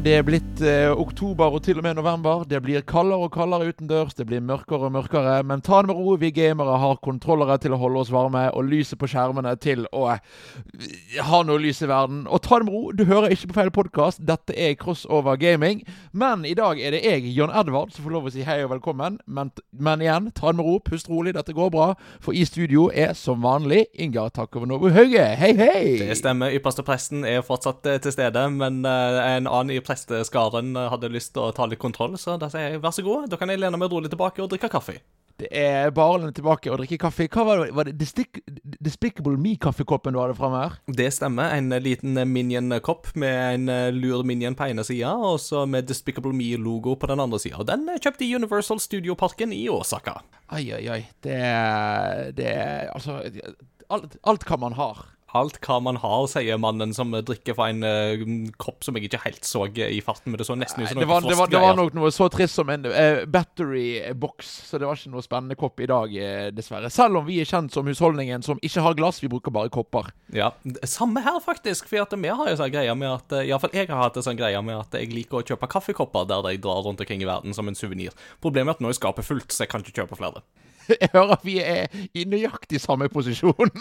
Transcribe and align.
Det 0.00 0.14
er 0.16 0.22
eh, 0.60 0.90
oktober 0.92 1.54
og 1.56 1.62
til 1.64 1.78
og 1.80 1.84
med 1.86 1.94
november. 1.96 2.42
Det 2.48 2.58
blir 2.62 2.82
kaldere 2.86 3.26
og 3.26 3.32
kaldere 3.32 3.70
utendørs. 3.70 4.14
Det 4.18 4.26
blir 4.28 4.42
mørkere 4.44 4.88
og 4.88 4.92
mørkere. 4.92 5.38
Men 5.46 5.62
ta 5.64 5.80
det 5.80 5.90
med 5.90 5.96
ro. 5.96 6.16
Vi 6.20 6.30
gamere 6.34 6.78
har 6.82 7.00
kontrollere 7.04 7.56
til 7.62 7.72
å 7.72 7.78
holde 7.80 8.02
oss 8.02 8.12
varme, 8.12 8.42
og 8.52 8.68
lyset 8.68 8.98
på 9.00 9.08
skjermene 9.08 9.54
til 9.62 9.86
å 9.96 10.06
eh, 10.12 10.20
ha 11.24 11.40
noe 11.46 11.62
lys 11.62 11.80
i 11.80 11.88
verden. 11.88 12.26
Og 12.28 12.42
ta 12.44 12.60
det 12.60 12.68
med 12.68 12.74
ro. 12.76 12.92
Du 12.92 13.06
hører 13.08 13.32
ikke 13.32 13.52
på 13.52 13.58
feil 13.60 13.72
podkast. 13.74 14.22
Dette 14.28 14.56
er 14.56 14.76
Crossover 14.80 15.38
Gaming. 15.40 15.80
Men 16.12 16.44
i 16.44 16.54
dag 16.58 16.80
er 16.80 16.92
det 16.96 17.02
jeg, 17.06 17.32
John 17.36 17.54
Edvard, 17.54 17.94
som 17.94 18.04
får 18.04 18.16
lov 18.18 18.28
å 18.28 18.34
si 18.34 18.44
hei 18.44 18.60
og 18.66 18.74
velkommen. 18.74 19.20
Men, 19.26 19.54
men 19.72 20.04
igjen, 20.04 20.28
ta 20.36 20.52
det 20.52 20.60
med 20.60 20.68
ro. 20.68 20.76
Pust 20.84 21.08
rolig. 21.08 21.34
Dette 21.38 21.56
går 21.56 21.72
bra. 21.72 21.88
For 22.20 22.36
i 22.36 22.44
studio 22.44 22.90
er 22.92 23.16
som 23.16 23.40
vanlig 23.46 23.86
Ingar 23.96 24.28
Takovnovo 24.36 24.92
Hauge. 24.92 25.24
Hei, 25.40 25.54
hei! 25.56 25.96
Det 26.04 26.20
stemmer. 26.20 26.52
Ypperste 26.60 26.84
presten 26.84 27.24
er 27.24 27.40
fortsatt 27.46 27.88
eh, 27.88 28.00
til 28.04 28.18
stede, 28.18 28.46
men 28.60 28.82
en 28.84 29.48
annen 29.48 29.72
i 29.72 29.80
presteskaren 29.84 30.49
eh, 30.58 30.90
hadde 30.90 31.12
lyst 31.12 31.34
til 31.34 31.46
å 31.46 31.54
ta 31.56 31.66
litt 31.70 31.80
kontroll, 31.82 32.18
så 32.18 32.36
da 32.40 32.50
sier 32.52 32.74
jeg 32.74 32.82
vær 32.82 32.94
så 32.96 33.06
god. 33.06 33.30
Da 33.30 33.38
kan 33.40 33.48
jeg 33.52 33.62
lene 33.62 33.78
meg 33.80 33.92
rolig 33.92 34.10
tilbake 34.12 34.42
og 34.42 34.50
drikke 34.52 34.70
kaffe. 34.72 34.98
Det 35.40 35.48
er 35.56 35.88
bare 35.96 36.12
å 36.12 36.18
lene 36.20 36.34
tilbake 36.36 36.68
og 36.68 36.82
drikke 36.82 36.98
kaffe. 37.00 37.24
Hva 37.32 37.44
var 37.48 37.62
det? 37.62 37.70
Var 37.72 37.88
det 37.88 37.94
Destic 38.00 38.42
Despicable 38.84 39.38
Me-kaffekoppen 39.40 40.12
du 40.12 40.20
hadde 40.20 40.36
framme 40.36 40.58
her? 40.60 40.74
Det 41.00 41.06
stemmer. 41.16 41.54
En 41.56 41.72
eh, 41.72 41.80
liten 41.80 42.18
Minion-kopp 42.28 43.14
med 43.20 43.38
en 43.54 43.72
eh, 43.72 43.88
lur 43.94 44.24
Minion 44.28 44.56
på 44.58 44.68
ene 44.68 44.84
sida, 44.84 45.14
og 45.16 45.38
så 45.40 45.64
med 45.70 45.88
Despicable 45.88 46.34
Me-logo 46.36 46.96
på 47.00 47.08
den 47.08 47.22
andre 47.24 47.40
sida. 47.40 47.64
Den 47.68 47.88
kjøpte 47.96 48.26
i 48.26 48.34
Universal 48.36 48.82
Studio-parken 48.84 49.54
i 49.56 49.64
Osaka. 49.72 50.18
Oi, 50.52 50.66
oi, 50.76 50.84
oi. 50.92 51.00
Det 51.24 51.40
Det 52.36 52.52
Altså 52.90 53.22
Alt, 53.90 54.16
alt 54.22 54.44
kan 54.46 54.60
man 54.62 54.76
ha. 54.78 54.92
Alt 55.36 55.60
hva 55.62 55.78
man 55.84 55.98
har, 56.02 56.24
sier 56.30 56.58
mannen 56.60 56.94
som 56.96 57.12
drikker 57.14 57.56
fra 57.58 57.68
en 57.70 57.84
uh, 57.86 58.24
kopp 58.60 58.84
som 58.86 58.96
jeg 58.96 59.08
ikke 59.08 59.22
helt 59.24 59.46
så 59.46 59.66
i 59.70 60.00
farten. 60.04 60.32
Men 60.32 60.40
det 60.40 60.46
så 60.48 60.56
nesten 60.58 60.82
ut 60.82 60.90
som 60.90 61.00
det 61.00 61.08
var, 61.10 61.22
det, 61.24 61.36
var, 61.38 61.50
det 61.52 61.62
var 61.62 61.76
nok 61.78 61.96
noe 61.98 62.10
så 62.14 62.26
trist 62.32 62.58
som 62.58 62.70
en 62.72 62.88
uh, 62.90 63.22
battery 63.30 64.12
box, 64.18 64.50
så 64.68 64.80
det 64.80 64.88
var 64.88 64.98
ikke 64.98 65.12
noe 65.14 65.24
spennende 65.24 65.58
kopp 65.60 65.82
i 65.82 65.88
dag, 65.90 66.14
uh, 66.14 66.48
dessverre. 66.54 66.90
Selv 66.92 67.20
om 67.20 67.28
vi 67.28 67.40
er 67.42 67.48
kjent 67.48 67.74
som 67.74 67.86
husholdningen 67.86 68.46
som 68.46 68.60
ikke 68.64 68.84
har 68.84 68.98
glass, 68.98 69.22
vi 69.22 69.30
bruker 69.32 69.54
bare 69.54 69.72
kopper. 69.72 70.10
Ja, 70.34 70.52
Samme 70.88 71.22
her, 71.24 71.38
faktisk. 71.44 71.88
For 71.90 72.02
at 72.02 72.14
vi 72.16 72.30
har 72.30 72.50
jo 72.50 72.58
sånn 72.58 72.72
greie 72.72 72.94
med 72.98 73.10
at 73.10 73.38
Iallfall 73.44 73.74
jeg 73.74 73.90
har 73.90 74.02
hatt 74.02 74.18
en 74.18 74.26
sånn 74.26 74.38
greie 74.38 74.58
med 74.64 74.80
at 74.80 74.96
jeg 74.98 75.12
liker 75.14 75.40
å 75.40 75.46
kjøpe 75.46 75.68
kaffekopper 75.70 76.26
der 76.30 76.50
jeg 76.52 76.62
drar 76.64 76.82
rundt 76.86 77.02
omkring 77.02 77.22
i 77.22 77.28
verden 77.28 77.54
som 77.56 77.70
en 77.70 77.78
suvenir. 77.78 78.16
Problemet 78.42 78.74
er 78.74 78.78
at 78.78 78.84
nå 78.84 78.90
er 78.90 78.98
skapet 78.98 79.26
fullt, 79.26 79.54
så 79.54 79.64
jeg 79.64 79.72
kan 79.72 79.84
ikke 79.84 80.02
kjøpe 80.02 80.18
flere. 80.18 80.42
Jeg 81.02 81.10
hører 81.14 81.36
at 81.36 81.46
vi 81.46 81.56
er 81.62 81.90
i 82.16 82.26
nøyaktig 82.28 82.80
samme 82.82 83.08
posisjon. 83.12 83.72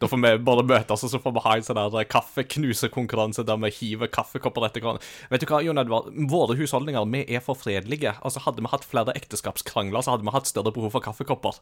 da 0.00 0.08
får 0.08 0.20
vi 0.22 0.32
bare 0.44 0.64
møtes 0.66 1.04
og 1.04 1.12
så 1.12 1.20
får 1.22 1.34
vi 1.36 1.44
ha 1.44 1.56
en 1.56 1.66
sånn 1.66 1.80
der 1.80 2.08
kaffeknusekonkurranse 2.12 3.44
der 3.48 3.60
vi 3.64 3.72
hiver 3.80 4.10
kaffekopper 4.12 4.68
etter 4.68 4.84
hverandre. 4.84 5.04
Vet 5.32 5.44
du 5.44 5.48
hva, 5.50 5.62
Jon 5.64 5.80
Edvard? 5.80 6.10
Våre 6.30 6.58
husholdninger 6.58 7.08
vi 7.12 7.24
er 7.26 7.44
for 7.44 7.58
fredelige. 7.58 8.16
Altså, 8.22 8.44
Hadde 8.48 8.64
vi 8.64 8.72
hatt 8.72 8.86
flere 8.86 9.12
ekteskapskrangler, 9.18 10.04
så 10.04 10.14
hadde 10.14 10.26
vi 10.28 10.32
hatt 10.34 10.48
større 10.48 10.72
behov 10.74 10.94
for 10.94 11.04
kaffekopper. 11.04 11.58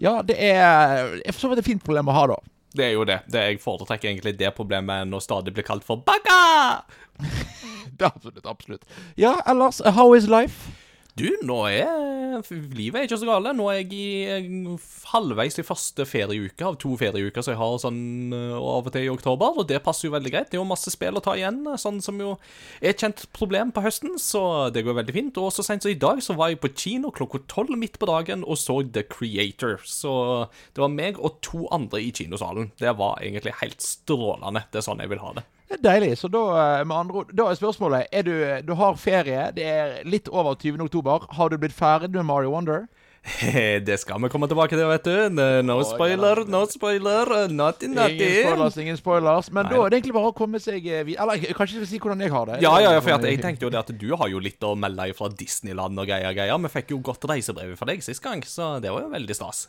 Ja, 0.00 0.18
det 0.26 0.36
er 0.42 1.18
for 1.30 1.46
så 1.46 1.52
vidt 1.52 1.62
et 1.62 1.70
fint 1.70 1.84
problem 1.84 2.10
å 2.10 2.16
ha, 2.16 2.26
da. 2.34 2.40
Det 2.76 2.84
er 2.84 2.92
jo 2.98 3.06
det. 3.08 3.22
det 3.32 3.44
jeg 3.46 3.62
foretrekker 3.62 4.10
egentlig 4.10 4.34
det 4.38 4.50
problemet 4.56 5.06
enn 5.06 5.16
å 5.16 5.22
stadig 5.24 5.54
bli 5.56 5.64
kalt 5.64 5.86
for 5.86 6.02
bagga! 6.04 6.84
det 7.96 8.04
er 8.04 8.10
absolutt, 8.10 8.44
absolutt. 8.44 9.00
Ja, 9.16 9.38
ellers, 9.48 9.80
how 9.96 10.12
is 10.16 10.28
life? 10.28 10.68
Du, 11.18 11.28
nå 11.42 11.56
er 11.70 12.08
Livet 12.46 13.00
er 13.00 13.06
ikke 13.08 13.18
så 13.18 13.26
gale. 13.26 13.52
Nå 13.56 13.66
er 13.72 13.80
jeg 13.80 13.96
i 13.96 14.76
halvveis 15.10 15.58
i 15.58 15.64
første 15.66 16.04
ferieuke 16.06 16.66
av 16.66 16.76
to 16.78 16.92
ferieuker 17.00 17.42
som 17.42 17.54
jeg 17.54 17.60
har 17.60 17.80
sånn 17.82 18.34
eh, 18.36 18.54
av 18.54 18.86
og 18.86 18.92
til 18.94 19.08
i 19.08 19.10
oktober, 19.10 19.58
og 19.58 19.66
det 19.70 19.80
passer 19.82 20.08
jo 20.08 20.14
veldig 20.14 20.32
greit. 20.34 20.50
Det 20.52 20.58
er 20.58 20.62
jo 20.62 20.68
masse 20.68 20.92
spill 20.94 21.18
å 21.18 21.24
ta 21.24 21.34
igjen, 21.38 21.64
sånn 21.80 21.98
som 22.04 22.20
jo 22.22 22.36
er 22.78 22.92
et 22.92 23.02
kjent 23.02 23.24
problem 23.34 23.72
på 23.74 23.82
høsten, 23.82 24.14
så 24.22 24.42
det 24.74 24.84
går 24.86 25.00
veldig 25.00 25.16
fint. 25.16 25.42
Og 25.42 25.50
så 25.54 25.66
seint 25.66 25.84
som 25.84 25.92
i 25.92 25.98
dag 25.98 26.22
så 26.24 26.36
var 26.38 26.52
jeg 26.52 26.62
på 26.62 26.72
kino 26.76 27.12
klokka 27.14 27.42
tolv 27.50 27.74
midt 27.80 27.98
på 27.98 28.10
dagen 28.10 28.46
og 28.46 28.60
så 28.60 28.80
The 28.86 29.06
Creator. 29.08 29.78
Så 29.88 30.12
det 30.76 30.84
var 30.84 30.94
meg 30.94 31.18
og 31.18 31.40
to 31.44 31.66
andre 31.74 32.02
i 32.04 32.12
kinosalen. 32.14 32.72
Det 32.78 32.94
var 32.98 33.22
egentlig 33.24 33.58
helt 33.64 33.82
strålende. 33.84 34.68
Det 34.70 34.82
er 34.82 34.90
sånn 34.90 35.02
jeg 35.02 35.16
vil 35.16 35.24
ha 35.24 35.38
det. 35.40 35.48
Det 35.68 35.78
er 35.78 35.84
deilig. 35.84 36.14
Så 36.18 36.30
da, 36.32 36.44
eh, 36.56 36.84
med 36.88 36.96
andre 36.96 37.22
ord, 37.22 37.34
da 37.36 37.48
er 37.50 37.58
spørsmålet 37.58 38.08
er 38.12 38.24
du, 38.24 38.34
du 38.64 38.74
har 38.78 38.96
ferie. 38.96 39.50
Det 39.56 39.66
er 39.68 39.98
litt 40.08 40.30
over 40.32 40.56
20. 40.56 40.80
oktober. 40.88 41.28
Har 41.36 41.52
du 41.52 41.58
blitt 41.60 41.76
ferdig 41.76 42.14
med 42.16 42.24
Mario 42.24 42.54
Wonder? 42.54 42.86
det 43.84 43.98
skal 44.00 44.22
vi 44.22 44.30
komme 44.32 44.48
tilbake 44.48 44.72
til, 44.72 44.86
vet 44.88 45.04
du. 45.04 45.40
No 45.66 45.76
spoiler, 45.84 46.44
no 46.48 46.62
spoiler. 46.70 47.48
Naughty, 47.52 47.90
naughty. 47.92 48.16
Ingen 48.24 48.46
spoilers, 48.46 48.78
ingen 48.80 49.00
spoilers. 49.00 49.50
Men 49.52 49.66
Nei. 49.68 49.74
da 49.74 49.82
er 49.82 49.92
det 49.92 49.98
egentlig 50.00 50.16
bare 50.16 50.30
å 50.32 50.36
komme 50.36 50.60
seg 50.62 50.80
videre, 50.86 51.26
Eller 51.26 51.58
kanskje 51.58 51.84
si 51.90 52.00
hvordan 52.00 52.24
jeg 52.24 52.32
har 52.32 52.48
det. 52.48 52.60
Ja, 52.64 52.72
ja, 52.80 52.94
ja, 52.96 53.02
for 53.04 53.26
jeg 53.28 53.42
tenkte 53.44 53.68
jo 53.68 53.72
det 53.74 53.82
at 53.82 53.92
du 53.92 54.08
har 54.16 54.32
jo 54.32 54.40
litt 54.40 54.64
å 54.64 54.72
melde 54.78 55.10
fra 55.18 55.28
Disneyland 55.28 56.00
og 56.00 56.08
greier, 56.08 56.32
greier. 56.32 56.64
Vi 56.64 56.72
fikk 56.78 56.94
jo 56.96 57.02
godt 57.10 57.28
reisebrev 57.28 57.76
fra 57.76 57.90
deg 57.92 58.06
sist 58.06 58.24
gang, 58.24 58.40
så 58.46 58.78
det 58.80 58.94
var 58.94 59.04
jo 59.04 59.12
veldig 59.12 59.36
stas. 59.36 59.66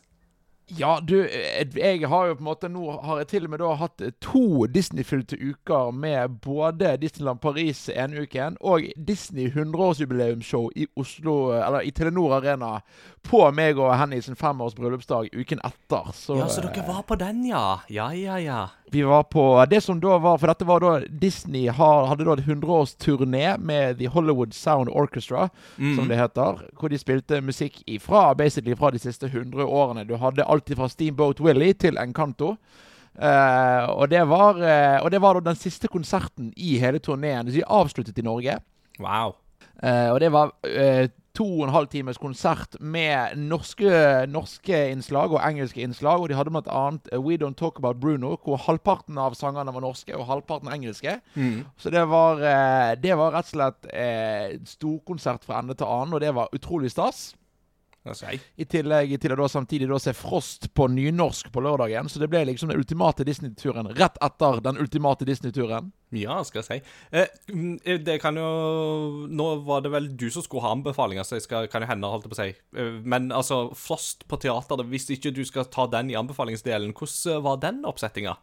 Ja, 0.77 0.99
du, 1.01 1.27
jeg 1.75 2.07
har 2.07 2.25
jo 2.27 2.35
på 2.37 2.43
en 2.43 2.45
måte 2.45 2.69
Nå 2.69 2.83
har 3.01 3.21
jeg 3.21 3.29
til 3.31 3.47
og 3.47 3.53
med 3.53 3.61
da 3.63 3.71
hatt 3.79 4.03
to 4.21 4.67
Disney-fylte 4.69 5.39
uker 5.41 5.89
med 5.95 6.35
både 6.45 6.91
Disneyland 7.01 7.41
Paris 7.41 7.87
ene 7.89 8.25
uken 8.27 8.59
og 8.61 8.85
Disney 9.07 9.49
100-årsjubileumsshow 9.49 10.69
i 10.77 10.85
Oslo, 10.99 11.55
eller 11.57 11.87
i 11.87 11.93
Telenor 11.95 12.37
Arena 12.37 12.75
på 13.25 13.41
meg 13.55 13.79
og 13.79 13.91
Henny 13.97 14.19
sin 14.23 14.37
femårs 14.39 14.75
bryllupsdag 14.77 15.29
uken 15.33 15.61
etter. 15.65 16.11
Så, 16.15 16.37
ja, 16.39 16.47
så 16.51 16.63
dere 16.65 16.85
var 16.87 17.03
på 17.07 17.17
den, 17.19 17.43
ja? 17.49 17.79
Ja, 17.91 18.09
ja, 18.15 18.39
ja. 18.41 18.61
Vi 18.91 19.03
var 19.05 19.23
på 19.29 19.43
det 19.69 19.83
som 19.85 19.99
da 20.01 20.15
var 20.17 20.39
For 20.41 20.49
dette 20.49 20.65
var 20.65 20.81
da 20.81 20.93
Disney 21.21 21.67
hadde 21.69 22.25
da 22.25 22.33
et 22.33 22.47
100-årsturné 22.47 23.57
med 23.61 23.99
The 23.99 24.09
Hollywood 24.09 24.53
Sound 24.57 24.89
Orchestra, 24.89 25.49
mm. 25.77 25.95
som 25.97 26.09
det 26.09 26.17
heter. 26.17 26.63
Hvor 26.79 26.89
de 26.89 26.99
spilte 27.01 27.41
musikk 27.45 27.83
ifra 27.85 28.33
basically 28.35 28.75
fra 28.75 28.91
de 28.95 29.01
siste 29.01 29.29
100 29.29 29.65
årene. 29.65 30.07
Du 30.09 30.15
hadde 30.17 30.45
alltid 30.45 30.79
fra 30.79 30.89
Steamboat 30.89 31.41
Willie 31.41 31.73
til 31.73 31.97
Encanto. 32.01 32.55
Uh, 33.19 33.83
og, 33.99 34.07
det 34.11 34.21
var, 34.29 34.55
uh, 34.55 35.03
og 35.03 35.11
det 35.11 35.19
var 35.21 35.35
da 35.35 35.49
den 35.49 35.59
siste 35.59 35.89
konserten 35.91 36.53
i 36.55 36.77
hele 36.79 37.01
turneen. 37.03 37.49
De 37.51 37.65
avsluttet 37.65 38.17
i 38.17 38.23
Norge. 38.25 38.57
Wow. 38.99 39.35
Uh, 39.83 40.11
og 40.13 40.19
det 40.23 40.31
var 40.31 40.53
to 41.37 41.45
og 41.45 41.65
en 41.67 41.73
halv 41.73 41.89
times 41.91 42.19
konsert 42.21 42.75
med 42.79 43.37
norske, 43.37 43.89
norske, 44.31 44.79
innslag 44.91 45.33
og 45.35 45.41
engelske 45.43 45.83
innslag. 45.83 46.21
Og 46.21 46.29
de 46.31 46.37
hadde 46.37 46.53
bl.a. 46.53 46.83
uh, 47.13 47.19
We 47.23 47.37
Don't 47.39 47.57
Talk 47.59 47.79
About 47.79 47.99
Bruno, 48.01 48.35
hvor 48.43 48.59
halvparten 48.65 49.17
av 49.21 49.37
sangene 49.39 49.73
var 49.75 49.85
norske 49.85 50.15
og 50.17 50.27
halvparten 50.29 50.71
engelske. 50.73 51.19
Mm. 51.35 51.65
Så 51.77 51.93
det 51.93 52.05
var, 52.09 52.41
uh, 52.43 52.93
det 52.99 53.17
var, 53.17 53.35
rett 53.35 53.51
og 53.51 53.55
slett 53.55 53.91
uh, 53.93 54.57
storkonsert 54.67 55.45
fra 55.47 55.61
ende 55.61 55.77
til 55.77 55.89
annen, 55.89 56.17
og 56.17 56.23
det 56.23 56.33
var 56.35 56.53
utrolig 56.55 56.91
stas. 56.93 57.29
I 58.07 58.65
tillegg 58.69 59.11
til 59.21 59.33
å 59.33 59.37
da 59.41 59.47
samtidig 59.51 59.89
da 59.89 59.99
se 60.01 60.13
Frost 60.15 60.69
på 60.73 60.87
nynorsk 60.91 61.51
på 61.53 61.63
lørdagen. 61.63 62.09
Så 62.09 62.21
det 62.21 62.29
ble 62.31 62.45
liksom 62.47 62.71
den 62.71 62.79
ultimate 62.79 63.25
Disney-turen 63.27 63.91
rett 63.97 64.17
etter 64.23 64.61
den 64.63 64.79
ultimate 64.81 65.27
Disney-turen. 65.27 65.91
Ja, 66.15 66.39
skal 66.47 66.63
jeg 66.63 66.67
si. 66.69 66.93
Eh, 67.11 67.27
mm, 67.51 67.75
eh, 67.83 67.99
det 68.01 68.15
kan 68.23 68.37
jo 68.39 69.27
Nå 69.29 69.49
var 69.67 69.83
det 69.85 69.91
vel 69.93 70.07
du 70.17 70.25
som 70.33 70.41
skulle 70.45 70.63
ha 70.65 70.73
anbefalinger, 70.73 71.27
så 71.27 71.37
jeg 71.37 71.45
skal, 71.45 71.67
kan 71.69 71.85
jo 71.85 71.91
hende, 71.91 72.09
holdt 72.09 72.25
jeg 72.25 72.33
på 72.33 72.37
å 72.37 72.41
si. 72.41 72.49
Eh, 72.81 72.99
men 73.03 73.29
altså, 73.35 73.67
Frost 73.77 74.25
på 74.29 74.39
teater, 74.41 74.85
hvis 74.89 75.09
ikke 75.13 75.35
du 75.35 75.43
skal 75.45 75.69
ta 75.69 75.85
den 75.91 76.09
i 76.09 76.17
anbefalingsdelen, 76.17 76.95
hvordan 76.97 77.43
var 77.45 77.61
den 77.61 77.83
oppsettinga? 77.89 78.39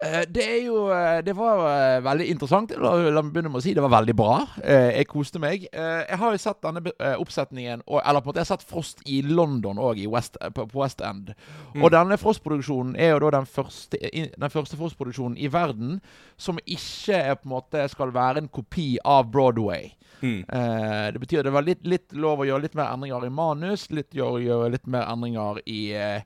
Eh, 0.00 0.22
det 0.32 0.44
er 0.48 0.62
jo 0.64 0.86
eh, 0.88 1.18
Det 1.20 1.34
var 1.36 1.60
uh, 1.60 2.04
veldig 2.04 2.26
interessant. 2.32 2.72
La, 2.80 2.94
meg 3.20 3.34
begynne 3.34 3.52
med 3.52 3.60
å 3.60 3.64
si 3.64 3.74
det 3.76 3.84
var 3.84 3.92
veldig 3.92 4.16
bra. 4.16 4.38
Jeg 4.64 5.08
koste 5.10 5.42
meg. 5.42 5.66
Jeg 5.70 6.18
har 6.22 6.34
jo 6.34 6.40
sett 6.40 6.60
denne 6.64 6.80
oppsetningen 7.20 7.82
Eller 7.84 8.22
på 8.22 8.28
en 8.28 8.30
måte 8.30 8.40
jeg 8.40 8.48
har 8.48 8.52
sett 8.54 8.66
Frost 8.68 9.02
i 9.08 9.20
London 9.26 9.78
òg, 9.80 10.00
på, 10.54 10.64
på, 10.64 10.80
West 10.80 11.02
End. 11.04 11.32
Mm. 11.74 11.84
Og 11.84 11.92
denne 11.92 12.18
Frost-produksjonen 12.20 12.96
er 12.96 13.12
jo 13.12 13.20
da 13.24 13.32
den 13.38 13.48
første, 13.48 14.00
den 14.00 14.52
første 14.52 14.78
Frost-produksjonen 14.80 15.38
i 15.38 15.50
verden 15.52 15.98
som 16.40 16.60
ikke 16.64 17.20
på 17.40 17.48
en 17.48 17.54
måte 17.54 17.86
skal 17.92 18.12
være 18.14 18.44
en 18.44 18.50
kopi 18.52 18.94
av 19.04 19.28
Broadway. 19.32 19.92
Mm. 20.20 20.42
det 21.14 21.20
betyr 21.22 21.40
at 21.40 21.46
det 21.48 21.52
var 21.54 21.64
litt, 21.64 21.80
litt, 21.88 22.10
lov 22.12 22.42
å 22.42 22.44
gjøre 22.44 22.66
litt 22.66 22.74
mer 22.76 22.90
endringer 22.92 23.24
i 23.24 23.30
manus, 23.32 23.86
litt 23.88 24.12
gjøre, 24.12 24.42
gjøre 24.44 24.72
litt 24.74 24.90
mer 24.90 25.06
endringer 25.08 25.62
i 25.64 25.80
Eh, 25.96 26.22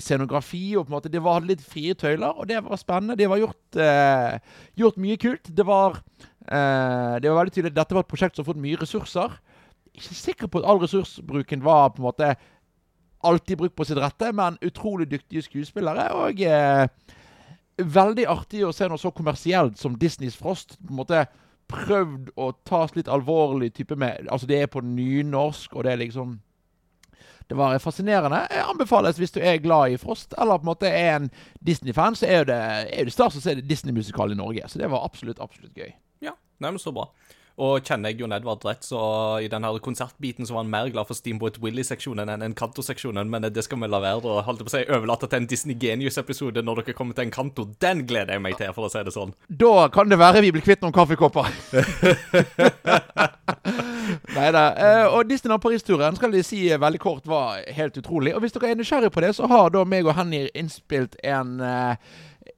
scenografi. 0.00 0.76
og 0.76 0.86
på 0.86 0.92
en 0.92 0.96
måte 0.96 1.12
Det 1.12 1.22
var 1.22 1.40
litt 1.40 1.62
frie 1.62 1.94
tøyler, 1.94 2.38
og 2.38 2.48
det 2.48 2.62
var 2.64 2.76
spennende. 2.76 3.16
Det 3.16 3.28
var 3.28 3.38
gjort, 3.38 3.76
eh, 3.76 4.38
gjort 4.76 4.96
mye 4.96 5.16
kult. 5.16 5.54
Det 5.54 5.66
var, 5.66 6.02
eh, 6.48 7.18
det 7.20 7.30
var 7.30 7.44
veldig 7.44 7.52
tydelig 7.52 7.74
Dette 7.74 7.94
var 7.94 8.00
et 8.00 8.08
prosjekt 8.08 8.36
som 8.36 8.44
har 8.44 8.52
fått 8.52 8.62
mye 8.62 8.76
ressurser. 8.76 9.30
Ikke 9.94 10.14
sikker 10.14 10.46
på 10.48 10.58
at 10.58 10.68
all 10.68 10.78
ressursbruken 10.78 11.62
var 11.62 11.90
på 11.90 11.98
en 11.98 12.08
måte 12.08 12.36
alltid 13.22 13.58
brukt 13.58 13.76
på 13.76 13.86
sitt 13.86 13.98
rette, 13.98 14.32
men 14.32 14.58
utrolig 14.62 15.08
dyktige 15.08 15.42
skuespillere. 15.42 16.12
Og 16.12 16.40
eh, 16.40 16.86
veldig 17.78 18.26
artig 18.26 18.64
å 18.64 18.72
se 18.74 18.88
noe 18.88 18.98
så 18.98 19.12
kommersielt 19.14 19.78
som 19.78 19.96
Disneys 19.98 20.36
Frost. 20.36 20.78
på 20.78 20.90
en 20.90 20.96
måte 20.96 21.26
Prøvd 21.72 22.32
å 22.36 22.50
tas 22.68 22.92
litt 22.96 23.08
alvorlig 23.08 23.70
type 23.72 23.96
med 23.96 24.26
Altså, 24.28 24.46
det 24.46 24.60
er 24.60 24.66
på 24.66 24.82
nynorsk, 24.84 25.76
og 25.76 25.84
det 25.84 25.92
er 25.92 26.02
liksom 26.02 26.40
Det 27.52 27.58
var 27.58 27.78
fascinerende. 27.84 28.38
Jeg 28.48 28.64
anbefales 28.64 29.18
hvis 29.20 29.34
du 29.34 29.40
er 29.44 29.58
glad 29.60 29.92
i 29.92 29.96
Frost, 30.00 30.32
eller 30.40 30.56
på 30.56 30.64
en 30.64 30.70
måte 30.70 30.88
er 30.88 31.18
en 31.18 31.26
Disney-fan, 31.60 32.16
så 32.16 32.24
er 32.24 32.46
det, 32.48 32.56
er 32.88 33.04
det 33.04 33.12
stas 33.12 33.36
å 33.36 33.42
se 33.44 33.52
Disney-musikal 33.60 34.32
i 34.32 34.38
Norge. 34.38 34.64
Så 34.72 34.80
det 34.80 34.88
var 34.88 35.04
absolutt, 35.04 35.36
absolutt 35.44 35.76
gøy. 35.76 35.90
Ja, 36.24 36.32
men 36.64 36.78
så 36.80 36.94
bra. 36.96 37.10
Og 37.60 37.84
kjenner 37.84 38.12
jeg 38.12 38.22
Jon 38.22 38.32
Edvard 38.32 38.64
rett, 38.64 38.84
så 38.86 39.00
i 39.44 39.48
den 39.52 39.64
her 39.66 39.78
konsertbiten 39.84 40.48
så 40.48 40.56
var 40.56 40.64
han 40.64 40.72
mer 40.72 40.88
glad 40.92 41.08
for 41.08 41.18
Steamboat 41.18 41.58
Willie-seksjonen 41.62 42.30
enn 42.32 42.46
Encanto-seksjonen, 42.48 43.28
men 43.32 43.48
det 43.52 43.64
skal 43.66 43.82
vi 43.82 43.90
la 43.92 44.00
være 44.02 44.24
og 44.24 44.44
holdt 44.46 44.64
på 44.64 44.70
å 44.72 44.74
si, 44.76 44.84
overlate 44.88 45.28
til 45.28 45.42
en 45.42 45.50
Disney 45.50 45.76
Genius-episode 45.80 46.64
når 46.64 46.82
dere 46.82 46.96
kommer 46.96 47.18
til 47.18 47.28
Encanto. 47.28 47.68
Den 47.82 48.06
gleder 48.08 48.38
jeg 48.38 48.44
meg 48.44 48.56
til, 48.60 48.72
for 48.76 48.88
å 48.88 48.92
si 48.92 49.04
det 49.04 49.14
sånn. 49.14 49.34
Da 49.48 49.88
kan 49.92 50.08
det 50.08 50.20
være 50.22 50.44
vi 50.44 50.54
blir 50.56 50.64
kvitt 50.64 50.82
noen 50.84 50.96
kaffekopper. 50.96 51.52
Nei 54.32 54.48
da. 54.54 54.64
Eh, 54.72 55.06
og 55.12 55.28
Disneyland 55.28 55.62
Paris-turen 55.62 56.16
skal 56.18 56.32
de 56.34 56.42
si 56.46 56.64
veldig 56.72 57.00
kort 57.02 57.28
var 57.28 57.62
helt 57.76 57.96
utrolig. 58.00 58.34
Og 58.34 58.42
hvis 58.42 58.54
dere 58.56 58.72
er 58.72 58.78
nysgjerrig 58.80 59.12
på 59.12 59.22
det, 59.24 59.34
så 59.36 59.48
har 59.50 59.72
da 59.74 59.84
meg 59.88 60.08
og 60.08 60.16
Henny 60.18 60.46
innspilt 60.58 61.18
en 61.22 61.58
eh, 61.60 62.12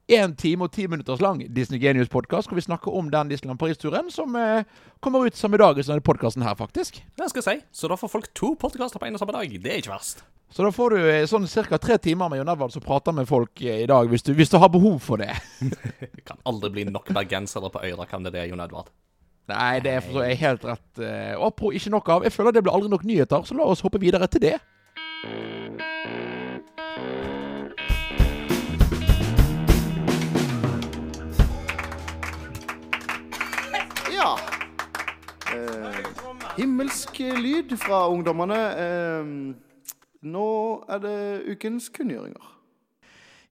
en 0.07 0.35
time 0.37 0.67
og 0.67 0.71
ti 0.75 0.85
minutters 0.87 1.21
lang 1.23 1.39
Disney 1.55 1.79
Genius-podkast 1.81 2.49
hvor 2.49 2.59
vi 2.59 2.65
snakker 2.65 2.93
om 2.93 3.07
den 3.09 3.31
Disneyland 3.31 3.59
Paris-turen, 3.59 4.11
som 4.13 4.35
eh, 4.37 4.67
kommer 5.01 5.25
ut 5.25 5.37
samme 5.37 5.57
dag 5.57 5.79
som 5.81 5.95
denne 5.95 6.05
podkasten 6.05 6.45
her, 6.45 6.55
faktisk. 6.59 7.01
Det 7.17 7.29
skal 7.31 7.41
jeg 7.41 7.47
si. 7.47 7.65
Så 7.73 7.89
da 7.89 7.97
får 7.97 8.11
folk 8.13 8.29
to 8.37 8.53
podkaster 8.61 9.01
på 9.01 9.07
en 9.09 9.17
og 9.17 9.23
samme 9.23 9.33
dag. 9.33 9.49
Det 9.63 9.71
er 9.71 9.81
ikke 9.81 9.95
verst. 9.95 10.21
Så 10.53 10.61
da 10.63 10.69
får 10.71 10.93
du 10.93 10.99
eh, 11.09 11.25
sånn 11.29 11.47
ca. 11.49 11.79
tre 11.81 11.97
timer 11.97 12.29
med 12.29 12.39
Jon 12.39 12.53
Edvard 12.53 12.75
som 12.75 12.85
prater 12.85 13.15
med 13.17 13.25
folk 13.29 13.61
eh, 13.65 13.81
i 13.81 13.89
dag, 13.89 14.05
hvis 14.11 14.23
du, 14.27 14.33
hvis 14.37 14.53
du 14.53 14.59
har 14.61 14.69
behov 14.69 14.99
for 15.01 15.17
det. 15.17 15.33
Det 15.59 16.21
kan 16.29 16.37
aldri 16.45 16.69
bli 16.69 16.85
nok 16.91 17.09
bergensere 17.15 17.73
på 17.73 17.81
Øyra, 17.81 18.05
kan 18.05 18.23
det 18.23 18.35
det, 18.37 18.45
Jon 18.51 18.61
Edvard? 18.61 18.93
Nei, 19.49 19.79
det 19.81 19.91
er 19.99 20.21
er 20.25 20.37
helt 20.41 20.63
rett. 20.65 20.87
eh, 21.01 21.33
Og 21.37 21.57
på 21.57 21.73
ikke 21.73 21.93
nok 21.93 22.09
av. 22.09 22.23
Jeg 22.25 22.33
føler 22.33 22.53
det 22.53 22.63
blir 22.65 22.73
aldri 22.77 22.93
nok 22.93 23.03
nyheter, 23.05 23.45
så 23.45 23.57
la 23.57 23.65
oss 23.65 23.81
hoppe 23.85 24.01
videre 24.01 24.29
til 24.29 24.41
det. 24.41 24.57
Himmelsk 36.57 37.19
lyd 37.19 37.77
fra 37.77 38.05
ungdommene. 38.09 38.59
Eh, 38.79 39.25
nå 40.25 40.49
er 40.89 40.97
det 41.03 41.17
ukens 41.51 41.89
kunngjøringer. 41.89 42.54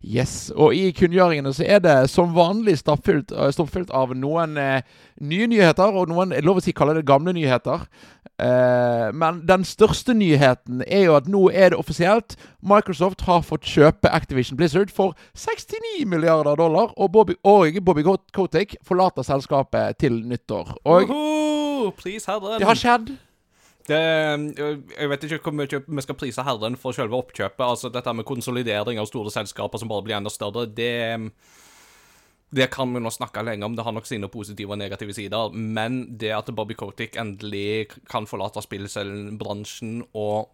Yes, 0.04 0.50
og 0.52 0.74
i 0.76 0.90
kunngjøringene 0.92 1.52
så 1.56 1.64
er 1.64 1.80
det 1.80 1.94
som 2.12 2.34
vanlig 2.36 2.76
stappfullt, 2.80 3.32
eh, 3.32 3.50
stappfullt 3.54 3.92
av 3.94 4.12
noen 4.18 4.58
eh, 4.60 4.84
nye 5.24 5.46
nyheter, 5.48 5.96
og 5.96 6.10
noen 6.12 6.34
jeg 6.36 6.44
lov 6.44 6.60
å 6.60 6.64
si 6.64 6.74
kaller 6.76 6.98
det 7.00 7.06
gamle 7.08 7.32
nyheter. 7.32 7.86
Eh, 8.36 9.08
men 9.16 9.40
den 9.48 9.64
største 9.64 10.12
nyheten 10.16 10.82
er 10.84 11.06
jo 11.06 11.16
at 11.16 11.30
nå 11.30 11.46
er 11.48 11.72
det 11.72 11.80
offisielt. 11.80 12.36
Microsoft 12.60 13.24
har 13.28 13.44
fått 13.46 13.64
kjøpe 13.70 14.12
Activision 14.12 14.60
Blizzard 14.60 14.92
for 14.92 15.16
69 15.32 16.04
milliarder 16.10 16.60
dollar, 16.60 16.92
og 16.98 17.12
Bobby, 17.14 17.38
og 17.40 17.80
Bobby 17.84 18.04
Kotick 18.04 18.76
forlater 18.84 19.24
selskapet 19.24 20.02
til 20.04 20.20
nyttår. 20.28 20.76
Og 20.84 21.08
herren. 22.28 22.60
det 22.60 22.68
har 22.68 22.80
skjedd. 22.80 23.14
Det, 23.84 24.00
jeg 24.96 25.10
vet 25.10 25.26
ikke 25.26 25.42
hvor 25.44 25.56
mye 25.58 25.80
vi 25.84 26.04
skal 26.06 26.16
prise 26.16 26.44
herren 26.46 26.78
for 26.80 26.96
selve 26.96 27.18
oppkjøpet. 27.18 27.66
Altså 27.66 27.90
Dette 27.92 28.14
med 28.16 28.26
konsolidering 28.28 29.00
av 29.00 29.10
store 29.10 29.32
selskaper 29.34 29.80
som 29.80 29.90
bare 29.92 30.06
blir 30.06 30.16
enda 30.18 30.32
større, 30.32 30.66
det 30.70 30.94
det 32.54 32.68
kan 32.70 32.92
vi 32.94 33.00
nå 33.02 33.10
snakke 33.10 33.42
lenge 33.42 33.66
om. 33.66 33.74
Det 33.74 33.82
har 33.82 33.94
nok 33.94 34.06
sine 34.06 34.28
positive 34.30 34.74
og 34.74 34.78
negative 34.78 35.14
sider. 35.16 35.54
Men 35.54 36.04
det 36.18 36.30
at 36.36 36.52
Bobby 36.54 36.76
Kotick 36.78 37.16
endelig 37.18 37.88
kan 38.10 38.28
forlate 38.30 38.62
spillbransjen 38.62 40.04
og 40.12 40.52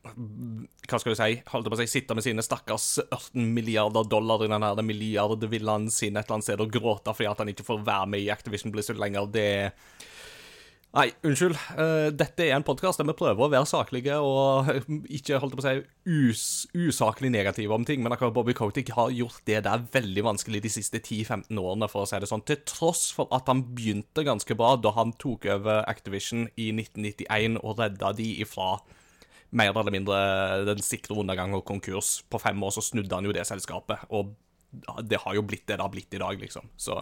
hva 0.00 0.96
skal 0.96 1.12
du 1.12 1.18
si, 1.18 1.34
holdt 1.50 1.66
på 1.68 1.76
å 1.76 1.78
si, 1.82 1.86
sitte 1.90 2.14
med 2.16 2.24
sine 2.24 2.44
stakkars 2.44 2.86
18 3.02 3.50
milliarder 3.52 4.06
dollar 4.08 4.46
i 4.46 4.48
den 4.48 4.64
her 4.64 4.78
milliardvillaen 4.80 5.90
sin 5.92 6.16
et 6.16 6.24
eller 6.24 6.38
annet 6.38 6.46
sted 6.46 6.62
og 6.64 6.72
gråte 6.72 7.12
fordi 7.12 7.28
at 7.28 7.42
han 7.42 7.50
ikke 7.52 7.66
får 7.66 7.82
være 7.84 8.08
med 8.14 8.24
i 8.24 8.30
Activision 8.32 8.72
Blizzard 8.72 9.00
lenger, 9.02 9.28
det 9.28 9.50
Nei, 10.90 11.12
unnskyld. 11.22 11.54
Eh, 11.78 12.08
dette 12.18 12.48
er 12.48 12.56
en 12.56 12.64
podkast 12.66 12.98
der 12.98 13.06
vi 13.06 13.14
prøver 13.14 13.44
å 13.44 13.50
være 13.52 13.68
saklige 13.70 14.16
og 14.26 14.70
eh, 14.72 14.86
ikke 15.20 15.38
holdt 15.38 15.54
på 15.54 15.62
å 15.62 15.66
si, 15.68 15.74
us 16.10 16.46
usaklig 16.74 17.30
negative 17.30 17.76
om 17.76 17.84
ting, 17.86 18.02
men 18.02 18.10
akkurat 18.10 18.34
Bobby 18.34 18.56
Kotick 18.58 18.90
har 18.96 19.12
gjort 19.14 19.38
det 19.46 19.60
der 19.68 19.84
veldig 19.94 20.24
vanskelig 20.26 20.64
de 20.64 20.72
siste 20.74 20.98
10-15 20.98 21.60
årene, 21.62 21.86
for 21.92 22.02
å 22.02 22.10
si 22.10 22.18
det 22.18 22.26
sånn, 22.26 22.42
til 22.42 22.58
tross 22.66 23.04
for 23.14 23.30
at 23.36 23.46
han 23.52 23.62
begynte 23.70 24.24
ganske 24.26 24.56
bra 24.58 24.72
da 24.82 24.90
han 24.96 25.14
tok 25.22 25.46
over 25.54 25.84
Activision 25.86 26.48
i 26.58 26.72
1991 26.74 27.60
og 27.62 27.78
redda 27.78 28.10
de 28.18 28.26
ifra 28.42 28.72
mer 29.54 29.70
eller 29.70 29.94
mindre 29.94 30.18
den 30.66 30.82
sikre 30.82 31.14
undergang 31.22 31.54
og 31.54 31.62
konkurs. 31.70 32.16
På 32.26 32.42
fem 32.42 32.58
år 32.66 32.74
så 32.74 32.82
snudde 32.88 33.14
han 33.14 33.30
jo 33.30 33.36
det 33.36 33.46
selskapet, 33.46 34.10
og 34.10 34.34
det 35.06 35.22
har 35.22 35.38
jo 35.38 35.46
blitt 35.46 35.68
det 35.70 35.78
det 35.78 35.86
har 35.86 35.94
blitt 35.94 36.18
i 36.18 36.22
dag, 36.22 36.42
liksom. 36.42 36.66
Så 36.74 36.98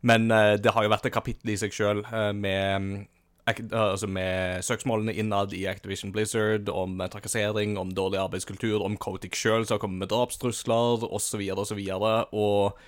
men 0.00 0.30
eh, 0.30 0.54
det 0.60 0.74
har 0.74 0.86
jo 0.86 0.92
vært 0.92 1.08
et 1.08 1.14
kapittel 1.16 1.54
i 1.54 1.58
seg 1.60 1.74
sjøl 1.74 2.04
med, 2.36 3.08
altså 3.46 4.08
med 4.10 4.64
søksmålene 4.64 5.14
innad 5.18 5.54
i 5.56 5.66
Activision 5.70 6.12
Blizzard, 6.14 6.68
om 6.68 7.00
eh, 7.00 7.10
trakassering, 7.12 7.76
om 7.80 7.92
dårlig 7.94 8.20
arbeidskultur, 8.22 8.80
om 8.84 8.98
Kotik 9.00 9.36
sjøl 9.38 9.66
som 9.66 9.76
har 9.76 9.84
kommet 9.84 10.04
med 10.04 10.12
drapstrusler, 10.12 11.06
osv., 11.10 11.44
osv., 11.56 11.82
og, 11.98 12.32
og 12.32 12.80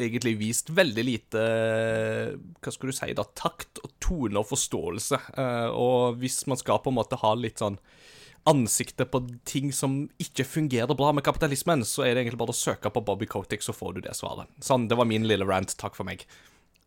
egentlig 0.00 0.36
vist 0.40 0.70
veldig 0.72 1.02
lite 1.04 1.40
Hva 2.60 2.72
skulle 2.72 2.94
du 2.94 2.96
si, 2.96 3.12
da? 3.16 3.26
Takt 3.36 3.82
og 3.84 3.92
tone 4.02 4.40
og 4.40 4.48
forståelse. 4.50 5.20
Eh, 5.36 5.68
og 5.74 6.20
hvis 6.20 6.42
man 6.50 6.60
skal 6.60 6.82
på 6.82 6.92
en 6.92 7.00
måte 7.00 7.20
ha 7.20 7.34
litt 7.36 7.62
sånn 7.62 7.78
ansiktet 8.48 9.10
på 9.12 9.20
ting 9.44 9.72
som 9.72 10.04
ikke 10.22 10.46
fungerer 10.48 10.96
bra 10.96 11.10
med 11.12 11.24
kapitalismen, 11.26 11.84
så 11.84 12.06
er 12.06 12.14
det 12.14 12.24
egentlig 12.24 12.40
bare 12.40 12.54
å 12.54 12.60
søke 12.60 12.92
på 12.92 13.02
Bobby 13.04 13.28
Kotick, 13.28 13.62
så 13.62 13.74
får 13.76 13.98
du 13.98 14.00
det 14.06 14.16
svaret. 14.16 14.48
Sånn, 14.64 14.88
det 14.88 14.98
var 14.98 15.08
min 15.08 15.28
lille 15.28 15.46
rant. 15.48 15.76
Takk 15.80 15.98
for 15.98 16.08
meg. 16.08 16.24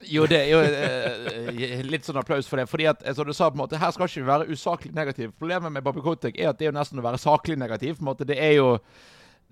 Jo, 0.09 0.25
det 0.27 0.42
jo 0.49 0.59
eh, 0.59 1.83
litt 1.87 2.07
sånn 2.07 2.19
applaus 2.19 2.49
for 2.49 2.59
det. 2.59 2.68
Fordi 2.71 2.87
at, 2.92 3.04
eh, 3.06 3.16
som 3.16 3.28
du 3.28 3.33
sa, 3.35 3.49
på 3.49 3.57
en 3.57 3.63
måte, 3.63 3.80
her 3.80 3.94
skal 3.95 4.09
ikke 4.09 4.23
vi 4.23 4.30
være 4.30 4.49
usaklig 4.51 4.94
negativ. 4.95 5.33
Problemet 5.39 5.71
med 5.71 5.85
Bobby 5.85 6.04
Kotick 6.04 6.39
er 6.39 6.51
at 6.51 6.59
det 6.59 6.68
er 6.68 6.73
jo 6.73 6.78
nesten 6.80 6.99
å 6.99 7.06
være 7.06 7.21
saklig 7.21 7.57
negativ. 7.61 7.97
På 7.99 8.06
en 8.06 8.11
måte, 8.11 8.28
det 8.28 8.39
er 8.42 8.57
jo 8.57 8.69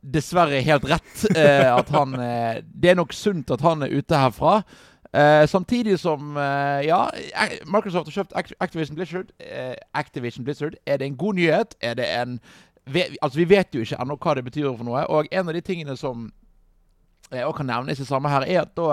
dessverre 0.02 0.64
helt 0.66 0.88
rett 0.90 1.26
eh, 1.36 1.68
at 1.70 1.92
han 1.94 2.16
eh, 2.18 2.64
Det 2.66 2.90
er 2.90 2.98
nok 2.98 3.14
sunt 3.14 3.52
at 3.54 3.62
han 3.66 3.86
er 3.86 3.94
ute 3.94 4.18
herfra. 4.18 4.62
Eh, 5.14 5.48
samtidig 5.48 6.00
som 6.00 6.38
uh, 6.38 6.44
Ja, 6.86 7.06
Microsoft 7.66 8.08
har 8.08 8.12
kjøpt 8.12 8.56
Activision 8.60 8.96
Blizzard. 8.96 9.32
Uh, 9.40 9.74
Activision 9.94 10.44
Blizzard. 10.44 10.74
Er 10.86 10.98
det 10.98 11.06
en 11.06 11.18
god 11.18 11.34
nyhet? 11.34 11.76
Er 11.82 11.94
det 11.94 12.06
en 12.22 12.40
vi, 12.86 13.04
Altså, 13.22 13.40
vi 13.40 13.50
vet 13.50 13.76
jo 13.76 13.80
ikke 13.80 14.00
ennå 14.02 14.16
hva 14.16 14.36
det 14.36 14.44
betyr 14.44 14.72
for 14.78 14.88
noe. 14.88 15.04
Og 15.08 15.28
en 15.32 15.48
av 15.48 15.54
de 15.54 15.62
tingene 15.62 15.98
som 15.98 16.32
eh, 17.32 17.46
også 17.46 17.58
kan 17.62 17.72
nevnes 17.72 18.00
i 18.00 18.08
samme 18.08 18.30
her, 18.32 18.46
er 18.48 18.62
at 18.64 18.74
da 18.78 18.90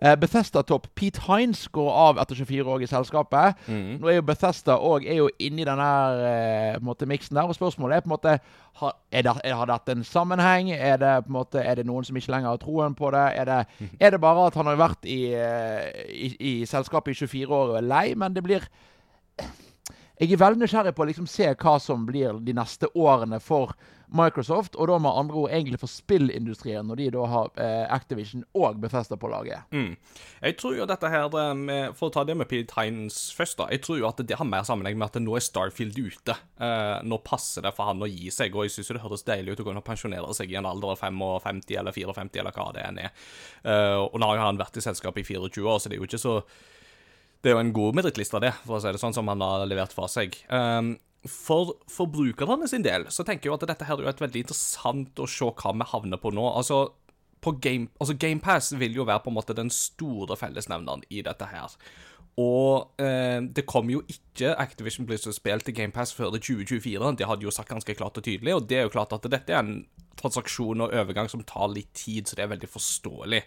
eh, 0.00 0.16
Bethesda-topp 0.20 0.88
Pete 0.98 1.22
Hines 1.24 1.66
går 1.72 1.88
av 1.92 2.18
etter 2.20 2.36
24 2.36 2.68
år 2.74 2.84
i 2.84 2.88
selskapet. 2.90 3.62
Nå 4.00 4.10
er 4.10 4.18
jo 4.18 4.26
Bethesda 4.28 4.76
òg 4.76 5.06
inni 5.38 5.64
denne 5.64 5.90
eh, 6.28 7.06
miksen 7.08 7.36
der. 7.38 7.48
Og 7.48 7.56
spørsmålet 7.56 7.96
er 7.96 8.04
på 8.04 8.10
en 8.10 8.16
måte 8.16 8.38
har, 8.80 8.96
er 9.10 9.22
det, 9.24 9.36
Har 9.44 9.66
dette 9.70 9.92
en 9.96 10.04
sammenheng? 10.04 10.70
Er 10.70 10.98
det 11.00 11.14
på 11.24 11.32
en 11.32 11.38
måte 11.38 11.62
Er 11.64 11.76
det 11.76 11.86
noen 11.86 12.04
som 12.04 12.16
ikke 12.16 12.34
lenger 12.34 12.52
har 12.52 12.60
troen 12.60 12.94
på 12.94 13.10
det? 13.14 13.24
Er 13.40 13.44
det, 13.44 13.88
er 14.00 14.10
det 14.10 14.20
bare 14.20 14.46
at 14.46 14.54
han 14.54 14.66
har 14.66 14.76
vært 14.76 15.04
i, 15.08 15.32
eh, 15.32 15.88
i, 16.12 16.36
i 16.40 16.66
selskapet 16.66 17.16
i 17.16 17.26
24 17.26 17.48
år 17.48 17.72
og 17.72 17.80
er 17.80 17.88
lei? 17.88 18.06
Men 18.14 18.36
det 18.36 18.44
blir 18.44 18.68
jeg 20.16 20.32
er 20.32 20.40
veldig 20.40 20.62
nysgjerrig 20.62 20.94
på 20.96 21.04
å 21.04 21.06
liksom 21.10 21.26
se 21.28 21.50
hva 21.60 21.74
som 21.82 22.06
blir 22.08 22.38
de 22.40 22.54
neste 22.56 22.88
årene 22.96 23.36
for 23.44 23.74
Microsoft, 24.14 24.76
og 24.76 24.90
da 24.90 24.98
med 25.02 25.18
andre 25.18 25.40
ord 25.42 25.52
egentlig 25.54 25.80
for 25.82 25.90
spillindustrien, 25.90 26.86
når 26.86 27.00
de 27.00 27.08
da 27.16 27.24
har 27.32 27.50
eh, 27.62 27.84
Activision 27.94 28.44
og 28.54 28.78
Befesta 28.82 29.18
på 29.18 29.30
laget. 29.32 29.66
Mm. 29.74 29.96
Jeg 30.42 30.58
tror 30.60 30.76
jo 30.78 30.86
dette 30.88 31.10
her 31.10 31.26
eh, 31.26 31.52
med, 31.58 31.96
For 31.98 32.08
å 32.08 32.14
ta 32.14 32.24
det 32.28 32.36
med 32.38 32.48
Pete 32.50 32.76
Hines 32.78 33.18
først, 33.36 33.58
da. 33.58 33.68
Jeg 33.72 33.82
tror 33.86 34.00
jo 34.00 34.08
at 34.08 34.22
det 34.22 34.38
har 34.38 34.48
mer 34.48 34.66
sammenheng 34.68 34.98
med 35.00 35.08
at 35.08 35.20
nå 35.22 35.36
er 35.38 35.44
Starfield 35.44 35.98
ute. 35.98 36.36
Eh, 36.60 36.94
nå 37.02 37.20
passer 37.26 37.66
det 37.66 37.74
for 37.76 37.90
han 37.90 38.04
å 38.04 38.10
gi 38.10 38.30
seg, 38.34 38.54
og 38.54 38.68
jeg 38.68 38.76
syns 38.76 38.94
det 38.94 39.04
høres 39.04 39.26
deilig 39.26 39.56
ut 39.56 39.64
å 39.64 39.68
kunne 39.70 39.84
pensjonere 39.86 40.36
seg 40.36 40.54
i 40.54 40.60
en 40.60 40.70
alder 40.70 40.94
av 40.94 41.02
55 41.02 41.64
eller 41.80 41.96
54 41.96 42.40
eller 42.42 42.56
hva 42.56 42.70
det 42.76 42.86
enn 42.86 43.02
er. 43.08 43.28
Eh, 43.66 43.98
og 44.06 44.18
nå 44.22 44.30
har 44.30 44.44
han 44.46 44.60
vært 44.60 44.78
i 44.78 44.84
selskapet 44.84 45.24
i 45.24 45.28
24 45.34 45.66
år, 45.66 45.82
så 45.82 45.90
det 45.90 45.98
er 45.98 46.04
jo 46.04 46.10
ikke 46.10 46.22
så 46.22 46.40
det 47.46 47.52
er 47.52 47.60
jo 47.60 47.62
en 47.62 47.76
god 47.76 47.94
merittliste, 47.94 48.40
det, 48.42 48.50
for 48.66 48.78
å 48.78 48.80
si 48.82 48.90
det 48.90 48.98
sånn, 48.98 49.14
som 49.14 49.28
han 49.30 49.42
har 49.44 49.66
levert 49.70 49.92
fra 49.94 50.08
seg. 50.10 50.34
Um, 50.50 50.96
for 51.30 51.76
forbrukerne 51.90 52.68
sin 52.70 52.84
del 52.84 53.08
så 53.12 53.24
tenker 53.26 53.50
jeg 53.50 53.58
at 53.58 53.68
dette 53.72 53.88
her 53.88 54.02
er 54.02 54.10
et 54.10 54.22
veldig 54.22 54.44
interessant 54.44 55.22
å 55.22 55.28
se 55.30 55.48
hva 55.48 55.74
vi 55.76 55.88
havner 55.92 56.20
på 56.22 56.32
nå. 56.34 56.46
Altså, 56.58 56.86
på 57.44 57.54
Game, 57.62 57.88
altså 58.00 58.16
GamePass 58.18 58.72
vil 58.80 58.96
jo 58.96 59.06
være 59.06 59.22
på 59.24 59.32
en 59.32 59.38
måte 59.38 59.56
den 59.56 59.70
store 59.70 60.38
fellesnevneren 60.38 61.04
i 61.10 61.22
dette 61.26 61.48
her. 61.50 61.76
Og 62.36 63.00
eh, 63.00 63.40
det 63.56 63.64
kom 63.68 63.88
jo 63.88 64.02
ikke 64.12 64.52
Activision 64.60 65.06
Blizzard-spill 65.08 65.62
til 65.64 65.76
GamePass 65.76 66.12
før 66.16 66.34
det 66.34 66.42
2024. 66.44 67.14
Det 67.16 67.28
hadde 67.28 67.46
jo 67.46 67.54
sagt 67.54 67.72
ganske 67.72 67.96
klart 67.96 68.18
og 68.18 68.26
tydelig, 68.26 68.56
og 68.56 68.66
det 68.68 68.80
er 68.80 68.88
jo 68.88 68.92
klart 68.92 69.14
at 69.16 69.28
dette 69.32 69.54
er 69.54 69.62
en 69.62 69.86
transaksjon 70.20 70.84
og 70.84 70.92
overgang 70.96 71.30
som 71.32 71.44
tar 71.48 71.70
litt 71.72 71.92
tid, 71.96 72.28
så 72.28 72.36
det 72.36 72.44
er 72.44 72.52
veldig 72.52 72.68
forståelig. 72.72 73.40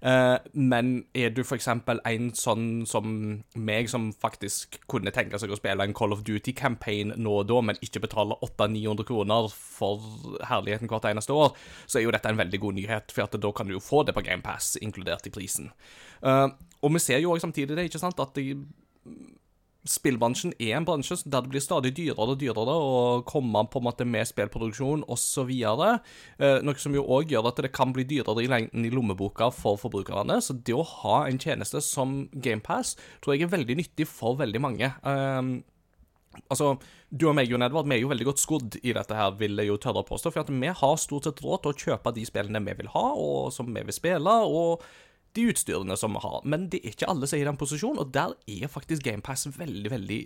Eh, 0.00 0.36
men 0.52 0.92
er 1.14 1.32
du 1.34 1.42
f.eks. 1.42 1.68
en 1.68 2.28
sånn 2.36 2.66
som 2.88 3.10
meg, 3.54 3.90
som 3.92 4.10
faktisk 4.16 4.80
kunne 4.90 5.12
tenke 5.14 5.40
seg 5.40 5.52
å 5.52 5.58
spille 5.58 5.84
en 5.84 5.96
Call 5.96 6.14
of 6.16 6.24
Duty-campaign 6.26 7.14
nå 7.20 7.36
og 7.42 7.50
da, 7.50 7.60
men 7.64 7.80
ikke 7.84 8.02
betale 8.06 8.38
800-900 8.40 9.08
kroner 9.10 9.50
for 9.52 10.04
herligheten 10.48 10.90
hvert 10.90 11.10
eneste 11.10 11.36
år, 11.36 11.52
så 11.86 12.00
er 12.00 12.06
jo 12.06 12.14
dette 12.16 12.32
en 12.32 12.40
veldig 12.40 12.62
god 12.62 12.80
nyhet, 12.80 13.14
for 13.14 13.40
da 13.40 13.52
kan 13.56 13.68
du 13.68 13.76
jo 13.76 13.84
få 13.84 14.04
det 14.08 14.16
på 14.16 14.24
GamePass, 14.26 14.74
inkludert 14.80 15.28
i 15.28 15.34
prisen. 15.34 15.70
Eh, 16.24 16.46
og 16.80 16.96
vi 16.96 17.02
ser 17.02 17.20
jo 17.20 17.34
også 17.34 17.48
samtidig 17.48 17.76
det, 17.76 17.90
ikke 17.90 18.02
sant, 18.02 18.20
at 18.20 18.36
de 18.38 18.54
spillbransjen 19.88 20.52
er 20.60 20.74
en 20.76 20.84
bransje 20.84 21.16
der 21.24 21.44
det 21.44 21.52
blir 21.52 21.64
stadig 21.64 21.92
dyrere 21.96 22.34
og 22.34 22.40
dyrere 22.40 22.74
å 22.74 23.22
komme 23.28 23.62
på 23.70 23.80
en 23.80 23.86
måte 23.86 24.06
med 24.08 24.28
spillproduksjon 24.28 25.06
osv. 25.08 25.50
Eh, 25.50 26.60
noe 26.66 26.82
som 26.82 26.96
jo 26.96 27.06
òg 27.16 27.32
gjør 27.32 27.48
at 27.50 27.62
det 27.64 27.72
kan 27.76 27.94
bli 27.96 28.04
dyrere 28.08 28.44
i 28.44 28.50
lengden 28.50 28.84
i 28.84 28.92
lommeboka 28.92 29.50
for 29.54 29.80
forbrukerne. 29.80 30.40
Så 30.44 30.58
det 30.60 30.76
å 30.76 30.84
ha 30.84 31.24
en 31.26 31.40
tjeneste 31.40 31.82
som 31.84 32.22
GamePass 32.32 32.96
tror 33.20 33.36
jeg 33.36 33.48
er 33.48 33.54
veldig 33.56 33.80
nyttig 33.80 34.08
for 34.10 34.40
veldig 34.40 34.64
mange. 34.68 34.92
Um, 35.04 35.60
Altså, 36.46 36.76
Du 37.10 37.24
og 37.26 37.34
meg, 37.34 37.48
Jon 37.50 37.64
Edvard, 37.66 37.88
vi 37.90 37.96
er 37.96 38.04
jo 38.04 38.10
veldig 38.12 38.26
godt 38.28 38.38
skodd 38.38 38.76
i 38.86 38.92
dette, 38.94 39.16
her, 39.18 39.32
vil 39.34 39.58
jeg 39.58 39.66
jo 39.66 39.78
tørre 39.82 40.04
å 40.04 40.06
påstå. 40.06 40.30
For 40.30 40.46
vi 40.46 40.68
har 40.80 41.00
stort 41.02 41.26
sett 41.26 41.40
råd 41.42 41.64
til 41.64 41.72
å 41.72 41.78
kjøpe 41.84 42.12
de 42.14 42.22
spillene 42.28 42.62
vi 42.68 42.76
vil 42.78 42.90
ha, 42.92 43.06
og 43.18 43.48
som 43.54 43.66
vi 43.74 43.82
vil 43.82 43.96
spille. 43.96 44.36
og 44.46 44.84
de 45.38 45.46
utstyrene 45.52 45.96
som 45.98 46.16
vi 46.16 46.22
har. 46.24 46.40
Men 46.44 46.68
det 46.72 46.82
er 46.82 46.94
ikke 46.94 47.10
alle 47.10 47.28
som 47.28 47.38
er 47.38 47.44
i 47.44 47.48
den 47.50 47.60
posisjonen, 47.60 48.02
og 48.02 48.12
der 48.14 48.34
er 48.50 48.72
faktisk 48.72 49.04
GamePass 49.06 49.48
veldig, 49.58 49.90
veldig 49.92 50.20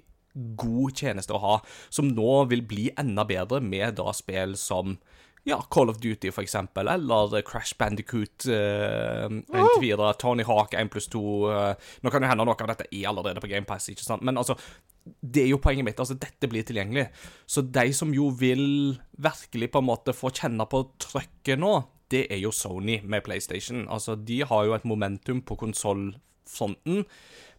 god 0.58 0.98
tjeneste 0.98 1.34
å 1.36 1.42
ha, 1.42 1.58
som 1.94 2.10
nå 2.10 2.38
vil 2.50 2.64
bli 2.66 2.88
enda 2.98 3.26
bedre 3.28 3.60
med 3.62 4.00
da 4.00 4.10
spill 4.16 4.56
som 4.58 4.96
ja, 5.44 5.58
Call 5.70 5.92
of 5.92 6.00
Duty, 6.00 6.30
for 6.32 6.42
eksempel, 6.42 6.88
eller 6.88 7.42
Crash 7.44 7.76
Bandicoot 7.78 8.46
eh, 8.48 9.28
1-4, 9.28 10.08
Tony 10.18 10.46
Hawk 10.48 10.72
1 10.74 10.88
pluss 10.92 11.10
2 11.12 11.20
eh, 11.52 11.90
Nå 12.00 12.12
kan 12.12 12.24
det 12.24 12.30
hende 12.30 12.46
noe 12.48 12.56
av 12.56 12.70
dette 12.72 12.88
er 12.88 13.10
allerede 13.10 13.44
på 13.44 13.50
GamePass, 13.52 13.90
ikke 13.92 14.06
sant, 14.06 14.24
men 14.24 14.40
altså 14.40 14.56
det 15.04 15.42
er 15.42 15.50
jo 15.50 15.60
poenget 15.60 15.84
mitt. 15.84 15.98
altså 16.00 16.14
Dette 16.16 16.48
blir 16.48 16.64
tilgjengelig. 16.64 17.10
Så 17.44 17.60
de 17.68 17.90
som 17.92 18.08
jo 18.16 18.30
vil 18.32 18.94
virkelig 19.20 19.68
på 19.74 19.82
en 19.82 19.88
måte 19.90 20.14
få 20.16 20.30
kjenne 20.32 20.64
på 20.64 20.80
trøkket 20.96 21.60
nå, 21.60 21.74
det 22.12 22.26
er 22.32 22.40
jo 22.42 22.52
Sony 22.52 23.00
med 23.02 23.24
PlayStation. 23.24 23.86
Altså, 23.88 24.14
De 24.14 24.42
har 24.44 24.64
jo 24.64 24.74
et 24.74 24.84
momentum 24.84 25.42
på 25.42 25.56
konsollfronten, 25.56 27.04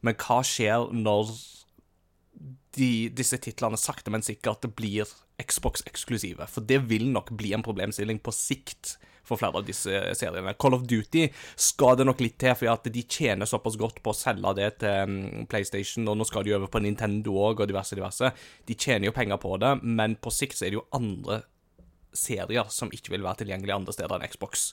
men 0.01 0.17
hva 0.21 0.41
skjer 0.45 0.91
når 0.93 1.31
de, 2.75 3.09
disse 3.15 3.39
titlene 3.41 3.79
sakte, 3.79 4.11
men 4.13 4.25
sikkert 4.25 4.67
blir 4.77 5.09
Xbox-eksklusive? 5.41 6.47
For 6.51 6.61
det 6.61 6.83
vil 6.89 7.09
nok 7.11 7.33
bli 7.37 7.55
en 7.55 7.65
problemstilling 7.65 8.21
på 8.23 8.33
sikt 8.35 8.97
for 9.25 9.41
flere 9.41 9.57
av 9.57 9.65
disse 9.65 9.89
seriene. 10.17 10.53
Call 10.61 10.77
of 10.77 10.85
Duty 10.85 11.25
skal 11.57 11.97
det 11.97 12.05
nok 12.05 12.21
litt 12.21 12.37
til, 12.41 12.53
for 12.57 12.69
at 12.75 12.85
de 12.93 13.03
tjener 13.09 13.49
såpass 13.49 13.77
godt 13.81 14.01
på 14.05 14.13
å 14.13 14.17
selge 14.17 14.53
det 14.59 14.69
til 14.83 15.09
mm, 15.09 15.47
PlayStation, 15.51 16.05
og 16.11 16.19
nå 16.19 16.27
skal 16.29 16.45
de 16.45 16.53
over 16.57 16.69
på 16.71 16.83
Nintendo 16.85 17.33
òg, 17.47 17.63
og 17.63 17.71
diverse, 17.71 17.97
diverse. 17.97 18.31
De 18.69 18.77
tjener 18.77 19.09
jo 19.09 19.15
penger 19.15 19.41
på 19.41 19.55
det, 19.61 19.75
men 19.81 20.17
på 20.21 20.33
sikt 20.33 20.59
så 20.59 20.67
er 20.67 20.75
det 20.75 20.81
jo 20.81 20.87
andre 20.95 21.41
serier 22.17 22.71
som 22.73 22.91
ikke 22.93 23.13
vil 23.15 23.25
være 23.25 23.43
tilgjengelige 23.43 23.77
andre 23.77 23.95
steder 23.95 24.17
enn 24.17 24.31
Xbox. 24.31 24.71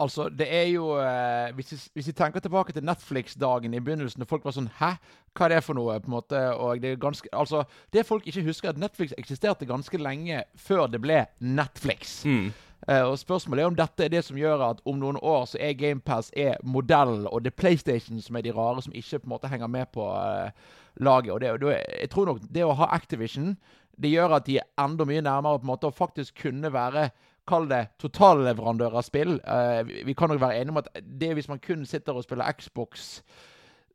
Altså, 0.00 0.28
det 0.28 0.46
er 0.48 0.68
jo 0.70 0.94
eh, 0.96 1.54
hvis, 1.54 1.72
vi, 1.72 1.78
hvis, 1.94 2.06
vi, 2.06 2.12
tenker 2.16 2.40
tilbake 2.40 2.72
til 2.72 2.84
Netflix-dagen 2.84 3.74
i 3.74 3.80
begynnelsen, 3.80 4.22
og 4.22 4.30
folk 4.30 4.46
var 4.46 4.54
sånn 4.56 4.70
Hæ? 4.78 4.94
Hva 5.36 5.46
er 5.46 5.54
det 5.54 5.64
for 5.66 5.76
noe? 5.76 5.98
på 6.00 6.08
en 6.08 6.14
måte, 6.14 6.40
og 6.54 6.80
Det 6.80 6.92
er 6.92 7.02
ganske, 7.02 7.28
altså, 7.36 7.64
det 7.92 8.06
folk 8.08 8.26
ikke 8.26 8.46
husker, 8.46 8.68
er 8.70 8.72
at 8.72 8.80
Netflix 8.80 9.12
eksisterte 9.18 9.68
ganske 9.68 9.98
lenge 10.00 10.42
før 10.56 10.86
det 10.88 11.02
ble 11.04 11.26
Netflix. 11.40 12.24
Mm. 12.24 12.52
Eh, 12.88 13.02
og 13.04 13.18
Spørsmålet 13.18 13.62
er 13.62 13.68
om 13.68 13.76
dette 13.76 14.04
er 14.04 14.12
det 14.14 14.24
som 14.24 14.38
gjør 14.40 14.64
at 14.70 14.80
om 14.88 14.96
noen 14.98 15.18
år 15.20 15.44
så 15.50 15.60
er 15.60 15.76
GamePass 15.76 16.32
er 16.32 16.56
modellen, 16.64 17.26
og 17.28 17.44
det 17.44 17.52
er 17.52 17.60
PlayStation 17.60 18.22
som 18.24 18.36
er 18.36 18.46
de 18.46 18.54
rare 18.56 18.82
som 18.82 18.94
ikke 18.96 19.20
på 19.20 19.28
en 19.28 19.34
måte 19.34 19.50
henger 19.52 19.68
med 19.68 19.92
på 19.92 20.06
uh, 20.06 20.48
laget. 20.96 21.32
og 21.32 21.40
det, 21.40 21.60
det, 21.60 21.76
Jeg 22.00 22.10
tror 22.10 22.26
nok 22.26 22.40
det 22.48 22.64
å 22.64 22.72
ha 22.78 22.88
Activision 22.96 23.56
det 24.00 24.12
gjør 24.12 24.36
at 24.38 24.46
de 24.46 24.58
er 24.60 24.68
enda 24.80 25.06
mye 25.08 25.22
nærmere 25.24 25.60
på 25.60 25.66
en 25.66 25.72
måte 25.72 25.90
å 25.90 25.94
faktisk 25.94 26.42
kunne 26.46 26.72
være 26.72 27.10
Kall 27.48 27.64
det 27.70 27.96
totalleverandør 27.98 28.98
av 29.00 29.02
spill. 29.02 29.38
Uh, 29.42 29.80
vi, 30.06 30.14
kan 30.14 30.30
nok 30.30 30.42
være 30.42 30.60
enige 30.60 30.74
om 30.74 30.82
at 30.82 30.90
det 31.02 31.32
hvis 31.34 31.48
man 31.48 31.58
kun 31.58 31.86
sitter 31.88 32.14
og 32.14 32.22
spiller 32.22 32.52
Xbox, 32.52 33.22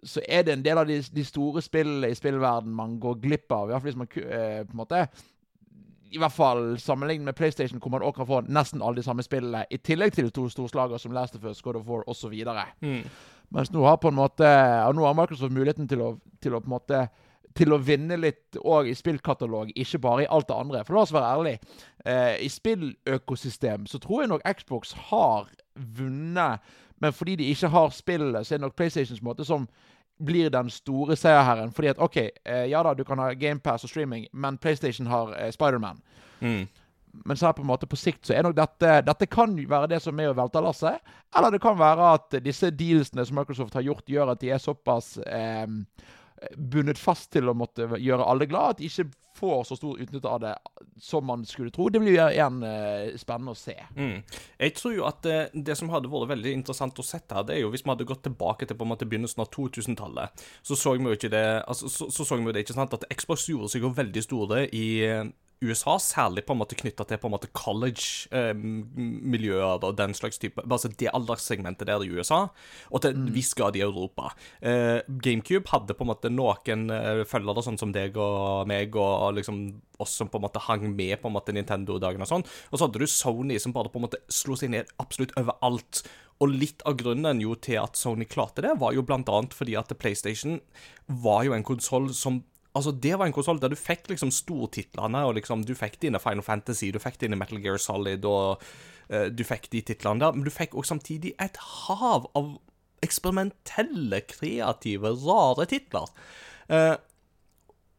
så 0.04 0.22
er 0.28 0.44
det 0.44 0.54
en 0.54 0.66
del 0.66 0.82
av 0.82 0.90
de, 0.90 0.98
de 1.00 1.24
store 1.24 1.62
spillene 1.64 2.10
i 2.12 2.18
spillverden 2.18 2.74
man 2.76 2.98
går 3.00 3.22
glipp 3.22 3.54
av. 3.56 3.70
I 3.70 3.76
hvert 3.76 3.86
fall 3.86 3.92
hvis 3.92 4.02
man 4.02 4.10
uh, 4.10 4.66
på 4.66 4.76
en 4.76 4.82
måte 4.82 5.06
i 6.16 6.20
hvert 6.22 6.32
fall 6.32 6.80
sammenlignet 6.80 7.26
med 7.26 7.36
PlayStation, 7.36 7.80
hvor 7.80 7.92
man 7.92 8.04
også 8.06 8.22
kan 8.22 8.28
få 8.28 8.42
nesten 8.48 8.82
alle 8.82 9.00
de 9.00 9.04
samme 9.04 9.24
spillene, 9.26 9.66
i 9.72 9.78
tillegg 9.78 10.14
til 10.16 10.28
de 10.28 10.34
to 10.36 10.48
storslager 10.50 11.02
som 11.02 11.12
Last 11.16 11.36
of 11.36 11.44
Us, 11.44 11.62
God 11.62 11.76
of 11.76 11.88
War 11.88 12.04
osv. 12.10 12.34
Mm. 12.82 13.02
Mens 13.56 13.72
nå 13.72 13.84
har 13.86 13.98
på 14.02 14.12
en 14.12 14.16
måte, 14.16 14.48
og 14.88 14.96
nå 14.96 15.06
har 15.06 15.18
Microsoft 15.18 15.54
muligheten 15.54 15.88
til 15.88 16.02
å, 16.02 16.14
til 16.42 16.56
å 16.56 16.62
på 16.62 16.70
en 16.70 16.76
måte 16.78 17.02
til 17.56 17.72
å 17.72 17.80
vinne 17.80 18.18
litt 18.20 18.58
òg 18.60 18.90
i 18.92 18.96
spillkatalog, 18.98 19.70
ikke 19.80 20.02
bare 20.04 20.26
i 20.26 20.32
alt 20.32 20.50
det 20.50 20.58
andre. 20.60 20.84
For 20.84 20.98
la 20.98 21.04
oss 21.06 21.14
være 21.16 21.34
ærlig, 21.38 21.54
Eh, 22.06 22.46
I 22.46 22.50
spilløkosystem 22.50 23.86
så 23.86 24.00
tror 24.00 24.22
jeg 24.22 24.30
nok 24.30 24.42
Xbox 24.58 24.94
har 25.10 25.50
vunnet, 25.98 26.62
men 27.02 27.14
fordi 27.14 27.36
de 27.36 27.50
ikke 27.50 27.68
har 27.68 27.90
spillet, 27.90 28.48
så 28.48 28.54
er 28.54 28.58
det 28.58 28.62
nok 28.68 28.76
PlayStations 28.76 29.24
måte 29.26 29.46
som 29.46 29.68
blir 30.26 30.50
den 30.50 30.70
store 30.70 31.16
seierherren. 31.16 31.74
Fordi 31.74 31.88
at 31.88 32.00
OK, 32.00 32.18
eh, 32.18 32.66
ja 32.70 32.84
da, 32.84 32.94
du 32.94 33.04
kan 33.04 33.20
ha 33.20 33.34
GamePass 33.34 33.84
og 33.84 33.90
streaming, 33.90 34.28
men 34.34 34.58
PlayStation 34.58 35.08
har 35.08 35.34
eh, 35.34 35.52
Spiderman. 35.52 35.98
Mm. 36.40 36.68
Men 37.26 37.38
så 37.38 37.48
er 37.48 37.58
på 37.58 37.64
en 37.64 37.72
måte 37.72 37.88
på 37.88 37.98
sikt 37.98 38.28
så 38.28 38.34
er 38.36 38.44
nok 38.44 38.58
dette 38.58 38.98
Dette 39.08 39.26
kan 39.26 39.54
være 39.56 39.88
det 39.88 40.02
som 40.04 40.20
er 40.20 40.30
å 40.30 40.38
velte 40.38 40.62
lasset. 40.62 41.00
Eller 41.36 41.56
det 41.56 41.62
kan 41.64 41.80
være 41.80 42.12
at 42.20 42.38
disse 42.44 42.70
dealsene 42.70 43.26
som 43.26 43.40
Microsoft 43.40 43.74
har 43.74 43.82
gjort, 43.88 44.06
gjør 44.06 44.34
at 44.36 44.44
de 44.44 44.52
er 44.52 44.62
såpass 44.62 45.18
eh, 45.26 45.66
bundet 46.58 47.00
fast 47.00 47.32
til 47.34 47.50
å 47.50 47.56
måtte 47.58 47.88
gjøre 48.02 48.26
alle 48.28 48.48
glad, 48.50 48.76
at 48.76 48.82
de 48.82 48.90
ikke 48.90 49.08
får 49.36 49.64
så 49.68 49.76
stor 49.76 50.00
utnytte 50.00 50.32
av 50.32 50.40
det 50.44 50.54
som 51.02 51.26
man 51.28 51.44
skulle 51.48 51.72
tro. 51.76 51.90
Det 51.92 52.00
blir 52.00 52.16
igjen 52.16 52.62
uh, 52.64 53.12
spennende 53.20 53.52
å 53.52 53.60
se. 53.60 53.76
Mm. 53.96 54.22
Jeg 54.60 54.76
tror 54.78 54.96
jo 54.96 55.08
at 55.10 55.28
uh, 55.28 55.42
det 55.52 55.76
som 55.76 55.92
hadde 55.92 56.12
vært 56.12 56.32
veldig 56.32 56.54
interessant 56.56 57.00
å 57.02 57.06
sette 57.06 57.36
her, 57.36 57.48
det 57.48 57.58
er 57.58 57.66
jo 57.66 57.72
hvis 57.74 57.84
vi 57.84 57.92
hadde 57.92 58.08
gått 58.08 58.24
tilbake 58.28 58.68
til 58.68 58.80
på 58.80 58.88
en 58.88 58.94
måte 58.94 59.08
begynnelsen 59.10 59.44
av 59.44 59.52
2000-tallet, 59.56 60.46
så 60.64 60.80
så 60.80 60.96
vi 60.96 61.10
jo 61.10 61.18
ikke 61.18 61.34
det 61.34 61.46
altså, 61.66 61.92
så, 61.92 62.08
så, 62.14 62.28
så 62.28 62.40
vi 62.40 62.48
jo 62.48 62.56
det 62.56 62.64
ikke 62.64 62.78
sant, 62.78 62.96
at 62.96 63.08
Xbox 63.12 63.50
gjorde 63.52 63.74
seg 63.74 63.84
jo 63.84 63.92
veldig 63.96 64.24
store 64.24 64.68
i 64.76 64.86
USA, 65.64 65.96
særlig 66.02 66.44
på 66.46 66.54
en 66.54 66.60
måte 66.60 66.76
knytta 66.78 67.04
til 67.08 67.18
på 67.22 67.28
en 67.30 67.36
måte 67.36 67.50
college-miljøer 67.56 69.78
eh, 69.78 69.86
og 69.88 69.98
den 69.98 70.14
slags 70.18 70.38
type 70.42 70.62
Altså 70.66 70.88
det 70.92 71.14
alderssegmentet 71.16 71.88
der 71.88 72.04
i 72.04 72.12
USA, 72.12 72.42
og 72.92 72.98
til 73.02 73.10
en 73.14 73.22
mm. 73.28 73.34
viss 73.36 73.54
grad 73.58 73.74
i 73.80 73.86
Europa. 73.86 74.24
Eh, 74.60 75.00
GameCube 75.08 75.70
hadde 75.72 75.94
på 75.96 76.04
en 76.04 76.12
måte 76.12 76.30
noen 76.34 76.82
eh, 76.92 77.24
følgere, 77.30 77.64
sånn 77.66 77.82
som 77.82 77.92
deg 77.96 78.12
og 78.20 78.68
meg, 78.70 78.90
og, 79.00 79.36
liksom 79.40 79.58
oss 80.04 80.14
som 80.20 80.28
på 80.28 80.38
en 80.42 80.44
måte 80.44 80.66
hang 80.66 80.84
med 80.92 81.16
på 81.22 81.28
en 81.30 81.38
måte 81.38 81.56
Nintendo-dagen 81.56 82.24
og 82.26 82.30
sånn. 82.30 82.48
Og 82.72 82.76
så 82.76 82.84
hadde 82.86 83.00
du 83.00 83.08
Sony 83.08 83.56
som 83.62 83.74
bare 83.76 83.90
på 83.92 83.98
en 84.02 84.08
måte 84.10 84.24
slo 84.28 84.54
seg 84.60 84.70
ned 84.74 84.86
absolutt 85.00 85.36
overalt. 85.40 85.94
Og 86.44 86.52
litt 86.52 86.84
av 86.84 86.98
grunnen 87.00 87.40
jo 87.40 87.56
til 87.56 87.80
at 87.80 87.96
Sony 87.96 88.26
klarte 88.28 88.62
det, 88.66 88.76
var 88.82 88.92
jo 88.96 89.06
blant 89.08 89.30
annet 89.32 89.54
fordi 89.56 89.76
at 89.80 89.94
PlayStation 90.02 90.60
var 91.08 91.46
jo 91.48 91.54
en 91.56 91.64
konsoll 91.64 92.12
som 92.18 92.44
Altså, 92.76 92.92
Det 92.92 93.16
var 93.16 93.26
en 93.26 93.36
konsoll 93.36 93.62
der 93.62 93.72
du 93.72 93.80
fikk 93.80 94.10
liksom 94.12 94.34
stortitlene, 94.36 95.24
og 95.26 95.38
liksom 95.38 95.64
du 95.66 95.74
fikk 95.80 96.00
dine 96.02 96.20
Final 96.20 96.44
Fantasy, 96.44 96.92
du 96.92 97.00
fikk 97.00 97.22
dine 97.22 97.40
Metal 97.40 97.62
Gear 97.64 97.80
Solid, 97.80 98.26
og 98.28 98.62
uh, 99.12 99.28
du 99.32 99.44
fikk 99.48 99.70
de 99.72 99.82
titlene 99.82 100.20
der, 100.20 100.36
men 100.36 100.44
du 100.44 100.52
fikk 100.52 100.76
også 100.76 100.96
samtidig 100.96 101.32
et 101.40 101.60
hav 101.88 102.28
av 102.36 102.58
eksperimentelle, 103.06 104.22
kreative, 104.28 105.14
rare 105.24 105.68
titler. 105.72 106.12
Uh, 106.68 106.96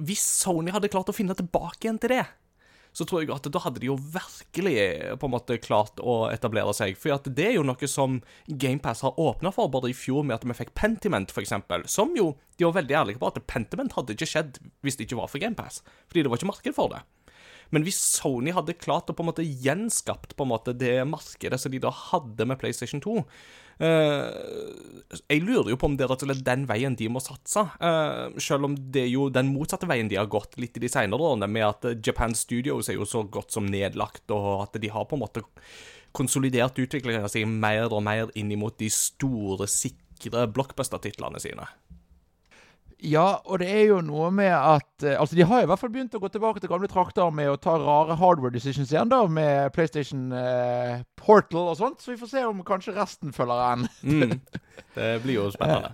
hvis 0.04 0.24
Sony 0.42 0.74
hadde 0.74 0.92
klart 0.92 1.08
å 1.08 1.16
finne 1.16 1.36
tilbake 1.38 1.86
igjen 1.86 2.00
til 2.02 2.12
det, 2.18 2.24
så 2.96 3.04
tror 3.04 3.22
jeg 3.22 3.32
at 3.34 3.48
da 3.52 3.60
hadde 3.60 3.82
de 3.82 3.90
jo 3.90 3.98
virkelig 3.98 4.76
på 5.20 5.28
en 5.28 5.34
måte 5.34 5.58
klart 5.60 6.00
å 6.00 6.30
etablere 6.32 6.72
seg. 6.76 6.96
For 6.96 7.12
det 7.28 7.50
er 7.50 7.58
jo 7.58 7.66
noe 7.66 7.90
som 7.90 8.22
GamePass 8.48 9.04
har 9.04 9.20
åpna 9.20 9.52
for, 9.52 9.68
både 9.72 9.90
i 9.92 9.96
fjor 9.96 10.24
med 10.24 10.38
at 10.38 10.46
vi 10.48 10.56
fikk 10.56 10.72
Pentiment, 10.78 11.34
f.eks., 11.34 11.52
som 11.92 12.16
jo 12.16 12.30
de 12.56 12.64
var 12.64 12.78
veldig 12.78 12.96
ærlige 13.02 13.20
på 13.20 13.28
at 13.28 13.42
Pentiment 13.44 13.92
hadde 13.98 14.16
ikke 14.16 14.30
skjedd 14.30 14.62
hvis 14.80 14.96
det 14.96 15.10
ikke 15.10 15.20
var 15.20 15.28
for 15.28 15.42
GamePass, 15.42 15.82
fordi 16.08 16.24
det 16.24 16.32
var 16.32 16.40
ikke 16.40 16.52
marked 16.54 16.78
for 16.78 16.94
det. 16.94 17.02
Men 17.74 17.84
hvis 17.84 17.98
Sony 17.98 18.54
hadde 18.54 18.78
klart 18.78 19.10
å 19.10 19.16
på 19.16 19.24
en 19.24 19.28
måte 19.28 19.44
gjenskapt 19.44 20.36
på 20.38 20.46
en 20.46 20.52
måte 20.54 20.72
det 20.78 21.00
markedet 21.10 21.58
som 21.60 21.74
de 21.74 21.82
da 21.82 21.92
hadde 21.92 22.48
med 22.48 22.60
PlayStation 22.62 23.02
2 23.04 23.20
Uh, 23.20 23.32
jeg 23.78 25.42
lurer 25.44 25.68
jo 25.68 25.76
på 25.76 25.90
om 25.90 25.96
det 25.98 26.06
er 26.08 26.38
den 26.46 26.64
veien 26.68 26.96
de 26.96 27.08
må 27.12 27.20
satse, 27.20 27.60
uh, 27.60 28.32
selv 28.40 28.70
om 28.70 28.76
det 28.76 29.02
er 29.04 29.12
jo 29.12 29.28
den 29.32 29.52
motsatte 29.52 29.88
veien 29.88 30.08
de 30.08 30.16
har 30.16 30.30
gått 30.32 30.56
litt 30.60 30.78
i 30.78 30.82
de 30.86 30.90
senere 30.92 31.20
årene, 31.20 31.48
med 31.50 31.66
at 31.66 32.06
Japan 32.06 32.34
Studios 32.34 32.88
er 32.88 32.96
jo 32.96 33.08
så 33.08 33.24
godt 33.28 33.52
som 33.52 33.68
nedlagt, 33.68 34.24
og 34.32 34.64
at 34.64 34.80
de 34.80 34.92
har 34.92 35.04
på 35.08 35.18
en 35.18 35.24
måte 35.26 35.44
konsolidert 36.16 36.78
utviklingen 36.80 37.28
sin 37.28 37.58
mer 37.60 37.92
og 37.92 38.02
mer 38.06 38.32
inn 38.38 38.54
mot 38.58 38.76
de 38.80 38.88
store, 38.92 39.68
sikre 39.68 40.46
blockbuster-titlene 40.48 41.42
sine. 41.42 41.68
Ja, 43.04 43.42
og 43.44 43.60
det 43.60 43.68
er 43.68 43.82
jo 43.90 43.98
noe 44.00 44.30
med 44.32 44.48
at 44.56 45.04
eh, 45.04 45.18
Altså, 45.20 45.36
de 45.36 45.44
har 45.44 45.62
i 45.62 45.68
hvert 45.68 45.80
fall 45.82 45.92
begynt 45.92 46.14
å 46.16 46.20
gå 46.22 46.30
tilbake 46.32 46.62
til 46.62 46.70
gamle 46.70 46.88
trakter 46.88 47.28
med 47.34 47.50
å 47.52 47.58
ta 47.60 47.74
rare 47.76 48.16
hardware 48.16 48.54
decisions 48.54 48.92
igjen, 48.94 49.10
da, 49.12 49.20
med 49.28 49.68
PlayStation 49.76 50.30
eh, 50.32 51.02
Portal 51.20 51.74
og 51.74 51.76
sånt. 51.76 52.00
Så 52.00 52.14
vi 52.14 52.20
får 52.20 52.32
se 52.32 52.44
om 52.48 52.64
kanskje 52.66 52.96
resten 52.96 53.36
følger 53.36 53.64
en. 53.74 53.88
Mm. 54.00 54.38
Det 54.96 55.10
blir 55.26 55.42
jo 55.42 55.50
spennende. 55.56 55.92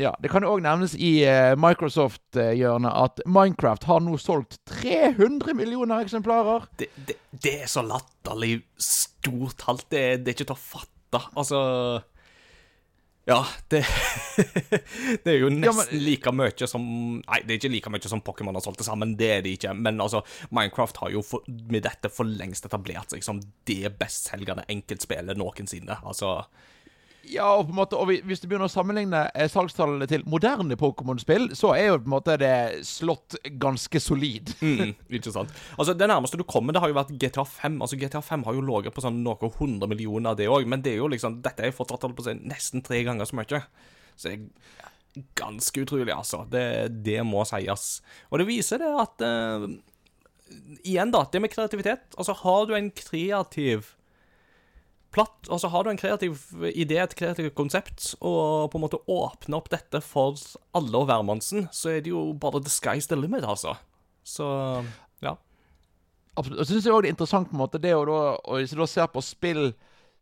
Ja, 0.00 0.14
Det 0.22 0.30
kan 0.32 0.46
òg 0.48 0.62
nevnes 0.64 0.94
i 0.96 1.10
eh, 1.28 1.52
Microsoft-hjørnet 1.60 2.94
at 3.02 3.20
Minecraft 3.28 3.84
har 3.90 4.00
nå 4.00 4.14
solgt 4.20 4.60
300 4.70 5.52
millioner 5.58 6.06
eksemplarer. 6.06 6.70
Det, 6.80 6.88
det, 6.96 7.18
det 7.44 7.58
er 7.66 7.68
så 7.70 7.82
latterlig 7.84 8.62
stort 8.80 9.58
tall. 9.60 9.82
Det, 9.90 10.22
det 10.22 10.32
er 10.32 10.38
ikke 10.38 10.48
til 10.54 10.56
å 10.56 10.62
fatte. 10.62 11.20
Altså 11.36 11.60
Ja, 13.28 13.44
det 13.70 13.84
Det 15.22 15.30
er 15.30 15.36
jo 15.38 15.48
Ja, 15.50 15.54
nesten 15.54 15.92
men- 15.94 16.04
like 16.04 16.32
mye 16.34 16.66
som 16.66 16.82
Nei, 17.22 17.38
det 17.46 17.54
er 17.54 17.60
ikke 17.60 17.70
like 17.76 17.92
mye 17.94 18.10
som 18.10 18.22
Pokémon 18.24 18.56
har 18.58 18.64
solgt 18.64 18.80
til 18.82 18.88
sammen. 18.88 19.14
Det 19.18 19.28
er 19.36 19.44
det 19.44 19.52
ikke. 19.58 19.74
Men 19.78 20.00
altså, 20.02 20.24
Minecraft 20.50 20.96
har 21.04 21.12
jo 21.14 21.22
for, 21.22 21.44
med 21.46 21.84
dette 21.86 22.10
for 22.10 22.26
lengst 22.26 22.66
etablert 22.66 23.14
seg 23.14 23.22
som 23.26 23.38
det 23.68 23.92
bestselgende 24.00 24.64
enkeltspillet 24.72 25.38
noensinne. 25.38 26.00
Altså 26.02 26.40
Ja, 27.30 27.52
og 27.54 27.68
på 27.68 27.72
en 27.72 27.78
måte, 27.78 27.98
og 27.98 28.10
hvis 28.26 28.40
du 28.42 28.48
begynner 28.48 28.66
å 28.66 28.72
sammenligne 28.72 29.20
eh, 29.30 29.46
salgstallene 29.50 30.08
til 30.10 30.24
moderne 30.26 30.74
Pokémon-spill, 30.78 31.52
så 31.58 31.70
er 31.76 31.92
jo 31.92 32.00
på 32.00 32.08
en 32.08 32.14
måte 32.16 32.36
det 32.40 32.82
slått 32.88 33.38
ganske 33.62 34.02
solid. 34.02 34.54
Mm, 34.72 34.94
ikke 35.12 35.30
sant. 35.34 35.50
Altså, 35.76 35.92
Det 35.98 36.06
nærmeste 36.08 36.38
du 36.40 36.46
kommer, 36.48 36.72
det 36.72 36.80
har 36.80 36.90
jo 36.90 36.96
vært 36.96 37.12
GTA 37.20 37.44
5. 37.44 37.76
Altså, 37.84 37.98
GTA 38.00 38.22
5 38.24 38.46
har 38.46 38.56
jo 38.56 38.62
ligget 38.64 38.94
på 38.96 39.02
sånn 39.04 39.20
noe 39.22 39.50
hundre 39.58 39.88
millioner, 39.90 40.36
det 40.38 40.48
òg, 40.50 40.64
men 40.70 40.82
det 40.82 40.94
er 40.94 41.02
jo 41.02 41.10
liksom 41.12 41.40
Dette 41.44 41.66
er 41.66 41.74
fortsatt 41.76 42.06
holdt 42.06 42.16
på 42.18 42.24
å 42.24 42.34
nesten 42.38 42.82
tre 42.86 43.02
ganger 43.04 43.28
så 43.28 43.36
mye. 43.36 43.60
Så 44.16 44.30
det 44.30 44.38
er 44.38 44.86
ganske 45.38 45.84
utrolig, 45.84 46.12
altså. 46.14 46.44
Det, 46.50 46.64
det 47.04 47.20
må 47.28 47.44
sies. 47.48 48.00
Og 48.30 48.40
det 48.40 48.48
viser 48.48 48.82
det 48.82 48.92
at 49.04 49.26
uh, 49.26 49.66
Igjen, 50.82 51.12
da. 51.12 51.24
Det 51.32 51.40
med 51.40 51.52
kreativitet. 51.52 52.08
Altså, 52.16 52.34
har 52.42 52.66
du 52.68 52.74
en 52.76 52.90
kreativ 52.96 53.92
platt, 55.12 55.48
altså 55.48 55.68
Har 55.68 55.84
du 55.84 55.90
en 55.92 56.00
kreativ 56.00 56.38
idé, 56.72 56.98
et 57.02 57.14
kreativt 57.14 57.54
konsept, 57.58 58.14
og 58.20 58.70
på 58.72 58.78
en 58.78 58.84
måte 58.86 59.00
åpner 59.10 59.58
opp 59.58 59.70
dette 59.72 60.00
for 60.04 60.40
alle 60.76 60.98
og 60.98 61.08
hvermannsen, 61.10 61.68
så 61.72 61.94
er 61.94 62.04
det 62.04 62.14
jo 62.14 62.30
bare 62.32 62.62
the 62.62 62.72
sky's 62.72 63.08
the 63.10 63.18
limit, 63.18 63.44
altså. 63.44 63.76
Så 64.24 64.46
ja. 65.20 65.36
Absolutt. 66.34 66.60
Og 66.60 66.66
så 66.66 66.72
syns 66.72 66.86
jeg 66.86 66.94
òg 66.94 67.02
det 67.04 67.10
er 67.10 67.16
interessant 67.16 67.50
på 67.50 67.56
en 67.58 67.64
måte 67.64 67.80
det 67.82 67.92
å 67.96 68.04
da 68.08 68.20
og 68.38 68.60
Hvis 68.60 68.72
du 68.72 68.80
da 68.80 68.88
ser 68.88 69.10
på 69.12 69.24
spill 69.24 69.72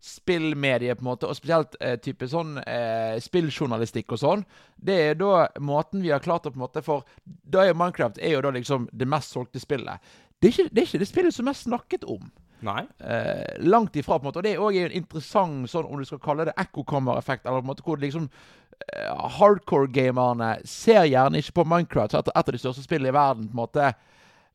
spillmediet, 0.00 0.96
på 0.96 1.04
en 1.04 1.10
måte, 1.10 1.28
og 1.28 1.36
spesielt 1.36 1.74
eh, 1.84 1.98
type 2.00 2.24
sånn 2.24 2.56
eh, 2.64 3.18
spilljournalistikk 3.20 4.14
og 4.16 4.20
sånn, 4.22 4.44
det 4.80 4.96
er 5.10 5.18
da 5.20 5.50
måten 5.60 6.00
vi 6.00 6.08
har 6.08 6.24
klart 6.24 6.48
å 6.48 6.52
på 6.54 6.56
en 6.56 6.64
måte 6.64 6.80
For 6.80 7.04
da 7.26 7.66
er 7.66 7.76
Minecraft 7.76 8.16
er 8.16 8.32
jo 8.32 8.40
da 8.46 8.54
liksom 8.56 8.88
det 8.96 9.08
mest 9.08 9.36
solgte 9.36 9.60
spillet. 9.60 10.00
Det 10.40 10.48
er 10.48 10.54
ikke 10.54 10.70
det, 10.70 10.80
er 10.80 10.88
ikke 10.88 11.02
det 11.02 11.10
spillet 11.10 11.36
som 11.36 11.52
er 11.52 11.58
snakket 11.58 12.08
om. 12.08 12.30
Nei. 12.66 12.84
Eh, 12.98 13.58
langt 13.64 13.96
ifra, 13.96 14.18
på 14.18 14.26
en 14.26 14.30
måte. 14.30 14.40
Og 14.40 14.46
det 14.46 14.54
er 14.54 14.64
òg 14.64 14.78
en 14.80 14.96
interessant 15.00 15.70
sånn, 15.70 15.88
om 15.88 16.00
du 16.00 16.08
skal 16.08 16.22
kalle 16.22 16.48
det 16.48 16.56
ekkokammereffekt, 16.60 17.46
eller 17.46 17.62
på 17.62 17.66
en 17.66 17.70
måte 17.72 17.86
hvor 17.86 18.00
liksom 18.02 18.28
eh, 18.28 19.24
hardcore-gamerne 19.38 20.52
ser 20.68 21.08
gjerne 21.08 21.40
ikke 21.40 21.60
på 21.60 21.66
Minecraft, 21.68 22.18
et, 22.18 22.32
et 22.34 22.52
av 22.52 22.56
de 22.56 22.62
største 22.62 22.84
spillene 22.84 23.12
i 23.12 23.16
verden, 23.16 23.48
på 23.48 23.56
en 23.56 23.62
måte 23.64 23.92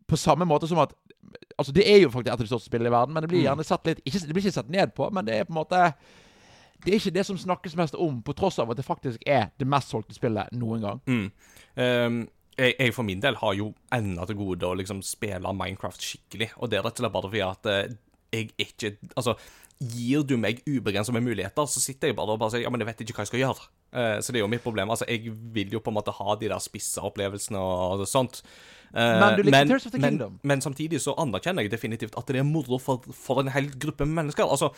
på 0.05 0.17
samme 0.21 0.45
måte 0.45 0.67
som 0.69 0.83
at 0.83 0.93
Altså, 1.57 1.71
det 1.71 1.83
er 1.89 1.97
jo 2.03 2.09
faktisk 2.09 2.27
et 2.27 2.33
av 2.33 2.43
de 2.43 2.47
største 2.47 2.69
spillene 2.69 2.89
i 2.89 2.93
verden, 2.93 3.13
men 3.13 3.23
det 3.23 3.29
blir 3.31 3.41
gjerne 3.41 3.63
sett 3.65 3.87
litt 3.87 3.99
ikke, 4.05 4.19
Det 4.19 4.33
blir 4.35 4.43
ikke 4.43 4.55
sett 4.55 4.69
ned 4.71 4.93
på, 4.95 5.07
men 5.11 5.25
det 5.25 5.35
er 5.35 5.47
på 5.47 5.53
en 5.53 5.57
måte 5.57 5.79
Det 6.83 6.91
er 6.91 6.99
ikke 6.99 7.13
det 7.15 7.25
som 7.25 7.37
snakkes 7.39 7.75
mest 7.75 7.95
om, 7.95 8.21
på 8.21 8.35
tross 8.37 8.59
av 8.59 8.71
at 8.71 8.77
det 8.77 8.85
faktisk 8.85 9.23
er 9.25 9.49
det 9.59 9.67
mest 9.67 9.89
solgte 9.89 10.13
spillet 10.13 10.51
noen 10.53 10.83
gang. 10.83 10.99
Mm. 11.07 11.31
Ehm, 11.81 12.19
jeg, 12.57 12.75
jeg 12.79 12.95
for 12.95 13.07
min 13.07 13.21
del 13.23 13.37
har 13.41 13.53
jo 13.57 13.71
ennå 13.95 14.25
til 14.29 14.39
gode 14.39 14.67
å 14.67 14.75
liksom 14.79 15.01
spille 15.05 15.53
Minecraft 15.55 16.01
skikkelig, 16.01 16.51
og 16.57 16.71
det 16.71 16.79
er 16.79 16.85
rett 16.87 16.99
og 16.99 17.03
slett 17.05 17.15
bare 17.15 17.31
fordi 17.31 17.45
at 17.45 17.71
eh, 17.71 17.95
jeg 18.35 18.51
ikke 18.59 18.95
Altså, 19.15 19.35
gir 19.79 20.23
du 20.23 20.37
meg 20.39 20.61
ubegrensede 20.67 21.19
muligheter, 21.23 21.67
så 21.67 21.81
sitter 21.83 22.09
jeg 22.11 22.15
bare 22.17 22.35
og 22.35 22.39
bare 22.39 22.53
sier 22.53 22.63
ja, 22.63 22.71
men 22.71 22.81
jeg 22.83 22.89
vet 22.89 23.03
ikke 23.03 23.17
hva 23.17 23.25
jeg 23.25 23.31
skal 23.33 23.41
gjøre. 23.43 23.67
Eh, 23.91 24.15
så 24.23 24.31
det 24.31 24.39
er 24.39 24.45
jo 24.45 24.51
mitt 24.51 24.63
problem. 24.63 24.91
Altså, 24.93 25.07
jeg 25.11 25.33
vil 25.55 25.75
jo 25.75 25.81
på 25.83 25.91
en 25.91 25.97
måte 25.97 26.15
ha 26.15 26.35
de 26.39 26.49
der 26.51 26.63
spissa 26.63 27.03
opplevelsene 27.07 27.59
og 27.59 28.05
sånt. 28.07 28.41
Eh, 28.95 29.19
Men 29.19 29.67
Tears 29.67 29.87
men, 29.99 30.21
Men 30.43 30.63
samtidig 30.63 31.01
så 31.03 31.15
anerkjenner 31.19 31.67
jeg 31.67 31.75
definitivt 31.75 32.15
at 32.15 32.31
det 32.31 32.39
er 32.39 32.47
moro 32.47 32.79
for, 32.79 33.03
for 33.11 33.43
en 33.43 33.51
hel 33.51 33.67
gruppe 33.75 34.07
mennesker. 34.07 34.47
Altså, 34.47 34.71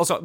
altså 0.00 0.22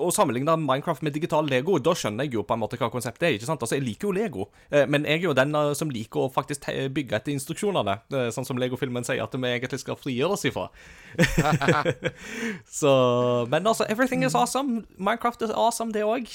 å 0.00 0.10
sammenligne 0.12 0.54
Minecraft 0.60 1.02
med 1.04 1.12
digital 1.16 1.46
Lego, 1.48 1.78
da 1.80 1.92
skjønner 1.96 2.24
jeg 2.26 2.34
jo 2.36 2.42
på 2.48 2.54
en 2.56 2.60
måte 2.62 2.78
hva 2.80 2.88
konseptet 2.92 3.26
er. 3.28 3.34
ikke 3.36 3.48
sant? 3.48 3.60
Altså, 3.64 3.76
Jeg 3.76 3.84
liker 3.84 4.08
jo 4.08 4.12
Lego, 4.16 4.46
eh, 4.70 4.86
men 4.88 5.04
jeg 5.08 5.20
er 5.20 5.26
jo 5.28 5.34
den 5.36 5.54
eh, 5.56 5.72
som 5.76 5.90
liker 5.92 6.26
å 6.26 6.32
faktisk 6.32 6.66
bygge 6.96 7.16
etter 7.16 7.32
instruksjonene. 7.32 7.94
eh, 8.12 8.28
Sånn 8.32 8.44
som 8.48 8.60
Lego-filmen 8.60 9.04
sier 9.04 9.22
at 9.24 9.32
vi 9.36 9.48
egentlig 9.52 9.80
skal 9.80 9.96
frigjøre 10.00 10.36
oss 10.36 10.44
ifra. 10.48 10.68
Så 12.80 13.46
Men 13.50 13.66
altså, 13.66 13.84
everything 13.88 14.24
is 14.24 14.34
awesome. 14.34 14.84
Minecraft 14.98 15.42
is 15.42 15.50
awesome, 15.50 15.92
det 15.92 16.04
òg. 16.04 16.28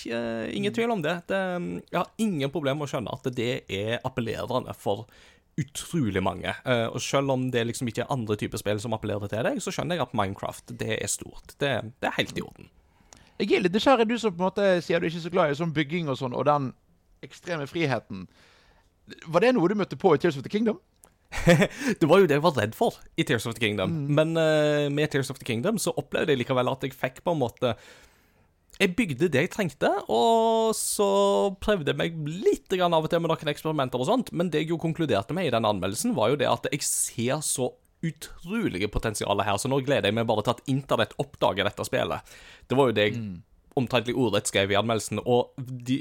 ingen 0.54 0.74
tvil 0.74 0.92
om 0.92 1.02
det. 1.02 1.18
det. 1.28 1.42
Jeg 1.92 1.98
har 2.00 2.10
ingen 2.18 2.50
problem 2.54 2.78
med 2.82 2.90
å 2.90 2.92
skjønne 2.94 3.14
at 3.14 3.30
det 3.36 3.64
er 3.70 4.00
appellerende 4.06 4.74
for 4.78 5.06
utrolig 5.62 6.22
mange. 6.24 6.54
Og 6.66 7.02
selv 7.04 7.34
om 7.34 7.50
det 7.54 7.66
liksom 7.68 7.90
ikke 7.92 8.06
er 8.06 8.14
andre 8.14 8.38
typer 8.40 8.62
spill 8.62 8.80
som 8.82 8.94
appellerer 8.98 9.30
til 9.30 9.44
deg, 9.46 9.60
så 9.62 9.74
skjønner 9.74 10.00
jeg 10.00 10.08
at 10.08 10.16
Minecraft, 10.18 10.74
det 10.80 10.96
er 11.02 11.12
stort. 11.12 11.58
Det, 11.62 11.74
det 12.02 12.10
er 12.10 12.18
helt 12.22 12.38
i 12.40 12.46
orden. 12.46 12.70
Jeg 13.42 13.58
er 13.58 13.64
litt 13.66 13.74
nysgjerrig, 13.74 14.06
du 14.06 14.18
som 14.22 14.34
på 14.36 14.44
en 14.44 14.50
måte 14.52 14.70
sier 14.86 15.02
du 15.02 15.08
ikke 15.10 15.18
er 15.18 15.26
så 15.26 15.34
glad 15.34 15.52
i 15.52 15.58
sånn 15.58 15.74
bygging 15.74 16.10
og 16.12 16.20
sånn, 16.20 16.36
og 16.38 16.46
den 16.46 16.72
ekstreme 17.26 17.66
friheten. 17.70 18.28
Var 19.34 19.44
det 19.44 19.56
noe 19.58 19.70
du 19.72 19.78
møtte 19.80 19.98
på 20.00 20.14
i 20.14 20.22
Tears 20.22 20.38
of 20.38 20.46
the 20.46 20.52
Kingdom? 20.52 20.78
Det 22.00 22.08
var 22.10 22.20
jo 22.20 22.28
det 22.28 22.38
jeg 22.38 22.44
var 22.44 22.56
redd 22.60 22.74
for 22.76 22.98
i 23.16 23.26
Tears 23.26 23.48
of 23.48 23.56
the 23.56 23.64
Kingdom. 23.64 23.94
Men 24.14 24.36
uh, 24.38 24.92
med 24.94 25.12
Tears 25.12 25.32
of 25.32 25.40
the 25.40 25.48
Kingdom 25.48 25.80
så 25.82 25.94
opplevde 25.98 26.34
jeg 26.34 26.44
likevel 26.44 26.70
at 26.72 26.86
jeg 26.86 26.96
fikk 26.96 27.22
på 27.26 27.34
en 27.34 27.42
måte 27.42 27.76
Jeg 28.82 28.96
bygde 28.98 29.30
det 29.32 29.46
jeg 29.46 29.52
trengte, 29.54 29.90
og 30.12 30.76
så 30.78 31.08
prøvde 31.62 31.92
jeg 31.92 32.00
meg 32.00 32.16
litt 32.46 32.72
grann 32.72 32.94
av 32.98 33.06
og 33.06 33.12
til 33.12 33.22
med 33.22 33.32
noen 33.32 33.52
eksperimenter 33.52 34.02
og 34.02 34.10
sånt, 34.10 34.32
men 34.34 34.50
det 34.50 34.64
jeg 34.64 34.72
jo 34.72 34.80
konkluderte 34.82 35.36
med 35.38 35.50
i 35.50 35.54
den 35.54 35.68
anmeldelsen, 35.68 36.16
var 36.18 36.32
jo 36.32 36.40
det 36.40 36.50
at 36.50 36.70
jeg 36.72 36.86
ser 36.88 37.44
så 37.46 37.70
utrolige 38.06 38.90
potensialet 38.92 39.46
her, 39.48 39.60
så 39.62 39.70
nå 39.70 39.82
gleder 39.86 40.10
jeg 40.10 40.18
meg 40.18 40.28
bare 40.30 40.46
til 40.46 40.56
at 40.56 40.66
internett 40.72 41.16
oppdager 41.22 41.68
dette 41.68 41.86
spillet. 41.86 42.36
Det 42.68 42.78
var 42.78 42.90
jo 42.90 42.98
det 42.98 43.08
jeg 43.10 43.22
omtrentlig 43.80 44.16
ordrett 44.20 44.50
skrev 44.50 44.74
i 44.74 44.78
anmeldelsen, 44.80 45.22
og 45.24 45.54
de, 45.58 46.00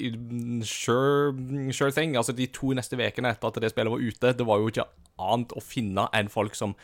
sure, 0.67 1.35
sure 1.77 1.93
thing, 1.95 2.17
altså 2.19 2.35
de 2.35 2.49
to 2.51 2.73
neste 2.75 2.99
ukene 2.99 3.31
etter 3.31 3.51
at 3.51 3.61
det 3.63 3.71
spillet 3.71 3.93
var 3.93 4.03
ute, 4.03 4.33
det 4.35 4.47
var 4.49 4.59
jo 4.59 4.73
ikke 4.73 4.89
annet 5.21 5.55
å 5.55 5.63
finne 5.63 6.09
enn 6.17 6.33
folk 6.33 6.57
som 6.59 6.75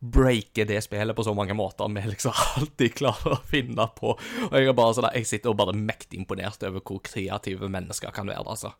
breaker 0.00 0.68
det 0.68 0.82
spillet 0.84 1.16
på 1.16 1.24
så 1.24 1.32
mange 1.34 1.56
måter 1.56 1.88
vi 1.92 2.02
liksom 2.10 2.34
alltid 2.56 2.96
klarer 2.98 3.36
å 3.36 3.44
finne 3.48 3.88
på. 3.96 4.12
Og 4.16 4.56
jeg, 4.56 4.68
er 4.68 4.76
bare 4.76 4.96
sånn, 4.96 5.08
jeg 5.16 5.28
sitter 5.28 5.52
og 5.52 5.60
bare 5.60 5.76
mektig 5.76 6.20
imponert 6.20 6.64
over 6.68 6.84
hvor 6.84 7.00
kreative 7.04 7.70
mennesker 7.72 8.12
kan 8.14 8.28
være, 8.30 8.44
altså. 8.44 8.74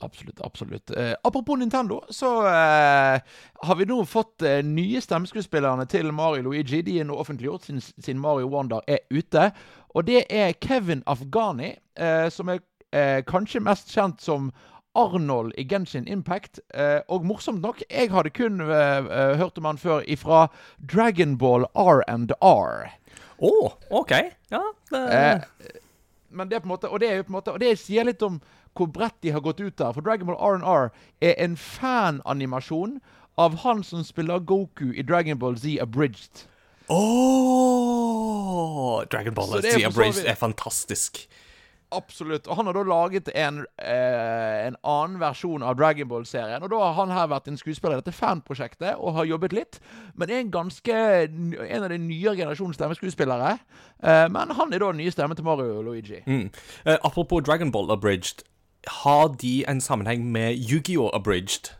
Absolutt. 0.00 0.40
absolutt. 0.44 0.90
Eh, 0.90 1.14
apropos 1.24 1.56
Nintendo, 1.56 2.02
så 2.08 2.46
eh, 2.46 3.20
har 3.54 3.76
vi 3.76 3.86
nå 3.88 4.04
fått 4.06 4.42
eh, 4.42 4.62
nye 4.64 5.00
stemmeskuespillerne 5.02 5.86
til 5.90 6.12
Mario 6.12 6.42
Luigi. 6.46 6.82
De 6.82 7.00
er 7.00 7.08
nå 7.08 7.16
offentliggjort 7.18 7.66
siden, 7.66 7.82
siden 7.82 8.20
Mario 8.22 8.48
Wonder 8.52 8.84
er 8.86 9.02
ute. 9.10 9.50
Og 9.94 10.06
det 10.06 10.24
er 10.30 10.52
Kevin 10.52 11.02
Afghani, 11.06 11.74
eh, 11.98 12.28
som 12.30 12.48
er 12.48 12.60
eh, 12.92 13.24
kanskje 13.26 13.64
mest 13.64 13.90
kjent 13.94 14.22
som 14.22 14.52
Arnold 14.98 15.52
i 15.58 15.66
Genshin 15.68 16.08
Impact. 16.08 16.60
Eh, 16.74 17.00
og 17.08 17.26
morsomt 17.26 17.62
nok, 17.62 17.82
jeg 17.90 18.10
hadde 18.12 18.30
kun 18.34 18.60
hørt 18.60 19.58
om 19.58 19.68
han 19.68 19.78
før 19.78 20.06
ifra 20.06 20.46
Dragonball 20.78 21.66
R&R. 21.74 22.88
Å, 23.38 23.52
OK. 23.94 24.14
Ja. 24.50 24.62
Det, 24.90 25.74
men 26.30 26.48
det 26.48 26.58
er 26.58 26.62
på 26.62 26.68
en 26.68 26.74
måte, 26.74 26.88
og 26.90 27.00
det 27.00 27.10
er 27.10 27.22
på 27.22 27.32
en 27.32 27.38
måte, 27.38 27.54
og 27.54 27.62
det 27.62 27.76
sier 27.80 28.06
litt 28.08 28.22
om 28.26 28.40
hvor 28.74 28.86
bredt 28.86 29.22
de 29.22 29.30
har 29.30 29.40
gått 29.40 29.60
ut 29.60 29.78
der. 29.78 29.92
For 29.92 30.00
Dragon 30.00 30.26
Ball 30.26 30.36
R&R 30.36 30.90
er 31.20 31.34
en 31.38 31.56
fananimasjon 31.56 33.00
av 33.38 33.56
han 33.64 33.84
som 33.86 34.04
spiller 34.04 34.38
Goku 34.38 34.92
i 34.94 35.02
Dragon 35.02 35.38
Ball 35.38 35.56
Z 35.58 35.78
Abridged. 35.82 36.30
Åh, 36.88 37.04
Dragon 39.10 39.34
Ball 39.34 39.62
Z 39.62 39.84
Abridged 39.86 40.26
er 40.26 40.34
fantastisk. 40.34 41.28
Absolutt. 41.90 42.46
Og 42.46 42.56
han 42.56 42.66
har 42.68 42.76
da 42.76 42.82
laget 42.84 43.30
en, 43.32 43.62
eh, 43.78 44.66
en 44.66 44.76
annen 44.84 45.20
versjon 45.20 45.62
av 45.62 45.76
Dragon 45.76 46.08
Ball-serien. 46.08 46.62
Og 46.62 46.70
da 46.70 46.76
har 46.76 46.92
han 46.92 47.10
her 47.10 47.28
vært 47.28 47.48
en 47.48 47.56
skuespiller 47.56 47.96
i 47.96 48.00
dette 48.02 48.12
fanprosjektet 48.12 48.96
og 48.98 49.14
har 49.14 49.24
jobbet 49.24 49.52
litt. 49.52 49.80
Men 50.14 50.30
er 50.30 50.40
en 50.40 50.50
ganske 50.50 50.92
en 50.92 51.82
av 51.82 51.88
de 51.88 51.98
nyere 51.98 52.36
generasjons 52.36 52.76
stemmeskuespillere. 52.76 53.58
Eh, 54.02 54.28
men 54.28 54.50
han 54.50 54.72
er 54.72 54.78
da 54.78 54.92
den 54.92 55.00
nye 55.00 55.10
stemmen 55.10 55.36
til 55.36 55.44
Mario 55.44 55.78
og 55.78 55.84
Luigi. 55.84 56.22
Mm. 56.26 56.50
Eh, 56.84 56.98
apropos 57.02 57.40
Dragon 57.40 57.72
Ball 57.72 57.90
Abridged, 57.90 58.42
har 58.88 59.34
de 59.40 59.64
en 59.68 59.80
sammenheng 59.80 60.24
med 60.32 60.56
Yu-Gi-Oh! 60.56 61.10
Abridged? 61.14 61.72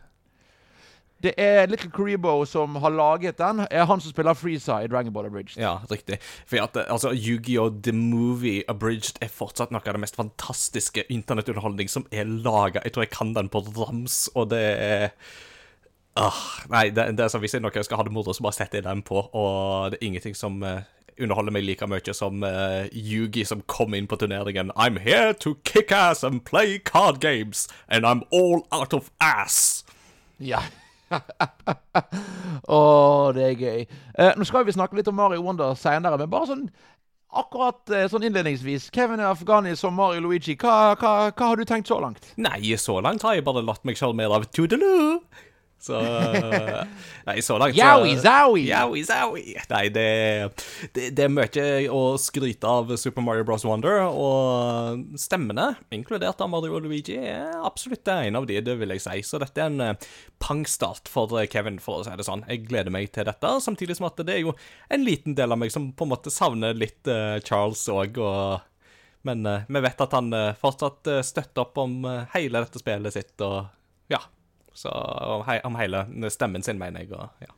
Det 1.23 1.33
er 1.37 1.65
Little 1.67 1.91
Karibo 1.91 2.45
som 2.47 2.75
har 2.79 2.93
laget 2.95 3.37
den. 3.37 3.65
Er 3.71 3.85
han 3.85 3.99
som 3.99 4.11
spiller 4.11 4.33
Freeza 4.33 4.77
i 4.79 4.87
Dragon 4.87 5.13
Ball 5.13 5.25
Abridged. 5.25 5.57
Ja, 5.59 5.77
riktig. 5.91 6.19
For 6.47 6.63
at, 6.63 6.75
eh, 6.75 6.87
altså, 6.87 7.11
Yu-Gi-Oh! 7.11 7.81
The 7.83 7.91
Movie 7.91 8.63
Abridged 8.67 9.19
er 9.21 9.27
fortsatt 9.27 9.71
noe 9.71 9.83
av 9.83 9.97
det 9.97 10.03
mest 10.05 10.15
fantastiske 10.15 11.03
internettunderholdning 11.11 11.91
som 11.91 12.07
er 12.11 12.23
laga. 12.23 12.79
Jeg 12.83 12.95
tror 12.95 13.03
jeg 13.03 13.15
kan 13.17 13.33
den 13.35 13.51
på 13.51 13.59
rams, 13.75 14.29
og 14.35 14.49
det 14.53 14.63
er 14.63 15.09
ah, 16.15 16.39
Nei, 16.71 16.89
det, 16.89 17.09
det 17.17 17.25
er 17.25 17.33
sånn, 17.33 17.43
hvis 17.43 17.57
jeg 17.57 17.65
noe 17.65 17.83
skal 17.83 17.99
ha 17.99 18.07
det 18.07 18.15
moro, 18.15 18.33
så 18.33 18.45
bare 18.45 18.55
setter 18.55 18.79
jeg 18.79 18.87
den 18.87 19.03
på, 19.03 19.19
og 19.33 19.91
det 19.91 19.99
er 19.99 20.07
ingenting 20.07 20.35
som 20.37 20.63
eh, 20.63 20.87
underholder 21.19 21.53
meg 21.55 21.65
like 21.67 21.87
mye 21.87 22.13
som 22.15 22.43
uh, 22.43 22.87
Yugi 22.91 23.45
som 23.47 23.63
kom 23.67 23.93
inn 23.93 24.07
på 24.07 24.19
turneringen. 24.19 24.71
I'm 24.75 24.99
here 25.03 25.33
to 25.43 25.55
kick 25.63 25.91
ass 25.91 26.23
and 26.23 26.43
play 26.45 26.79
card 26.79 27.19
games, 27.19 27.67
and 27.87 28.05
I'm 28.05 28.23
all 28.31 28.65
out 28.71 28.93
of 28.93 29.11
ass. 29.19 29.83
Ja. 30.39 30.61
Å, 32.69 32.79
det 33.35 33.45
er 33.47 33.57
gøy. 33.57 33.87
Uh, 34.13 34.31
nå 34.37 34.45
skal 34.47 34.67
vi 34.67 34.75
snakke 34.77 34.99
litt 34.99 35.09
om 35.09 35.17
Mario 35.17 35.43
Wonder 35.45 35.75
senere, 35.79 36.19
men 36.21 36.31
bare 36.31 36.51
sånn 36.51 36.69
akkurat 37.29 37.91
eh, 37.93 38.07
sånn 38.09 38.25
innledningsvis. 38.25 38.89
Kevin 38.93 39.21
Afghani 39.21 39.75
som 39.77 39.93
Mario 39.97 40.23
Luigi, 40.25 40.55
hva, 40.59 40.95
hva, 40.97 41.11
hva 41.29 41.51
har 41.51 41.59
du 41.59 41.65
tenkt 41.67 41.91
så 41.91 41.99
langt? 42.01 42.31
Nei, 42.41 42.73
så 42.81 42.99
langt 43.05 43.25
har 43.25 43.37
jeg 43.37 43.45
bare 43.45 43.61
latt 43.65 43.85
meg 43.87 43.99
sjarmere 43.99 44.39
av 44.39 44.47
Toodaloo. 44.53 45.19
Så 45.79 45.95
Nei, 47.27 47.37
så 47.45 47.55
langt 47.61 47.75
så- 47.75 47.79
Yowie 47.79 48.17
zowie! 48.19 48.67
Yowie 48.67 49.05
zowie. 49.07 49.61
Nei, 49.71 49.83
det, 49.95 50.05
det, 50.95 51.09
det 51.15 51.25
er 51.25 51.31
mye 51.31 51.67
å 51.93 52.01
skryte 52.19 52.67
av 52.67 52.91
Super 52.99 53.23
Mario 53.23 53.45
Bros. 53.47 53.63
Wonder, 53.67 54.01
og 54.09 55.03
stemmene, 55.19 55.69
inkludert 55.95 56.41
av 56.43 56.51
Mario 56.51 56.75
og 56.79 56.87
Luigi, 56.87 57.15
er 57.19 57.53
absolutt 57.63 58.07
en 58.11 58.39
av 58.39 58.47
de, 58.49 58.59
det 58.65 58.75
vil 58.79 58.95
jeg 58.95 59.03
si. 59.05 59.19
Så 59.23 59.39
dette 59.41 59.61
er 59.63 59.71
en 59.71 59.83
eh, 59.85 60.09
pangstart 60.43 61.11
for 61.11 61.31
eh, 61.39 61.47
Kevin, 61.51 61.79
for 61.83 62.01
å 62.01 62.07
si 62.07 62.15
det 62.19 62.27
sånn. 62.27 62.43
Jeg 62.49 62.65
gleder 62.67 62.93
meg 62.93 63.11
til 63.15 63.27
dette, 63.27 63.55
samtidig 63.63 63.99
som 63.99 64.09
at 64.09 64.19
det 64.25 64.35
er 64.35 64.43
jo 64.47 64.55
en 64.91 65.05
liten 65.05 65.35
del 65.37 65.55
av 65.55 65.59
meg 65.61 65.71
som 65.73 65.91
på 65.95 66.07
en 66.07 66.13
måte 66.15 66.33
savner 66.33 66.75
litt 66.77 67.07
uh, 67.11 67.37
Charles 67.45 67.85
òg, 67.91 68.19
og 68.19 68.65
men 69.27 69.43
uh, 69.43 69.65
vi 69.67 69.81
vet 69.83 69.99
at 69.99 70.13
han 70.15 70.31
uh, 70.31 70.53
fortsatt 70.55 71.07
eh, 71.11 71.23
støtter 71.27 71.65
opp 71.65 71.79
om 71.83 71.97
eh, 72.07 72.21
hele 72.37 72.61
dette 72.63 72.79
spillet 72.79 73.11
sitt, 73.15 73.33
og 73.43 73.67
ja. 74.13 74.21
Så 74.79 74.91
om, 75.67 75.75
hele 75.75 76.05
stemmen 76.31 76.63
sin, 76.63 76.79
mener 76.79 77.03
jeg. 77.03 77.11
Og, 77.11 77.27
ja. 77.43 77.51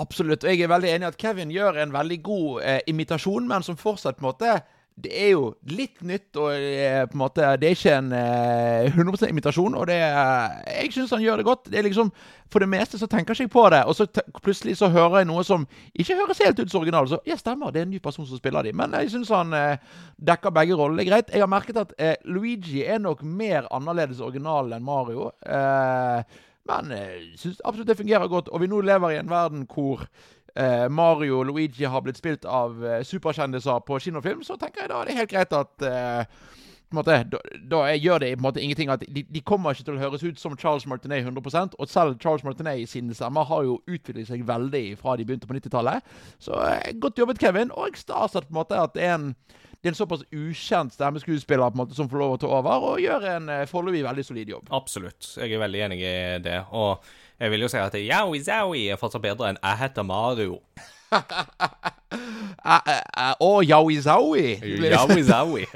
Absolutt. 0.00 0.44
Og 0.44 0.52
jeg 0.52 0.64
er 0.64 0.72
veldig 0.72 0.90
enig 0.92 1.06
i 1.06 1.10
at 1.12 1.18
Kevin 1.20 1.52
gjør 1.52 1.80
en 1.80 1.94
veldig 1.94 2.18
god 2.24 2.62
eh, 2.68 2.80
imitasjon, 2.92 3.48
men 3.48 3.64
som 3.64 3.80
fortsatt 3.80 4.18
på 4.18 4.24
en 4.24 4.30
måte 4.30 4.56
Det 4.94 5.12
er 5.16 5.30
jo 5.32 5.46
litt 5.72 6.02
nytt, 6.04 6.36
og 6.36 6.52
eh, 6.52 7.02
på 7.08 7.16
en 7.16 7.22
måte 7.22 7.46
det 7.60 7.68
er 7.70 7.76
ikke 7.76 7.94
en 7.96 8.10
eh, 8.12 8.92
100% 8.92 9.32
imitasjon. 9.32 9.76
Og 9.78 9.86
det 9.88 9.96
jeg 9.96 10.90
syns 10.92 11.14
han 11.16 11.24
gjør 11.24 11.40
det 11.40 11.46
godt. 11.48 11.70
Det 11.72 11.80
er 11.80 11.86
liksom 11.86 12.12
For 12.52 12.60
det 12.60 12.68
meste 12.68 13.00
så 13.00 13.08
tenker 13.08 13.32
jeg 13.32 13.48
ikke 13.48 13.54
på 13.54 13.64
det, 13.72 13.80
og 13.88 13.96
så 13.96 14.04
plutselig 14.44 14.76
så 14.76 14.90
hører 14.92 15.22
jeg 15.22 15.30
noe 15.30 15.44
som 15.48 15.64
ikke 15.96 16.18
høres 16.18 16.42
helt 16.44 16.60
ut 16.60 16.70
som 16.70 16.82
original. 16.82 17.08
Så 17.08 17.22
ja, 17.26 17.38
stemmer, 17.40 17.72
det 17.72 17.80
er 17.80 17.88
en 17.88 17.94
ny 17.94 18.02
person 18.04 18.28
som 18.28 18.36
spiller 18.36 18.66
de. 18.66 18.74
Men 18.76 18.92
jeg 19.00 19.14
syns 19.14 19.32
han 19.32 19.56
eh, 19.56 19.80
dekker 20.20 20.52
begge 20.52 20.76
roller. 20.76 21.00
Er 21.00 21.08
greit. 21.08 21.32
Jeg 21.32 21.40
har 21.40 21.50
merket 21.50 21.80
at 21.80 21.96
eh, 21.96 22.14
Luigi 22.28 22.84
er 22.84 23.00
nok 23.00 23.24
mer 23.24 23.70
annerledes 23.72 24.20
original 24.20 24.74
enn 24.76 24.84
Mario. 24.84 25.30
Eh, 25.46 26.42
men 26.68 26.92
jeg 26.94 27.24
syns 27.40 27.64
absolutt 27.64 27.88
det 27.88 27.98
fungerer 27.98 28.28
godt. 28.30 28.52
Og 28.52 28.60
vi 28.62 28.68
nå 28.70 28.84
lever 28.84 29.16
i 29.16 29.22
en 29.22 29.32
verden 29.32 29.64
hvor 29.72 30.04
eh, 30.56 30.88
Mario 30.90 31.40
og 31.40 31.46
Luigi 31.50 31.84
har 31.84 32.02
blitt 32.04 32.20
spilt 32.20 32.44
av 32.48 32.82
eh, 32.84 33.04
superkjendiser 33.06 33.84
på 33.86 33.98
kinofilm, 33.98 34.42
så 34.46 34.58
tenker 34.60 34.84
jeg 34.84 34.92
da 34.92 35.04
det 35.04 35.14
er 35.14 35.22
helt 35.22 35.32
greit 35.32 35.56
at 35.56 35.86
eh, 35.88 36.42
måte, 36.96 37.16
da, 37.32 37.40
da 37.70 37.82
gjør 37.94 38.18
det 38.22 38.30
på 38.36 38.40
en 38.40 38.46
måte 38.46 38.62
ingenting 38.62 38.90
at 38.92 39.04
de, 39.08 39.24
de 39.24 39.40
kommer 39.44 39.72
ikke 39.72 39.86
til 39.88 39.98
å 39.98 40.02
høres 40.02 40.24
ut 40.24 40.40
som 40.40 40.56
Charles 40.58 40.86
Martinet 40.86 41.24
100 41.24 41.76
Og 41.78 41.88
selv 41.88 42.18
Charles 42.22 42.44
Martinet 42.44 42.88
sine 42.88 43.14
stemmer 43.14 43.48
har 43.48 43.64
jo 43.64 43.80
utviklet 43.86 44.28
seg 44.28 44.46
veldig 44.48 44.84
fra 45.00 45.16
de 45.16 45.26
begynte 45.26 45.48
på 45.48 45.56
90-tallet. 45.56 46.04
Så 46.42 46.56
eh, 46.68 46.92
godt 47.00 47.18
jobbet, 47.18 47.40
Kevin. 47.40 47.72
Og 47.72 47.96
stas 47.96 48.36
at 48.36 48.48
på 48.48 48.54
en 48.54 48.60
måte 48.60 48.78
at 48.78 48.94
det 48.96 49.06
er 49.06 49.14
en 49.18 49.34
det 49.82 49.88
er 49.90 49.94
en 49.96 49.98
såpass 49.98 50.20
ukjent 50.30 50.94
stemmeskuespiller 50.94 51.72
på 51.72 51.74
en 51.74 51.80
måte 51.82 51.96
som 51.98 52.06
får 52.10 52.20
lov 52.22 52.36
å 52.36 52.38
ta 52.38 52.46
over, 52.54 52.84
og 52.92 53.00
gjør 53.02 53.24
en 53.32 53.48
eh, 53.50 53.64
foreløpig 53.66 54.04
veldig 54.06 54.24
solid 54.28 54.52
jobb. 54.54 54.68
Absolutt. 54.78 55.32
Jeg 55.40 55.56
er 55.56 55.58
veldig 55.64 55.80
enig 55.88 55.98
i 56.06 56.12
det. 56.44 56.60
Og 56.70 57.02
jeg 57.42 57.50
vil 57.50 57.64
jo 57.66 57.70
si 57.72 57.80
at 57.82 57.96
Yowie 57.98 58.44
Zowie 58.46 58.92
er 58.94 59.00
fortsatt 59.00 59.24
bedre 59.24 59.50
enn 59.50 59.58
Jeg 59.58 59.80
heter 59.82 60.06
Mario. 60.06 60.60
Eh, 62.62 62.78
eh, 62.86 63.30
Å, 63.40 63.48
Yowie 63.64 64.00
Zowie! 64.04 64.58
Yowie 64.60 65.22
Zowie. 65.24 65.66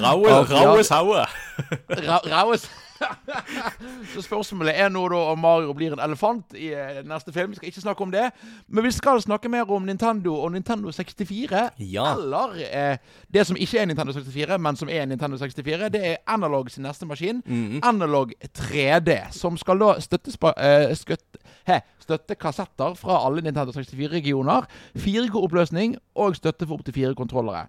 Raue, 0.00 0.28
Ja, 0.30 2.20
raue 2.30 2.56
saue. 2.56 2.86
Så 4.12 4.22
spørsmålet 4.24 4.74
er 4.78 4.90
nå 4.92 5.02
da 5.12 5.20
om 5.32 5.40
Mario 5.42 5.74
blir 5.76 5.94
en 5.94 6.02
elefant 6.02 6.54
i 6.58 6.70
eh, 6.74 7.00
neste 7.06 7.32
film. 7.34 7.52
Vi 7.52 7.60
skal 7.60 7.70
ikke 7.70 7.84
snakke 7.84 8.06
om 8.06 8.12
det. 8.14 8.28
Men 8.68 8.86
vi 8.86 8.92
skal 8.94 9.22
snakke 9.22 9.50
mer 9.52 9.70
om 9.70 9.86
Nintendo 9.86 10.34
og 10.34 10.52
Nintendo 10.52 10.92
64. 10.92 11.64
Ja. 11.78 12.06
Eller 12.14 12.56
eh, 12.68 12.96
det 13.34 13.46
som 13.48 13.58
ikke 13.58 13.82
er 13.82 13.90
Nintendo 13.90 14.12
64, 14.16 14.58
men 14.60 14.80
som 14.80 14.92
er 14.92 15.06
Nintendo 15.06 15.38
64. 15.40 15.92
Det 15.94 16.04
er 16.12 16.16
Analog 16.26 16.70
sin 16.70 16.86
neste 16.86 17.06
maskin. 17.06 17.42
Analog 17.82 18.32
3D. 18.58 19.18
Som 19.36 19.58
skal 19.60 19.82
da 19.82 19.94
støtte, 20.02 20.34
eh, 20.56 20.94
skutt, 20.98 21.38
he, 21.68 21.80
støtte 22.02 22.38
kassetter 22.40 22.96
fra 22.98 23.20
alle 23.26 23.44
Nintendo 23.44 23.72
64-regioner. 23.76 24.68
4G-oppløsning 24.98 25.96
og 26.18 26.36
støtte 26.36 26.66
for 26.66 26.78
opptil 26.78 26.96
fire 26.96 27.14
kontrollere. 27.18 27.68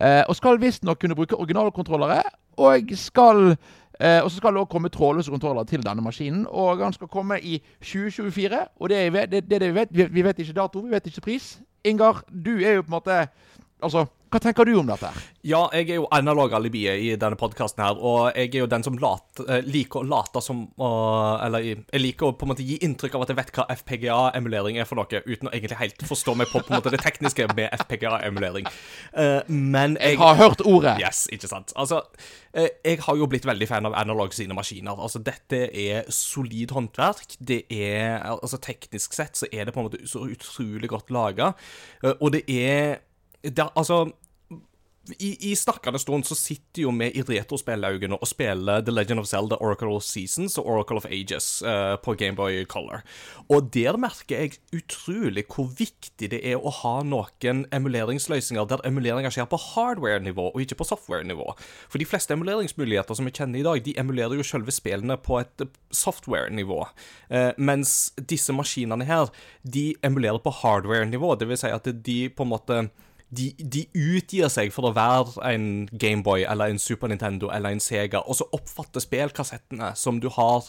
Eh, 0.00 0.22
og 0.28 0.36
skal 0.36 0.60
visstnok 0.62 1.00
kunne 1.00 1.16
bruke 1.18 1.36
originalkontrollere. 1.36 2.22
Og 2.58 2.92
skal 2.98 3.56
Eh, 4.00 4.22
og 4.22 4.30
så 4.30 4.36
skal 4.36 4.52
det 4.52 4.60
også 4.60 4.70
komme 4.70 4.88
trådløse 4.88 5.30
kontroller 5.30 5.64
til 5.64 5.82
denne 5.86 6.02
maskinen. 6.02 6.46
Og 6.48 6.78
han 6.78 6.92
skal 6.92 7.08
komme 7.08 7.40
i 7.40 7.58
2024. 7.80 8.58
Og 8.76 8.88
det, 8.88 9.06
er 9.06 9.26
det, 9.26 9.50
det, 9.50 9.60
det 9.60 9.68
vi 9.68 9.74
vet 9.74 9.88
vi, 9.90 10.04
vi 10.04 10.24
vet 10.24 10.38
ikke 10.38 10.52
dato, 10.52 10.78
vi 10.78 10.90
vet 10.90 11.06
ikke 11.06 11.20
pris. 11.20 11.60
Ingar, 11.84 12.22
du 12.44 12.58
er 12.58 12.72
jo 12.72 12.82
på 12.82 12.86
en 12.86 12.98
måte 13.00 13.26
Altså, 13.82 14.06
hva 14.30 14.40
tenker 14.42 14.64
du 14.68 14.74
om 14.80 14.86
dette? 14.86 15.08
Ja, 15.48 15.62
jeg 15.72 15.90
er 15.90 15.98
jo 16.00 16.08
analog-alibiet 16.12 17.00
i 17.00 17.16
denne 17.20 17.36
podkasten 17.40 17.82
her, 17.84 17.96
og 17.98 18.32
jeg 18.36 18.50
er 18.54 18.58
jo 18.62 18.66
den 18.70 18.82
som 18.84 18.98
lat, 19.00 19.40
eh, 19.48 19.62
liker 19.64 20.02
å 20.02 20.08
late 20.08 20.42
som 20.44 20.66
å- 20.78 21.38
Eller 21.44 21.60
jeg 21.60 22.00
liker 22.00 22.26
å 22.26 22.36
på 22.38 22.42
en 22.46 22.52
måte 22.54 22.66
gi 22.66 22.78
inntrykk 22.84 23.14
av 23.14 23.22
at 23.22 23.28
jeg 23.28 23.36
vet 23.36 23.52
hva 23.52 23.66
FPGA-emulering 23.70 24.78
er 24.80 24.84
for 24.84 24.96
noe, 24.96 25.06
uten 25.06 25.48
å 25.48 25.52
egentlig 25.52 25.76
helt 25.78 25.98
forstå 25.98 26.36
meg 26.36 26.48
på 26.48 26.60
på 26.60 26.70
en 26.74 26.80
måte 26.80 26.90
det 26.90 27.00
tekniske 27.00 27.46
med 27.56 27.70
FPGA-emulering. 27.72 28.66
Eh, 29.14 29.42
men 29.48 29.96
jeg 29.96 30.18
Jeg 30.18 30.18
har 30.18 30.34
hørt 30.36 30.60
ordet. 30.66 30.98
Yes, 31.00 31.26
ikke 31.32 31.48
sant. 31.48 31.72
Altså, 31.76 32.02
jeg 32.54 32.98
har 33.00 33.16
jo 33.16 33.26
blitt 33.26 33.44
veldig 33.44 33.68
fan 33.68 33.86
av 33.86 33.94
Analog 33.94 34.32
sine 34.34 34.54
maskiner. 34.54 34.98
Altså, 34.98 35.22
dette 35.22 35.70
er 35.74 36.04
solid 36.10 36.68
håndverk. 36.70 37.36
Det 37.40 37.64
er 37.70 38.18
Altså, 38.28 38.58
teknisk 38.58 39.12
sett 39.14 39.34
så 39.36 39.46
er 39.52 39.64
det 39.64 39.74
på 39.74 39.80
en 39.80 39.88
måte 39.88 40.02
så 40.08 40.26
utrolig 40.28 40.88
godt 40.88 41.10
laga. 41.10 41.54
Og 42.20 42.32
det 42.32 42.44
er 42.48 42.98
det, 43.42 43.68
Altså 43.74 44.06
i, 45.18 45.50
I 45.50 45.56
snakkende 45.56 45.98
stund 45.98 46.26
så 46.28 46.36
sitter 46.36 46.82
jo 46.84 46.92
vi 46.98 47.08
i 47.16 47.22
retrospillaugene 47.24 48.18
og 48.18 48.28
spiller 48.28 48.82
The 48.84 48.92
Legend 48.92 49.22
of 49.22 49.28
Zelda 49.30 49.56
Oracle 49.64 49.94
of 49.96 50.04
Seasons 50.04 50.58
og 50.60 50.68
Oracle 50.68 51.00
of 51.00 51.06
Ages 51.08 51.62
uh, 51.64 51.96
på 52.02 52.14
Gameboy 52.18 52.64
Color. 52.68 53.04
Og 53.48 53.70
der 53.74 53.96
merker 54.00 54.44
jeg 54.44 54.58
utrolig 54.76 55.46
hvor 55.48 55.70
viktig 55.78 56.30
det 56.32 56.42
er 56.42 56.60
å 56.60 56.72
ha 56.82 56.94
noen 57.06 57.64
emuleringsløsninger 57.74 58.68
der 58.68 58.84
emuleringer 58.88 59.32
skjer 59.34 59.48
på 59.50 59.60
hardware-nivå 59.70 60.50
og 60.50 60.60
ikke 60.62 60.80
på 60.82 60.88
software-nivå. 60.90 61.50
For 61.88 62.00
de 62.00 62.08
fleste 62.08 62.36
emuleringsmuligheter 62.36 63.18
som 63.18 63.28
vi 63.28 63.34
kjenner 63.34 63.62
i 63.62 63.66
dag, 63.66 63.82
de 63.84 63.96
emulerer 64.00 64.38
jo 64.38 64.46
selve 64.46 64.74
spillene 64.74 65.18
på 65.20 65.40
et 65.40 65.68
software-nivå. 65.94 66.82
Uh, 67.32 67.50
mens 67.56 68.12
disse 68.18 68.52
maskinene 68.52 69.08
her, 69.08 69.32
de 69.64 69.90
emulerer 70.04 70.42
på 70.42 70.52
hardware-nivå. 70.62 71.34
Det 71.38 71.48
vil 71.48 71.60
si 71.60 71.72
at 71.72 71.88
de 71.88 72.20
på 72.28 72.44
en 72.44 72.52
måte 72.56 72.82
de, 73.28 73.50
de 73.58 73.84
utgir 73.92 74.48
seg 74.52 74.72
for 74.72 74.88
å 74.88 74.94
være 74.96 75.42
en 75.50 75.66
Gameboy 75.92 76.46
eller 76.48 76.72
en 76.72 76.80
Super 76.80 77.10
Nintendo 77.12 77.50
eller 77.52 77.74
en 77.74 77.82
Sega, 77.82 78.22
og 78.24 78.38
så 78.38 78.48
oppfatter 78.56 79.04
spillkassettene 79.04 79.92
som 79.98 80.20
du 80.22 80.30
har 80.32 80.64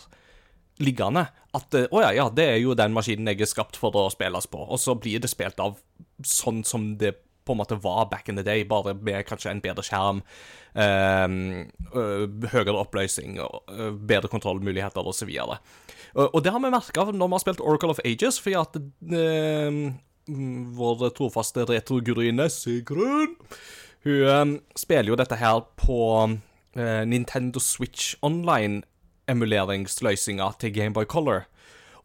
liggende, 0.84 1.26
at 1.56 1.76
eh, 1.76 1.88
å 1.91 2.04
ja, 2.04 2.12
ja, 2.15 2.28
det 2.32 2.45
er 2.54 2.60
jo 2.62 2.76
den 2.78 2.95
maskinen 2.95 3.32
jeg 3.32 3.43
er 3.43 3.52
skapt 3.52 3.80
for 3.80 3.95
å 4.00 4.10
spilles 4.12 4.48
på, 4.52 4.62
og 4.63 4.80
så 4.80 4.95
blir 5.00 5.24
det 5.24 5.32
spilt 5.32 5.60
av 5.63 5.80
sånn 6.26 6.63
som 6.67 6.93
det 7.00 7.15
på 7.50 7.56
en 7.56 7.62
måte 7.63 7.80
var 7.82 8.06
back 8.12 8.30
in 8.30 8.38
the 8.38 8.45
day, 8.45 8.63
bare 8.67 8.93
med 8.93 9.26
kanskje 9.26 9.50
en 9.50 9.62
bedre 9.63 9.82
skjerm, 9.82 10.19
øh, 10.78 11.32
høyere 12.52 12.76
oppløsning, 12.78 13.39
øh, 13.41 13.95
bedre 13.98 14.30
kontrollmuligheter 14.30 15.08
osv. 15.10 15.32
Og, 15.39 16.28
og 16.28 16.43
det 16.45 16.54
har 16.54 16.62
vi 16.62 16.69
merka 16.76 17.08
når 17.10 17.32
vi 17.32 17.38
har 17.38 17.43
spilt 17.43 17.63
Oracle 17.65 17.95
of 17.95 18.04
Ages, 18.06 18.38
fordi 18.43 18.60
at 18.60 18.78
eh, 18.78 19.72
mm, 19.74 19.89
vår 20.77 21.09
trofaste 21.17 21.61
retrogryne, 21.69 22.45
Sigrun 22.53 23.31
Hun 24.05 24.21
eh, 24.23 24.45
spiller 24.79 25.09
jo 25.11 25.19
dette 25.19 25.37
her 25.39 25.57
på 25.79 25.99
eh, 26.77 27.03
Nintendo 27.09 27.59
Switch 27.59 28.03
Online-emuleringsløsninga 28.23 30.47
til 30.61 30.73
Gameboy 30.75 31.05
Color. 31.09 31.41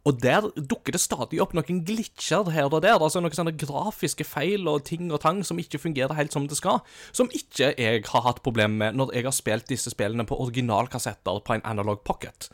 Og 0.05 0.19
der 0.21 0.45
dukker 0.53 0.93
det 0.93 1.01
stadig 1.01 1.39
opp 1.41 1.55
noen 1.57 1.79
glitcher 1.85 2.51
her 2.53 2.69
og 2.69 2.83
der. 2.85 3.01
Altså 3.01 3.21
noen 3.23 3.33
sånne 3.33 3.55
grafiske 3.57 4.25
feil 4.27 4.67
og 4.69 4.83
ting 4.85 5.09
og 5.09 5.23
tang 5.23 5.41
som 5.47 5.57
ikke 5.61 5.81
fungerer 5.81 6.13
helt 6.17 6.35
som 6.35 6.45
det 6.49 6.59
skal. 6.59 6.83
Som 7.09 7.31
ikke 7.33 7.71
jeg 7.73 8.03
har 8.05 8.25
hatt 8.27 8.43
problem 8.45 8.77
med 8.81 8.99
når 8.99 9.15
jeg 9.17 9.25
har 9.25 9.33
spilt 9.33 9.69
disse 9.71 9.93
spillene 9.93 10.27
på 10.29 10.37
originalkassetter 10.45 11.41
på 11.41 11.57
en 11.57 11.65
analog 11.65 12.03
pocket. 12.05 12.51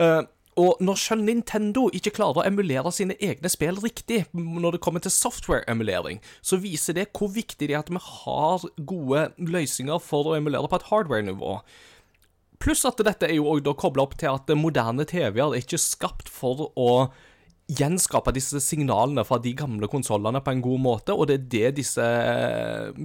Eh, 0.00 0.22
Og 0.60 0.80
når 0.84 0.98
selv 1.00 1.24
Nintendo 1.24 1.86
ikke 1.96 2.12
klarer 2.18 2.42
å 2.42 2.46
emulere 2.48 2.90
sine 2.92 3.16
egne 3.22 3.50
spill 3.52 3.78
riktig 3.80 4.24
når 4.34 4.76
det 4.76 4.82
kommer 4.84 5.02
til 5.04 5.14
software-emulering, 5.14 6.20
så 6.42 6.58
viser 6.60 6.98
det 6.98 7.08
hvor 7.16 7.32
viktig 7.32 7.70
det 7.70 7.76
er 7.76 7.80
at 7.80 7.92
vi 7.92 8.02
har 8.02 8.66
gode 8.90 9.28
løsninger 9.38 10.02
for 10.04 10.28
å 10.28 10.36
emulere 10.36 10.68
på 10.68 10.80
et 10.80 10.90
hardware-nivå. 10.90 11.54
Pluss 12.60 12.84
at 12.84 13.00
dette 13.06 13.24
er 13.24 13.38
jo 13.38 13.48
også 13.54 13.72
kobla 13.80 14.04
opp 14.04 14.18
til 14.20 14.34
at 14.34 14.50
moderne 14.58 15.06
TV-er 15.08 15.54
er 15.54 15.62
ikke 15.62 15.80
skapt 15.80 16.28
for 16.28 16.68
å 16.76 16.90
gjenskape 17.78 18.32
disse 18.34 18.60
signalene 18.64 19.24
fra 19.26 19.38
de 19.42 19.52
gamle 19.56 19.88
konsollene 19.90 20.42
på 20.44 20.54
en 20.54 20.62
god 20.64 20.82
måte, 20.82 21.14
og 21.14 21.28
det 21.30 21.36
er 21.36 21.46
det 21.54 21.70
disse 21.80 22.06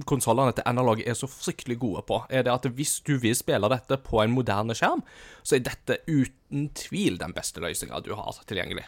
konsollene 0.08 0.54
til 0.56 0.66
Analog 0.66 1.02
er 1.04 1.18
så 1.18 1.28
fryktelig 1.30 1.78
gode 1.82 2.04
på. 2.08 2.22
Er 2.30 2.46
det 2.46 2.54
at 2.54 2.66
Hvis 2.76 3.00
du 3.06 3.16
vil 3.22 3.36
spille 3.36 3.70
dette 3.70 3.96
på 4.02 4.22
en 4.22 4.34
moderne 4.34 4.74
skjerm, 4.74 5.04
så 5.42 5.56
er 5.56 5.66
dette 5.66 6.00
uten 6.08 6.70
tvil 6.74 7.18
den 7.18 7.34
beste 7.36 7.62
løsninga 7.62 8.02
du 8.02 8.14
har 8.18 8.42
tilgjengelig. 8.46 8.86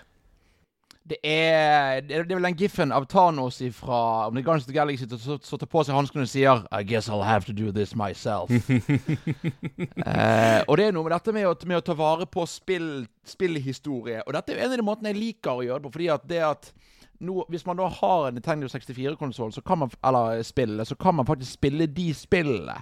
Det 1.09 1.19
er, 1.25 2.03
det 2.05 2.19
er 2.19 2.27
vel 2.35 2.45
den 2.45 2.57
giffen 2.59 2.93
av 2.93 3.07
Thanos 3.09 3.63
fra 3.77 4.27
om 4.29 4.35
det 4.37 4.43
er 4.43 4.47
Guardians 4.47 4.67
of 4.67 4.73
the 4.73 4.77
Galaxy 4.77 5.07
som 5.09 5.39
så 5.41 5.57
tar 5.57 5.71
på 5.71 5.85
seg 5.87 5.97
hanskene 5.97 6.27
og 6.27 6.31
sier 6.31 6.65
I 6.75 6.83
guess 6.85 7.09
I'll 7.09 7.25
have 7.25 7.49
to 7.49 7.55
do 7.57 7.73
this 7.73 7.95
myself. 7.97 8.51
eh, 10.11 10.61
og 10.67 10.77
det 10.77 10.89
er 10.89 10.93
noe 10.93 11.07
med 11.07 11.15
dette 11.15 11.33
med 11.33 11.49
å, 11.49 11.55
med 11.65 11.81
å 11.81 11.87
ta 11.87 11.97
vare 11.97 12.29
på 12.29 12.45
spill, 12.51 13.07
spillhistorie. 13.25 14.21
Og 14.27 14.37
dette 14.37 14.53
er 14.53 14.61
jo 14.61 14.67
en 14.67 14.77
av 14.77 14.83
de 14.83 14.89
måtene 14.91 15.15
jeg 15.15 15.21
liker 15.23 15.55
å 15.55 15.65
gjøre 15.65 15.81
det 15.81 15.89
på. 15.89 15.95
fordi 15.97 16.13
at 16.13 16.29
det 16.29 16.45
at 16.45 16.73
nå, 17.19 17.45
Hvis 17.51 17.67
man 17.67 17.79
da 17.81 17.89
har 17.91 18.29
en 18.29 18.37
Nintendo 18.37 18.69
64-konsoll 18.71 19.51
eller 20.07 20.43
spillet, 20.47 20.87
så 20.87 20.95
kan 20.95 21.17
man 21.19 21.27
faktisk 21.27 21.53
spille 21.53 21.87
de 21.87 22.13
spillene. 22.15 22.77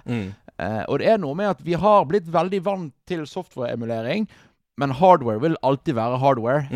Eh, 0.57 0.83
og 0.87 0.99
det 0.99 1.09
er 1.09 1.17
noe 1.17 1.33
med 1.37 1.49
at 1.49 1.63
vi 1.65 1.73
har 1.73 2.05
blitt 2.05 2.29
veldig 2.29 2.61
vant 2.65 2.93
til 3.07 3.25
software-emulering, 3.25 4.27
men 4.77 4.93
hardware 4.93 5.41
vil 5.41 5.57
alltid 5.65 5.97
være 5.97 6.19
hardware. 6.21 6.67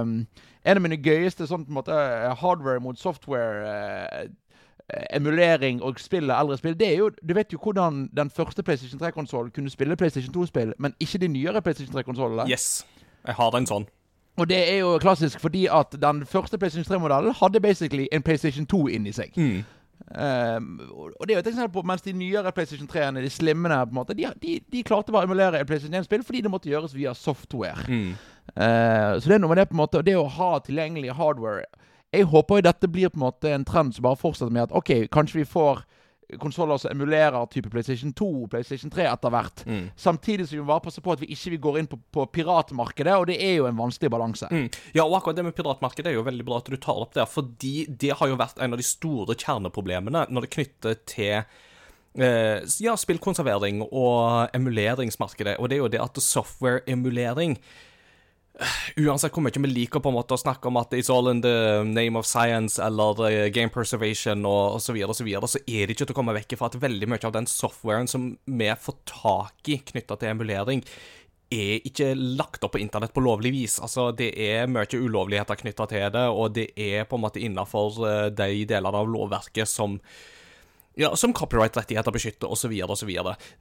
Um, 0.00 0.26
en 0.64 0.76
av 0.76 0.82
mine 0.84 1.02
gøyeste 1.02 1.46
sånn 1.48 1.64
på 1.66 1.70
en 1.72 1.78
måte 1.80 1.94
hardware 2.40 2.80
mot 2.80 2.98
software-emulering 3.00 5.82
og 5.84 6.00
spill 6.00 6.30
av 6.30 6.40
eldre 6.44 6.56
spill, 6.60 6.78
det 6.78 6.88
er 6.88 6.96
jo 6.98 7.10
Du 7.22 7.34
vet 7.34 7.52
jo 7.52 7.58
hvordan 7.62 8.08
den 8.16 8.30
første 8.30 8.62
PlayStation 8.62 9.00
3-konsollen 9.00 9.50
kunne 9.54 9.70
spille 9.70 9.96
PlayStation 9.96 10.34
2-spill, 10.34 10.72
men 10.78 10.94
ikke 11.00 11.18
de 11.18 11.28
nyere 11.28 11.62
PlayStation 11.62 11.96
3-konsollene. 11.96 12.50
Yes. 12.50 12.86
Jeg 13.26 13.34
har 13.34 13.50
den 13.50 13.66
sånn. 13.66 13.86
Og 14.36 14.48
det 14.50 14.58
er 14.72 14.78
jo 14.82 14.98
klassisk 14.98 15.40
fordi 15.40 15.66
at 15.70 15.94
den 16.02 16.26
første 16.26 16.58
PlayStation 16.58 16.94
3-modellen 16.94 17.34
hadde 17.38 17.60
basically 17.60 18.08
en 18.12 18.22
PlayStation 18.22 18.66
2 18.66 18.86
inni 18.96 19.12
seg. 19.14 19.30
Mm. 19.36 19.64
Um, 20.04 20.80
og 20.92 21.26
det 21.26 21.32
er 21.32 21.38
jo 21.38 21.42
et 21.42 21.48
eksempel 21.48 21.72
på 21.72 21.82
Mens 21.86 22.02
de 22.02 22.12
nyere 22.12 22.52
PlayStation 22.52 22.88
3-ene, 22.90 23.22
de 23.22 23.30
slimmene, 23.30 23.78
på 23.86 23.94
en 23.94 23.94
måte, 23.94 24.14
de, 24.14 24.26
de, 24.42 24.58
de 24.72 24.82
klarte 24.82 25.12
bare 25.14 25.24
å 25.24 25.30
emulere 25.30 25.60
et 25.60 25.66
PlayStation 25.66 25.94
1-spill 26.00 26.24
fordi 26.26 26.42
det 26.44 26.52
måtte 26.52 26.70
gjøres 26.70 26.96
via 26.96 27.14
software. 27.14 27.86
Mm. 27.88 28.14
Uh, 28.52 29.16
så 29.18 29.30
det 29.30 29.38
er 29.38 29.42
noe 29.42 29.54
med 29.54 29.62
det 29.62 29.70
på 29.70 29.74
en 29.74 29.80
måte 29.80 29.98
og 29.98 30.04
Det 30.04 30.14
å 30.20 30.28
ha 30.28 30.50
tilgjengelig 30.62 31.14
hardware 31.16 31.64
Jeg 32.12 32.26
håper 32.28 32.60
jo 32.60 32.64
dette 32.66 32.90
blir 32.92 33.08
på 33.08 33.16
en 33.16 33.24
måte 33.24 33.50
en 33.50 33.64
trend 33.64 33.96
som 33.96 34.04
bare 34.04 34.20
fortsetter 34.20 34.52
med 34.52 34.66
at 34.66 34.74
OK, 34.76 34.92
kanskje 35.10 35.40
vi 35.40 35.46
får 35.48 35.80
konsoller 36.40 36.78
som 36.78 36.90
emulerer 36.90 37.46
type 37.46 37.70
PlayStation 37.70 38.12
2 38.12 38.48
PlayStation 38.52 38.92
3 38.92 39.06
etter 39.10 39.32
hvert. 39.32 39.64
Mm. 39.66 39.90
Samtidig 39.96 40.48
som 40.48 40.58
vi 40.58 40.66
bare 40.68 40.84
passer 40.84 41.04
på 41.04 41.14
at 41.14 41.22
vi 41.22 41.30
ikke 41.34 41.58
går 41.62 41.80
inn 41.80 41.90
på, 41.90 41.98
på 42.14 42.26
piratmarkedet, 42.34 43.16
og 43.18 43.28
det 43.30 43.38
er 43.42 43.58
jo 43.58 43.68
en 43.68 43.78
vanskelig 43.78 44.12
balanse. 44.12 44.48
Mm. 44.50 44.68
Ja, 44.96 45.04
og 45.04 45.18
akkurat 45.18 45.38
det 45.38 45.46
med 45.46 45.56
piratmarkedet 45.56 46.12
er 46.12 46.18
jo 46.18 46.26
veldig 46.26 46.46
bra 46.46 46.60
at 46.60 46.70
du 46.70 46.78
tar 46.80 47.00
opp 47.02 47.14
der, 47.16 47.28
fordi 47.30 47.86
det 47.88 48.14
har 48.18 48.30
jo 48.30 48.40
vært 48.40 48.60
en 48.62 48.76
av 48.76 48.80
de 48.80 48.88
store 48.88 49.36
kjerneproblemene 49.38 50.26
når 50.30 50.46
det 50.46 50.52
knytter 50.56 51.00
til 51.08 51.34
eh, 51.40 52.60
ja, 52.84 52.96
spillkonservering 53.00 53.84
og 53.90 54.54
emuleringsmarkedet, 54.56 55.58
og 55.58 55.70
det 55.70 55.78
er 55.78 55.84
jo 55.84 55.92
det 55.96 56.04
at 56.04 56.22
software-emulering 56.24 57.58
Uansett 59.02 59.34
hvor 59.34 59.42
mye 59.42 59.62
vi 59.64 59.70
liker 59.70 60.02
på 60.02 60.12
en 60.12 60.14
måte 60.14 60.36
å 60.36 60.38
snakke 60.38 60.70
om 60.70 60.78
at 60.78 60.92
it's 60.94 61.10
all 61.10 61.26
in 61.32 61.40
the 61.42 61.82
name 61.88 62.18
of 62.18 62.26
science 62.28 62.78
eller 62.82 63.18
uh, 63.24 63.48
game 63.50 63.72
preservation 63.74 64.46
og 64.46 64.78
osv., 64.78 65.00
så, 65.02 65.16
så, 65.18 65.26
videre, 65.26 65.50
så 65.50 65.62
er 65.66 65.88
det 65.88 65.96
ikke 65.96 66.06
til 66.06 66.14
å 66.14 66.18
komme 66.20 66.36
vekk 66.36 66.54
fra 66.60 66.70
at 66.70 66.78
veldig 66.84 67.08
mye 67.10 67.26
av 67.26 67.34
den 67.34 67.50
softwaren 67.50 68.06
som 68.10 68.30
vi 68.46 68.70
får 68.86 69.00
tak 69.10 69.72
i 69.74 69.80
knytta 69.90 70.18
til 70.20 70.30
emulering, 70.30 70.84
er 71.54 71.82
ikke 71.86 72.12
lagt 72.14 72.62
opp 72.66 72.76
på 72.76 72.82
internett 72.82 73.14
på 73.14 73.22
lovlig 73.22 73.52
vis. 73.54 73.76
Altså, 73.82 74.12
Det 74.14 74.30
er 74.38 74.70
mye 74.70 74.86
ulovligheter 74.86 75.58
knytta 75.58 75.88
til 75.90 76.06
det, 76.14 76.24
og 76.30 76.54
det 76.54 76.70
er 76.78 77.10
på 77.10 77.18
en 77.18 77.26
måte 77.26 77.42
innafor 77.42 77.98
uh, 78.06 78.30
de 78.30 78.62
delene 78.70 79.02
av 79.02 79.10
lovverket 79.10 79.70
som 79.70 79.98
ja, 81.00 81.10
som 81.18 81.34
copyright-rettigheter 81.34 82.14
beskytter, 82.14 82.50
osv., 82.50 82.74
osv. 82.86 83.10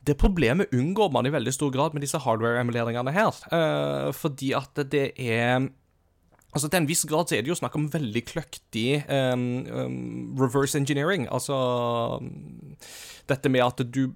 Det 0.05 0.17
problemet 0.21 0.73
unngår 0.73 1.13
man 1.13 1.25
i 1.25 1.33
veldig 1.33 1.53
stor 1.55 1.71
grad 1.73 1.95
med 1.95 2.05
disse 2.05 2.21
hardware-emuleringene 2.21 3.13
her, 3.15 3.39
uh, 3.53 4.11
fordi 4.15 4.53
at 4.57 4.85
det 4.91 5.11
er 5.17 5.71
Altså 6.53 6.67
Til 6.69 6.83
en 6.83 6.85
viss 6.85 7.01
grad 7.09 7.25
så 7.25 7.33
er 7.33 7.41
det 7.41 7.49
jo 7.49 7.57
snakk 7.57 7.73
om 7.79 7.87
veldig 7.89 8.21
kløktig 8.29 8.99
um, 9.09 9.65
um, 9.73 9.95
reverse 10.37 10.77
engineering. 10.77 11.25
Altså 11.33 11.55
Dette 13.25 13.49
med 13.49 13.63
at 13.65 13.81
du 13.89 14.13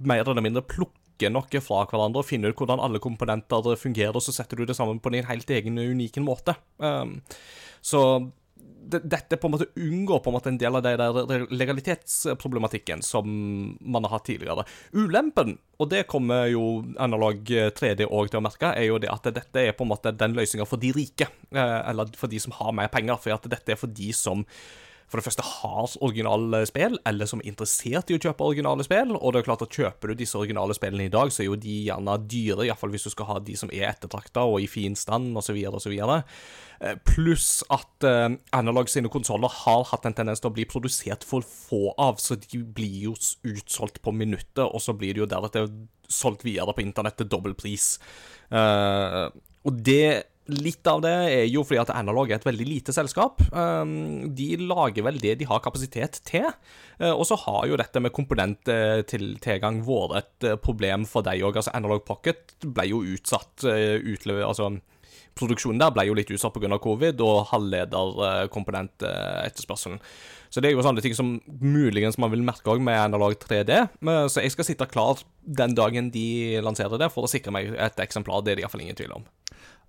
mer 0.00 0.24
eller 0.24 0.40
mindre 0.40 0.64
plukker 0.64 1.28
noe 1.28 1.60
fra 1.60 1.82
hverandre 1.90 2.22
og 2.22 2.28
finner 2.30 2.48
ut 2.54 2.62
hvordan 2.62 2.80
alle 2.80 3.00
komponenter 3.04 3.76
fungerer, 3.76 4.16
og 4.16 4.24
så 4.24 4.32
setter 4.32 4.56
du 4.56 4.64
det 4.64 4.76
sammen 4.78 5.02
på 5.04 5.12
din 5.12 5.28
helt 5.28 5.52
egen 5.52 5.76
unike 5.76 6.24
måte. 6.24 6.56
Um, 6.80 7.18
så 7.84 8.00
dette 8.86 9.38
på 9.40 9.48
en 9.48 9.54
måte 9.56 9.68
unngår 9.74 10.20
på 10.22 10.30
en 10.30 10.36
måte 10.36 10.50
en 10.52 10.58
del 10.60 10.78
av 10.78 10.84
den 10.86 11.46
legalitetsproblematikken 11.50 13.02
som 13.04 13.26
man 13.80 14.06
har 14.06 14.16
hatt 14.16 14.26
tidligere. 14.30 14.66
Ulempen, 14.96 15.56
og 15.80 15.90
det 15.92 16.06
kommer 16.10 16.46
jo 16.50 16.84
analog 17.02 17.42
3D 17.46 18.06
òg 18.06 18.30
til 18.32 18.40
å 18.40 18.46
merke, 18.46 18.72
er 18.72 18.88
jo 18.88 19.00
det 19.02 19.12
at 19.12 19.28
dette 19.36 19.66
er 19.68 19.76
på 19.76 19.86
en 19.86 19.92
måte 19.92 20.14
den 20.14 20.36
løsninga 20.36 20.68
for 20.68 20.80
de 20.82 20.92
rike. 20.96 21.28
Eh, 21.50 21.78
eller 21.90 22.10
for 22.16 22.32
de 22.32 22.40
som 22.42 22.54
har 22.56 22.74
mer 22.76 22.90
penger. 22.92 23.20
For 23.22 23.36
at 23.36 23.48
dette 23.50 23.74
er 23.74 23.80
for 23.80 23.92
de 23.92 24.12
som 24.16 24.44
for 25.06 25.20
det 25.20 25.26
første 25.28 25.44
har 25.46 25.92
originale 26.02 26.64
spill, 26.66 26.96
eller 27.06 27.28
som 27.30 27.42
er 27.42 27.52
interessert 27.52 28.10
i 28.10 28.16
å 28.16 28.20
kjøpe 28.22 28.46
originale 28.46 28.82
spill. 28.86 29.14
Og 29.14 29.32
det 29.32 29.40
er 29.40 29.46
klart 29.46 29.62
at 29.62 29.78
kjøper 29.78 30.10
du 30.10 30.18
disse 30.18 30.38
originale 30.38 30.74
spillene 30.74 31.06
i 31.06 31.12
dag, 31.12 31.30
så 31.30 31.44
er 31.44 31.50
jo 31.50 31.58
de 31.62 31.76
gjerne 31.86 32.16
dyre, 32.26 32.66
iallfall 32.66 32.90
hvis 32.94 33.06
du 33.06 33.12
skal 33.14 33.30
ha 33.30 33.38
de 33.46 33.54
som 33.58 33.70
er 33.70 33.86
ettertrakta 33.92 34.42
og 34.50 34.58
i 34.64 34.68
fin 34.70 34.98
stand, 34.98 35.30
osv., 35.38 35.60
osv. 35.78 35.94
Eh, 35.96 36.98
pluss 37.08 37.62
at 37.72 38.04
uh, 38.04 38.34
Analog 38.58 38.90
sine 38.90 39.08
konsoller 39.12 39.52
har 39.62 39.86
hatt 39.92 40.10
en 40.10 40.16
tendens 40.18 40.42
til 40.42 40.50
å 40.50 40.56
bli 40.58 40.66
produsert 40.68 41.24
for 41.24 41.46
få 41.46 41.94
av, 42.02 42.18
så 42.20 42.34
de 42.42 42.64
blir 42.64 43.06
jo 43.06 43.16
utsolgt 43.46 44.02
på 44.02 44.12
minuttet, 44.12 44.66
og 44.66 44.82
så 44.82 44.96
blir 44.96 45.14
det 45.14 45.22
jo 45.22 45.30
deretter 45.30 45.70
solgt 46.10 46.44
videre 46.46 46.74
på 46.74 46.82
internett 46.82 47.16
til 47.20 47.30
dobbel 47.30 47.54
pris. 47.58 47.94
Uh, 48.50 49.30
og 49.66 49.78
det 49.86 50.26
Litt 50.46 50.86
av 50.86 51.00
det 51.02 51.10
er 51.10 51.48
jo 51.50 51.64
fordi 51.66 51.80
at 51.82 51.88
Analog 51.90 52.30
er 52.30 52.38
et 52.38 52.44
veldig 52.46 52.62
lite 52.68 52.92
selskap. 52.94 53.40
Um, 53.50 54.30
de 54.36 54.56
lager 54.60 55.02
vel 55.02 55.18
det 55.18 55.34
de 55.40 55.44
har 55.50 55.58
kapasitet 55.64 56.20
til. 56.28 56.46
Uh, 57.00 57.14
og 57.16 57.26
så 57.26 57.34
har 57.42 57.66
jo 57.66 57.76
dette 57.80 58.00
med 58.02 58.12
komponenttilgang 58.14 59.82
vært 59.86 60.16
et 60.20 60.44
uh, 60.52 60.56
problem 60.62 61.06
for 61.10 61.22
deg 61.26 61.42
òg. 61.42 61.56
Altså, 61.58 61.74
Analog 61.74 62.04
Pocket 62.06 62.54
ble 62.62 62.86
jo 62.92 63.02
utsatt 63.16 63.64
uh. 63.66 63.98
Altså, 64.46 64.70
produksjonen 65.36 65.80
der 65.82 65.90
ble 65.96 66.04
jo 66.06 66.14
litt 66.14 66.30
utsatt 66.30 66.54
pga. 66.54 66.78
covid 66.78 67.20
og 67.26 67.46
halvlederkomponentetterspørselen. 67.50 69.98
Så 70.46 70.62
det 70.62 70.70
er 70.70 70.74
jo 70.76 70.86
sånne 70.86 71.02
ting 71.02 71.18
som 71.18 71.42
muligens 71.58 72.18
man 72.22 72.30
vil 72.30 72.46
merke 72.46 72.70
òg 72.70 72.78
med 72.80 73.02
Analog 73.02 73.34
3D. 73.42 73.72
Så 74.30 74.38
jeg 74.44 74.52
skal 74.54 74.66
sitte 74.70 74.86
klar 74.86 75.18
den 75.42 75.74
dagen 75.74 76.14
de 76.14 76.62
lanserer 76.62 76.98
det, 77.02 77.10
for 77.12 77.26
å 77.26 77.30
sikre 77.30 77.52
meg 77.52 77.74
et 77.74 77.98
eksemplar. 78.06 78.46
Det 78.46 78.52
er 78.54 78.58
det 78.60 78.64
iallfall 78.64 78.86
ingen 78.86 79.00
tvil 79.02 79.18
om. 79.18 79.26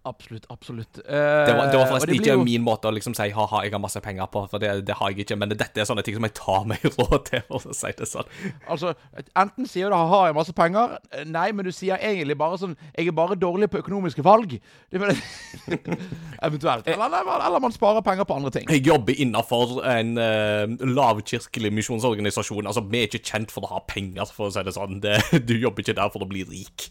Absolutt. 0.08 0.46
absolutt. 0.50 1.00
Uh, 1.04 1.12
det, 1.48 1.54
var, 1.58 1.72
det 1.72 1.78
var 1.80 1.90
forresten 1.90 2.12
det 2.14 2.20
ikke 2.22 2.36
jo... 2.38 2.44
min 2.48 2.64
måte 2.64 2.88
å 2.88 2.94
liksom 2.96 3.16
si 3.18 3.28
ha-ha, 3.36 3.62
jeg 3.66 3.74
har 3.74 3.82
masse 3.84 4.02
penger 4.04 4.30
på, 4.32 4.44
for 4.52 4.64
det, 4.64 4.72
det, 4.88 4.96
har 5.00 5.12
jeg 5.12 5.26
ikke. 5.26 5.38
Men 5.40 5.52
dette 5.52 5.84
er 5.84 5.88
sånne 5.90 6.04
ting 6.08 6.16
som 6.18 6.28
jeg 6.28 6.36
tar 6.38 6.68
meg 6.70 6.86
råd 6.98 7.18
til, 7.28 7.44
å 7.52 7.62
si 7.66 7.92
det 7.98 8.08
sånn. 8.10 8.32
Altså, 8.72 8.94
enten 9.36 9.68
sier 9.70 9.92
du 9.92 9.98
har 9.98 10.28
jeg 10.30 10.34
har 10.34 10.38
masse 10.38 10.56
penger, 10.56 10.96
nei, 11.28 11.50
men 11.56 11.68
du 11.68 11.74
sier 11.76 12.00
egentlig 12.00 12.38
bare 12.40 12.58
sånn 12.60 12.76
Jeg 12.96 13.10
er 13.10 13.16
bare 13.16 13.36
dårlig 13.40 13.70
på 13.72 13.82
økonomiske 13.82 14.24
valg. 14.26 14.58
Eventuelt. 16.48 16.88
Eller, 16.88 17.06
eller, 17.06 17.46
eller, 17.48 17.60
man 17.64 17.76
sparer 17.76 18.06
penger 18.06 18.28
på 18.30 18.38
andre 18.40 18.54
ting. 18.54 18.70
Jeg 18.72 18.86
jobber 18.88 19.18
innafor 19.18 19.82
en 19.88 20.16
uh, 20.20 20.88
lavkirkelig 20.88 21.74
misjonsorganisasjon. 21.82 22.70
Altså, 22.70 22.86
vi 22.88 23.04
er 23.04 23.12
ikke 23.12 23.26
kjent 23.34 23.54
for 23.54 23.68
å 23.68 23.76
ha 23.76 23.84
penger, 23.90 24.30
for 24.34 24.50
å 24.50 24.56
si 24.56 24.64
det 24.66 24.76
sånn. 24.78 25.02
Du 25.02 25.56
jobber 25.58 25.84
ikke 25.84 25.98
der 25.98 26.14
for 26.14 26.24
å 26.24 26.30
bli 26.30 26.46
rik. 26.48 26.90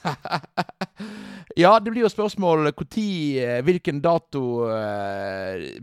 ja, 1.62 1.72
det 1.80 1.90
blir 1.90 2.04
jo 2.04 2.10
spørsmål 2.12 2.64
når 2.66 2.74
Hvilken 3.66 4.00
dato 4.04 4.42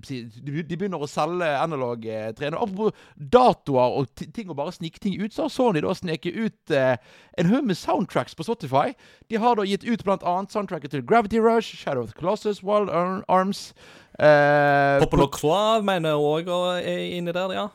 De 0.07 0.77
begynner 0.77 1.01
å 1.01 1.09
selge 1.09 1.49
analog-trener. 1.61 2.57
Apropos 2.57 2.95
datoer 3.15 3.99
og 3.99 4.25
ting 4.35 4.49
å 4.49 4.57
bare 4.57 4.73
snike 4.75 5.01
ting 5.03 5.17
ut, 5.21 5.33
så 5.33 5.45
har 5.45 5.53
Sony 5.53 5.83
da 5.85 5.93
sneket 5.97 6.35
ut 6.35 6.75
en 6.77 7.51
haug 7.51 7.67
med 7.69 7.77
soundtracks 7.77 8.35
på 8.37 8.47
Spotify. 8.47 8.95
De 9.29 9.39
har 9.41 9.57
da 9.59 9.67
gitt 9.67 9.85
ut 9.85 10.03
bl.a. 10.05 10.35
soundtracket 10.49 10.93
til 10.93 11.05
Gravity 11.05 11.41
Rush, 11.43 11.75
Shadow 11.75 12.03
of 12.03 12.13
the 12.13 12.17
Colossus, 12.19 12.63
Wild 12.63 12.89
Arms 13.27 13.73
uh, 14.19 14.99
Popolo 15.03 15.27
Croix 15.31 15.83
mener 15.85 16.15
jeg 16.15 16.23
òg 16.31 16.49
er 16.81 17.03
inni 17.17 17.35
der, 17.35 17.53
ja. 17.55 17.67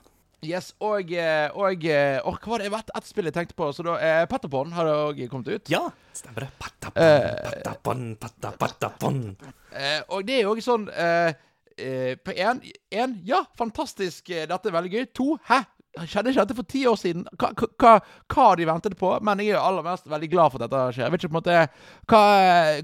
Yes, 0.43 0.73
og, 0.83 1.13
og, 1.15 1.59
og 1.63 1.85
eh, 1.87 2.17
Hva 2.27 2.51
var 2.51 2.63
det? 2.65 2.71
Et, 2.75 2.89
et 2.99 3.07
spill 3.07 3.29
jeg 3.31 3.35
tenkte 3.37 3.55
på. 3.59 3.69
Så 3.77 3.85
da, 3.87 3.95
eh, 4.03 4.23
Patapon 4.31 4.73
har 4.75 4.89
òg 4.91 5.21
kommet 5.31 5.53
ut. 5.53 5.71
Ja, 5.71 5.85
stemmer 6.19 6.49
det. 6.49 6.49
Patapon, 6.59 8.17
patapon, 8.19 8.57
patapon. 8.59 9.21
Eh, 9.71 10.01
og 10.11 10.27
det 10.27 10.41
er 10.41 10.43
jo 10.49 10.57
også 10.57 10.67
sånn 10.73 10.89
eh, 10.91 11.31
eh, 11.79 12.17
På 12.19 12.35
én 12.35 12.59
Ja, 13.25 13.45
fantastisk. 13.59 14.29
eh, 14.35 14.49
Dette 14.51 14.69
er 14.73 14.75
veldig 14.81 14.93
gøy. 14.97 15.07
To 15.21 15.37
Hæ? 15.47 15.61
Skjedde 16.09 16.31
ikke 16.33 16.41
dette 16.47 16.55
for 16.57 16.69
ti 16.73 16.83
år 16.89 16.97
siden? 16.97 17.27
Hva, 17.37 17.51
hva, 17.53 17.91
hva 18.33 18.45
har 18.49 18.57
de 18.57 18.65
ventet 18.65 18.95
på? 18.97 19.11
Men 19.29 19.43
jeg 19.45 19.51
er 19.53 19.59
jo 19.59 19.65
aller 19.69 19.85
mest 19.85 20.07
veldig 20.09 20.31
glad 20.33 20.55
for 20.55 20.63
at 20.65 20.71
dette 20.73 20.95
skjer. 20.97 21.05
Jeg 21.05 21.13
vet 21.13 21.21
ikke 21.27 21.33
på 21.35 21.37
en 21.37 21.41
måte 21.43 21.57
Hva, 22.09 22.23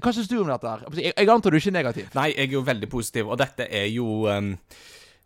hva 0.05 0.13
syns 0.13 0.29
du 0.29 0.35
om 0.43 0.51
dette? 0.51 0.73
her? 0.75 0.83
Jeg, 1.01 1.15
jeg 1.17 1.31
antar 1.33 1.49
du 1.51 1.57
ikke 1.57 1.71
er 1.73 1.77
negativ? 1.79 2.11
Nei, 2.13 2.27
jeg 2.35 2.45
er 2.51 2.53
jo 2.59 2.61
veldig 2.69 2.89
positiv, 2.93 3.31
og 3.33 3.41
dette 3.41 3.65
er 3.65 3.87
jo 3.89 4.05
um, 4.29 4.51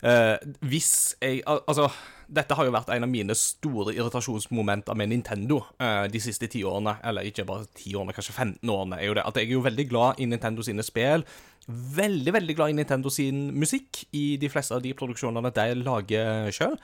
eh, 0.04 0.36
Hvis 0.62 1.16
jeg 1.22 1.42
al 1.48 1.62
Altså, 1.68 1.88
dette 2.34 2.56
har 2.58 2.66
jo 2.66 2.74
vært 2.74 2.92
en 2.94 3.06
av 3.06 3.12
mine 3.12 3.36
store 3.38 3.94
irritasjonsmomenter 3.94 4.98
med 4.98 5.12
Nintendo 5.12 5.60
uh, 5.82 6.06
de 6.10 6.22
siste 6.24 6.48
ti 6.50 6.64
årene. 6.66 6.96
Eller 7.06 7.28
ikke 7.30 7.46
bare 7.46 7.68
ti 7.78 7.94
årene, 7.94 8.16
kanskje 8.16 8.34
15 8.34 8.70
årene. 8.74 9.00
er 9.00 9.10
jo 9.10 9.18
det 9.18 9.26
At 9.28 9.38
jeg 9.38 9.50
er 9.50 9.58
jo 9.58 9.66
veldig 9.68 9.88
glad 9.92 10.22
i 10.24 10.28
Nintendo 10.32 10.66
sine 10.66 10.86
spill. 10.86 11.26
Veldig, 11.68 12.34
veldig 12.34 12.56
glad 12.56 12.74
i 12.74 12.78
Nintendo 12.80 13.12
sin 13.14 13.52
musikk 13.56 14.04
i 14.12 14.38
de 14.42 14.50
fleste 14.50 14.76
av 14.76 14.82
de 14.84 14.96
produksjonene 14.98 15.52
de 15.54 15.68
lager 15.84 16.50
sjøl. 16.52 16.80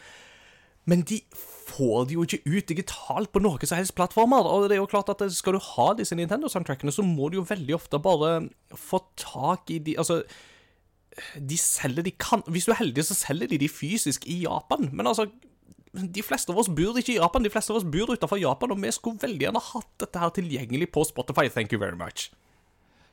Men 0.90 1.02
de 1.08 1.20
får 1.70 2.08
det 2.10 2.16
jo 2.16 2.26
ikke 2.26 2.42
ut 2.46 2.70
digitalt 2.72 3.32
på 3.34 3.42
noen 3.44 3.68
som 3.68 3.80
helst 3.80 3.96
plattformer. 3.98 4.48
Og 4.48 4.70
det 4.70 4.78
er 4.78 4.82
jo 4.82 4.90
klart 4.90 5.12
at 5.14 5.26
skal 5.36 5.58
du 5.58 5.62
ha 5.64 5.90
disse 5.98 6.18
Nintendo-soundtrackene, 6.18 6.94
så 6.94 7.06
må 7.06 7.30
du 7.30 7.40
jo 7.40 7.48
veldig 7.50 7.76
ofte 7.78 8.02
bare 8.02 8.50
få 8.76 9.04
tak 9.20 9.70
i 9.74 9.80
de 9.84 9.98
Altså, 10.00 10.24
de 11.36 11.58
selger 11.60 12.06
de 12.06 12.12
kan 12.12 12.44
Hvis 12.48 12.68
du 12.68 12.74
er 12.74 12.82
heldig, 12.82 13.06
så 13.06 13.18
selger 13.18 13.52
de 13.52 13.60
de 13.62 13.70
fysisk 13.72 14.28
i 14.28 14.42
Japan. 14.44 14.90
Men 14.94 15.08
altså 15.08 15.30
de 15.94 16.22
fleste 16.22 16.54
av 16.54 16.60
oss 16.62 16.70
bor 16.70 16.98
ikke 17.00 17.16
i 17.16 17.18
Japan, 17.18 17.44
de 17.44 17.50
fleste 17.50 17.74
av 17.74 17.80
oss 17.80 17.88
bor 17.88 18.12
utenfor 18.14 18.38
Japan, 18.38 18.74
og 18.74 18.82
vi 18.82 18.92
skulle 18.94 19.22
veldig 19.22 19.48
gjerne 19.48 19.64
hatt 19.72 19.90
dette 20.04 20.22
her 20.22 20.34
tilgjengelig 20.36 20.92
på 20.94 21.06
Spotify. 21.10 21.48
Thank 21.50 21.74
you 21.74 21.82
very 21.82 21.98
much. 21.98 22.30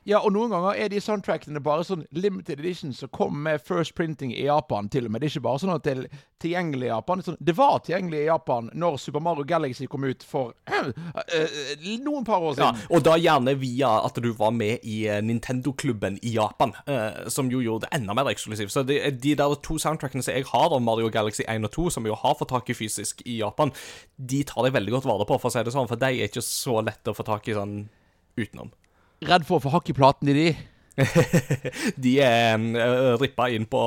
Ja, 0.07 0.21
og 0.23 0.31
noen 0.31 0.53
ganger 0.53 0.77
er 0.79 0.87
de 0.87 1.01
soundtrackene 1.03 1.59
bare 1.59 1.83
sånn 1.83 2.05
limited 2.15 2.61
edition 2.61 2.93
som 2.95 3.09
kom 3.11 3.41
med 3.43 3.59
first 3.67 3.91
printing 3.97 4.31
i 4.31 4.45
Japan, 4.45 4.87
til 4.87 5.09
og 5.09 5.11
med. 5.11 5.19
Det 5.19 5.27
er 5.27 5.33
ikke 5.33 5.43
bare 5.49 5.59
sånn 5.59 5.73
at 5.73 5.83
det 5.83 5.95
er 5.97 6.21
tilgjengelig 6.39 6.87
i 6.87 6.91
Japan. 6.93 7.23
Sånn, 7.25 7.39
det 7.43 7.55
var 7.57 7.81
tilgjengelig 7.83 8.21
i 8.21 8.29
Japan 8.29 8.69
når 8.71 8.95
Super 9.03 9.25
Mario 9.25 9.43
Galaxy 9.49 9.89
kom 9.91 10.07
ut 10.07 10.23
for 10.23 10.53
øh, 10.71 10.93
noen 12.07 12.23
par 12.23 12.39
år 12.39 12.55
siden. 12.55 12.79
Ja, 12.79 12.87
og 12.95 13.03
da 13.03 13.17
gjerne 13.19 13.57
via 13.59 13.91
at 14.07 14.21
du 14.23 14.29
var 14.37 14.55
med 14.55 14.87
i 14.87 15.01
eh, 15.11 15.19
Nintendo-klubben 15.27 16.21
i 16.23 16.37
Japan, 16.37 16.71
øh, 16.87 17.27
som 17.33 17.51
jo 17.51 17.59
gjorde 17.65 17.89
det 17.89 17.99
enda 17.99 18.15
mer 18.15 18.31
eksklusivt. 18.31 18.71
Så 18.71 18.87
er 18.87 19.11
de 19.11 19.35
der 19.35 19.59
to 19.59 19.75
soundtrackene 19.75 20.23
som 20.23 20.39
jeg 20.39 20.47
har 20.53 20.71
av 20.71 20.87
Mario 20.87 21.11
Galaxy 21.11 21.43
1 21.43 21.67
og 21.67 21.75
2, 21.75 21.89
som 21.97 22.07
jeg 22.07 22.15
jo 22.15 22.21
har 22.23 22.39
fått 22.39 22.55
tak 22.55 22.71
i 22.71 22.79
fysisk 22.79 23.27
i 23.27 23.41
Japan, 23.41 23.75
de 24.15 24.45
tar 24.47 24.71
jeg 24.71 24.79
veldig 24.79 24.99
godt 25.01 25.11
vare 25.11 25.27
på, 25.27 25.43
for 25.43 25.51
å 25.51 25.57
si 25.57 25.67
det 25.67 25.75
sånn, 25.75 25.91
for 25.91 25.99
de 25.99 26.15
er 26.15 26.31
ikke 26.31 26.47
så 26.47 26.79
lette 26.79 27.11
å 27.11 27.17
få 27.17 27.27
tak 27.27 27.51
i 27.51 27.59
sånn 27.59 27.81
utenom. 28.39 28.71
Redd 29.25 29.47
for 29.47 29.57
å 29.57 29.63
få 29.63 29.71
hakk 29.73 29.89
i 29.89 29.95
platen 29.97 30.29
i 30.29 30.35
de. 30.35 30.49
De 32.03 32.13
er 32.25 32.57
uh, 32.57 33.15
rippa 33.21 33.47
inn 33.53 33.67
på 33.69 33.81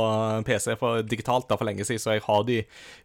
PC 0.46 0.76
for 0.78 1.02
digitalt 1.06 1.48
da 1.50 1.58
for 1.58 1.66
lenge 1.66 1.86
siden, 1.86 2.02
så 2.02 2.14
jeg 2.14 2.24
har 2.26 2.42
de 2.46 2.60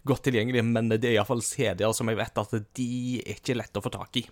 godt 0.05 0.27
tilgjengelig, 0.27 0.65
men 0.65 0.93
det 0.93 1.03
er 1.03 1.17
iallfall 1.17 1.43
CD-er 1.45 1.93
som 1.97 2.09
jeg 2.09 2.21
vet 2.21 2.41
at 2.41 2.57
de 2.77 2.89
er 3.21 3.37
ikke 3.37 3.57
lette 3.57 3.81
å 3.81 3.85
få 3.85 3.93
tak 3.93 4.21
i. 4.21 4.25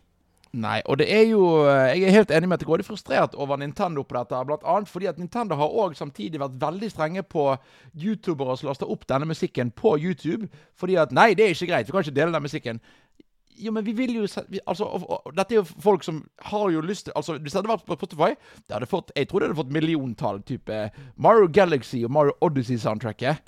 Nei, 0.54 0.84
og 0.86 1.00
det 1.02 1.08
er 1.10 1.24
jo 1.32 1.66
Jeg 1.66 2.04
er 2.06 2.14
helt 2.14 2.32
enig 2.32 2.46
med 2.46 2.60
at 2.60 2.62
jeg 2.62 2.68
går 2.70 2.84
litt 2.84 2.86
frustrert 2.86 3.34
over 3.34 3.58
Nintendo 3.58 4.04
på 4.06 4.14
dette. 4.14 4.42
Blant 4.46 4.68
annet 4.70 4.90
fordi 4.92 5.08
at 5.10 5.18
Nintendo 5.18 5.58
har 5.58 5.74
òg 5.82 5.96
samtidig 5.98 6.38
vært 6.38 6.60
veldig 6.62 6.90
strenge 6.94 7.24
på 7.26 7.48
youtubere 7.98 8.54
som 8.60 8.70
laster 8.70 8.92
opp 8.94 9.08
denne 9.10 9.26
musikken 9.26 9.72
på 9.74 9.96
YouTube. 9.98 10.46
Fordi 10.78 11.00
at 11.02 11.16
Nei, 11.16 11.32
det 11.34 11.48
er 11.48 11.56
ikke 11.56 11.72
greit. 11.72 11.90
Vi 11.90 11.96
kan 11.96 12.06
ikke 12.06 12.20
dele 12.20 12.36
den 12.36 12.46
musikken. 12.46 12.84
Jo, 13.60 13.72
men 13.76 13.86
vi 13.86 13.94
vil 13.98 14.16
jo 14.18 14.26
vi, 14.50 14.60
Altså, 14.68 14.86
og, 14.88 15.06
og, 15.10 15.30
dette 15.38 15.56
er 15.56 15.62
jo 15.62 15.66
folk 15.84 16.04
som 16.06 16.24
har 16.50 16.68
jo 16.74 16.82
lyst 16.82 17.08
til 17.08 17.16
Altså, 17.20 17.38
hvis 17.38 17.54
det 17.54 17.62
hadde 17.62 17.74
vært 17.74 17.86
på 17.88 17.98
Spotify, 18.00 18.34
det 18.68 18.78
hadde 18.78 18.90
fått 18.92 19.14
Jeg 19.18 19.30
tror 19.30 19.40
det 19.44 19.50
hadde 19.52 19.62
fått 19.62 19.74
milliontall. 19.76 20.42
Type 20.48 20.82
Mario 21.16 21.48
Galaxy 21.48 22.04
og 22.08 22.14
Mario 22.16 22.36
Odyssey-soundtracket. 22.46 23.44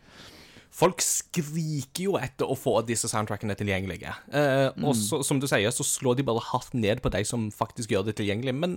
Folk 0.76 1.00
skriker 1.00 2.04
jo 2.04 2.18
etter 2.20 2.50
å 2.52 2.56
få 2.60 2.82
disse 2.84 3.08
soundtrackene 3.08 3.56
tilgjengelige. 3.56 4.12
Eh, 4.36 4.68
Og 4.84 4.92
så, 5.00 5.22
som 5.24 5.40
du 5.40 5.48
sier, 5.48 5.72
så 5.72 5.86
slår 5.88 6.18
de 6.20 6.26
bare 6.28 6.44
hardt 6.52 6.74
ned 6.76 7.00
på 7.04 7.12
de 7.14 7.22
som 7.28 7.48
faktisk 7.56 7.94
gjør 7.96 8.10
det 8.10 8.18
tilgjengelig. 8.20 8.52
Men 8.60 8.74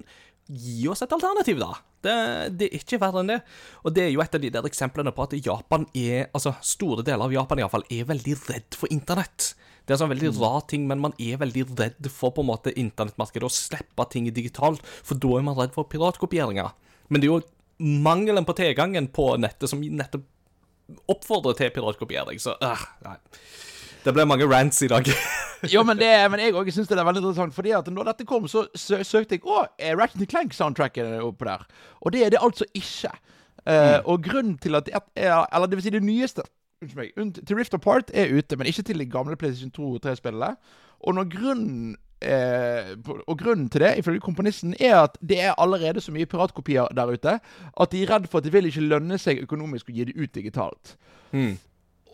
gi 0.48 0.88
oss 0.88 1.02
et 1.04 1.12
alternativ, 1.12 1.60
da. 1.60 1.76
Det, 2.04 2.14
det 2.56 2.68
er 2.68 2.78
ikke 2.78 3.00
verre 3.02 3.22
enn 3.22 3.32
det. 3.32 3.38
Og 3.84 3.94
det 3.94 4.04
er 4.06 4.12
jo 4.12 4.22
et 4.22 4.36
av 4.36 4.42
de 4.42 4.50
der 4.54 4.68
eksemplene 4.68 5.12
på 5.14 5.26
at 5.26 5.34
Japan 5.36 5.86
er 5.98 6.28
Altså, 6.32 6.54
store 6.64 7.04
deler 7.06 7.26
av 7.26 7.34
Japan 7.34 7.62
iallfall 7.62 7.86
er 7.92 8.08
veldig 8.08 8.36
redd 8.46 8.78
for 8.78 8.90
internett. 8.94 9.52
Det 9.84 9.94
er 9.94 9.96
en 9.96 10.02
sånn 10.04 10.12
veldig 10.12 10.32
rar 10.36 10.64
ting, 10.68 10.86
men 10.88 11.00
man 11.00 11.14
er 11.16 11.40
veldig 11.40 11.64
redd 11.78 12.10
for 12.12 12.34
på 12.36 12.44
en 12.44 12.50
måte 12.50 12.74
internettmarkedet 12.76 13.48
og 13.48 13.54
slippe 13.54 14.04
ting 14.12 14.28
digitalt, 14.36 14.84
for 14.84 15.20
da 15.20 15.38
er 15.38 15.46
man 15.46 15.56
redd 15.56 15.72
for 15.76 15.88
piratkopieringer. 15.88 16.74
Men 17.08 17.22
det 17.22 17.30
er 17.30 17.38
jo 17.38 17.94
mangelen 18.04 18.44
på 18.44 18.56
tilgangen 18.58 19.08
på 19.14 19.30
nettet 19.40 19.70
som 19.70 19.80
nettopp 19.80 20.26
oppfordrer 21.08 21.56
til 21.56 21.72
piratkopiering, 21.72 22.40
så 22.40 22.54
øh, 22.64 22.84
nei. 23.04 23.16
Det 24.04 24.14
ble 24.14 24.24
mange 24.28 24.46
rants 24.50 24.82
i 24.82 24.88
dag. 24.90 25.08
Jo, 25.66 25.82
men, 25.82 25.98
det, 25.98 26.06
men 26.30 26.38
jeg 26.38 26.52
òg 26.54 26.68
syns 26.70 26.86
det 26.86 26.94
er 26.94 27.02
veldig 27.02 27.18
interessant. 27.18 27.54
Fordi 27.56 27.72
at 27.74 27.88
når 27.90 28.12
dette 28.12 28.26
kom, 28.30 28.44
så 28.46 28.60
sø 28.78 29.00
søkte 29.02 29.34
jeg 29.34 29.42
Å, 29.42 29.64
er 29.82 29.96
Ratchet 29.98 30.28
Clank-soundtracket 30.30 31.16
oppe 31.26 31.48
der? 31.48 31.64
Og 31.98 32.14
det 32.14 32.20
er 32.22 32.30
det 32.30 32.38
altså 32.46 32.68
ikke. 32.78 33.10
Eh, 33.66 33.96
Og 34.06 34.22
grunnen 34.22 34.54
til 34.62 34.78
at 34.78 34.86
det 34.86 34.94
er 35.18 35.42
Eller 35.50 35.66
det 35.66 35.80
vil 35.80 35.82
si 35.88 35.90
det 35.96 36.04
nyeste 36.06 36.44
Unnskyld 36.78 37.00
meg. 37.02 37.42
Til 37.42 37.58
Rift 37.58 37.74
Apart 37.74 38.12
er 38.14 38.30
ute, 38.38 38.54
men 38.56 38.70
ikke 38.70 38.84
til 38.86 39.02
de 39.02 39.08
gamle 39.10 39.34
PlayStation 39.36 39.72
2 39.74 39.88
og 39.96 40.04
3-spillene. 40.06 40.52
Og 41.02 41.16
når 41.18 41.26
grunnen 41.34 41.96
eh, 42.22 42.94
og 43.26 43.34
grunnen 43.42 43.66
til 43.74 43.82
det, 43.82 43.96
ifølge 43.98 44.22
komponisten, 44.22 44.76
er 44.78 45.00
at 45.08 45.18
det 45.18 45.40
er 45.42 45.58
allerede 45.58 46.00
så 46.00 46.14
mye 46.14 46.26
piratkopier 46.30 46.86
der 46.94 47.10
ute 47.10 47.34
at 47.42 47.90
de 47.92 48.04
er 48.04 48.12
redd 48.14 48.30
for 48.30 48.38
at 48.38 48.46
det 48.46 48.54
vil 48.54 48.70
ikke 48.70 48.86
lønne 48.86 49.18
seg 49.18 49.42
økonomisk 49.42 49.90
å 49.90 49.96
gi 49.98 50.06
det 50.12 50.14
ut 50.22 50.34
digitalt. 50.38 50.94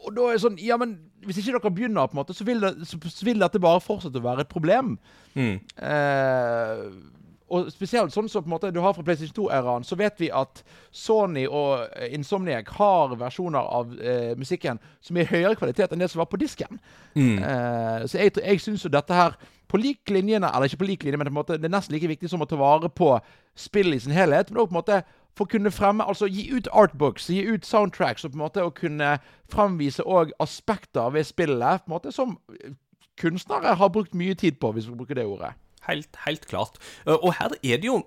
Og 0.05 0.15
da 0.17 0.29
er 0.29 0.37
det 0.37 0.45
sånn 0.45 0.61
Ja, 0.63 0.79
men 0.81 0.99
hvis 1.25 1.41
ikke 1.41 1.57
dere 1.57 1.73
begynner, 1.73 2.09
på 2.11 2.17
en 2.17 2.21
måte, 2.21 2.37
så 2.37 2.45
vil, 2.45 2.61
det, 2.61 2.87
så, 2.89 2.99
så 3.01 3.27
vil 3.27 3.41
dette 3.41 3.63
bare 3.63 3.81
fortsette 3.81 4.21
å 4.21 4.25
være 4.25 4.45
et 4.45 4.51
problem. 4.53 4.97
Mm. 5.33 5.57
Eh, 5.81 6.83
og 7.55 7.69
spesielt 7.73 8.13
sånn 8.15 8.29
som 8.31 8.43
på 8.43 8.49
en 8.49 8.55
måte 8.55 8.71
du 8.75 8.81
har 8.83 8.95
fra 8.97 9.05
PlayStation 9.05 9.37
2-æraen, 9.37 9.85
så 9.87 9.97
vet 10.01 10.21
vi 10.21 10.31
at 10.35 10.63
Sony 10.95 11.45
og 11.45 11.85
eh, 11.93 12.15
Insomniac 12.17 12.71
har 12.79 13.15
versjoner 13.21 13.69
av 13.79 13.93
eh, 14.01 14.33
musikken 14.41 14.81
som 15.05 15.17
er 15.17 15.27
i 15.27 15.33
høyere 15.33 15.59
kvalitet 15.61 15.93
enn 15.93 16.03
det 16.03 16.09
som 16.13 16.23
var 16.23 16.31
på 16.33 16.41
disken. 16.41 16.81
Eh, 17.15 18.07
så 18.09 18.21
jeg, 18.21 18.37
jeg 18.41 18.65
syns 18.65 18.87
jo 18.87 18.93
dette 18.93 19.17
her 19.17 19.37
på 19.71 19.81
lik 19.81 20.13
linjene, 20.13 20.49
eller 20.49 20.71
ikke 20.71 20.83
på 20.85 20.89
lik 20.89 21.05
linje, 21.05 21.19
men 21.21 21.29
på 21.29 21.35
en 21.35 21.41
måte, 21.41 21.59
det 21.61 21.69
er 21.69 21.77
nesten 21.77 21.97
like 21.97 22.11
viktig 22.11 22.31
som 22.31 22.43
å 22.45 22.49
ta 22.49 22.59
vare 22.59 22.91
på 22.93 23.11
spillet 23.59 23.99
i 23.99 24.05
sin 24.07 24.17
helhet. 24.17 24.51
Men 24.51 24.63
også 24.63 24.71
på 24.71 24.77
en 24.77 24.81
måte 24.81 25.01
for 25.35 25.47
å 25.47 25.53
kunne 25.55 25.73
fremme, 25.75 26.07
altså 26.07 26.29
gi 26.31 26.47
ut 26.55 26.69
artbooks, 26.73 27.29
gi 27.31 27.43
ut 27.49 27.67
soundtracks, 27.67 28.25
og 28.25 28.33
på 28.33 28.39
en 28.39 28.45
måte 28.45 28.65
å 28.65 28.73
kunne 28.75 29.17
fremvise 29.51 30.07
òg 30.07 30.33
aspekter 30.43 31.11
ved 31.15 31.27
spillet 31.27 31.85
på 31.85 31.91
en 31.91 31.97
måte 31.97 32.15
som 32.15 32.39
kunstnere 33.21 33.77
har 33.79 33.93
brukt 33.95 34.15
mye 34.15 34.35
tid 34.39 34.59
på, 34.63 34.73
hvis 34.75 34.89
vi 34.91 34.99
bruker 34.99 35.19
det 35.19 35.27
ordet. 35.27 35.55
Helt, 35.89 36.17
helt 36.25 36.47
klart. 36.49 36.79
Uh, 37.07 37.19
Og 37.19 37.35
her 37.39 37.53
er 37.63 37.81
det 37.83 37.91
jo 37.91 37.99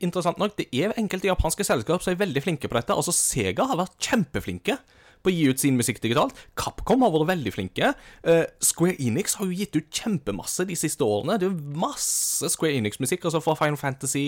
interessant 0.00 0.38
nok, 0.40 0.56
det 0.58 0.68
er 0.72 0.96
enkelte 0.96 1.28
japanske 1.28 1.66
selskap 1.66 2.02
som 2.02 2.14
er 2.14 2.22
veldig 2.22 2.42
flinke 2.42 2.70
på 2.70 2.78
dette. 2.78 2.94
Altså, 2.96 3.12
Sega 3.12 3.68
har 3.68 3.80
vært 3.82 3.98
kjempeflinke 4.00 4.78
på 5.22 5.32
å 5.32 5.34
gi 5.34 5.46
ut 5.50 5.62
sin 5.62 5.78
musikk 5.78 6.00
digitalt. 6.04 6.36
Capcom 6.58 7.04
har 7.04 7.14
vært 7.14 7.30
veldig 7.32 7.54
flinke. 7.54 7.92
Uh, 8.26 8.44
Square 8.64 8.96
Enix 9.02 9.38
har 9.38 9.48
jo 9.48 9.58
gitt 9.58 9.76
ut 9.78 9.90
kjempemasse 9.94 10.66
de 10.68 10.76
siste 10.78 11.06
årene. 11.06 11.38
Det 11.38 11.48
er 11.48 11.54
jo 11.54 11.78
masse 11.82 12.50
Square 12.54 12.78
Enix-musikk, 12.78 13.26
altså 13.28 13.42
fra 13.44 13.56
Final 13.58 13.80
Fantasy 13.80 14.24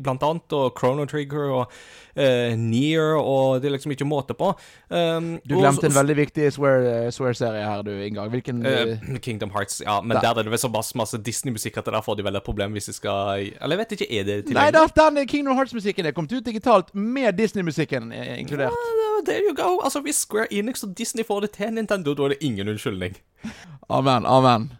blant 0.00 0.24
annet, 0.26 0.56
og 0.56 0.72
Chrono 0.78 1.06
Trigger 1.10 1.54
og 1.60 1.80
uh, 2.16 2.56
Near, 2.56 3.14
og 3.20 3.60
det 3.62 3.68
er 3.70 3.74
liksom 3.76 3.92
ikke 3.94 4.06
måte 4.08 4.34
på. 4.34 4.52
Um, 4.90 5.38
Du 5.48 5.56
glemte 5.58 5.86
en 5.86 5.94
veldig 5.94 6.16
viktig 6.16 6.50
Swear- 6.52 7.10
Swear-serie 7.14 7.64
her, 7.64 7.82
du, 7.82 7.90
Ingang. 8.04 8.30
Hvilken 8.30 8.64
eh, 8.66 8.80
Eh, 8.96 9.18
Kingdom 9.20 9.50
Hearts, 9.50 9.80
ja, 9.84 10.00
men 10.00 10.16
Der. 10.16 10.20
der 10.20 10.38
er 10.40 10.42
det 10.42 10.50
vel 10.50 10.58
så 10.58 10.70
masse, 10.96 11.18
Disney-musikk 11.18 11.76
at 11.78 11.84
der 11.86 12.00
får 12.00 12.16
de 12.16 12.24
vel 12.24 12.36
et 12.36 12.42
problem 12.44 12.72
hvis 12.72 12.86
de 12.86 12.92
skal 12.92 13.50
Eller 13.60 13.76
jeg 13.76 13.78
vet 13.78 13.92
ikke, 13.98 14.08
er 14.20 14.24
det 14.24 14.36
tilgjengelig? 14.46 14.54
Nei 14.54 14.70
da, 14.70 15.10
den 15.10 15.26
Kingdom 15.26 15.56
Hearts-musikken 15.56 16.06
er 16.06 16.12
kommet 16.16 16.32
ut 16.32 16.44
digitalt 16.44 16.94
med 16.94 17.36
Disney-musikken 17.36 18.12
eh, 18.12 18.38
inkludert. 18.40 18.72
Uh, 18.72 19.24
There 19.26 19.42
you 19.44 19.54
go. 19.54 19.80
Altså, 19.84 20.00
Hvis 20.00 20.16
Square 20.24 20.46
Enix 20.52 20.82
og 20.82 20.94
Disney 20.98 21.24
får 21.24 21.40
det 21.40 21.50
til 21.52 21.72
Nintendo, 21.76 22.14
da 22.14 22.22
er 22.22 22.28
det 22.28 22.38
ingen 22.40 22.68
unnskyldning. 22.68 23.16
Amen, 23.90 24.26
amen. 24.26 24.70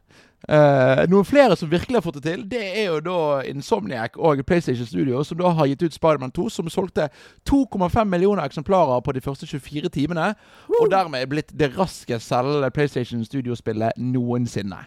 Eh, 0.49 1.03
noen 1.13 1.27
flere 1.29 1.57
som 1.59 1.69
virkelig 1.71 1.99
har 1.99 2.05
fått 2.05 2.17
det 2.21 2.25
til, 2.25 2.45
det 2.49 2.63
er 2.81 2.87
jo 2.89 3.01
da 3.05 3.19
Insomniac 3.51 4.17
og 4.17 4.41
PlayStation 4.49 4.89
Studio, 4.89 5.21
som 5.27 5.39
da 5.41 5.53
har 5.57 5.69
gitt 5.69 5.85
ut 5.85 5.97
Spiderman 5.97 6.33
2, 6.33 6.47
som 6.49 6.71
solgte 6.73 7.11
2,5 7.49 8.09
millioner 8.09 8.47
eksemplarer 8.49 9.03
på 9.05 9.15
de 9.17 9.21
første 9.25 9.47
24 9.47 9.93
timene, 9.93 10.33
og 10.81 10.89
dermed 10.93 11.21
er 11.21 11.29
blitt 11.31 11.53
det 11.53 11.75
raskest 11.77 12.33
selgende 12.33 12.73
PlayStation 12.75 13.25
Studio-spillet 13.25 14.01
noensinne. 14.01 14.81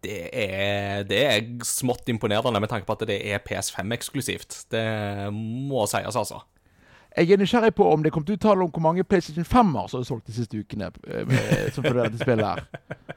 Det 0.00 0.30
er, 0.32 1.02
det 1.04 1.18
er 1.26 1.48
smått 1.66 2.08
imponerende 2.08 2.62
med 2.62 2.70
tanke 2.70 2.86
på 2.88 2.94
at 2.96 3.02
det 3.10 3.18
er 3.34 3.42
PS5-eksklusivt. 3.44 4.62
Det 4.72 4.86
må 5.34 5.84
sies, 5.90 6.16
altså. 6.16 6.40
Jeg 7.18 7.32
er 7.34 7.40
nysgjerrig 7.40 7.72
på 7.74 7.86
om 7.90 8.04
det 8.04 8.12
kom 8.14 8.22
til 8.22 8.36
å 8.36 8.38
uttale 8.38 8.62
om 8.62 8.70
hvor 8.70 8.84
mange 8.84 9.02
PlayStation 9.02 9.46
5-er 9.46 9.88
som 9.90 9.98
er 10.02 10.06
solgt 10.06 10.28
de 10.30 10.34
siste 10.36 10.60
ukene. 10.60 10.92
eh, 11.10 11.70
som 11.74 11.82
følger 11.82 12.06
dette 12.06 12.20
spillet 12.22 12.46
her. 12.46 12.66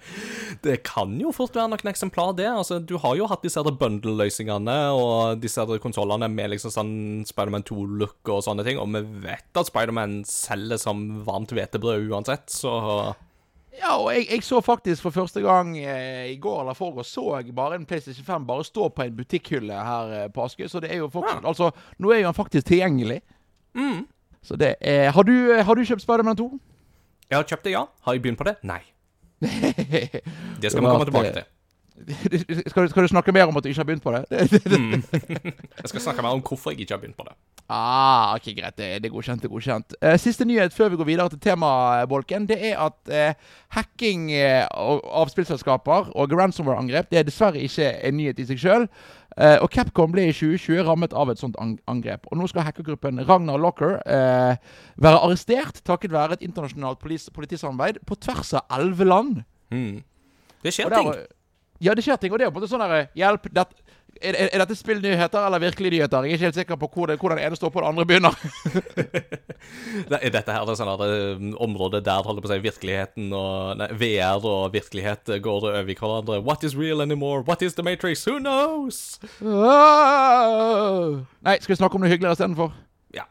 Det 0.63 0.79
kan 0.83 1.13
jo 1.21 1.31
fort 1.35 1.55
være 1.55 1.69
noen 1.71 1.89
eksemplar, 1.91 2.33
det. 2.35 2.47
Altså, 2.49 2.79
du 2.79 2.95
har 2.99 3.15
jo 3.15 3.27
hatt 3.29 3.43
disse 3.45 3.61
bundle-løsningene 3.63 4.77
og 4.97 5.39
disse 5.43 5.63
konsollene 5.83 6.27
med 6.31 6.51
liksom 6.53 6.73
sånn 6.73 6.95
Spiderman 7.27 7.63
2-look 7.67 8.31
og 8.33 8.41
sånne 8.45 8.65
ting, 8.67 8.79
og 8.81 8.89
vi 8.95 9.03
vet 9.27 9.59
at 9.61 9.69
Spiderman 9.69 10.21
selger 10.27 10.81
som 10.81 11.05
varmt 11.27 11.53
hvetebrød 11.55 12.09
uansett, 12.11 12.49
så 12.51 12.73
Ja, 13.73 13.95
og 13.97 14.11
jeg, 14.13 14.27
jeg 14.29 14.43
så 14.45 14.59
faktisk 14.61 15.01
for 15.07 15.15
første 15.15 15.41
gang 15.41 15.71
eh, 15.79 16.33
i 16.33 16.35
går 16.41 16.59
eller 16.61 16.77
forgårs 16.77 17.09
så 17.15 17.23
jeg 17.39 17.55
bare 17.57 17.79
en 17.79 17.87
PlayStation 17.89 18.25
5 18.27 18.43
bare 18.49 18.65
stå 18.67 18.89
på 18.93 19.05
en 19.07 19.15
butikkhylle 19.17 19.79
her 19.87 20.11
eh, 20.19 20.27
på 20.33 20.43
Askøy. 20.45 20.67
Så 20.69 20.81
det 20.83 20.91
er 20.93 21.01
jo 21.01 21.09
faktisk, 21.09 21.41
altså, 21.49 21.71
nå 21.97 22.11
er 22.13 22.21
jo 22.21 22.27
den 22.27 22.37
faktisk 22.37 22.67
tilgjengelig. 22.69 23.21
Mm. 23.76 24.07
Så 24.43 24.55
det 24.59 24.76
er 24.82 25.11
Har 25.15 25.24
du, 25.24 25.32
eh, 25.53 25.63
har 25.65 25.76
du 25.76 25.82
kjøpt 25.88 26.01
Spiderman 26.03 26.36
2? 26.36 26.59
Jeg 27.30 27.38
har 27.38 27.43
kjøpt 27.47 27.63
det, 27.63 27.71
ja. 27.71 27.86
Har 28.03 28.13
jeg 28.13 28.21
begynt 28.21 28.38
på 28.38 28.43
det? 28.43 28.55
Nei. 28.63 28.82
Det 30.61 30.71
skal 30.71 30.82
vi 30.82 30.88
komme 30.88 31.05
tilbake 31.05 31.28
eh, 31.28 31.34
til. 31.34 31.43
skal, 32.69 32.84
du- 32.84 32.89
skal 32.89 33.03
du 33.03 33.07
snakke 33.07 33.32
mer 33.32 33.43
om 33.47 33.57
at 33.57 33.63
du 33.63 33.69
ikke 33.69 33.80
har 33.80 33.88
begynt 33.88 34.03
på 34.03 34.11
det? 34.11 34.26
Jeg 35.82 35.89
skal 35.91 36.01
snakke 36.01 36.21
mer 36.21 36.30
om 36.36 36.41
hvorfor 36.41 36.71
jeg 36.71 36.80
ikke 36.84 36.93
har 36.93 37.01
begynt 37.01 37.17
på 37.17 37.26
det. 37.28 37.36
Ah, 37.70 38.36
ok, 38.36 38.49
Greit. 38.57 38.78
Det, 38.78 39.05
er 39.05 39.11
godkjent. 39.14 39.41
det 39.41 39.49
er 39.49 39.53
godkjent. 39.53 39.95
Eh, 40.01 40.18
siste 40.22 40.45
nyhet 40.45 40.74
før 40.74 40.91
vi 40.93 40.99
går 40.99 41.07
videre 41.07 41.30
til 41.34 41.39
temabolken, 41.43 42.47
det 42.49 42.59
er 42.72 42.80
at 42.84 43.11
eh, 43.11 43.34
hacking 43.76 44.32
eh, 44.36 44.64
av 44.68 45.32
spillselskaper 45.32 46.11
og 46.14 46.38
ransomware-angrep 46.38 47.11
det 47.11 47.22
er 47.22 47.28
dessverre 47.28 47.61
ikke 47.64 47.89
en 48.03 48.18
nyhet 48.20 48.39
i 48.39 48.47
seg 48.51 48.61
sjøl. 48.61 48.88
og 49.34 49.70
Capcom 49.74 50.11
ble 50.14 50.28
i 50.30 50.34
2020 50.34 50.84
rammet 50.86 51.14
av 51.18 51.32
et 51.32 51.39
sånt 51.41 51.55
angrep. 51.57 52.28
Og 52.30 52.38
Nå 52.38 52.45
skal 52.51 52.68
hackergruppen 52.68 53.24
Ragnar 53.26 53.57
Locker 53.57 53.95
eh, 54.05 54.59
være 54.95 55.22
arrestert 55.26 55.82
takket 55.84 56.14
være 56.14 56.38
et 56.38 56.45
internasjonalt 56.45 57.01
polis 57.01 57.30
politisamarbeid 57.34 58.03
på 58.05 58.20
tvers 58.22 58.53
av 58.59 58.68
elleve 58.78 59.07
land. 59.09 59.41
Mm. 59.74 60.03
Det 60.64 60.74
skjer 60.74 60.93
ting. 60.93 61.09
Ja, 61.84 61.95
det 61.97 62.05
skjer 62.05 62.20
ting. 62.22 62.32
Og 62.34 62.39
det 62.39 62.45
er 62.45 62.53
på 62.53 62.59
en 62.59 62.64
måte 62.64 62.72
sånn 62.72 62.86
der 62.86 63.09
Hjelp! 63.18 63.49
Det, 63.51 63.66
er, 64.22 64.36
er, 64.53 64.59
dette 64.61 64.76
spillnyheter 64.78 65.45
eller 65.47 65.59
virkelige 65.64 65.91
nyheter? 65.95 66.24
Jeg 66.24 66.32
er 66.32 66.38
ikke 66.38 66.45
helt 66.47 66.57
sikker 66.59 66.78
på 66.80 66.89
hvor 66.93 67.07
det, 67.09 67.18
hvordan 67.20 67.38
det 67.39 67.45
ene 67.47 67.57
står 67.59 67.72
på 67.74 67.82
det 67.84 67.88
andre 67.89 68.05
begynner. 68.05 68.34
Det- 70.09 70.20
Er 70.24 70.30
dette 70.34 70.51
her 70.51 70.68
er 70.68 70.76
sånn 70.76 70.89
her, 70.91 71.03
eh, 71.07 71.43
området 71.64 72.03
der 72.03 72.24
holder 72.26 72.43
på 72.43 72.49
å 72.49 72.51
si 72.51 72.59
virkeligheten 72.66 73.30
og 73.36 73.78
nei, 73.80 73.88
VR 73.95 74.43
og 74.43 74.74
virkelighet 74.74 75.26
Går 75.38 75.39
går 75.45 75.68
over 75.72 75.89
i 75.91 75.95
hverandre? 75.95 76.41
What 76.43 76.64
is 76.68 76.76
real 76.76 77.01
anymore? 77.01 77.43
What 77.47 77.61
is 77.64 77.74
the 77.76 77.84
Matrix? 77.84 78.26
Who 78.28 78.39
knows? 78.39 79.20
Åh! 79.41 81.20
Nei, 81.43 81.57
skal 81.61 81.74
vi 81.74 81.80
snakke 81.80 81.95
om 81.95 82.03
noe 82.03 82.11
hyggeligere 82.11 82.36
istedenfor? 82.38 82.74
Ja. 83.16 83.26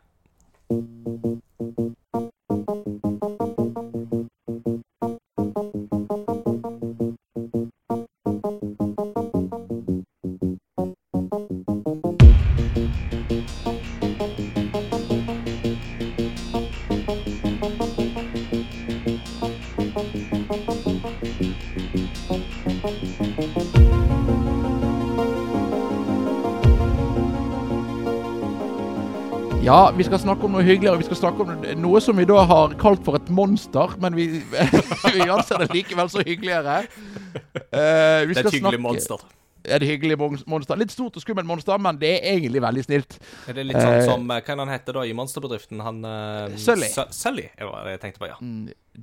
Ja, 29.72 29.92
vi 29.96 30.04
skal 30.04 30.18
snakke 30.20 30.44
om 30.44 30.52
noe 30.52 30.60
hyggeligere. 30.66 30.98
Vi 31.00 31.06
skal 31.06 31.16
snakke 31.16 31.44
om 31.46 31.62
noe 31.80 32.00
som 32.04 32.18
vi 32.20 32.26
da 32.28 32.42
har 32.44 32.74
kalt 32.76 33.00
for 33.06 33.16
et 33.16 33.30
monster, 33.32 33.94
men 34.04 34.12
vi, 34.18 34.26
vi 35.16 35.28
anser 35.32 35.62
det 35.62 35.70
likevel 35.72 36.10
så 36.12 36.20
hyggeligere. 36.20 36.74
Uh, 36.84 38.26
vi 38.28 38.34
Det 38.36 38.42
er 38.42 38.50
et 38.50 38.50
hyggelig 38.52 38.60
snakke- 38.60 38.82
monster. 38.84 39.22
Det 39.62 39.72
er 39.72 39.78
et 39.80 39.86
hyggelig 39.88 40.18
monster. 40.50 40.76
Litt 40.76 40.92
stort 40.92 41.16
og 41.16 41.24
skummelt 41.24 41.48
monster, 41.48 41.80
men 41.80 41.96
det 41.96 42.10
er 42.18 42.34
egentlig 42.34 42.60
veldig 42.60 42.84
snilt. 42.84 43.16
Er 43.48 43.56
det 43.56 43.64
litt 43.70 43.78
sånn 43.78 43.96
Eh, 43.96 44.04
som 44.10 44.28
eh, 44.28 44.42
Hva 44.42 44.52
er 44.58 44.60
han 44.60 44.74
heter 44.74 44.98
da 44.98 45.06
i 45.08 45.16
monsterbedriften? 45.16 45.80
Han 45.86 46.04
uh, 46.04 46.52
Sully. 46.60 46.92
Sully, 47.14 47.46
er 47.56 47.72
det 47.72 47.94
jeg 47.94 48.00
tenkte 48.04 48.24
på, 48.26 48.28
ja. 48.28 48.36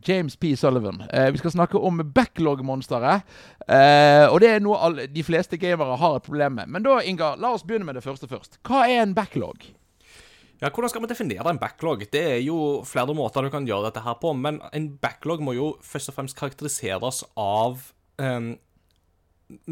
James 0.06 0.36
P. 0.36 0.54
Sullivan. 0.60 1.02
Eh, 1.10 1.32
vi 1.32 1.42
skal 1.42 1.56
snakke 1.56 1.82
om 1.82 2.04
backlog-monsteret. 2.14 3.26
Eh, 3.66 4.28
og 4.30 4.38
det 4.46 4.54
er 4.54 4.62
noe 4.62 4.78
alle, 4.78 5.10
de 5.10 5.26
fleste 5.26 5.58
gamere 5.58 5.98
har 5.98 6.22
et 6.22 6.30
problem 6.30 6.60
med. 6.62 6.70
Men 6.78 6.86
da, 6.86 7.00
Ingar, 7.02 7.42
la 7.42 7.56
oss 7.58 7.66
begynne 7.66 7.90
med 7.90 7.98
det 7.98 8.06
første 8.06 8.30
først. 8.30 8.62
Hva 8.68 8.86
er 8.86 9.08
en 9.08 9.18
backlog? 9.18 9.64
Ja, 10.60 10.70
Hvordan 10.76 10.92
skal 10.92 11.02
vi 11.02 11.08
definere 11.08 11.54
en 11.54 11.60
backlog? 11.60 12.02
Det 12.12 12.20
er 12.20 12.42
jo 12.44 12.82
flere 12.84 13.14
måter 13.16 13.46
du 13.46 13.52
kan 13.54 13.68
gjøre 13.68 13.88
dette 13.88 14.04
her 14.04 14.18
på, 14.20 14.34
men 14.36 14.60
en 14.76 14.90
backlog 15.00 15.40
må 15.44 15.54
jo 15.56 15.70
først 15.80 16.12
og 16.12 16.18
fremst 16.18 16.36
karakteriseres 16.36 17.22
av 17.40 17.86
um, 18.20 18.58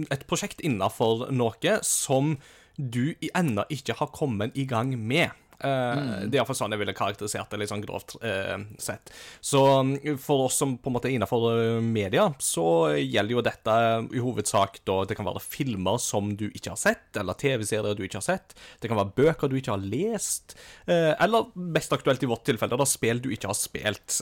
et 0.07 0.23
prosjekt 0.29 0.63
innenfor 0.63 1.27
noe 1.35 1.73
som 1.83 2.37
du 2.77 3.17
ennå 3.35 3.65
ikke 3.73 3.97
har 3.99 4.13
kommet 4.15 4.55
i 4.55 4.63
gang 4.69 4.93
med. 4.95 5.35
Eh, 5.57 6.27
Det 6.27 6.35
er 6.35 6.41
iallfall 6.41 6.57
sånn 6.59 6.73
jeg 6.75 6.81
ville 6.83 6.93
karakterisert 6.97 7.49
det 7.49 7.59
litt 7.61 7.71
sånn 7.71 7.81
grovt 7.81 8.15
eh, 8.21 8.57
sett. 8.81 9.09
Så 9.41 9.61
mm, 9.81 10.17
for 10.21 10.45
oss 10.47 10.59
som 10.61 10.75
på 10.77 10.91
en 10.91 10.95
måte 10.97 11.09
er 11.09 11.15
innenfor 11.17 11.47
eh, 11.49 11.79
media, 11.81 12.27
så 12.43 12.93
gjelder 12.99 13.33
jo 13.37 13.43
dette 13.45 13.77
i 14.13 14.21
hovedsak 14.21 14.81
da 14.87 14.99
det 15.09 15.17
kan 15.17 15.27
være 15.27 15.41
filmer 15.41 15.97
som 16.01 16.29
du 16.37 16.45
ikke 16.51 16.75
har 16.75 16.81
sett, 16.81 17.09
eller 17.17 17.37
TV-serier 17.39 17.97
du 17.97 18.03
ikke 18.05 18.19
har 18.21 18.27
sett. 18.27 18.53
Det 18.81 18.91
kan 18.91 18.99
være 18.99 19.15
bøker 19.17 19.49
du 19.49 19.57
ikke 19.57 19.73
har 19.73 19.81
lest, 19.81 20.57
eh, 20.85 21.13
eller 21.17 21.49
mest 21.55 21.95
aktuelt 21.95 22.21
i 22.21 22.29
vårt 22.29 22.45
tilfelle, 22.47 22.77
da 22.77 22.87
spill 22.87 23.23
du 23.23 23.31
ikke 23.33 23.49
har 23.49 23.57
spilt. 23.57 24.19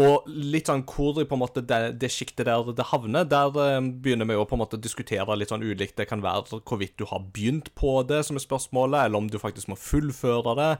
Og 0.00 0.28
litt 0.28 0.68
sånn 0.70 0.84
hvor 0.88 1.18
på 1.20 1.36
en 1.36 1.40
måte 1.42 1.62
det, 1.66 1.80
det 2.00 2.10
sjiktet 2.12 2.48
der 2.48 2.72
det 2.72 2.88
havner, 2.88 3.26
der 3.28 3.52
begynner 3.52 4.28
vi 4.28 4.36
jo 4.36 4.46
på 4.48 4.56
en 4.56 4.62
måte 4.62 4.78
å 4.78 4.82
diskutere 4.82 5.36
litt 5.36 5.52
sånn 5.52 5.64
ulikt. 5.64 5.96
Det 5.98 6.08
kan 6.08 6.22
være 6.24 6.60
hvorvidt 6.62 6.96
du 7.00 7.04
har 7.10 7.24
begynt 7.34 7.72
på 7.78 7.98
det, 8.08 8.22
som 8.26 8.38
er 8.38 8.44
spørsmålet, 8.44 9.06
eller 9.06 9.20
om 9.20 9.28
du 9.30 9.38
faktisk 9.42 9.70
må 9.72 9.78
fullføre 9.78 10.21
det. 10.22 10.70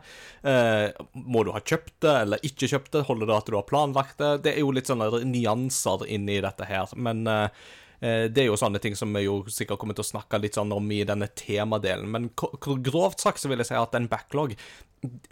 Eh, 0.48 1.04
må 1.14 1.44
du 1.44 1.52
ha 1.54 1.60
kjøpt 1.60 1.94
det, 2.04 2.14
eller 2.24 2.46
ikke 2.46 2.70
kjøpt 2.70 2.92
det? 2.94 3.04
Holder 3.08 3.30
det 3.30 3.36
at 3.36 3.50
du 3.50 3.56
har 3.58 3.68
planlagt 3.68 4.18
det? 4.22 4.32
Det 4.46 4.54
er 4.54 4.62
jo 4.62 4.72
litt 4.74 4.90
sånne 4.90 5.22
nyanser 5.28 6.06
inni 6.12 6.40
dette 6.44 6.68
her, 6.68 6.92
men 6.96 7.24
eh, 7.30 7.64
eh, 8.00 8.24
det 8.30 8.44
er 8.44 8.50
jo 8.50 8.60
sånne 8.60 8.82
ting 8.82 8.96
som 8.98 9.12
vi 9.14 9.24
jo 9.26 9.40
sikkert 9.50 9.80
kommer 9.82 9.98
til 9.98 10.06
å 10.06 10.12
snakke 10.12 10.40
litt 10.42 10.58
sånn 10.58 10.72
om 10.74 10.92
i 10.94 11.02
denne 11.08 11.30
temadelen. 11.38 12.10
Men 12.12 12.30
grovt 12.36 13.24
sagt 13.24 13.42
så 13.42 13.50
vil 13.52 13.62
jeg 13.62 13.72
si 13.72 13.80
at 13.80 13.98
en 13.98 14.10
backlog 14.12 14.56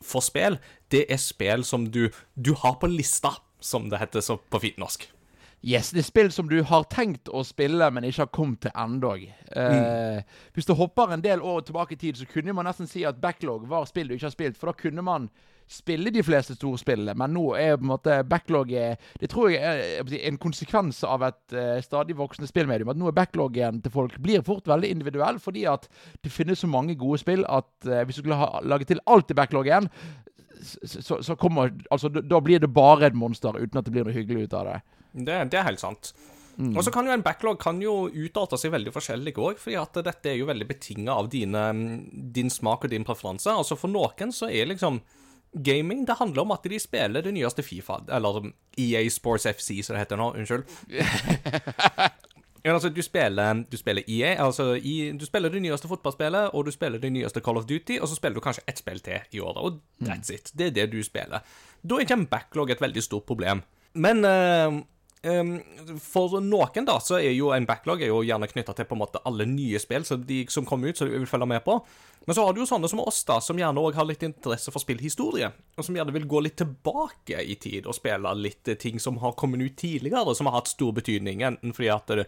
for 0.02 0.24
spill, 0.24 0.58
det 0.90 1.06
er 1.06 1.22
spill 1.22 1.64
som 1.66 1.86
du, 1.94 2.08
du 2.34 2.54
har 2.58 2.80
på 2.82 2.90
lista, 2.90 3.36
som 3.60 3.90
det 3.92 4.00
heter 4.02 4.24
så 4.24 4.40
på 4.40 4.62
fint 4.62 4.80
norsk. 4.80 5.06
Yes, 5.60 5.90
det 5.92 6.00
er 6.00 6.06
spill 6.08 6.30
som 6.32 6.48
du 6.48 6.56
har 6.64 6.86
tenkt 6.88 7.28
å 7.28 7.42
spille, 7.44 7.90
men 7.92 8.06
ikke 8.08 8.24
har 8.24 8.32
kommet 8.32 8.62
til 8.64 8.72
ennå. 8.72 9.12
Eh, 9.52 10.22
Hvis 10.56 10.68
du 10.68 10.72
hopper 10.72 11.12
en 11.12 11.20
del 11.20 11.42
år 11.44 11.66
tilbake 11.68 11.98
i 11.98 12.00
tid, 12.00 12.16
så 12.16 12.24
kunne 12.24 12.54
man 12.56 12.64
nesten 12.64 12.88
si 12.88 13.04
at 13.04 13.20
backlog 13.20 13.66
var 13.68 13.84
spill 13.84 14.08
du 14.08 14.14
ikke 14.16 14.30
har 14.30 14.36
spilt. 14.36 14.56
For 14.56 14.70
da 14.70 14.78
kunne 14.78 15.04
man 15.04 15.28
spille 15.70 16.10
de 16.10 16.22
fleste 16.26 16.56
storspillene, 16.56 17.12
men 17.14 17.34
nå 17.36 17.44
er 17.54 17.76
på 17.76 17.84
en 17.84 17.92
måte 17.92 18.16
backlog 18.26 18.72
Det 18.72 19.28
tror 19.30 19.52
jeg 19.52 19.60
er 19.62 20.14
en 20.26 20.38
konsekvens 20.40 21.04
av 21.04 21.22
et 21.28 21.52
eh, 21.54 21.82
stadig 21.84 22.16
voksende 22.18 22.48
spillmedium. 22.48 22.90
At 22.90 22.98
nå 22.98 23.10
er 23.10 23.18
backloggen 23.20 23.82
til 23.84 23.92
folk 23.94 24.16
blir 24.18 24.42
fort 24.42 24.66
veldig 24.66 24.90
individuell, 24.90 25.38
fordi 25.38 25.66
at 25.70 25.86
det 26.24 26.32
finnes 26.32 26.64
så 26.64 26.66
mange 26.72 26.96
gode 26.98 27.20
spill 27.20 27.44
at 27.46 27.68
eh, 27.86 28.02
hvis 28.02 28.16
du 28.16 28.24
skulle 28.24 28.40
ha 28.40 28.64
laget 28.64 28.94
til 28.94 29.04
alt 29.06 29.30
i 29.30 29.36
backloggen, 29.38 29.90
så, 30.60 31.02
så, 31.04 31.20
så 31.22 31.36
kommer 31.36 31.70
Altså, 31.90 32.08
da 32.08 32.40
blir 32.40 32.58
det 32.58 32.72
bare 32.72 33.06
et 33.06 33.14
monster, 33.14 33.54
uten 33.60 33.78
at 33.78 33.84
det 33.84 33.92
blir 33.92 34.08
noe 34.08 34.16
hyggelig 34.16 34.48
ut 34.48 34.56
av 34.56 34.72
det. 34.72 34.80
Det, 35.12 35.36
det 35.50 35.58
er 35.58 35.66
helt 35.68 35.82
sant. 35.82 36.12
Og 36.60 36.82
så 36.84 36.92
kan 36.92 37.06
jo 37.08 37.14
en 37.14 37.22
backlog 37.24 37.56
kan 37.62 37.78
jo 37.80 38.10
utarte 38.12 38.58
seg 38.60 38.74
veldig 38.74 38.92
forskjellig 38.92 39.32
òg, 39.40 39.60
fordi 39.62 39.78
at 39.80 39.96
dette 40.04 40.28
er 40.28 40.36
jo 40.36 40.48
veldig 40.50 40.66
betinga 40.68 41.14
av 41.16 41.30
dine, 41.32 41.62
din 42.34 42.52
smak 42.52 42.84
og 42.84 42.92
din 42.92 43.06
preferanse. 43.06 43.48
Altså 43.48 43.78
For 43.80 43.88
noen 43.88 44.34
så 44.34 44.50
er 44.50 44.68
liksom 44.68 45.00
gaming 45.50 46.04
Det 46.06 46.14
handler 46.20 46.44
om 46.44 46.52
at 46.54 46.66
de 46.68 46.78
spiller 46.78 47.24
det 47.24 47.32
nyeste 47.34 47.64
Fifa, 47.66 48.02
eller 48.12 48.52
EA 48.78 49.00
Sports 49.10 49.48
FC, 49.50 49.80
som 49.82 49.96
det 49.96 50.04
heter 50.04 50.20
nå. 50.20 50.32
Unnskyld. 50.36 50.68
Ja, 52.60 52.74
altså, 52.74 52.90
du 52.92 53.00
spiller, 53.02 53.62
du 53.72 53.76
spiller 53.80 54.02
EA, 54.04 54.34
altså 54.44 54.74
i, 54.76 55.12
du 55.16 55.24
spiller 55.24 55.48
det 55.48 55.62
nyeste 55.64 55.88
fotballspillet, 55.88 56.50
og 56.52 56.66
du 56.66 56.70
spiller 56.74 57.00
det 57.00 57.08
nyeste 57.12 57.40
Call 57.40 57.56
of 57.56 57.64
Duty, 57.64 57.96
og 58.00 58.08
så 58.08 58.18
spiller 58.18 58.36
du 58.36 58.44
kanskje 58.44 58.66
ett 58.68 58.82
spill 58.82 59.00
til 59.00 59.16
i 59.32 59.40
året, 59.40 59.62
og 59.64 59.78
that's 60.04 60.28
it. 60.34 60.52
Det 60.52 60.66
er 60.66 60.74
det 60.76 60.90
du 60.92 60.98
spiller. 61.02 61.40
Da 61.80 61.96
er 61.96 62.04
ikke 62.04 62.18
en 62.18 62.26
backlog 62.28 62.70
et 62.70 62.82
veldig 62.84 63.02
stort 63.02 63.24
problem. 63.24 63.62
Men 63.94 64.24
em, 64.28 64.82
for 65.20 66.40
noen 66.40 66.86
da, 66.88 66.94
så 67.04 67.18
er 67.18 67.34
jo 67.36 67.50
en 67.52 67.66
backlog 67.68 68.00
er 68.00 68.08
jo 68.08 68.22
gjerne 68.24 68.48
knytta 68.48 68.72
til 68.76 68.86
på 68.88 68.96
en 68.96 69.02
måte 69.02 69.20
alle 69.28 69.44
nye 69.44 69.80
spill 69.82 70.06
så 70.08 70.16
de, 70.16 70.46
som 70.48 70.64
kommer 70.64 70.88
ut, 70.88 70.96
som 70.96 71.10
du 71.10 71.12
vil 71.18 71.28
følge 71.28 71.48
med 71.50 71.60
på. 71.66 71.76
Men 72.24 72.36
så 72.36 72.44
har 72.44 72.54
du 72.56 72.62
jo 72.62 72.68
sånne 72.68 72.88
som 72.88 73.02
oss, 73.04 73.18
da, 73.28 73.36
som 73.44 73.58
gjerne 73.60 73.80
òg 73.80 73.96
har 73.96 74.08
litt 74.08 74.24
interesse 74.24 74.72
for 74.72 74.80
spillhistorie, 74.80 75.50
og 75.76 75.84
som 75.84 75.96
gjerne 75.96 76.14
vil 76.16 76.28
gå 76.28 76.40
litt 76.44 76.56
tilbake 76.60 77.40
i 77.40 77.56
tid 77.60 77.88
og 77.88 77.96
spille 77.96 78.32
litt 78.36 78.72
ting 78.80 79.00
som 79.00 79.20
har 79.20 79.36
kommet 79.40 79.60
ut 79.64 79.76
tidligere, 79.80 80.34
som 80.36 80.48
har 80.48 80.60
hatt 80.60 80.72
stor 80.72 80.92
betydning, 80.96 81.44
enten 81.48 81.76
fordi 81.76 81.92
at 81.92 82.12
det, 82.12 82.26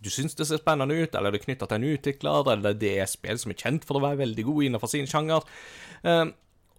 du 0.00 0.08
syns 0.12 0.36
det 0.36 0.48
ser 0.48 0.60
spennende 0.60 0.96
ut, 0.96 1.12
eller 1.12 1.32
det 1.32 1.42
er 1.42 1.48
knytta 1.48 1.68
til 1.68 1.80
en 1.80 1.88
utvikler, 1.92 2.52
eller 2.54 2.76
det 2.76 2.94
er 3.02 3.08
spill 3.10 3.40
som 3.40 3.52
er 3.52 3.60
kjent 3.60 3.88
for 3.88 4.00
å 4.00 4.04
være 4.06 4.22
veldig 4.22 4.46
gode 4.48 4.68
innenfor 4.68 4.92
sin 4.92 5.08
sjanger. 5.08 5.44
Eh, 6.04 6.24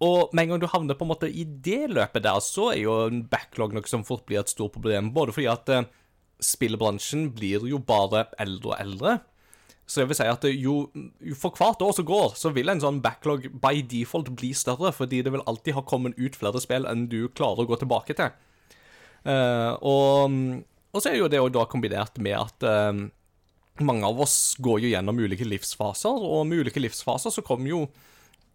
og 0.02 0.32
med 0.34 0.44
en 0.44 0.54
gang 0.54 0.62
du 0.62 0.70
havner 0.70 0.98
på 0.98 1.06
en 1.06 1.12
måte 1.12 1.30
i 1.30 1.44
det 1.46 1.86
løpet 1.92 2.24
der, 2.24 2.38
så 2.42 2.72
er 2.72 2.80
jo 2.82 2.94
en 3.06 3.22
backlog 3.30 3.74
noe 3.76 3.86
som 3.90 4.02
fort 4.06 4.24
blir 4.26 4.40
et 4.40 4.50
stort 4.50 4.74
problem. 4.74 5.12
Både 5.14 5.34
fordi 5.36 5.46
at 5.52 5.70
eh, 5.70 5.86
spillbransjen 6.42 7.28
blir 7.36 7.68
jo 7.70 7.78
bare 7.86 8.26
eldre 8.42 8.72
og 8.72 8.80
eldre. 8.82 9.20
Så 9.86 10.02
jeg 10.02 10.10
vil 10.10 10.18
si 10.18 10.26
at 10.30 10.46
jo, 10.56 10.74
jo 11.22 11.36
for 11.38 11.54
hvert 11.58 11.82
år 11.84 11.94
som 11.94 12.06
går, 12.08 12.34
så 12.38 12.52
vil 12.54 12.72
en 12.72 12.82
sånn 12.82 13.02
backlog 13.04 13.48
by 13.62 13.82
default 13.86 14.30
bli 14.38 14.52
større, 14.56 14.92
fordi 14.94 15.20
det 15.22 15.34
vil 15.34 15.44
alltid 15.46 15.76
ha 15.76 15.86
kommet 15.86 16.18
ut 16.18 16.38
flere 16.38 16.62
spill 16.62 16.86
enn 16.88 17.08
du 17.12 17.26
klarer 17.34 17.62
å 17.62 17.70
gå 17.70 17.78
tilbake 17.82 18.16
til. 18.18 18.30
Uh, 19.22 19.74
og, 19.86 20.38
og, 20.90 21.02
så 21.02 21.12
er 21.12 21.20
jo 21.20 21.28
det 21.30 21.38
jo 21.38 21.50
da 21.52 21.66
kombinert 21.70 22.16
med 22.22 22.38
at 22.38 22.64
uh, 22.66 23.04
mange 23.84 24.08
av 24.08 24.22
oss 24.24 24.54
går 24.62 24.86
jo 24.86 24.94
gjennom 24.94 25.20
ulike 25.20 25.46
livsfaser, 25.46 26.24
og 26.30 26.46
med 26.48 26.64
ulike 26.64 26.82
livsfaser 26.82 27.34
så 27.34 27.44
kommer 27.46 27.70
jo 27.74 27.84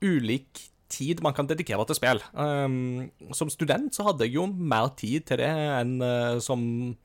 ulik 0.04 0.66
tid 0.90 1.22
man 1.26 1.36
kan 1.38 1.50
dedikere 1.50 1.86
til 1.88 1.98
spill. 2.00 2.22
Um, 2.34 3.10
som 3.36 3.52
student 3.54 3.96
så 3.96 4.08
hadde 4.08 4.28
jeg 4.28 4.38
jo 4.38 4.48
mer 4.48 4.92
tid 5.00 5.28
til 5.30 5.42
det 5.44 5.52
enn 5.52 5.98
uh, 6.04 6.38
som 6.44 6.96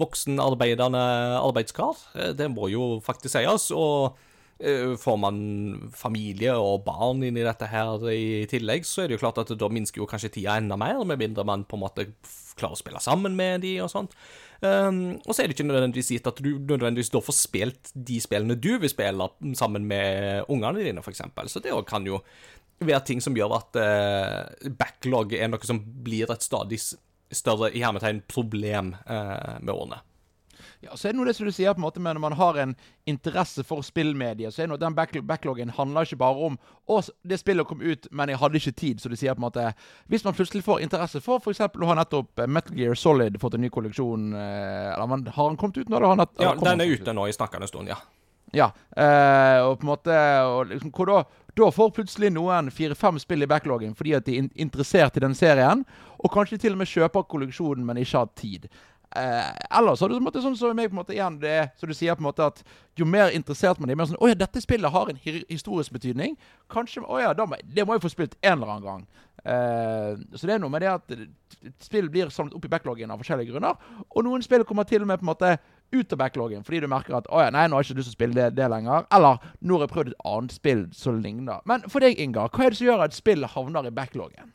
voksen 0.00 0.40
arbeidende 0.42 1.00
arbeidskar. 1.40 1.98
Eh, 2.14 2.32
det 2.36 2.50
må 2.52 2.68
jo 2.68 2.96
faktisk 3.04 3.38
sies. 3.38 3.70
Og 3.72 4.16
uh, 4.16 4.96
får 5.00 5.20
man 5.20 5.38
familie 5.96 6.56
og 6.56 6.84
barn 6.86 7.24
inn 7.26 7.38
i 7.38 7.46
dette 7.46 7.68
her 7.70 8.08
i 8.12 8.44
tillegg, 8.50 8.88
så 8.88 9.04
er 9.04 9.08
det 9.08 9.18
jo 9.18 9.24
klart 9.24 9.40
at 9.42 9.54
da 9.56 9.70
minsker 9.72 10.02
jo 10.02 10.10
kanskje 10.10 10.34
tida 10.38 10.58
enda 10.60 10.78
mer, 10.80 11.04
med 11.04 11.22
mindre 11.22 11.46
man 11.48 11.64
på 11.68 11.78
en 11.78 11.86
måte 11.86 12.10
klarer 12.56 12.76
å 12.76 12.80
spille 12.80 13.00
sammen 13.04 13.36
med 13.36 13.64
de 13.64 13.76
og 13.84 13.92
sånt. 13.92 14.16
Um, 14.64 15.18
og 15.26 15.34
så 15.34 15.42
er 15.42 15.50
det 15.50 15.56
ikke 15.58 15.66
nødvendigvis 15.68 16.14
gitt 16.14 16.28
at 16.30 16.38
du 16.40 16.54
nødvendigvis 16.56 17.12
da 17.12 17.20
får 17.20 17.36
spilt 17.36 17.90
de 17.92 18.16
spillene 18.24 18.56
du 18.56 18.70
vil 18.80 18.88
spille 18.88 19.26
sammen 19.58 19.84
med 19.84 20.48
ungene 20.52 20.80
dine, 20.80 21.04
f.eks. 21.04 21.26
Så 21.52 21.60
det 21.60 21.74
kan 21.88 22.06
jo 22.08 22.22
være 22.84 23.04
ting 23.08 23.22
som 23.24 23.36
gjør 23.36 23.56
at 23.56 23.78
uh, 23.80 24.70
backlog 24.78 25.32
er 25.36 25.48
noe 25.52 25.68
som 25.68 25.80
blir 25.80 26.30
et 26.32 26.44
stadig 26.44 26.80
større 26.80 27.72
i 27.72 27.82
hermetegn 27.82 28.22
problem 28.30 28.94
uh, 29.08 29.56
med 29.60 29.72
årene. 29.72 30.02
Ja, 30.84 30.92
så 30.96 31.08
er 31.08 31.14
det 31.14 31.18
noe 31.18 31.26
det 31.26 31.34
som 31.38 31.46
du 31.48 31.52
sier 31.54 31.72
på 31.72 31.80
en 31.80 31.86
måte, 31.86 32.00
men 32.02 32.18
Når 32.18 32.22
man 32.22 32.36
har 32.36 32.58
en 32.60 32.74
interesse 33.08 33.64
for 33.64 33.82
spillmediet, 33.82 34.52
så 34.54 34.62
er 34.62 34.66
det 34.66 34.74
noe, 34.74 34.80
den 34.80 34.94
back 34.94 35.14
backloggen 35.24 35.72
handler 35.72 36.04
ikke 36.04 36.20
bare 36.20 36.50
om 36.50 36.58
å, 36.86 37.00
det 37.24 37.38
spillet 37.40 37.66
kom 37.66 37.80
ut, 37.80 38.08
men 38.10 38.28
jeg 38.28 38.40
hadde 38.42 38.60
ikke 38.60 38.74
tid. 38.76 39.00
Så 39.00 39.08
du 39.08 39.16
sier 39.16 39.34
på 39.34 39.40
en 39.40 39.46
måte 39.48 39.70
Hvis 40.12 40.24
man 40.24 40.36
plutselig 40.36 40.64
får 40.66 40.84
interesse 40.84 41.22
for 41.24 41.40
f.eks. 41.40 41.64
å 41.64 41.88
ha 41.90 41.96
nettopp 41.96 42.44
eh, 42.44 42.50
Metal 42.50 42.76
Gear 42.76 42.94
Solid 42.94 43.40
fått 43.40 43.56
en 43.56 43.64
ny 43.64 43.70
kolleksjon 43.72 44.34
Eller 44.36 45.08
man, 45.08 45.26
har 45.26 45.48
den 45.50 45.58
kommet 45.60 45.80
ut 45.80 45.88
nå? 45.88 45.96
Eller 45.96 46.28
ja, 46.38 46.54
den 46.60 46.84
er 46.84 46.92
ute 46.92 47.16
nå 47.16 47.26
i 47.26 47.34
snakkende 47.34 47.70
stund, 47.70 47.88
ja. 47.90 47.98
Ja, 48.54 48.70
eh, 48.96 49.58
og 49.66 49.80
på 49.80 49.86
en 49.86 49.90
måte 49.90 50.16
og 50.46 50.70
liksom, 50.70 50.92
hvor 50.94 51.10
da, 51.10 51.22
da 51.58 51.70
får 51.74 51.94
plutselig 51.96 52.30
noen 52.34 52.70
fire-fem 52.70 53.18
spill 53.18 53.42
i 53.42 53.48
backloggen 53.50 53.96
fordi 53.98 54.14
at 54.18 54.28
de 54.28 54.36
er 54.38 54.50
interessert 54.62 55.18
i 55.18 55.24
den 55.24 55.34
serien, 55.34 55.82
og 56.16 56.32
kanskje 56.32 56.60
til 56.62 56.76
og 56.76 56.82
med 56.82 56.90
kjøper 56.90 57.26
kolleksjonen, 57.26 57.84
men 57.86 57.98
ikke 58.00 58.22
har 58.22 58.30
tid. 58.38 58.68
Eh, 59.16 59.50
ellers 59.78 60.00
har 60.00 60.10
du 60.10 60.18
måte, 60.20 60.42
sånn 60.44 60.56
som 60.58 60.74
meg 60.76 60.90
på 60.90 60.96
en 60.96 61.00
måte 61.00 61.14
igjen 61.14 61.38
det 61.40 61.70
så 61.78 61.88
du 61.88 61.94
sier 61.96 62.16
på 62.18 62.24
en 62.24 62.28
måte 62.28 62.46
at 62.50 62.62
jo 62.98 63.06
mer 63.08 63.30
interessert 63.34 63.78
man 63.80 63.90
er, 63.90 63.96
mer 63.96 64.08
sånn 64.10 64.18
Å 64.20 64.28
ja, 64.28 64.36
dette 64.36 64.60
spillet 64.60 64.92
har 64.92 65.10
en 65.10 65.20
historisk 65.22 65.94
betydning. 65.94 66.34
Kanskje 66.72 67.04
Å 67.04 67.20
ja, 67.22 67.30
må, 67.46 67.58
det 67.62 67.86
må 67.86 67.96
jeg 67.96 68.04
få 68.04 68.12
spilt 68.12 68.36
en 68.42 68.58
eller 68.58 68.74
annen 68.74 68.86
gang. 68.86 69.06
Eh, 69.46 70.12
så 70.34 70.48
det 70.48 70.56
er 70.56 70.62
noe 70.62 70.72
med 70.74 70.82
det 70.82 70.90
at 70.90 71.16
spill 71.86 72.10
blir 72.12 72.32
samlet 72.34 72.56
opp 72.58 72.66
i 72.66 72.72
backloggen 72.72 73.12
av 73.14 73.22
forskjellige 73.22 73.54
grunner. 73.54 73.78
Og 74.10 74.26
noen 74.26 74.44
spill 74.44 74.66
kommer 74.68 74.88
til 74.88 75.04
og 75.04 75.10
med 75.10 75.22
på 75.22 75.26
en 75.26 75.32
måte 75.32 75.52
ut 75.94 76.12
av 76.12 76.20
backloggen 76.20 76.64
fordi 76.66 76.82
du 76.82 76.88
merker 76.90 77.18
at 77.18 77.28
å 77.30 77.44
ja, 77.44 77.52
nei, 77.54 77.66
nå 77.68 77.76
har 77.76 77.84
jeg 77.84 77.92
ikke 77.92 78.00
lyst 78.00 78.10
til 78.10 78.16
å 78.16 78.18
spille 78.18 78.38
det, 78.38 78.50
det 78.58 78.68
lenger. 78.72 79.06
Eller 79.14 79.40
nå 79.60 79.78
har 79.78 79.86
jeg 79.86 79.94
prøvd 79.94 80.12
et 80.12 80.28
annet 80.32 80.56
spill 80.56 80.84
som 80.96 81.22
ligner. 81.22 81.62
Men 81.68 81.86
for 81.90 82.04
deg, 82.04 82.18
Ingar, 82.22 82.50
hva 82.50 82.66
er 82.66 82.74
det 82.74 82.80
som 82.80 82.88
gjør 82.90 83.06
at 83.06 83.16
spill 83.16 83.46
havner 83.54 83.88
i 83.88 83.94
backloggen? 83.94 84.52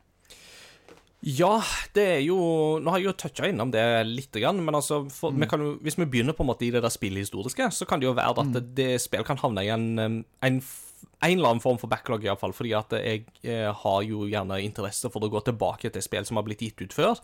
Ja, 1.22 1.60
det 1.94 2.04
er 2.16 2.22
jo 2.26 2.38
Nå 2.82 2.90
har 2.90 2.98
jeg 2.98 3.12
jo 3.12 3.18
toucha 3.22 3.46
innom 3.46 3.70
det 3.74 3.84
litt, 4.10 4.34
men 4.42 4.74
altså, 4.74 5.04
for, 5.14 5.30
mm. 5.30 5.44
vi 5.44 5.50
kan, 5.52 5.66
hvis 5.86 6.00
vi 6.00 6.08
begynner 6.10 6.34
på 6.34 6.42
en 6.42 6.50
måte 6.50 6.66
i 6.66 6.72
det 6.74 6.82
der 6.82 6.94
spillhistoriske, 6.94 7.70
så 7.78 7.86
kan 7.86 8.02
det 8.02 8.10
jo 8.10 8.16
være 8.18 8.34
at 8.34 8.48
mm. 8.48 8.56
det, 8.56 8.64
det 8.80 8.90
spill 9.04 9.26
kan 9.28 9.38
havne 9.38 9.62
i 9.68 9.70
en, 9.70 9.86
en, 10.02 10.18
en, 10.42 10.64
eller 11.22 11.52
annen 11.52 11.62
form 11.62 11.78
for 11.78 11.92
backlog, 11.92 12.26
iallfall. 12.26 12.56
Fordi 12.58 12.74
at 12.74 12.98
jeg, 12.98 13.28
eh, 13.46 13.70
har 13.70 14.02
jo 14.08 14.26
gjerne 14.32 14.64
interesse 14.66 15.14
for 15.14 15.22
å 15.22 15.30
gå 15.30 15.44
tilbake 15.46 15.94
til 15.94 16.02
spill 16.02 16.26
som 16.26 16.42
har 16.42 16.48
blitt 16.48 16.66
gitt 16.66 16.82
ut 16.82 16.98
før 16.98 17.22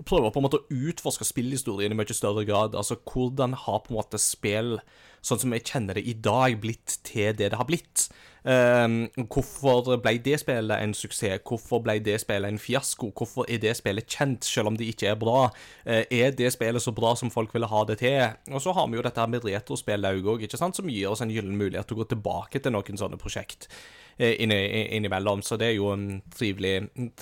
og 0.00 0.08
prøver 0.08 0.32
på 0.32 0.40
en 0.40 0.46
måte 0.46 0.62
å 0.62 0.80
utforske 0.88 1.26
spillhistorien 1.28 1.92
i 1.92 1.98
mye 1.98 2.16
større 2.16 2.46
grad. 2.48 2.74
Altså, 2.78 2.96
hvordan 3.04 3.54
har 3.66 3.84
på 3.84 3.92
en 3.92 4.00
måte 4.00 4.20
spill, 4.20 4.78
sånn 5.20 5.42
som 5.42 5.52
jeg 5.52 5.66
kjenner 5.68 5.98
det 5.98 6.06
i 6.08 6.16
dag, 6.16 6.56
blitt 6.62 6.98
til 7.04 7.34
det 7.36 7.52
det 7.52 7.60
har 7.60 7.68
blitt? 7.68 8.08
Um, 8.40 9.10
hvorfor 9.28 9.98
ble 10.00 10.14
det 10.24 10.38
spillet 10.40 10.80
en 10.80 10.96
suksess? 10.96 11.42
Hvorfor 11.44 11.82
ble 11.84 11.98
det 12.00 12.16
spillet 12.22 12.48
en 12.48 12.60
fiasko? 12.62 13.10
Hvorfor 13.12 13.44
er 13.52 13.60
det 13.60 13.74
spillet 13.76 14.08
kjent, 14.08 14.48
selv 14.48 14.72
om 14.72 14.80
det 14.80 14.88
ikke 14.94 15.12
er 15.12 15.20
bra? 15.20 15.50
Uh, 15.84 16.02
er 16.08 16.32
det 16.32 16.54
spillet 16.56 16.80
så 16.80 16.96
bra 16.96 17.12
som 17.20 17.32
folk 17.32 17.52
ville 17.52 17.68
ha 17.68 17.84
det 17.90 18.00
til? 18.00 18.38
Og 18.48 18.64
så 18.64 18.72
har 18.72 18.88
vi 18.88 18.96
jo 18.96 19.04
dette 19.04 19.28
med 19.28 19.44
retrospill 19.44 20.08
òg, 20.08 20.48
som 20.56 20.88
gir 20.88 21.12
oss 21.12 21.20
en 21.20 21.34
gyllen 21.34 21.60
mulighet 21.60 21.90
til 21.90 21.98
å 21.98 22.00
gå 22.00 22.12
tilbake 22.14 22.64
til 22.64 22.72
noen 22.72 23.04
sånne 23.04 23.20
prosjekt 23.20 23.68
uh, 24.16 24.32
innimellom. 24.40 25.44
Så 25.44 25.60
det 25.60 25.74
er 25.74 25.76
jo 25.76 25.92
trivelig, 26.32 26.78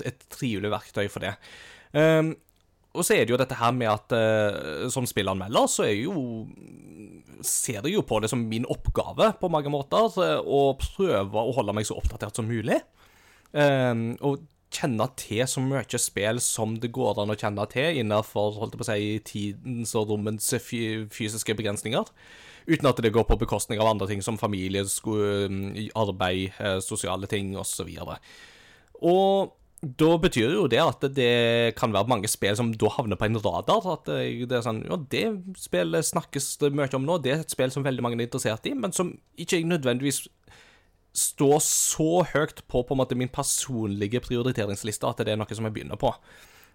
et 0.06 0.28
trivelig 0.30 0.70
verktøy 0.78 1.08
for 1.10 1.26
det. 1.26 1.34
Um, 1.90 2.36
og 2.96 3.04
så 3.04 3.14
er 3.14 3.26
det 3.26 3.34
jo 3.34 3.40
dette 3.40 3.58
her 3.58 3.72
med 3.76 3.90
at 3.90 4.14
uh, 4.16 4.86
som 4.92 5.06
spillanmelder, 5.08 5.66
så 5.70 5.88
er 5.88 5.96
jo 6.00 6.46
Ser 7.44 7.84
jeg 7.86 7.92
jo 7.94 8.00
på 8.02 8.18
det 8.18 8.32
som 8.32 8.40
min 8.50 8.64
oppgave 8.66 9.28
på 9.38 9.46
mange 9.52 9.70
måter 9.70 10.10
å 10.18 10.62
prøve 10.74 11.38
å 11.38 11.52
holde 11.54 11.70
meg 11.76 11.86
så 11.86 11.94
oppdatert 11.94 12.34
som 12.34 12.48
mulig. 12.50 12.80
Um, 13.54 14.16
og 14.26 14.42
kjenne 14.74 15.06
til 15.16 15.44
så 15.48 15.62
mye 15.64 16.00
spill 16.02 16.40
som 16.44 16.74
det 16.82 16.90
går 16.94 17.22
an 17.22 17.32
å 17.32 17.36
kjenne 17.38 17.64
til 17.72 18.00
innenfor 18.02 18.58
holdt 18.58 18.74
jeg 18.74 18.80
på 18.80 18.86
å 18.86 18.88
si, 18.90 19.06
tidens 19.30 19.94
og 19.98 20.12
rommens 20.12 20.50
fysiske 20.60 21.56
begrensninger. 21.56 22.10
Uten 22.68 22.90
at 22.90 23.00
det 23.00 23.14
går 23.14 23.24
på 23.28 23.38
bekostning 23.40 23.80
av 23.80 23.88
andre 23.94 24.10
ting 24.10 24.20
som 24.24 24.36
familie, 24.40 24.84
arbeid, 25.96 26.58
eh, 26.58 26.80
sosiale 26.84 27.30
ting 27.30 27.54
osv. 27.56 27.88
Og, 28.02 28.18
og 29.08 29.54
da 29.78 30.08
betyr 30.18 30.56
jo 30.56 30.64
det 30.70 30.80
at 30.82 31.04
det 31.14 31.74
kan 31.78 31.92
være 31.94 32.10
mange 32.10 32.28
spill 32.30 32.56
som 32.58 32.72
da 32.74 32.90
havner 32.96 33.18
på 33.18 33.28
en 33.28 33.38
radar. 33.38 33.84
At 33.92 34.08
det 34.10 34.50
er 34.50 34.64
sånn 34.64 34.82
Ja, 34.88 34.98
det 35.12 35.24
spillet 35.60 36.08
snakkes 36.08 36.56
det 36.62 36.72
mye 36.74 36.90
om 36.98 37.06
nå, 37.06 37.20
det 37.22 37.34
er 37.34 37.44
et 37.44 37.54
spill 37.54 37.70
som 37.74 37.86
veldig 37.86 38.02
mange 38.02 38.18
er 38.18 38.26
interessert 38.26 38.66
i, 38.66 38.74
men 38.74 38.94
som 38.96 39.14
ikke 39.38 39.62
nødvendigvis 39.66 40.24
står 41.18 41.58
så 41.64 42.10
høyt 42.34 42.62
på 42.70 42.82
på 42.82 42.94
en 42.94 43.00
måte 43.00 43.16
min 43.18 43.30
personlige 43.32 44.20
prioriteringsliste 44.22 45.08
at 45.08 45.22
det 45.24 45.34
er 45.34 45.40
noe 45.40 45.56
som 45.56 45.66
jeg 45.66 45.76
begynner 45.78 45.98
på. 46.00 46.12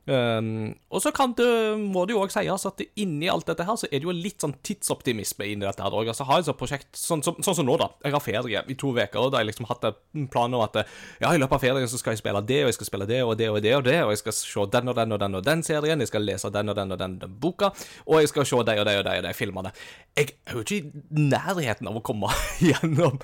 Um, 0.03 0.73
og 0.91 0.99
så 0.99 1.13
kan 1.15 1.31
du 1.31 1.45
må 1.79 2.01
det 2.03 2.11
jo 2.11 2.23
òg 2.25 2.31
sies 2.33 2.65
at 2.67 2.81
inni 2.99 3.29
alt 3.31 3.47
dette 3.47 3.63
her, 3.63 3.77
så 3.79 3.87
er 3.87 4.01
det 4.01 4.07
jo 4.09 4.15
litt 4.15 4.43
sånn 4.43 4.55
tidsoptimisme 4.65 5.47
inni 5.47 5.63
dette 5.63 5.83
her 5.83 5.95
òg. 5.95 6.09
Altså, 6.11 6.25
har 6.27 6.41
jeg 6.41 6.49
et 6.51 6.59
prosjekt 6.59 6.89
sånn, 6.99 7.23
så, 7.23 7.31
sånn, 7.39 7.55
som 7.61 7.67
nå, 7.67 7.77
da. 7.79 7.87
Jeg 8.03 8.15
har 8.15 8.23
ferie 8.23 8.63
i 8.67 8.77
to 8.79 8.91
uker, 8.91 9.21
og 9.21 9.31
da 9.31 9.39
har 9.39 9.45
jeg 9.45 9.53
liksom 9.53 9.69
hatt 9.69 9.87
en 9.87 10.27
plan 10.33 10.53
om 10.53 10.65
at 10.65 10.81
ja, 10.81 11.31
i 11.31 11.39
løpet 11.39 11.55
av 11.55 11.63
ferien 11.63 11.87
så 11.87 12.01
skal 12.01 12.17
jeg 12.17 12.23
spille 12.23 12.43
det, 12.49 12.59
og 12.65 12.73
jeg 12.73 12.79
skal 12.79 12.91
spille 12.91 13.07
det 13.09 13.21
og 13.23 13.37
det 13.39 13.47
og 13.53 13.61
det 13.63 13.75
og 13.77 13.87
det, 13.87 13.95
og 14.03 14.11
jeg 14.11 14.23
skal 14.25 14.37
se 14.41 14.67
den 14.75 14.91
og 14.91 14.99
den 14.99 15.15
og 15.15 15.23
den 15.23 15.39
og 15.39 15.47
den 15.47 15.63
serien, 15.63 16.03
jeg 16.03 16.11
skal 16.11 16.27
lese 16.27 16.51
den 16.51 16.73
og 16.73 16.79
den 16.81 16.97
og 16.97 16.99
den, 16.99 17.17
den 17.23 17.39
boka, 17.39 17.71
og 18.03 18.19
jeg 18.19 18.33
skal 18.33 18.49
se 18.49 18.59
de 18.59 18.77
og 18.83 18.89
de 18.89 18.99
og 18.99 19.07
de 19.07 19.17
og 19.21 19.25
de 19.29 19.33
filmene. 19.37 19.71
Jeg 20.19 20.35
er 20.43 20.59
jo 20.59 20.67
ikke 20.67 20.81
i 20.81 21.23
nærheten 21.31 21.87
av 21.87 21.99
å 21.99 22.03
komme 22.03 22.31
gjennom 22.67 23.21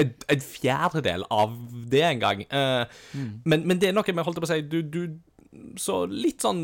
en, 0.00 0.12
en 0.32 0.40
fjerdedel 0.40 1.24
av 1.32 1.54
det 1.92 2.02
engang. 2.06 2.44
Uh, 2.48 2.84
mm. 3.12 3.30
men, 3.44 3.66
men 3.68 3.80
det 3.80 3.90
er 3.90 3.96
noe 3.96 4.14
med, 4.14 4.24
holdt 4.26 4.40
på 4.40 4.48
å 4.48 4.50
si, 4.50 4.62
du, 4.64 4.80
du 4.82 5.02
så 5.80 6.04
litt 6.06 6.44
sånn 6.44 6.60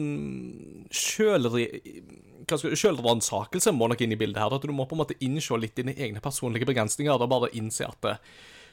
sjølransakelse 0.94 3.72
må 3.74 3.88
nok 3.90 4.02
inn 4.04 4.14
i 4.14 4.20
bildet 4.20 4.42
her. 4.42 4.52
At 4.54 4.66
du 4.66 4.72
må 4.74 4.86
på 4.86 4.94
en 4.94 5.02
måte 5.02 5.20
innse 5.24 5.56
litt 5.58 5.78
dine 5.78 5.94
egne 5.96 6.20
personlige 6.22 6.68
begrensninger 6.68 7.16
og 7.16 7.32
bare 7.32 7.54
innse 7.58 7.84
at 7.88 8.02
eh, 8.10 8.22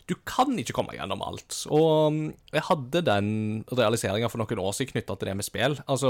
du 0.09 0.15
kan 0.27 0.59
ikke 0.59 0.75
komme 0.75 0.95
gjennom 0.97 1.21
alt. 1.25 1.51
Og 1.73 2.13
mm, 2.13 2.29
jeg 2.53 2.67
hadde 2.69 3.07
den 3.07 3.27
realiseringa 3.71 4.29
for 4.29 4.39
noen 4.43 4.65
år 4.65 4.73
siden 4.75 4.91
knytta 4.93 5.13
til 5.17 5.27
det 5.31 5.37
med 5.39 5.47
spill. 5.47 5.75
Altså, 5.87 6.09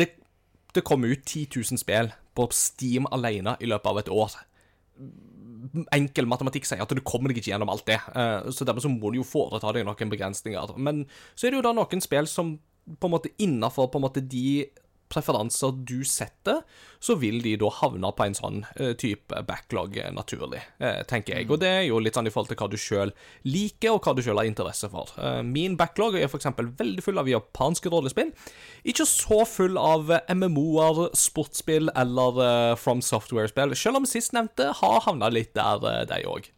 det, 0.00 0.06
det 0.76 0.86
kom 0.86 1.02
ut 1.04 1.22
10 1.26 1.46
000 1.58 1.82
spill 1.82 2.08
på 2.38 2.42
Steam 2.54 3.04
alene 3.12 3.52
i 3.60 3.66
løpet 3.68 3.90
av 3.90 3.96
et 4.00 4.12
år. 4.14 4.30
Enkel 5.92 6.26
matematikk 6.30 6.64
sier 6.66 6.82
at 6.82 6.96
du 6.96 7.02
kommer 7.04 7.28
deg 7.30 7.38
ikke 7.42 7.52
gjennom 7.52 7.72
alt 7.72 7.86
det, 7.90 8.00
eh, 8.16 8.40
så 8.54 8.60
dermed 8.64 8.82
så 8.86 8.92
må 8.92 9.06
du 9.12 9.16
jo 9.20 9.28
foreta 9.28 9.72
deg 9.76 9.84
noen 9.84 10.14
begrensninger. 10.14 10.64
Men 10.80 10.96
så 11.34 11.42
er 11.46 11.50
det 11.52 11.58
jo 11.60 11.68
da 11.68 11.76
noen 11.76 12.00
spill 12.04 12.28
som 12.30 12.46
på 12.98 13.08
en 13.08 13.14
måte 13.14 13.34
innafor 13.38 13.90
de 14.20 14.66
preferanser 15.10 15.74
du 15.86 16.00
setter, 16.06 16.62
så 17.02 17.16
vil 17.18 17.40
de 17.42 17.56
da 17.60 17.70
havne 17.80 18.12
på 18.14 18.26
en 18.26 18.36
sånn 18.36 18.60
uh, 18.78 18.92
type 18.98 19.42
backlog 19.48 19.96
uh, 19.98 20.10
naturlig, 20.14 20.62
uh, 20.82 21.02
tenker 21.10 21.36
jeg. 21.36 21.48
Og 21.50 21.60
det 21.62 21.70
er 21.80 21.84
jo 21.88 22.00
litt 22.02 22.16
sånn 22.18 22.30
i 22.30 22.34
forhold 22.34 22.52
til 22.52 22.60
hva 22.60 22.70
du 22.70 22.78
sjøl 22.80 23.14
liker, 23.48 23.96
og 23.96 24.06
hva 24.06 24.14
du 24.16 24.22
sjøl 24.24 24.40
har 24.40 24.48
interesse 24.48 24.90
for. 24.92 25.10
min 25.46 25.76
backlog 25.80 26.18
er 26.18 26.28
f.eks. 26.28 26.50
veldig 26.78 27.04
full 27.04 27.20
av 27.20 27.30
japanske 27.30 27.90
rollespill. 27.92 28.30
Ikke 28.86 29.06
så 29.08 29.42
full 29.48 29.80
av 29.80 30.12
MMO-er, 30.30 31.08
sportsspill 31.16 31.90
eller 31.98 32.76
From 32.80 33.02
Software-spill, 33.04 33.74
selv 33.76 34.00
om 34.00 34.08
sistnevnte 34.08 34.70
har 34.80 35.04
havna 35.08 35.30
litt 35.32 35.54
der, 35.58 36.06
de 36.10 36.22
òg. 36.28 36.50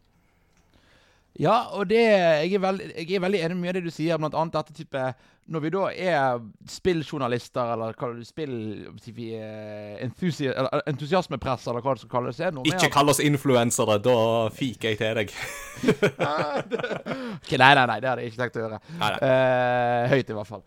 Ja, 1.41 1.55
og 1.73 1.87
det, 1.89 1.97
jeg, 1.97 2.53
er 2.53 2.61
veldig, 2.61 2.87
jeg 2.93 3.15
er 3.17 3.21
veldig 3.23 3.39
enig 3.41 3.55
med 3.57 3.63
mye 3.63 3.71
av 3.71 3.77
det 3.79 3.87
du 3.87 3.93
sier, 3.93 4.19
blant 4.21 4.35
annet 4.37 4.53
dette 4.53 4.75
type 4.77 5.05
Når 5.49 5.63
vi 5.63 5.71
da 5.73 5.87
er 5.89 6.43
spilljournalister, 6.69 7.71
eller 7.73 7.97
kaller 7.97 8.21
du 8.21 8.27
spill 8.27 8.53
eh, 8.85 10.03
eller 10.03 10.85
entusiasmepress, 10.91 11.65
eller 11.71 11.81
hva 11.81 11.95
det 11.97 12.03
skal 12.03 12.13
kalles 12.13 12.43
Ikke 12.69 12.91
kall 12.93 13.09
oss 13.09 13.23
influensere, 13.23 13.97
da 14.05 14.15
fiker 14.53 14.93
jeg 14.93 15.01
til 15.01 15.19
deg. 15.23 15.35
okay, 17.41 17.57
Nei, 17.57 17.73
nei, 17.81 17.87
nei, 17.89 17.97
det 17.97 18.11
hadde 18.11 18.21
jeg 18.21 18.31
ikke 18.31 18.43
tenkt 18.43 18.61
å 18.61 18.65
gjøre. 18.67 18.81
Nei, 18.93 19.09
nei. 19.09 19.19
Uh, 19.25 20.13
høyt, 20.13 20.29
i 20.29 20.37
hvert 20.37 20.53
fall. 20.53 20.65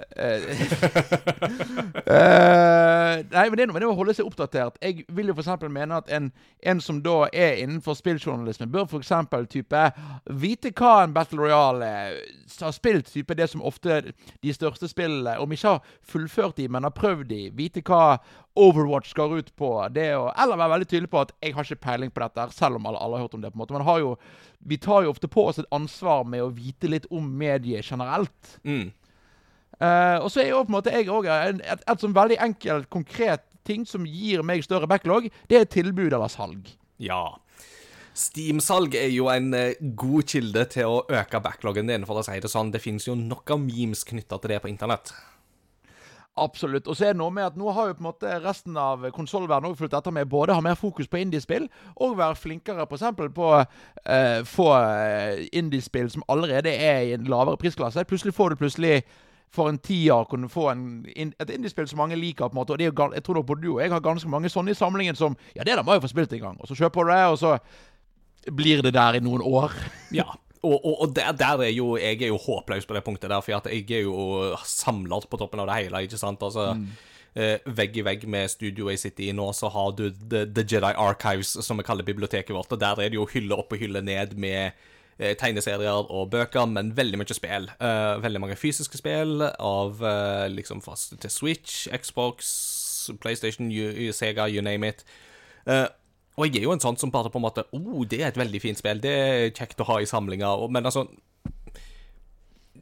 Eh, 2.10 3.20
nei, 3.30 3.44
men 3.50 3.56
det 3.58 3.64
er 3.64 3.82
det 3.82 3.86
å 3.86 3.94
holde 3.94 4.14
seg 4.16 4.26
oppdatert. 4.26 4.78
Jeg 4.82 5.04
vil 5.14 5.30
jo 5.30 5.34
f.eks. 5.36 5.62
mene 5.70 5.98
at 6.00 6.08
en, 6.10 6.30
en 6.66 6.80
som 6.82 6.98
da 7.04 7.28
er 7.30 7.60
innenfor 7.62 7.94
spilljournalisme, 7.98 8.66
bør 8.70 8.88
f.eks. 8.88 9.12
type 9.52 9.82
vite 10.42 10.72
hva 10.74 10.94
en 11.04 11.14
Battle 11.14 11.38
Royale 11.38 11.90
har 12.60 12.74
spilt, 12.74 13.12
type 13.12 13.36
det 13.38 13.46
som 13.52 13.62
ofte 13.62 14.00
de 14.42 14.54
største 14.54 14.90
spillene, 14.90 15.36
om 15.38 15.54
ikke 15.54 15.76
har 15.76 15.94
fullført 16.02 16.58
de, 16.58 16.68
men 16.68 16.86
har 16.88 16.94
prøvd 16.96 17.28
de, 17.30 17.42
vite 17.54 17.84
hva 17.86 18.18
Overwatch 18.58 19.14
går 19.14 19.36
ut 19.38 19.52
på, 19.56 19.70
det 19.94 20.08
å, 20.18 20.30
eller 20.34 20.58
være 20.58 20.74
veldig 20.74 20.88
tydelig 20.90 21.10
på 21.12 21.20
at 21.22 21.34
jeg 21.38 21.54
har 21.54 21.66
ikke 21.66 21.84
peiling 21.84 22.10
på 22.10 22.24
dette, 22.24 22.48
selv 22.56 22.80
om 22.80 22.88
alle, 22.90 22.98
alle 22.98 23.20
har 23.20 23.28
hørt 23.28 23.36
om 23.38 23.44
det. 23.44 23.52
på 23.52 23.60
en 23.60 23.62
måte, 23.62 23.76
men 23.76 24.02
jo, 24.02 24.16
vi 24.58 24.80
tar 24.82 25.04
jo 25.04 25.12
ofte 25.14 25.30
på 25.30 25.46
oss 25.52 25.60
et 25.62 25.70
ansvar 25.74 26.24
med 26.26 26.42
å 26.42 26.50
vite 26.54 26.90
litt 26.90 27.06
om 27.14 27.28
mediet 27.38 27.86
generelt. 27.86 28.56
Mm. 28.66 28.90
Eh, 29.80 30.16
og 30.20 30.28
så 30.32 30.42
er 30.42 30.50
jo 30.52 30.64
på 30.64 30.72
en 30.72 30.76
måte 30.76 30.92
jeg 30.92 31.08
òg 31.08 31.28
et, 31.32 31.62
et, 31.64 31.84
et 31.88 32.02
sånn 32.02 32.16
veldig 32.16 32.36
enkelt, 32.44 32.90
konkret 32.92 33.46
ting 33.66 33.86
som 33.88 34.04
gir 34.08 34.44
meg 34.46 34.64
større 34.64 34.88
backlog, 34.90 35.30
det 35.48 35.60
er 35.60 35.70
tilbud 35.70 36.12
eller 36.12 36.28
salg. 36.32 36.68
Ja. 37.00 37.22
Steam-salg 38.16 38.96
er 38.98 39.08
jo 39.14 39.30
en 39.32 39.54
eh, 39.56 39.80
god 39.96 40.28
kilde 40.28 40.66
til 40.74 40.92
å 40.98 41.02
øke 41.08 41.40
backloggen 41.42 41.88
din, 41.90 42.06
for 42.08 42.20
å 42.20 42.26
si 42.26 42.36
det 42.42 42.50
sånn. 42.52 42.72
Det 42.74 42.82
finnes 42.82 43.06
jo 43.08 43.16
nok 43.16 43.54
av 43.54 43.62
memes 43.62 44.04
knytta 44.08 44.40
til 44.40 44.54
det 44.54 44.62
på 44.64 44.72
internett. 44.72 45.14
Absolutt. 46.40 46.86
Og 46.88 46.96
så 46.96 47.08
er 47.08 47.14
det 47.14 47.20
noe 47.20 47.32
med 47.34 47.48
at 47.48 47.56
nå 47.58 47.72
har 47.74 47.90
jo 47.90 47.96
på 47.98 48.04
en 48.04 48.08
måte 48.08 48.34
resten 48.44 48.76
av 48.80 49.02
konsollverdenen 49.14 49.76
fulgt 49.76 49.96
etter 49.98 50.14
med 50.14 50.30
både 50.30 50.54
ha 50.56 50.62
mer 50.64 50.78
fokus 50.78 51.08
på 51.10 51.18
indiespill 51.20 51.66
og 51.96 52.16
være 52.20 52.38
flinkere 52.38 52.86
på 52.88 52.96
eksempel 52.96 53.32
på 53.34 53.48
uh, 53.58 54.38
få 54.48 54.68
eh, 54.78 55.42
indiespill 55.58 56.08
som 56.12 56.24
allerede 56.32 56.72
er 56.72 57.02
i 57.08 57.16
en 57.16 57.26
lavere 57.28 57.60
prisklasse. 57.60 58.06
Plutselig 58.08 58.36
får 58.36 58.54
du 58.54 58.62
plutselig 58.62 58.94
for 59.50 59.70
en 59.70 59.78
tier 59.82 60.26
kunne 60.30 60.48
få 60.50 60.68
en, 60.70 60.82
et 61.10 61.50
indiespill 61.50 61.88
som 61.90 61.98
mange 61.98 62.18
liker. 62.18 62.48
på 62.48 62.54
en 62.54 62.60
måte, 62.60 62.72
og 62.72 62.78
det 62.78 62.86
er 62.86 62.92
jo, 62.92 63.12
Jeg 63.14 63.22
tror 63.26 63.34
nok 63.34 63.46
både 63.46 63.62
du 63.62 63.72
og 63.72 63.80
jeg 63.82 63.90
har 63.90 64.00
ganske 64.00 64.28
mange 64.28 64.48
sånne 64.48 64.70
i 64.70 64.78
samlingen 64.78 65.16
som 65.16 65.36
Ja, 65.56 65.64
det 65.64 65.76
der 65.76 65.82
må 65.82 65.92
jeg 65.92 66.02
få 66.02 66.12
spilt 66.12 66.32
en 66.32 66.40
gang. 66.40 66.60
Og 66.60 66.68
så 66.68 66.74
kjøper 66.74 67.04
du 67.04 67.10
det, 67.10 67.24
og 67.24 67.38
så 67.38 67.58
blir 68.54 68.82
det 68.82 68.94
der 68.94 69.18
i 69.18 69.20
noen 69.20 69.42
år. 69.42 69.74
Ja. 70.12 70.30
Og, 70.62 70.84
og, 70.84 71.00
og 71.00 71.14
der, 71.16 71.32
der 71.32 71.62
er 71.64 71.70
jo 71.72 71.96
Jeg 71.96 72.22
er 72.22 72.28
jo 72.28 72.36
håpløs 72.36 72.84
på 72.86 72.94
det 72.94 73.04
punktet 73.04 73.30
der, 73.30 73.40
for 73.40 73.56
at 73.56 73.66
jeg 73.72 73.90
er 73.90 74.02
jo 74.04 74.56
samler 74.64 75.24
på 75.30 75.36
toppen 75.40 75.60
av 75.60 75.70
det 75.70 75.78
hele, 75.84 76.02
ikke 76.04 76.20
sant? 76.20 76.42
Altså, 76.42 76.74
eh, 77.34 77.58
vegg 77.64 77.96
i 77.96 78.04
vegg 78.04 78.26
med 78.28 78.50
Studio 78.52 78.90
A 78.90 78.96
City 78.96 79.32
nå, 79.32 79.52
så 79.56 79.70
har 79.72 79.94
du 79.96 80.10
The, 80.10 80.44
The 80.46 80.64
Jedi 80.68 80.92
Archives, 80.92 81.56
som 81.64 81.80
vi 81.80 81.86
kaller 81.86 82.04
biblioteket 82.04 82.54
vårt, 82.54 82.72
og 82.72 82.80
der 82.80 83.00
er 83.00 83.08
det 83.08 83.16
jo 83.16 83.28
hylle 83.32 83.56
opp 83.56 83.72
og 83.72 83.80
hylle 83.80 84.02
ned 84.04 84.36
med 84.36 84.76
tegneserier 85.20 86.08
og 86.10 86.30
bøker, 86.32 86.66
men 86.70 86.94
veldig 86.96 87.20
mye 87.20 87.36
spill. 87.36 87.68
Eh, 87.80 88.22
veldig 88.24 88.40
mange 88.40 88.56
fysiske 88.56 89.00
spill 89.00 89.44
av 89.44 90.00
eh, 90.00 90.46
liksom 90.52 90.80
fast 90.84 91.16
til 91.20 91.32
Switch, 91.32 91.86
Xbox, 91.92 93.10
PlayStation, 93.20 93.70
Sega, 94.16 94.48
you 94.48 94.64
name 94.64 94.88
it. 94.88 95.04
Eh, 95.66 95.86
og 96.40 96.46
jeg 96.46 96.62
er 96.62 96.68
jo 96.68 96.72
en 96.72 96.82
sånn 96.82 96.96
som 97.00 97.12
bare 97.12 97.28
på 97.32 97.40
en 97.40 97.44
måte 97.44 97.66
oh, 97.76 98.04
det 98.08 98.22
er 98.22 98.30
et 98.30 98.38
veldig 98.40 98.60
fint 98.62 98.80
spill, 98.80 99.02
det 99.02 99.12
er 99.12 99.50
kjekt 99.52 99.82
å 99.82 99.88
ha 99.90 99.98
i 100.00 100.08
samlinga, 100.08 100.54
men 100.72 100.88
altså 100.88 101.04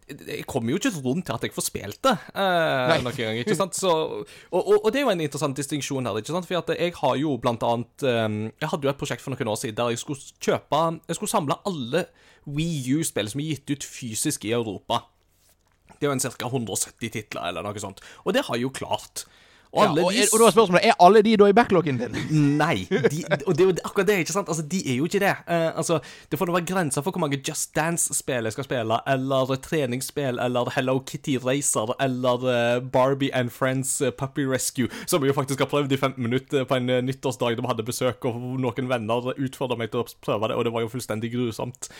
jeg 0.09 0.46
kommer 0.48 0.72
jo 0.72 0.78
ikke 0.80 0.92
rundt 1.04 1.26
til 1.28 1.36
at 1.36 1.44
jeg 1.44 1.54
får 1.54 1.66
spilt 1.66 2.00
det 2.06 2.14
eh, 2.32 2.94
noen 3.04 3.16
gang, 3.16 3.40
ikke 3.42 3.56
sant? 3.59 3.76
Så, 3.76 3.90
og, 3.92 4.61
og, 4.61 4.76
og 4.78 4.88
det 4.92 5.02
er 5.02 5.06
jo 5.06 5.12
en 5.12 5.24
interessant 5.24 5.59
distinksjon 5.59 6.09
her, 6.09 6.20
ikke 6.20 6.32
sant? 6.32 6.48
For 6.48 6.72
jeg 6.74 6.96
har 7.00 7.18
jo 7.20 7.36
blant 7.42 7.66
annet 7.66 8.06
eh, 8.09 8.28
Jeg 8.62 8.72
hadde 8.72 8.88
jo 8.88 8.92
et 8.94 9.00
prosjekt 9.00 9.24
for 9.24 9.34
noen 9.34 9.52
år 9.52 9.61
siden 9.61 9.78
der 9.78 9.92
jeg 9.92 10.02
skulle 10.02 10.40
kjøpe 10.40 10.82
Jeg 11.11 11.20
skulle 11.20 11.34
samle 11.34 11.61
alle 11.68 12.06
Wii 12.48 12.98
U-spill 12.98 13.28
som 13.28 13.42
er 13.44 13.52
gitt 13.52 13.74
ut 13.76 13.84
fysisk 13.84 14.46
i 14.48 14.54
Europa. 14.56 15.02
Det 15.98 16.06
er 16.06 16.12
jo 16.12 16.16
en 16.16 16.22
ca. 16.22 16.48
170 16.48 17.12
titler, 17.12 17.50
eller 17.50 17.66
noe 17.66 17.82
sånt. 17.82 18.00
Og 18.24 18.32
det 18.36 18.46
har 18.46 18.56
jeg 18.56 18.68
jo 18.68 18.72
klart. 18.72 19.26
Og 19.72 19.82
Ja, 19.84 19.90
og, 19.90 20.12
er, 20.16 20.28
og 20.32 20.40
da 20.40 20.46
er 20.46 20.54
spørsmålet 20.54 20.86
er 20.88 20.94
alle 21.04 21.22
de 21.22 21.34
da 21.36 21.46
i 21.50 21.52
backloggen 21.52 21.98
din. 22.00 22.16
Nei. 22.56 22.86
De, 22.88 23.20
og 23.46 23.52
det 23.52 23.64
er 23.64 23.68
jo 23.68 23.74
akkurat 23.84 24.08
det, 24.08 24.16
ikke 24.24 24.32
sant? 24.32 24.48
Altså, 24.48 24.62
De 24.62 24.80
er 24.92 24.96
jo 24.96 25.04
ikke 25.04 25.20
det. 25.20 25.34
Uh, 25.44 25.76
altså, 25.76 25.98
Det 26.30 26.38
får 26.38 26.48
da 26.48 26.54
være 26.56 26.68
grenser 26.70 27.04
for 27.04 27.12
hvor 27.12 27.20
mange 27.20 27.40
Just 27.48 27.74
Dance-spill 27.76 28.48
jeg 28.48 28.56
skal 28.56 28.64
spille, 28.64 29.00
eller 29.06 29.54
treningsspill, 29.62 30.40
eller 30.40 30.72
Hello 30.74 30.98
Kitty 30.98 31.36
Racer, 31.44 31.94
eller 32.00 32.48
eh, 32.48 32.82
Barbie 32.92 33.30
and 33.34 33.50
Friends 33.50 34.00
eh, 34.00 34.10
Puppy 34.10 34.46
Rescue, 34.48 34.88
som 35.06 35.22
jeg 35.22 35.28
jo 35.28 35.36
faktisk 35.36 35.60
har 35.60 35.66
prøvd 35.66 35.92
i 35.92 35.96
15 35.96 36.22
minutter 36.22 36.64
på 36.64 36.74
en 36.74 36.86
nyttårsdag 37.04 37.56
da 37.56 37.62
vi 37.62 37.68
hadde 37.68 37.84
besøk, 37.84 38.24
og 38.24 38.36
noen 38.60 38.88
venner 38.88 39.32
utfordra 39.36 39.76
meg 39.76 39.92
til 39.92 40.04
å 40.04 40.08
prøve 40.24 40.48
det, 40.48 40.56
og 40.56 40.64
det 40.64 40.72
var 40.72 40.84
jo 40.84 40.92
fullstendig 40.92 41.32
grusomt. 41.32 41.90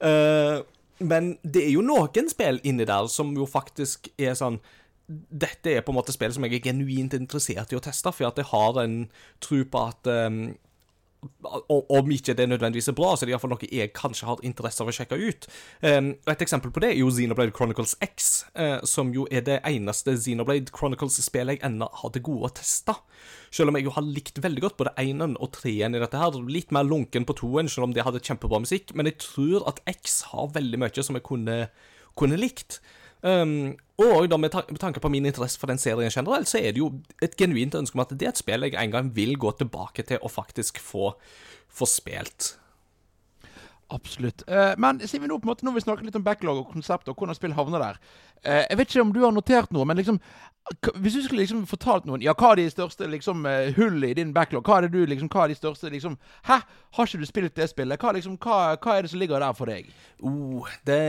Uh, 0.00 0.62
men 1.00 1.38
det 1.42 1.64
er 1.64 1.72
jo 1.74 1.84
noen 1.84 2.28
spill 2.30 2.60
inni 2.66 2.84
der 2.88 3.08
som 3.08 3.32
jo 3.36 3.46
faktisk 3.48 4.10
er 4.20 4.36
sånn 4.38 4.60
dette 5.10 5.74
er 5.74 5.84
på 5.84 5.92
en 5.92 5.98
måte 5.98 6.14
spill 6.14 6.32
som 6.34 6.46
jeg 6.46 6.60
er 6.60 6.66
genuint 6.70 7.14
interessert 7.16 7.72
i 7.72 7.78
å 7.78 7.82
teste, 7.82 8.12
for 8.14 8.28
jeg 8.28 8.50
har 8.52 8.82
en 8.82 8.98
tro 9.42 9.62
på 9.66 9.86
at 9.90 10.10
um, 10.30 10.42
Om 11.60 12.12
ikke 12.14 12.32
det 12.32 12.46
nødvendigvis 12.48 12.88
er 12.88 12.94
bra, 12.96 13.10
så 13.12 13.24
er 13.24 13.28
det 13.28 13.32
iallfall 13.34 13.50
noe 13.52 13.66
jeg 13.68 13.90
kanskje 13.92 14.24
har 14.24 14.38
interesse 14.46 14.80
av 14.80 14.88
å 14.88 14.94
sjekke 14.94 15.18
ut. 15.20 15.48
Um, 15.82 16.14
Et 16.30 16.44
eksempel 16.46 16.72
på 16.72 16.80
det 16.80 16.94
er 16.94 17.00
jo 17.02 17.10
Xenoblade 17.12 17.52
Chronicles 17.56 17.92
X, 18.06 18.30
uh, 18.56 18.78
som 18.88 19.10
jo 19.12 19.26
er 19.28 19.44
det 19.44 19.58
eneste 19.68 20.14
Xenoblade 20.16 20.72
Chronicles-spillet 20.72 21.58
jeg 21.58 21.64
ennå 21.68 21.90
har 22.00 22.14
til 22.14 22.24
gode 22.30 22.48
å 22.48 22.54
teste. 22.62 22.94
Selv 23.50 23.68
om 23.68 23.76
jeg 23.76 23.88
jo 23.88 23.92
har 23.98 24.06
likt 24.06 24.40
veldig 24.40 24.64
godt 24.64 24.78
både 24.78 24.94
énen 25.02 25.34
og 25.36 25.52
treen 25.58 25.98
i 25.98 26.00
dette 26.00 26.22
her. 26.22 26.38
Litt 26.48 26.72
mer 26.72 26.88
lunken 26.88 27.26
på 27.28 27.36
toen, 27.42 27.68
selv 27.68 27.90
om 27.90 27.96
det 27.96 28.06
hadde 28.06 28.22
kjempebra 28.24 28.62
musikk. 28.62 28.94
Men 28.96 29.10
jeg 29.10 29.20
tror 29.26 29.66
at 29.68 29.82
X 29.90 30.22
har 30.30 30.54
veldig 30.54 30.80
mye 30.80 31.04
som 31.04 31.18
jeg 31.18 31.26
kunne, 31.26 31.58
kunne 32.16 32.40
likt. 32.40 32.78
Um, 33.20 33.74
og 34.00 34.30
da 34.32 34.38
med, 34.40 34.52
ta 34.54 34.62
med 34.70 34.80
tanke 34.80 35.00
på 35.02 35.10
min 35.12 35.26
interesse 35.28 35.60
for 35.60 35.68
den 35.68 35.80
serien 35.80 36.12
generelt, 36.12 36.48
så 36.48 36.58
er 36.58 36.72
det 36.72 36.80
jo 36.80 36.92
et 37.20 37.36
genuint 37.36 37.74
ønske 37.76 37.98
om 37.98 38.04
at 38.06 38.14
det 38.14 38.28
er 38.28 38.32
et 38.32 38.40
spill 38.40 38.64
jeg 38.64 38.80
en 38.80 38.94
gang 38.94 39.10
vil 39.16 39.36
gå 39.38 39.52
tilbake 39.58 40.06
til 40.08 40.22
og 40.22 40.32
faktisk 40.32 40.80
få, 40.80 41.12
få 41.68 41.88
spilt. 41.88 42.54
Absolutt. 43.90 44.44
Eh, 44.46 44.72
men 44.78 45.00
siden 45.02 45.24
vi 45.24 45.30
nå 45.30 45.40
på 45.40 45.48
en 45.48 45.50
måte, 45.50 45.66
nå 45.66 45.74
vi 45.74 45.82
snakket 45.82 46.06
litt 46.06 46.18
om 46.18 46.26
backlog 46.26 46.62
og 46.62 46.74
konsept 46.74 47.08
og 47.10 47.18
hvordan 47.18 47.34
spill 47.34 47.56
havner 47.56 47.82
der. 47.82 47.98
Eh, 48.44 48.62
jeg 48.68 48.78
vet 48.78 48.92
ikke 48.92 49.02
om 49.02 49.14
du 49.14 49.24
har 49.24 49.34
notert 49.34 49.72
noe, 49.74 49.86
men 49.88 49.98
liksom 49.98 50.20
hvis 51.00 51.16
du 51.16 51.22
skulle 51.24 51.42
liksom 51.42 51.62
fortalt 51.66 52.04
noen 52.06 52.22
Ja, 52.22 52.34
hva 52.36 52.52
er 52.52 52.60
de 52.60 52.70
største 52.70 53.08
liksom 53.10 53.42
eh, 53.48 53.72
hullene 53.74 54.12
i 54.12 54.14
din 54.14 54.34
backlog? 54.36 54.62
Hva 54.62 54.76
er 54.78 54.86
det 54.86 54.92
du 54.92 55.08
liksom, 55.08 55.30
hva 55.32 55.44
er 55.44 55.50
de 55.50 55.56
største 55.58 55.90
liksom 55.90 56.14
Hæ, 56.46 56.60
har 56.94 57.08
ikke 57.08 57.18
du 57.18 57.26
spilt 57.26 57.56
det 57.56 57.66
spillet? 57.72 57.98
Hva, 57.98 58.12
liksom, 58.14 58.36
hva, 58.38 58.76
hva 58.76 58.94
er 58.94 59.02
det 59.02 59.10
som 59.10 59.18
ligger 59.22 59.42
der 59.42 59.56
for 59.56 59.72
deg? 59.72 59.88
Oh, 60.22 60.68
det, 60.86 61.00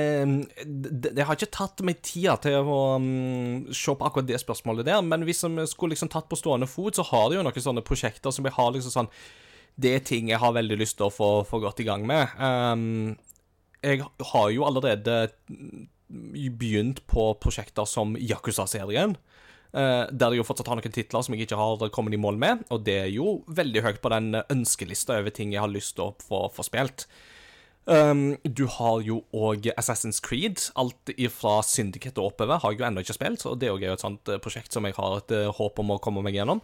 det, 0.66 1.14
det 1.14 1.28
har 1.28 1.38
ikke 1.38 1.52
tatt 1.54 1.84
meg 1.86 2.02
tida 2.02 2.40
til 2.42 2.58
å 2.64 2.80
um, 2.96 3.68
se 3.76 3.94
på 3.94 4.08
akkurat 4.08 4.32
det 4.32 4.42
spørsmålet 4.42 4.88
der, 4.88 5.04
men 5.06 5.28
hvis 5.28 5.44
vi 5.46 5.68
skulle 5.70 5.94
liksom 5.94 6.10
tatt 6.10 6.32
på 6.32 6.40
stående 6.40 6.70
fot, 6.72 6.98
så 6.98 7.06
har 7.12 7.30
det 7.30 7.38
jo 7.38 7.46
noen 7.46 7.68
sånne 7.68 7.86
prosjekter 7.86 8.34
som 8.34 8.48
jeg 8.48 8.56
har 8.58 8.74
liksom 8.74 8.96
sånn 8.96 9.14
Det 9.80 9.96
er 9.96 10.06
ting 10.06 10.30
jeg 10.32 10.42
har 10.42 10.56
veldig 10.56 10.78
lyst 10.82 10.98
til 11.00 11.08
å 11.08 11.14
få, 11.14 11.30
få 11.48 11.62
godt 11.64 11.82
i 11.84 11.88
gang 11.88 12.06
med. 12.08 12.34
Um, 12.38 13.16
jeg 13.82 14.04
har 14.34 14.50
jo 14.54 14.66
allerede 14.68 15.18
begynt 16.60 17.02
på 17.10 17.32
prosjekter 17.42 17.88
som 17.90 18.18
Yakuza-serien. 18.20 19.16
Uh, 19.72 20.04
der 20.12 20.34
jeg 20.34 20.42
jo 20.42 20.46
fortsatt 20.46 20.68
har 20.68 20.78
noen 20.78 20.94
titler 20.94 21.24
som 21.24 21.36
jeg 21.36 21.48
ikke 21.48 21.60
har 21.60 21.92
kommet 21.96 22.18
i 22.18 22.20
mål 22.20 22.40
med, 22.42 22.66
og 22.70 22.84
det 22.84 22.98
er 23.06 23.12
jo 23.14 23.40
veldig 23.48 23.86
høyt 23.86 24.02
på 24.04 24.12
den 24.12 24.36
ønskelista 24.42 25.22
over 25.22 25.32
ting 25.32 25.56
jeg 25.56 25.64
har 25.64 25.72
lyst 25.72 25.96
til 25.96 26.10
å 26.10 26.16
få, 26.20 26.46
få 26.52 26.68
spilt. 26.68 27.08
Um, 27.92 28.38
du 28.48 28.64
har 28.72 29.02
jo 29.04 29.18
òg 29.36 29.66
Assassin's 29.76 30.22
Creed. 30.24 30.62
Alt 30.80 31.12
ifra 31.20 31.58
Syndicate 31.66 32.22
og 32.22 32.32
oppover 32.32 32.62
har 32.62 32.72
jeg 32.72 32.80
jo 32.80 32.86
ennå 32.88 33.04
ikke 33.04 33.18
spilt, 33.18 33.44
og 33.50 33.58
det 33.60 33.68
er 33.68 33.76
jo 33.76 33.96
et 33.98 34.04
sånt 34.04 34.32
eh, 34.32 34.40
prosjekt 34.40 34.72
som 34.72 34.86
jeg 34.88 34.96
har 34.96 35.18
et 35.18 35.34
eh, 35.36 35.50
håp 35.58 35.82
om 35.84 35.92
å 35.92 36.00
komme 36.04 36.24
meg 36.24 36.38
gjennom. 36.38 36.62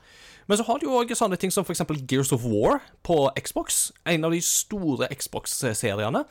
Men 0.48 0.60
så 0.60 0.64
har 0.70 0.80
du 0.80 0.88
jo 0.88 0.96
òg 1.02 1.12
sånne 1.20 1.40
ting 1.42 1.52
som 1.52 1.68
f.eks. 1.68 1.84
Gears 2.08 2.32
of 2.32 2.46
War 2.48 2.80
på 3.04 3.26
Xbox. 3.44 3.90
En 4.08 4.24
av 4.24 4.32
de 4.32 4.40
store 4.40 5.10
Xbox-seriene. 5.12 6.24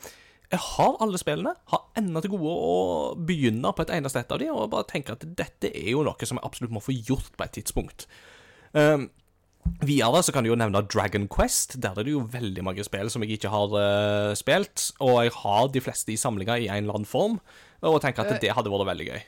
Jeg 0.49 0.63
har 0.63 0.97
alle 1.03 1.19
spillene, 1.21 1.53
har 1.69 1.85
ennå 1.99 2.23
til 2.23 2.33
gode 2.33 2.55
å 2.55 2.75
begynne 3.19 3.73
på 3.75 3.83
et 3.83 3.93
eneste 3.99 4.23
et 4.23 4.33
av 4.33 4.41
de, 4.41 4.47
og 4.49 4.71
bare 4.71 4.87
tenker 4.89 5.17
at 5.17 5.25
dette 5.37 5.69
er 5.75 5.91
jo 5.91 6.05
noe 6.07 6.25
som 6.29 6.39
jeg 6.39 6.47
absolutt 6.47 6.73
må 6.73 6.81
få 6.81 6.95
gjort 6.95 7.35
på 7.35 7.45
et 7.45 7.57
tidspunkt. 7.59 8.07
Um, 8.71 9.09
Videre 9.87 10.23
så 10.25 10.33
kan 10.33 10.43
du 10.43 10.51
jo 10.51 10.57
nevne 10.59 10.81
Dragon 10.89 11.27
Quest. 11.31 11.77
Der 11.83 11.95
er 11.95 12.07
det 12.07 12.13
jo 12.13 12.25
veldig 12.31 12.63
mange 12.65 12.83
spill 12.87 13.11
som 13.13 13.23
jeg 13.23 13.37
ikke 13.37 13.51
har 13.53 13.73
uh, 13.73 14.35
spilt. 14.37 14.91
Og 15.03 15.23
jeg 15.25 15.33
har 15.43 15.71
de 15.73 15.81
fleste 15.83 16.13
i 16.13 16.19
samlinga 16.19 16.57
i 16.57 16.69
en 16.71 16.85
eller 16.85 16.99
annen 16.99 17.09
form, 17.09 17.39
og 17.85 18.01
tenker 18.01 18.25
at 18.25 18.41
det 18.41 18.53
hadde 18.57 18.73
vært 18.73 18.89
veldig 18.89 19.09
gøy. 19.11 19.19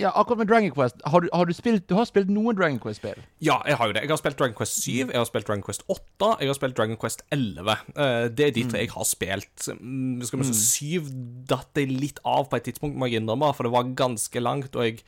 ja, 0.00 0.10
akkurat 0.16 0.40
med 0.40 0.48
Dragon 0.50 0.72
Quest, 0.72 1.02
har 1.06 1.20
du, 1.20 1.28
har 1.32 1.44
du 1.46 1.52
spilt 1.52 1.84
Du 1.86 1.94
har 1.94 2.06
spilt 2.08 2.30
noen 2.32 2.56
Dragon 2.56 2.78
Quest-spill? 2.80 3.20
Ja, 3.44 3.60
jeg 3.68 3.76
har 3.76 3.90
jo 3.90 3.92
det. 3.92 4.02
Jeg 4.06 4.10
har 4.10 4.20
spilt 4.22 4.38
Dragon 4.40 4.56
Quest 4.56 4.80
7, 4.80 4.90
jeg 5.12 5.18
har 5.20 5.28
spilt 5.28 5.46
Dragon 5.46 5.62
Quest 5.66 5.84
8, 5.88 6.30
jeg 6.40 6.50
har 6.50 6.58
spilt 6.58 6.76
Dragon 6.78 6.96
Quest 6.96 7.22
11. 7.30 7.76
Eh, 7.92 8.24
det 8.32 8.48
er 8.48 8.56
de 8.56 8.64
tre 8.72 8.82
jeg 8.86 8.94
har 8.96 9.06
spilt. 9.06 9.68
Mm, 9.78 10.24
Skal 10.26 10.42
vi 10.42 10.48
si 10.48 10.96
7 10.98 11.12
datt 11.52 11.78
jeg 11.78 11.92
litt 11.92 12.18
av 12.24 12.48
på 12.48 12.58
et 12.58 12.66
tidspunkt, 12.70 12.96
må 12.98 13.10
jeg 13.10 13.22
innrømme, 13.22 13.52
for 13.54 13.68
det 13.68 13.74
var 13.76 13.94
ganske 13.98 14.42
langt, 14.42 14.74
og 14.74 14.88
jeg 14.88 15.04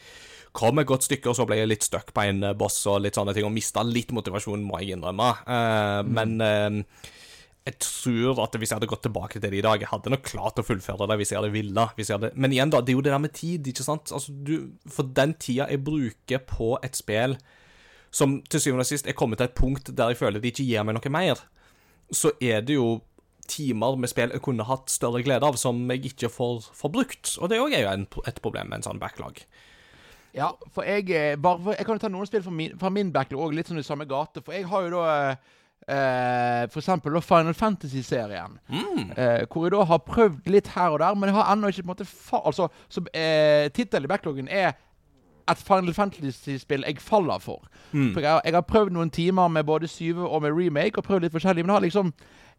kom 0.54 0.78
et 0.78 0.88
godt 0.88 1.08
stykke, 1.08 1.30
og 1.30 1.36
så 1.38 1.46
ble 1.48 1.58
jeg 1.58 1.70
litt 1.70 1.86
stuck 1.86 2.12
på 2.14 2.24
en 2.28 2.46
eh, 2.46 2.56
boss 2.58 2.78
og 2.90 3.02
litt 3.02 3.18
sånne 3.18 3.34
ting, 3.34 3.46
og 3.48 3.54
mista 3.54 3.82
litt 3.86 4.14
motivasjon, 4.14 4.62
må 4.64 4.80
jeg 4.82 4.94
innrømme. 4.96 5.30
Eh, 5.50 6.00
Men 6.14 6.34
uh, 6.38 7.10
jeg 7.64 7.78
tror 7.80 8.42
at 8.44 8.58
hvis 8.60 8.70
jeg 8.70 8.78
hadde 8.78 8.90
gått 8.90 9.06
tilbake 9.06 9.40
til 9.40 9.48
det 9.48 9.58
i 9.58 9.64
dag, 9.64 9.80
jeg 9.80 9.88
hadde 9.88 10.12
nok 10.12 10.26
klart 10.28 10.60
å 10.60 10.66
fullføre 10.66 11.08
det 11.08 11.16
hvis 11.20 11.32
jeg 11.32 11.40
hadde 11.40 11.54
ville. 11.54 11.86
Hvis 11.96 12.12
jeg 12.12 12.18
hadde... 12.18 12.30
Men 12.36 12.52
igjen, 12.52 12.72
da, 12.74 12.82
det 12.84 12.92
er 12.92 12.98
jo 12.98 13.04
det 13.06 13.14
der 13.14 13.22
med 13.24 13.34
tid, 13.34 13.70
ikke 13.72 13.86
sant? 13.86 14.12
Altså, 14.12 14.34
du, 14.46 14.54
for 14.84 15.08
den 15.16 15.32
tida 15.40 15.70
jeg 15.72 15.80
bruker 15.86 16.44
på 16.44 16.74
et 16.84 16.98
spill 17.00 17.38
som 18.14 18.36
til 18.46 18.62
syvende 18.62 18.84
og 18.84 18.90
sist 18.92 19.08
er 19.10 19.16
kommet 19.18 19.40
til 19.40 19.48
et 19.48 19.56
punkt 19.58 19.90
der 19.90 20.12
jeg 20.12 20.20
føler 20.20 20.42
det 20.42 20.52
ikke 20.52 20.68
gir 20.68 20.84
meg 20.86 20.94
noe 20.94 21.10
mer, 21.10 21.40
så 22.14 22.30
er 22.38 22.60
det 22.62 22.76
jo 22.76 23.00
timer 23.50 23.96
med 23.98 24.12
spill 24.12 24.30
jeg 24.32 24.44
kunne 24.44 24.66
hatt 24.68 24.92
større 24.92 25.24
glede 25.24 25.48
av, 25.48 25.58
som 25.60 25.82
jeg 25.90 26.12
ikke 26.12 26.30
får, 26.32 26.68
får 26.76 26.92
brukt. 26.94 27.32
Og 27.40 27.50
det 27.50 27.58
òg 27.64 27.74
er 27.74 27.88
jo 27.88 27.90
en, 27.90 28.06
et 28.28 28.38
problem 28.44 28.70
med 28.70 28.80
en 28.80 28.86
sånn 28.86 29.02
backlog. 29.02 29.40
Ja, 30.34 30.48
for 30.74 30.82
jeg 30.82 31.10
eh, 31.14 31.36
bare 31.38 31.76
Jeg 31.78 31.86
kan 31.86 31.94
jo 31.94 32.02
ta 32.02 32.08
noen 32.10 32.26
spill 32.26 32.42
fra 32.42 32.50
min, 32.54 32.72
fra 32.78 32.90
min 32.90 33.12
backlog 33.14 33.46
òg, 33.48 33.54
litt 33.54 33.70
sånn 33.70 33.78
i 33.78 33.86
samme 33.86 34.06
gate. 34.10 34.42
For 34.42 34.56
jeg 34.56 34.66
har 34.66 34.88
jo 34.88 34.96
da 34.96 35.04
eh, 35.88 36.64
for 36.72 36.80
eksempel 36.82 37.20
Final 37.22 37.54
Fantasy-serien. 37.54 38.58
Eh, 39.16 39.44
hvor 39.50 39.66
jeg 39.68 39.76
da 39.76 39.84
har 39.84 40.02
prøvd 40.06 40.50
litt 40.50 40.72
her 40.74 40.96
og 40.96 40.98
der, 41.04 41.14
men 41.14 41.30
jeg 41.30 41.38
har 41.38 41.52
ennå 41.54 41.70
ikke 41.70 41.82
på 41.84 41.86
en 41.86 41.92
måte 41.94 42.08
fa 42.08 42.40
Altså, 42.44 42.68
så 42.88 43.04
eh, 43.14 43.70
Tittelen 43.70 44.08
i 44.08 44.12
backloggen 44.14 44.48
er 44.50 44.72
et 45.50 45.60
Final 45.60 45.94
Fantasy-spill 45.94 46.86
jeg 46.88 46.98
faller 47.04 47.38
for. 47.38 47.66
For 47.92 48.20
jeg, 48.24 48.40
jeg 48.44 48.54
har 48.56 48.64
prøvd 48.64 48.94
noen 48.96 49.10
timer 49.12 49.48
med 49.48 49.64
både 49.68 49.88
syve 49.88 50.24
og 50.26 50.42
med 50.42 50.56
remake, 50.56 50.96
og 50.98 51.04
prøvd 51.04 51.26
litt 51.28 51.36
forskjellig, 51.36 51.62
men 51.62 51.70
jeg 51.70 51.76
har 51.76 51.84
liksom 51.84 52.14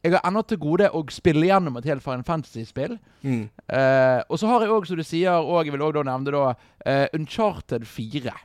jeg 0.05 0.13
har 0.13 0.21
ennå 0.29 0.43
til 0.45 0.59
gode 0.61 0.87
å 0.93 1.01
spille 1.09 1.47
gjennom 1.47 1.79
et 1.79 1.87
helt 1.89 2.03
Final 2.05 2.23
Fantasy-spill. 2.27 2.97
Eh, 3.25 4.19
og 4.29 4.37
så 4.37 4.49
har 4.51 4.61
jeg 4.61 4.73
òg, 4.75 4.85
som 4.85 4.99
du 4.99 5.05
sier, 5.05 5.33
og 5.33 5.65
jeg 5.65 5.73
vil 5.73 5.85
da 5.95 6.03
nevne 6.05 6.33
da, 6.35 6.43
uh, 6.85 7.05
Uncharted 7.17 7.87
4. 7.89 8.35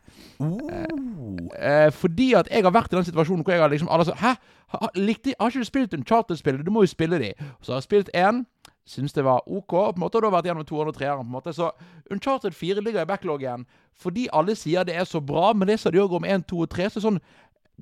Uh, 0.41 1.91
fordi 1.93 2.31
at 2.39 2.49
jeg 2.49 2.65
har 2.65 2.73
vært 2.73 2.95
i 2.95 2.97
den 2.97 3.05
situasjonen 3.11 3.45
hvor 3.45 3.53
jeg 3.53 3.61
har 3.61 3.69
liksom 3.73 3.93
alle 3.93 4.09
så, 4.09 4.17
Hæ? 4.17 4.39
Ha, 4.71 4.89
likte, 4.97 5.35
har 5.37 5.51
ikke 5.51 5.67
du 5.67 5.69
spilt 5.69 5.95
Uncharted-spillet? 5.99 6.65
Du 6.65 6.73
må 6.73 6.87
jo 6.87 6.93
spille 6.95 7.19
de. 7.21 7.35
Så 7.61 7.75
har 7.75 7.83
jeg 7.83 7.89
spilt 7.91 8.11
én. 8.17 8.45
Syns 8.87 9.13
det 9.13 9.25
var 9.27 9.43
OK. 9.47 9.69
På 9.69 9.93
en 9.95 10.01
måte 10.01 10.17
har 10.17 10.25
da 10.25 10.33
vært 10.33 10.49
gjennom 10.49 10.67
203-eren. 10.67 11.27
på 11.27 11.29
en 11.29 11.37
måte 11.37 11.53
Så 11.53 11.71
Uncharted 12.11 12.55
4 12.55 12.81
ligger 12.81 13.03
i 13.03 13.11
backloggen 13.11 13.67
fordi 14.01 14.29
alle 14.33 14.55
sier 14.57 14.85
det 14.85 14.95
er 14.97 15.05
så 15.05 15.21
bra, 15.21 15.53
men 15.53 15.69
det 15.69 15.81
sa 15.81 15.91
de 15.91 16.01
òg 16.01 16.15
om 16.17 16.25
1, 16.25 16.47
2 16.49 16.63
og 16.65 16.71
3. 16.73 16.87
Så 16.95 17.03
sånn 17.05 17.19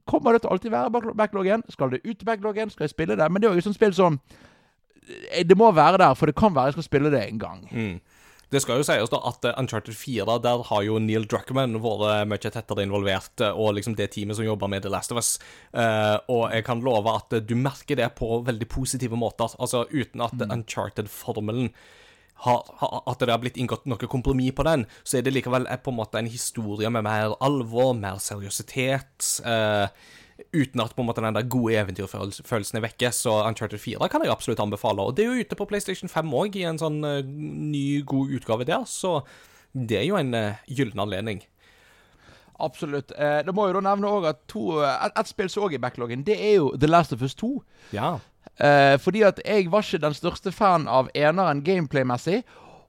Kommer 0.07 0.33
det 0.33 0.43
til 0.43 0.51
å 0.51 0.57
alltid 0.57 0.75
være 0.75 1.15
backloggen? 1.17 1.65
Skal 1.73 1.91
det 1.95 2.05
ut 2.05 2.25
backloggen? 2.25 2.71
Skal 2.71 2.87
jeg 2.87 2.95
spille 2.95 3.17
det? 3.19 3.31
Men 3.31 3.43
det 3.43 3.49
er 3.49 3.57
jo 3.57 3.63
et 3.65 3.69
sånt 3.69 3.79
spill 3.79 3.97
som 3.97 4.21
eh, 5.33 5.45
Det 5.47 5.57
må 5.59 5.73
være 5.73 5.99
der, 6.05 6.15
for 6.15 6.31
det 6.31 6.37
kan 6.39 6.55
være 6.55 6.73
jeg 6.73 6.79
skal 6.79 6.89
spille 6.91 7.13
det 7.15 7.25
en 7.25 7.43
gang. 7.43 7.67
Det 8.49 8.63
skal 8.65 8.81
jo 8.81 8.85
sies 8.87 9.11
da 9.13 9.19
at 9.29 9.45
eh, 9.45 9.57
Uncharted 9.61 9.97
4, 9.97 10.39
der 10.45 10.63
har 10.71 10.85
jo 10.87 10.97
Neil 11.05 11.27
Druckman 11.29 11.77
vært 11.85 12.29
mye 12.31 12.41
tettere 12.41 12.85
involvert, 12.87 13.35
eh, 13.45 13.53
og 13.53 13.75
liksom 13.77 13.97
det 13.99 14.09
teamet 14.15 14.39
som 14.39 14.47
jobber 14.47 14.71
med 14.73 14.87
The 14.87 14.93
Last 14.93 15.13
of 15.13 15.21
Us. 15.21 15.35
Eh, 15.73 16.17
og 16.33 16.49
jeg 16.55 16.65
kan 16.65 16.81
love 16.85 17.13
at 17.13 17.37
eh, 17.37 17.45
du 17.45 17.53
merker 17.61 18.01
det 18.01 18.09
på 18.17 18.41
veldig 18.47 18.69
positive 18.73 19.21
måter. 19.21 19.53
Altså 19.61 19.85
uten 19.93 20.25
at 20.25 20.49
Uncharted-formelen 20.49 21.69
har, 22.45 22.63
At 23.07 23.19
det 23.19 23.33
har 23.33 23.41
blitt 23.43 23.59
inngått 23.59 23.89
noe 23.91 24.11
kompromiss 24.11 24.55
på 24.55 24.67
den, 24.67 24.87
så 25.03 25.19
er 25.19 25.27
det 25.27 25.35
likevel 25.35 25.67
eh, 25.67 25.81
på 25.83 25.91
en 25.91 25.99
måte 25.99 26.21
en 26.21 26.31
historie 26.31 26.91
med 26.91 27.07
mer 27.07 27.35
alvor, 27.45 27.95
mer 27.99 28.23
seriøsitet. 28.23 29.43
eh, 29.45 29.89
uten 30.55 30.81
at 30.81 30.95
på 30.95 31.03
en 31.03 31.09
måte 31.09 31.23
den 31.23 31.35
der 31.35 31.49
gode 31.51 31.75
eventyrfølelsen 31.75 32.79
er 32.79 32.85
vekke. 32.85 33.11
Så 33.13 33.33
Uncharted 33.43 33.81
4 33.83 34.09
kan 34.09 34.23
jeg 34.23 34.31
absolutt 34.31 34.63
anbefale. 34.63 35.03
Og 35.03 35.17
det 35.17 35.25
er 35.25 35.33
jo 35.33 35.45
ute 35.45 35.59
på 35.59 35.67
PlayStation 35.67 36.09
5 36.09 36.35
òg, 36.35 36.57
i 36.57 36.67
en 36.69 36.79
sånn 36.79 37.03
uh, 37.05 37.21
ny, 37.27 38.03
god 38.07 38.35
utgave 38.39 38.67
der. 38.69 38.87
Så 38.87 39.19
det 39.75 39.99
er 39.99 40.07
jo 40.07 40.19
en 40.21 40.31
uh, 40.35 40.61
gyllen 40.71 41.03
anledning. 41.03 41.43
Absolutt. 42.59 43.13
Eh, 43.15 43.41
det 43.47 43.55
må 43.55 43.69
jo 43.69 43.77
da 43.77 43.85
nevne 43.87 44.09
også 44.11 44.31
at 44.33 44.41
to, 44.51 44.63
et, 44.83 45.13
et 45.21 45.29
spill 45.31 45.51
som 45.51 45.63
også 45.63 45.77
er 45.77 45.79
i 45.79 45.83
backloggen, 45.85 46.25
det 46.27 46.35
er 46.43 46.57
jo 46.57 46.73
The 46.75 46.91
Last 46.91 47.15
of 47.15 47.23
Us 47.23 47.37
2. 47.39 47.53
Ja. 47.95 48.17
Eh, 48.57 48.97
fordi 48.99 49.23
at 49.23 49.41
jeg 49.45 49.69
var 49.73 49.85
ikke 49.85 50.03
den 50.03 50.17
største 50.17 50.53
fan 50.53 50.89
av 50.89 51.11
eneren 51.15 51.63
gameplay-messig. 51.65 52.43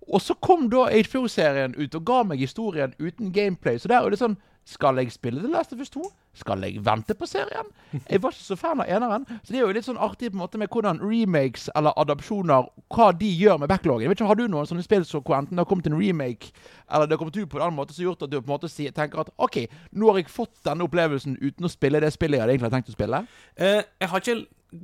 Og 0.09 0.21
så 0.21 0.33
kom 0.41 0.69
da 0.71 0.87
HBO-serien 0.89 1.75
ut 1.77 1.95
og 1.95 2.05
ga 2.05 2.23
meg 2.25 2.41
historien 2.41 2.95
uten 2.99 3.33
gameplay. 3.33 3.77
Så 3.77 3.91
der 3.91 4.01
er 4.01 4.09
det 4.09 4.21
sånn 4.21 4.39
Skal 4.69 4.99
jeg 5.01 5.09
spille 5.09 5.41
The 5.41 5.49
Last 5.49 5.71
of 5.73 5.79
Us 5.81 5.89
2? 5.89 6.03
Skal 6.37 6.61
jeg 6.61 6.83
vente 6.85 7.15
på 7.17 7.25
serien? 7.25 7.71
Jeg 8.09 8.21
var 8.21 8.35
ikke 8.35 8.43
så 8.43 8.57
fan 8.59 8.83
av 8.83 8.89
eneren. 8.91 9.23
Så 9.41 9.49
det 9.49 9.57
er 9.57 9.63
jo 9.63 9.71
litt 9.73 9.87
sånn 9.87 9.97
artig 9.97 10.29
på 10.29 10.37
en 10.37 10.43
måte 10.43 10.59
med 10.61 10.69
hvordan 10.69 10.99
remakes 11.01 11.71
eller 11.73 11.97
adopsjoner 11.97 12.67
Hva 12.93 13.07
de 13.17 13.31
gjør 13.33 13.57
med 13.63 13.71
backloggen. 13.71 14.05
Jeg 14.05 14.11
vet 14.11 14.21
ikke, 14.21 14.27
Har 14.29 14.37
du 14.37 14.45
noen 14.45 14.69
sånne 14.69 14.85
spill 14.85 15.07
som 15.09 15.23
hvor 15.25 15.39
enten 15.39 15.57
det 15.57 15.63
har 15.63 15.69
kommet 15.71 15.89
en 15.89 15.97
remake, 15.97 16.51
eller 16.85 17.09
det 17.09 17.17
har 17.17 17.23
kommet 17.23 17.39
ut 17.39 17.49
på 17.49 17.57
en 17.57 17.65
annen 17.65 17.79
måte 17.79 17.95
som 17.95 18.03
har 18.03 18.11
gjort 18.11 18.27
at 18.27 18.31
du 18.31 18.37
på 18.37 18.45
en 18.45 18.53
måte 18.53 18.93
tenker 18.99 19.23
at 19.25 19.33
OK, 19.37 19.57
nå 19.91 20.11
har 20.11 20.21
jeg 20.21 20.29
fått 20.29 20.53
denne 20.67 20.85
opplevelsen 20.85 21.39
uten 21.41 21.65
å 21.65 21.73
spille 21.73 22.03
det 22.03 22.13
spillet 22.13 22.37
jeg 22.37 22.45
hadde 22.45 22.57
egentlig 22.59 22.73
tenkt 22.77 22.93
å 22.93 22.97
spille? 22.99 23.25
Uh, 23.57 23.81
jeg 23.81 24.13
har 24.13 24.21
ikke 24.21 24.39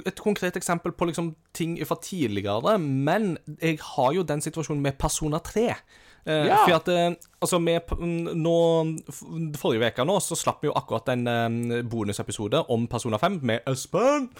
et 0.05 0.19
konkret 0.21 0.57
eksempel 0.57 0.95
på 0.97 1.07
liksom 1.09 1.33
ting 1.53 1.77
fra 1.86 1.97
tidligere, 2.01 2.77
men 2.81 3.38
jeg 3.61 3.79
har 3.95 4.13
jo 4.15 4.25
den 4.25 4.41
situasjonen 4.41 4.81
med 4.81 4.97
Persona 4.99 5.39
3. 5.39 5.67
Eh, 6.25 6.45
Ja. 6.47 6.63
For 6.65 6.75
at 6.79 6.88
eh, 6.89 7.13
altså 7.41 7.59
med, 7.61 7.91
nå, 8.33 8.55
Forrige 9.61 9.91
uke 9.91 10.05
nå 10.05 10.15
så 10.19 10.36
slapp 10.36 10.63
vi 10.63 10.71
jo 10.71 10.77
akkurat 10.77 11.11
en 11.13 11.27
eh, 11.29 11.83
bonusepisode 11.86 12.65
om 12.73 12.88
Persona 12.88 13.17
5 13.21 13.39
med 13.43 13.59
Espen. 13.69 14.31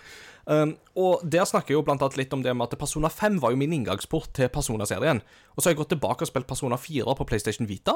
Um, 0.46 0.76
og 0.94 1.24
Der 1.26 1.46
snakker 1.46 1.74
jeg 1.74 1.80
jo 1.80 1.86
blant 1.86 2.04
annet 2.06 2.20
litt 2.20 2.34
om 2.34 2.44
det 2.46 2.54
med 2.54 2.70
at 2.70 2.78
Persona 2.78 3.10
5 3.10 3.40
var 3.42 3.54
jo 3.54 3.58
min 3.58 3.74
inngangsport 3.74 4.30
til 4.38 4.50
Persona-serien. 4.54 5.22
Og 5.56 5.62
så 5.62 5.68
har 5.68 5.74
jeg 5.74 5.80
gått 5.80 5.94
tilbake 5.96 6.22
og 6.22 6.30
spilt 6.30 6.48
Persona 6.48 6.78
4 6.78 7.16
på 7.18 7.26
PlayStation 7.26 7.70
Vita. 7.70 7.96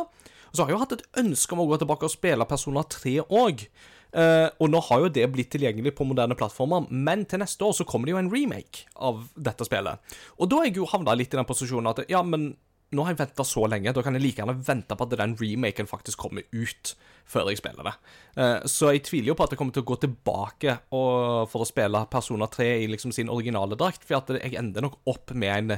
Og 0.49 0.53
så 0.53 0.63
har 0.63 0.71
jeg 0.71 0.77
jo 0.77 0.81
hatt 0.81 0.95
et 0.97 1.05
ønske 1.21 1.53
om 1.53 1.61
å 1.61 1.67
gå 1.69 1.77
tilbake 1.77 2.09
og 2.09 2.13
spille 2.13 2.49
Persona 2.49 2.81
3 2.89 3.19
òg. 3.29 3.67
Eh, 4.09 4.47
og 4.57 4.71
nå 4.71 4.81
har 4.87 5.03
jo 5.03 5.11
det 5.13 5.27
blitt 5.33 5.51
tilgjengelig 5.53 5.93
på 5.97 6.07
moderne 6.07 6.37
plattformer, 6.37 6.87
men 6.89 7.27
til 7.29 7.43
neste 7.43 7.65
år 7.65 7.75
så 7.77 7.85
kommer 7.89 8.09
det 8.09 8.15
jo 8.15 8.23
en 8.23 8.31
remake 8.33 8.87
av 8.95 9.27
dette 9.35 9.67
spillet. 9.67 10.15
Og 10.39 10.49
da 10.49 10.61
har 10.61 10.69
jeg 10.69 10.79
jo 10.79 10.89
havna 10.89 11.13
litt 11.17 11.35
i 11.35 11.39
den 11.39 11.49
posisjonen 11.49 11.91
at 11.91 12.03
ja, 12.09 12.23
men 12.25 12.51
nå 12.89 13.03
har 13.05 13.13
jeg 13.13 13.19
venta 13.19 13.45
så 13.45 13.67
lenge, 13.69 13.91
da 13.93 14.01
kan 14.01 14.15
jeg 14.17 14.23
like 14.23 14.41
gjerne 14.41 14.55
vente 14.65 14.95
på 14.97 15.05
at 15.05 15.11
den 15.19 15.35
remaken 15.37 15.89
faktisk 15.89 16.23
kommer 16.23 16.45
ut 16.49 16.95
før 17.29 17.51
jeg 17.51 17.59
spiller 17.59 17.85
det. 17.85 17.93
Uh, 18.33 18.65
så 18.65 18.89
jeg 18.95 19.03
tviler 19.05 19.29
jo 19.29 19.35
på 19.37 19.45
at 19.45 19.53
jeg 19.53 19.59
kommer 19.59 19.75
til 19.75 19.83
å 19.83 19.89
gå 19.91 19.99
tilbake 20.01 20.73
og, 20.97 21.45
for 21.51 21.61
å 21.61 21.69
spille 21.69 22.01
Persona 22.09 22.47
3 22.49 22.69
i 22.81 22.87
liksom 22.89 23.13
sin 23.13 23.29
originale 23.29 23.77
drakt, 23.77 24.07
for 24.09 24.17
at 24.17 24.33
jeg 24.39 24.57
ender 24.57 24.87
nok 24.87 24.97
opp 25.11 25.35
med 25.37 25.53
en 25.53 25.75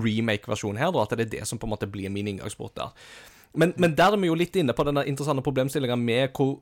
remake-versjon 0.00 0.80
her, 0.80 0.94
da, 0.96 1.04
at 1.04 1.12
det 1.12 1.26
er 1.26 1.34
det 1.34 1.48
som 1.50 1.60
på 1.60 1.68
en 1.68 1.74
måte 1.74 1.90
blir 1.92 2.08
min 2.14 2.32
inngangsport 2.32 2.78
der. 2.80 2.96
Men, 3.56 3.76
men 3.76 3.92
der 3.98 4.16
er 4.16 4.20
vi 4.20 4.32
jo 4.32 4.40
litt 4.40 4.56
inne 4.56 4.72
på 4.76 4.84
denne 4.88 5.04
interessante 5.08 5.44
problemstillinga 5.44 5.96
med 6.00 6.32
hvor 6.36 6.56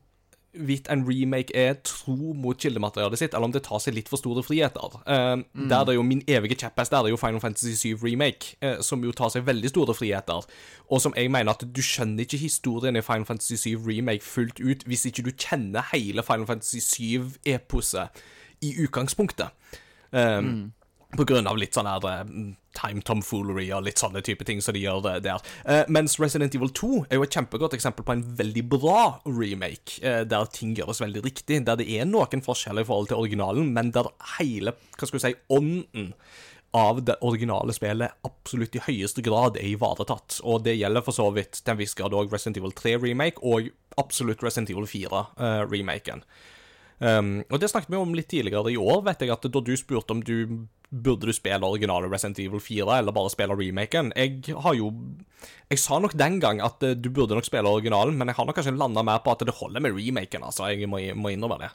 hvorvidt 0.55 0.87
en 0.91 1.05
remake 1.09 1.51
er 1.57 1.75
tro 1.85 2.33
mot 2.33 2.57
kildematerialet 2.59 3.19
sitt, 3.19 3.35
eller 3.35 3.45
om 3.49 3.53
det 3.53 3.63
tar 3.67 3.81
seg 3.83 3.95
litt 3.95 4.09
for 4.09 4.17
store 4.17 4.43
friheter. 4.43 5.01
Eh, 5.07 5.37
Der 5.69 5.85
det 5.85 5.89
er 5.89 5.95
jo 5.99 6.03
min 6.03 6.23
evige 6.29 6.55
kjepphest 6.57 6.91
der 6.93 7.03
det 7.03 7.11
er 7.11 7.11
jo 7.11 7.17
Final 7.17 7.41
Fantasy 7.41 7.75
7 7.75 7.97
Remake, 8.05 8.57
uh, 8.63 8.81
som 8.83 9.03
jo 9.05 9.13
tar 9.13 9.29
seg 9.35 9.47
veldig 9.47 9.69
store 9.69 9.95
friheter, 9.95 10.47
og 10.91 11.01
som 11.01 11.15
jeg 11.17 11.31
mener 11.31 11.51
at 11.53 11.65
du 11.77 11.83
skjønner 11.83 12.23
ikke 12.23 12.39
historien 12.39 12.97
i 12.97 13.03
Final 13.03 13.25
Fantasy 13.25 13.55
7 13.57 13.83
Remake 13.89 14.23
fullt 14.23 14.61
ut 14.61 14.85
hvis 14.87 15.07
ikke 15.07 15.23
du 15.27 15.31
kjenner 15.37 15.83
hele 15.93 16.23
Final 16.23 16.47
Fantasy 16.47 16.79
7-eposet 16.79 18.09
i 18.63 18.75
utgangspunktet. 18.85 19.49
Eh, 20.13 20.43
På 21.15 21.27
grunn 21.29 21.47
av 21.51 21.59
litt 21.61 21.77
sånn 21.77 21.89
her 21.89 22.07
eh, 22.11 22.23
time 22.75 23.03
tomfoolery 23.07 23.69
og 23.75 23.85
litt 23.87 24.01
sånne 24.03 24.23
type 24.27 24.47
ting 24.47 24.63
som 24.65 24.75
de 24.77 24.83
gjør 24.83 25.03
det 25.05 25.15
der. 25.29 25.45
Eh, 25.65 25.85
mens 25.93 26.17
Resident 26.21 26.55
Evil 26.57 26.73
2 26.75 27.05
er 27.05 27.21
jo 27.21 27.27
et 27.27 27.37
kjempegodt 27.37 27.77
eksempel 27.77 28.07
på 28.07 28.17
en 28.17 28.25
veldig 28.41 28.65
bra 28.73 29.03
remake, 29.29 30.01
eh, 30.03 30.23
der 30.29 30.51
ting 30.55 30.75
gjøres 30.79 31.03
veldig 31.05 31.25
riktig, 31.27 31.63
der 31.69 31.79
det 31.81 31.87
er 31.91 32.09
noen 32.09 32.43
forskjeller 32.45 32.85
i 32.85 32.89
forhold 32.89 33.13
til 33.13 33.23
originalen, 33.23 33.71
men 33.77 33.93
der 33.95 34.11
hele, 34.39 34.75
hva 34.99 35.09
skal 35.09 35.21
vi 35.21 35.25
si, 35.29 35.37
ånden 35.55 36.13
av 36.75 36.99
det 37.07 37.15
originale 37.23 37.71
spillet 37.77 38.27
absolutt 38.27 38.75
i 38.75 38.83
høyeste 38.83 39.23
grad 39.23 39.61
er 39.61 39.69
ivaretatt. 39.77 40.41
Og 40.43 40.65
det 40.67 40.75
gjelder 40.75 41.05
for 41.07 41.15
så 41.15 41.29
vidt 41.35 41.61
til 41.61 41.71
en 41.71 41.79
viss 41.79 41.95
grad 41.95 42.17
òg 42.19 42.35
Resident 42.35 42.59
Evil 42.59 42.75
3 42.75 42.97
remake, 43.05 43.39
og 43.47 43.71
absolutt 44.01 44.43
Resident 44.43 44.75
Evil 44.75 44.89
4 44.91 45.23
eh. 45.39 46.25
Um, 46.99 47.43
og 47.51 47.59
det 47.61 47.69
snakket 47.73 47.91
vi 47.91 47.99
om 47.99 48.15
litt 48.15 48.31
tidligere 48.31 48.71
i 48.71 48.79
år, 48.79 49.03
vet 49.09 49.25
jeg, 49.25 49.33
at 49.35 49.47
da 49.51 49.61
du 49.61 49.73
spurte 49.79 50.15
om 50.15 50.23
du 50.25 50.67
burde 50.95 51.27
du 51.27 51.35
spille 51.35 51.67
originale 51.67 52.09
Resident 52.11 52.39
Evil 52.39 52.63
4 52.63 53.01
eller 53.01 53.15
bare 53.15 53.33
spille 53.33 53.57
remaken. 53.59 54.13
Jeg 54.15 54.55
har 54.63 54.77
jo 54.79 54.93
Jeg 55.71 55.79
sa 55.79 55.99
nok 55.99 56.15
den 56.17 56.39
gang 56.41 56.61
at 56.63 56.83
eh, 56.83 56.95
du 56.95 57.11
burde 57.11 57.35
nok 57.35 57.45
spille 57.45 57.69
originalen, 57.69 58.17
men 58.17 58.29
jeg 58.29 58.37
har 58.37 58.47
nok 58.47 58.55
kanskje 58.55 58.77
landa 58.77 59.03
mer 59.03 59.19
på 59.25 59.33
at 59.33 59.43
det 59.45 59.57
holder 59.59 59.81
med 59.81 59.97
remaken, 59.97 60.45
altså. 60.45 60.69
Jeg 60.71 60.89
må, 60.89 61.01
må 61.17 61.33
innrømme 61.35 61.59
det. 61.61 61.71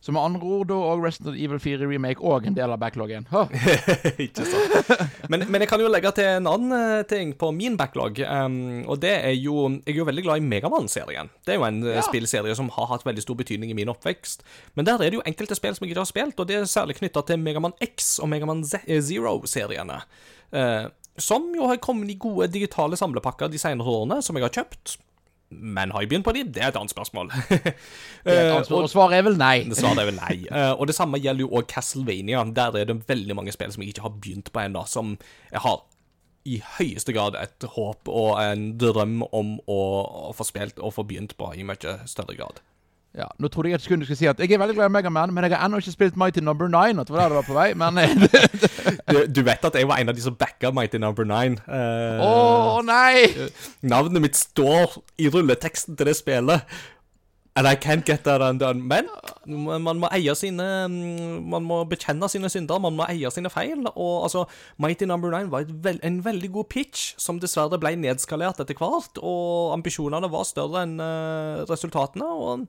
Så 0.00 0.12
med 0.14 0.22
andre 0.22 0.46
ord, 0.46 0.68
da 0.70 0.76
og 0.78 1.00
Resident 1.02 1.34
Evil 1.34 1.58
4 1.58 1.86
Remake 1.90 2.22
òg 2.22 2.44
en 2.46 2.54
del 2.54 2.70
av 2.70 2.78
backloggen. 2.78 3.24
Ikke 4.24 4.44
sant. 4.46 4.92
Men, 5.28 5.42
men 5.50 5.64
jeg 5.64 5.70
kan 5.72 5.82
jo 5.82 5.88
legge 5.90 6.12
til 6.14 6.28
en 6.36 6.46
annen 6.46 6.74
eh, 6.76 7.02
ting 7.10 7.32
på 7.38 7.50
min 7.56 7.74
backlog, 7.80 8.20
um, 8.22 8.58
og 8.86 9.00
det 9.02 9.10
er 9.16 9.34
jo 9.34 9.56
Jeg 9.84 9.96
er 9.96 9.98
jo 9.98 10.06
veldig 10.06 10.24
glad 10.28 10.38
i 10.38 10.46
Megamann-serien. 10.46 11.32
Det 11.42 11.56
er 11.56 11.58
jo 11.58 11.66
en 11.66 11.82
eh, 11.82 11.96
Ja. 11.98 12.04
spillserie 12.06 12.54
som 12.54 12.70
har 12.76 12.86
hatt 12.92 13.06
veldig 13.08 13.24
stor 13.26 13.34
betydning 13.40 13.72
i 13.74 13.78
min 13.80 13.90
oppvekst. 13.90 14.46
Men 14.78 14.86
der 14.86 15.02
er 15.02 15.10
det 15.10 15.18
jo 15.18 15.26
enkelte 15.26 15.58
spill 15.58 15.74
som 15.74 15.84
jeg 15.84 15.92
ikke 15.96 16.04
har 16.06 16.12
spilt, 16.12 16.38
og 16.38 16.46
det 16.46 16.60
er 16.60 16.70
særlig 16.70 17.00
knytta 17.00 17.24
til 17.26 17.42
Megamann 17.42 17.74
X 17.82 18.18
og 18.22 18.30
Megamann 18.30 18.62
Zero-seriene. 18.64 19.98
Uh, 20.54 20.86
som 21.18 21.50
jo 21.56 21.66
har 21.66 21.82
kommet 21.82 22.10
i 22.14 22.18
gode 22.20 22.46
digitale 22.54 22.96
samlepakker 22.96 23.50
de 23.50 23.58
senere 23.58 23.90
årene, 23.90 24.22
som 24.22 24.38
jeg 24.38 24.46
har 24.46 24.54
kjøpt. 24.60 24.98
Men 25.50 25.90
har 25.94 26.02
jeg 26.04 26.10
begynt 26.10 26.26
på 26.26 26.32
de? 26.36 26.42
Det 26.44 26.60
er 26.62 26.68
et 26.68 26.76
annet 26.76 26.92
spørsmål. 26.92 27.30
Det 27.48 27.58
er 27.58 27.68
et 27.68 27.74
Eh, 28.24 28.52
annet 28.52 28.66
spørsmål. 28.66 28.84
Og 28.84 28.90
svaret 28.92 29.16
er 29.18 29.22
vel 29.24 29.38
nei. 29.40 29.54
det 29.64 29.78
svaret 29.78 30.02
er 30.02 30.10
vel 30.10 30.18
nei. 30.20 30.34
Eh, 30.58 30.72
og 30.74 30.86
det 30.90 30.96
samme 30.98 31.20
gjelder 31.22 31.46
jo 31.46 31.52
òg 31.56 31.68
Castlevania. 31.72 32.42
Der 32.56 32.76
er 32.82 32.88
det 32.90 32.98
veldig 33.08 33.36
mange 33.38 33.52
spill 33.56 33.72
som 33.72 33.82
jeg 33.82 33.94
ikke 33.94 34.04
har 34.04 34.12
begynt 34.18 34.52
på 34.52 34.60
ennå, 34.66 34.84
som 34.88 35.14
jeg 35.52 35.62
har 35.64 35.80
i 36.48 36.58
høyeste 36.78 37.12
grad 37.12 37.36
et 37.36 37.64
håp 37.74 38.08
og 38.08 38.38
en 38.40 38.70
drøm 38.80 39.22
om 39.36 39.56
å 39.68 39.80
få 40.36 40.46
spilt 40.48 40.78
og 40.80 40.94
få 40.96 41.04
begynt 41.08 41.34
på 41.36 41.50
i 41.56 41.64
mye 41.66 41.96
større 42.08 42.36
grad. 42.38 42.60
Ja, 43.16 43.24
Nå 43.40 43.48
trodde 43.48 43.70
jeg 43.70 43.78
et 43.78 43.82
sekund 43.82 44.02
du 44.02 44.06
skulle 44.06 44.18
si 44.20 44.28
at 44.28 44.40
jeg 44.40 44.52
er 44.52 44.60
veldig 44.60 44.76
glad 44.76 44.90
i 44.90 44.92
Megaman, 44.92 45.32
men 45.34 45.44
jeg 45.44 45.56
har 45.56 45.64
ennå 45.64 45.80
ikke 45.80 45.94
spilt 45.94 46.16
Mighty 46.20 46.42
Number 46.44 46.68
Nine. 46.68 47.00
At 47.00 47.08
det 47.08 47.14
var 47.14 47.22
der 47.22 47.28
det 47.28 47.38
var 47.38 47.46
på 47.48 47.56
vei, 47.56 47.72
men 47.74 47.98
eh, 47.98 48.12
Du, 49.12 49.22
du 49.40 49.42
vet 49.46 49.64
at 49.64 49.78
jeg 49.80 49.88
var 49.88 50.02
en 50.02 50.12
av 50.12 50.14
de 50.14 50.22
som 50.22 50.36
backa 50.36 50.70
Mighty 50.76 51.00
Number 51.00 51.24
Nine. 51.24 51.56
Uh, 51.64 52.20
oh, 52.20 52.78
nei! 52.84 53.48
Navnet 53.80 54.22
mitt 54.22 54.36
står 54.36 55.00
i 55.18 55.30
rulleteksten 55.32 55.96
til 55.96 56.10
det 56.10 56.18
spillet. 56.20 56.78
And 57.58 57.66
I 57.66 57.74
can't 57.74 58.04
get 58.06 58.22
that 58.22 58.40
undone. 58.40 58.84
Men 58.86 59.08
man 59.82 59.98
må 59.98 60.06
eie 60.14 60.30
sine 60.38 60.62
mm, 60.86 61.48
Man 61.50 61.64
må 61.66 61.80
bekjenne 61.90 62.28
sine 62.30 62.50
synder, 62.52 62.78
man 62.78 62.94
må 62.94 63.06
eie 63.10 63.32
sine 63.34 63.50
feil. 63.50 63.82
Og 63.88 64.28
altså, 64.28 64.44
Mighty 64.78 65.08
Number 65.10 65.32
Nine 65.34 65.50
var 65.50 65.66
et 65.66 65.72
vel, 65.84 65.98
en 66.06 66.20
veldig 66.22 66.52
god 66.54 66.68
pitch, 66.70 67.08
som 67.18 67.40
dessverre 67.42 67.80
ble 67.82 67.96
nedskalert 67.98 68.62
etter 68.62 68.78
hvert. 68.78 69.18
Og 69.18 69.74
ambisjonene 69.74 70.30
var 70.30 70.46
større 70.46 70.84
enn 70.86 71.02
uh, 71.02 71.64
resultatene. 71.66 72.30
Og 72.30 72.68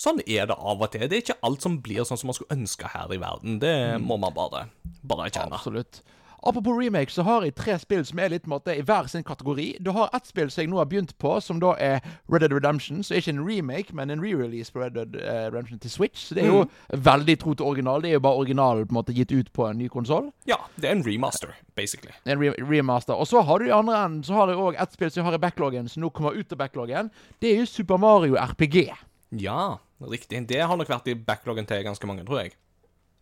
sånn 0.00 0.24
er 0.24 0.48
det 0.48 0.56
av 0.56 0.80
og 0.80 0.88
til. 0.94 1.04
Det 1.10 1.18
er 1.18 1.26
ikke 1.26 1.40
alt 1.50 1.68
som 1.68 1.76
blir 1.84 2.08
sånn 2.08 2.22
som 2.22 2.32
man 2.32 2.40
skulle 2.40 2.56
ønske 2.56 2.88
her 2.94 3.12
i 3.12 3.20
verden. 3.20 3.60
Det 3.60 3.76
må 4.00 4.16
man 4.22 4.32
bare, 4.38 4.64
bare 5.04 5.28
kjenne. 5.28 5.60
Absolutt. 5.60 6.00
Apropos 6.42 6.74
remake, 6.74 7.12
så 7.12 7.22
har 7.22 7.44
jeg 7.46 7.54
tre 7.54 7.76
spill 7.78 8.02
som 8.06 8.18
er 8.18 8.32
litt 8.32 8.48
måte, 8.50 8.74
i 8.74 8.82
hver 8.82 9.06
sin 9.06 9.22
kategori. 9.22 9.76
Du 9.80 9.92
har 9.94 10.10
ett 10.16 10.26
spill 10.26 10.50
som 10.50 10.64
jeg 10.64 10.70
nå 10.72 10.80
har 10.80 10.88
begynt 10.90 11.14
på, 11.22 11.36
som 11.40 11.60
da 11.62 11.76
er 11.78 12.00
Red 12.32 12.42
Dead 12.42 12.54
Redemption. 12.56 13.04
Så 13.06 13.14
ikke 13.14 13.30
en 13.36 13.44
remake, 13.46 13.94
men 13.94 14.10
en 14.10 14.22
re-release 14.24 14.74
på 14.74 14.82
Red 14.82 14.96
Dead 14.96 15.14
eh, 15.20 15.44
Redemption 15.52 15.78
til 15.78 15.92
Switch. 15.92 16.26
Så 16.26 16.34
det 16.34 16.42
er 16.42 16.50
jo 16.50 16.64
veldig 16.90 17.36
tro 17.38 17.54
til 17.54 17.66
original. 17.66 18.02
Det 18.02 18.10
er 18.10 18.18
jo 18.18 18.24
bare 18.26 18.42
originalen 18.42 18.88
på 18.88 18.96
en 18.96 18.98
måte 18.98 19.14
gitt 19.14 19.32
ut 19.32 19.52
på 19.54 19.68
en 19.68 19.78
ny 19.78 19.86
konsoll. 19.92 20.32
Ja, 20.50 20.58
det 20.76 20.90
er 20.90 20.96
en 20.96 21.06
remaster, 21.06 21.54
basically. 21.78 22.10
En 22.26 22.42
re 22.42 22.50
remaster. 22.58 23.14
Og 23.14 23.30
så 23.30 23.44
har 23.46 23.62
du 23.62 23.70
i 23.70 23.76
andre 23.76 24.02
enden 24.02 24.26
så 24.26 24.34
har 24.40 24.50
jeg 24.50 24.58
òg 24.58 24.82
ett 24.82 24.98
spill 24.98 25.14
som 25.14 25.22
jeg 25.22 25.30
har 25.30 25.38
i 25.38 25.44
backloggen, 25.46 25.88
som 25.88 26.02
nå 26.02 26.10
kommer 26.10 26.34
ut 26.34 26.52
av 26.52 26.58
backloggen. 26.64 27.12
Det 27.38 27.54
er 27.54 27.62
jo 27.62 27.70
Super 27.70 28.02
Mario 28.02 28.34
RPG. 28.34 28.90
Ja, 29.38 29.78
riktig. 30.10 30.42
Det 30.50 30.60
har 30.60 30.76
nok 30.76 30.90
vært 30.90 31.08
i 31.08 31.14
backloggen 31.14 31.70
til 31.70 31.86
ganske 31.86 32.10
mange, 32.10 32.26
tror 32.26 32.42
jeg. 32.42 32.56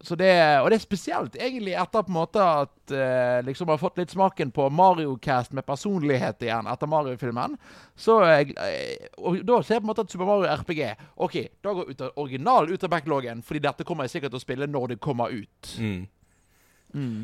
Så 0.01 0.17
det, 0.17 0.33
og 0.63 0.71
det 0.73 0.79
er 0.79 0.83
spesielt 0.83 1.35
egentlig 1.37 1.75
etter 1.77 2.05
på 2.07 2.09
en 2.09 2.17
måte 2.17 2.41
at 2.41 2.93
eh, 2.97 3.41
liksom 3.45 3.69
har 3.69 3.81
fått 3.83 3.99
litt 4.01 4.15
smaken 4.15 4.49
på 4.57 4.69
Mario 4.73 5.13
Cast 5.21 5.53
med 5.53 5.67
personlighet 5.69 6.41
igjen 6.47 6.71
etter 6.73 6.89
Mario-filmen. 6.89 7.59
Så 8.01 8.17
eh, 8.25 8.55
Og 9.21 9.43
da 9.45 9.59
ser 9.61 9.77
jeg 9.77 9.83
på 9.83 9.85
en 9.85 9.91
måte 9.93 10.07
at 10.07 10.15
Super 10.15 10.31
Mario 10.31 10.49
RPG 10.63 10.81
OK, 11.21 11.37
da 11.61 11.75
går 11.77 11.93
ut 11.93 12.07
av, 12.07 12.15
original 12.25 12.73
ut 12.73 12.87
av 12.89 12.95
backloggen, 12.95 13.45
fordi 13.45 13.61
dette 13.67 13.85
kommer 13.85 14.09
jeg 14.09 14.17
sikkert 14.17 14.33
til 14.33 14.41
å 14.41 14.47
spille 14.47 14.71
når 14.73 14.95
det 14.95 15.03
kommer 15.05 15.37
ut. 15.37 15.75
Mm. 15.77 16.01
Mm. 16.97 17.21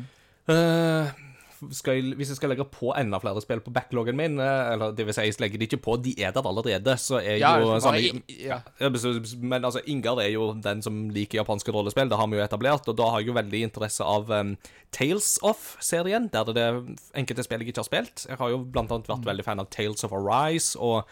skal 0.47 1.36
jeg, 1.61 2.13
hvis 2.17 2.29
jeg 2.29 2.37
skal 2.37 2.49
legge 2.51 2.65
på 2.69 2.91
enda 2.97 3.17
flere 3.19 3.41
spill 3.41 3.59
på 3.65 3.71
backloggen 3.73 4.15
min, 4.15 4.39
eh, 4.39 4.73
eller 4.73 4.91
det 4.97 5.05
vil 5.07 5.13
si, 5.17 5.25
jeg 5.27 5.39
legger 5.41 5.57
de 5.61 5.67
ikke 5.67 5.79
på, 5.81 5.95
de 6.03 6.13
er 6.21 6.31
der 6.35 6.45
allerede, 6.47 6.95
så 7.01 7.17
er 7.21 7.37
Ja, 7.41 7.55
jo 7.59 7.79
samme, 7.79 7.99
i- 8.01 8.43
ja. 8.47 8.59
Ja, 8.79 8.89
men 8.89 9.63
altså, 9.65 9.81
Ingar 9.87 10.19
er 10.21 10.29
jo 10.33 10.53
den 10.53 10.81
som 10.81 11.09
liker 11.09 11.39
japanske 11.41 11.71
rollespill, 11.73 12.09
det 12.09 12.17
har 12.17 12.27
vi 12.27 12.37
jo 12.37 12.43
etablert, 12.45 12.87
og 12.87 12.95
da 12.97 13.09
har 13.09 13.19
jeg 13.19 13.27
jo 13.27 13.33
veldig 13.33 13.63
interesse 13.63 14.03
av 14.03 14.29
um, 14.31 14.55
Tales 14.91 15.39
of-serien, 15.43 16.29
der 16.31 16.43
det 16.45 16.57
er 16.57 16.81
det 16.81 16.99
enkelte 17.15 17.43
spill 17.43 17.59
jeg 17.63 17.69
ikke 17.73 17.83
har 17.83 17.89
spilt. 17.89 18.25
Jeg 18.29 18.37
har 18.37 18.49
jo 18.53 18.59
blant 18.63 18.91
annet 18.91 19.07
vært 19.09 19.25
veldig 19.25 19.43
fan 19.43 19.59
av 19.59 19.69
Tales 19.69 20.03
of 20.03 20.13
Arise, 20.13 20.77
og 20.79 21.03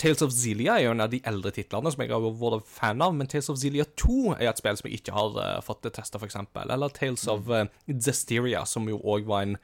Tales 0.00 0.22
of 0.26 0.32
Zelia 0.34 0.74
er 0.74 0.88
jo 0.88 0.94
en 0.94 1.04
av 1.04 1.12
de 1.12 1.20
eldre 1.28 1.52
titlene 1.54 1.92
som 1.92 2.02
jeg 2.02 2.10
har 2.10 2.24
vært 2.24 2.66
fan 2.66 3.02
av, 3.04 3.14
men 3.14 3.30
Tales 3.30 3.50
of 3.52 3.60
Zelia 3.60 3.86
2 4.00 4.34
er 4.34 4.48
et 4.50 4.60
spill 4.60 4.78
som 4.80 4.88
jeg 4.90 5.00
ikke 5.00 5.14
har 5.14 5.38
uh, 5.38 5.62
fått 5.62 5.86
testa, 5.94 6.18
f.eks. 6.18 6.40
Eller 6.64 6.94
Tales 6.96 7.26
of 7.30 7.50
uh, 7.52 7.66
Zestiria, 7.86 8.64
som 8.66 8.90
jo 8.90 8.98
òg 8.98 9.28
var 9.30 9.46
en 9.46 9.56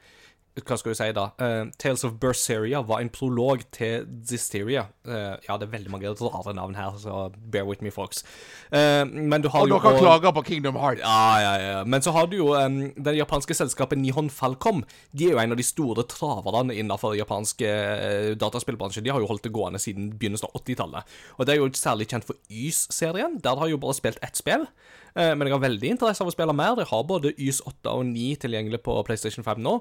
hva 0.59 0.75
skal 0.77 0.91
du 0.91 0.97
si 0.99 1.07
da? 1.15 1.29
uh, 1.39 1.69
Tales 1.79 2.03
of 2.03 2.17
Berseria 2.19 2.81
var 2.83 2.99
en 2.99 3.09
prolog 3.13 3.63
til 3.71 4.03
Zisteria. 4.27 4.83
Uh, 5.07 5.39
ja, 5.45 5.55
det 5.55 5.67
er 5.69 5.73
veldig 5.77 5.91
mange 5.93 6.11
rare 6.11 6.53
navn 6.57 6.75
her, 6.75 6.97
så 6.99 7.29
bear 7.53 7.63
with 7.67 7.83
me, 7.83 7.91
folks. 7.91 8.25
Uh, 8.67 9.07
men 9.07 9.41
du 9.41 9.47
har 9.53 9.63
Og 9.63 9.71
jo 9.71 9.79
dere 9.79 10.01
klager 10.01 10.35
på 10.35 10.43
Kingdom 10.49 10.75
Hearts. 10.75 11.01
ja, 11.01 11.39
ja, 11.39 11.53
ja. 11.63 11.83
Men 11.83 12.03
så 12.03 12.11
har 12.11 12.27
du 12.27 12.37
jo 12.37 12.51
um, 12.55 12.81
det 12.95 13.15
japanske 13.15 13.55
selskapet 13.55 13.99
Nihon 13.99 14.29
Falcom. 14.29 14.83
De 15.15 15.29
er 15.29 15.37
jo 15.37 15.41
en 15.43 15.55
av 15.55 15.59
de 15.59 15.63
store 15.63 16.03
traverne 16.11 16.75
innenfor 16.75 17.15
japansk 17.15 17.63
uh, 17.63 18.35
dataspillbransje. 18.35 19.03
De 19.05 19.13
har 19.15 19.23
jo 19.23 19.31
holdt 19.31 19.47
det 19.47 19.55
gående 19.55 19.79
siden 19.79 20.11
begynnelsen 20.17 20.51
av 20.51 20.61
80-tallet. 20.61 21.19
Og 21.39 21.47
det 21.47 21.55
er 21.55 21.63
jo 21.63 21.71
særlig 21.79 22.11
kjent 22.11 22.27
for 22.27 22.35
Ys-serien. 22.51 23.39
Der 23.39 23.55
har 23.55 23.71
jeg 23.71 23.79
jo 23.79 23.85
bare 23.87 23.97
spilt 23.97 24.19
ett 24.21 24.35
spill. 24.35 24.67
Eh, 25.15 25.33
men 25.35 25.47
jeg 25.47 25.55
har 25.55 25.63
veldig 25.65 25.91
interesse 25.91 26.23
av 26.23 26.29
å 26.31 26.33
spille 26.33 26.55
mer. 26.55 26.79
Jeg 26.79 26.89
har 26.91 27.07
både 27.07 27.33
Ys 27.35 27.61
8 27.67 27.95
og 27.99 28.05
9 28.07 28.37
tilgjengelig 28.45 28.81
på 28.85 28.95
PlayStation 29.07 29.45
5 29.45 29.59
nå. 29.63 29.73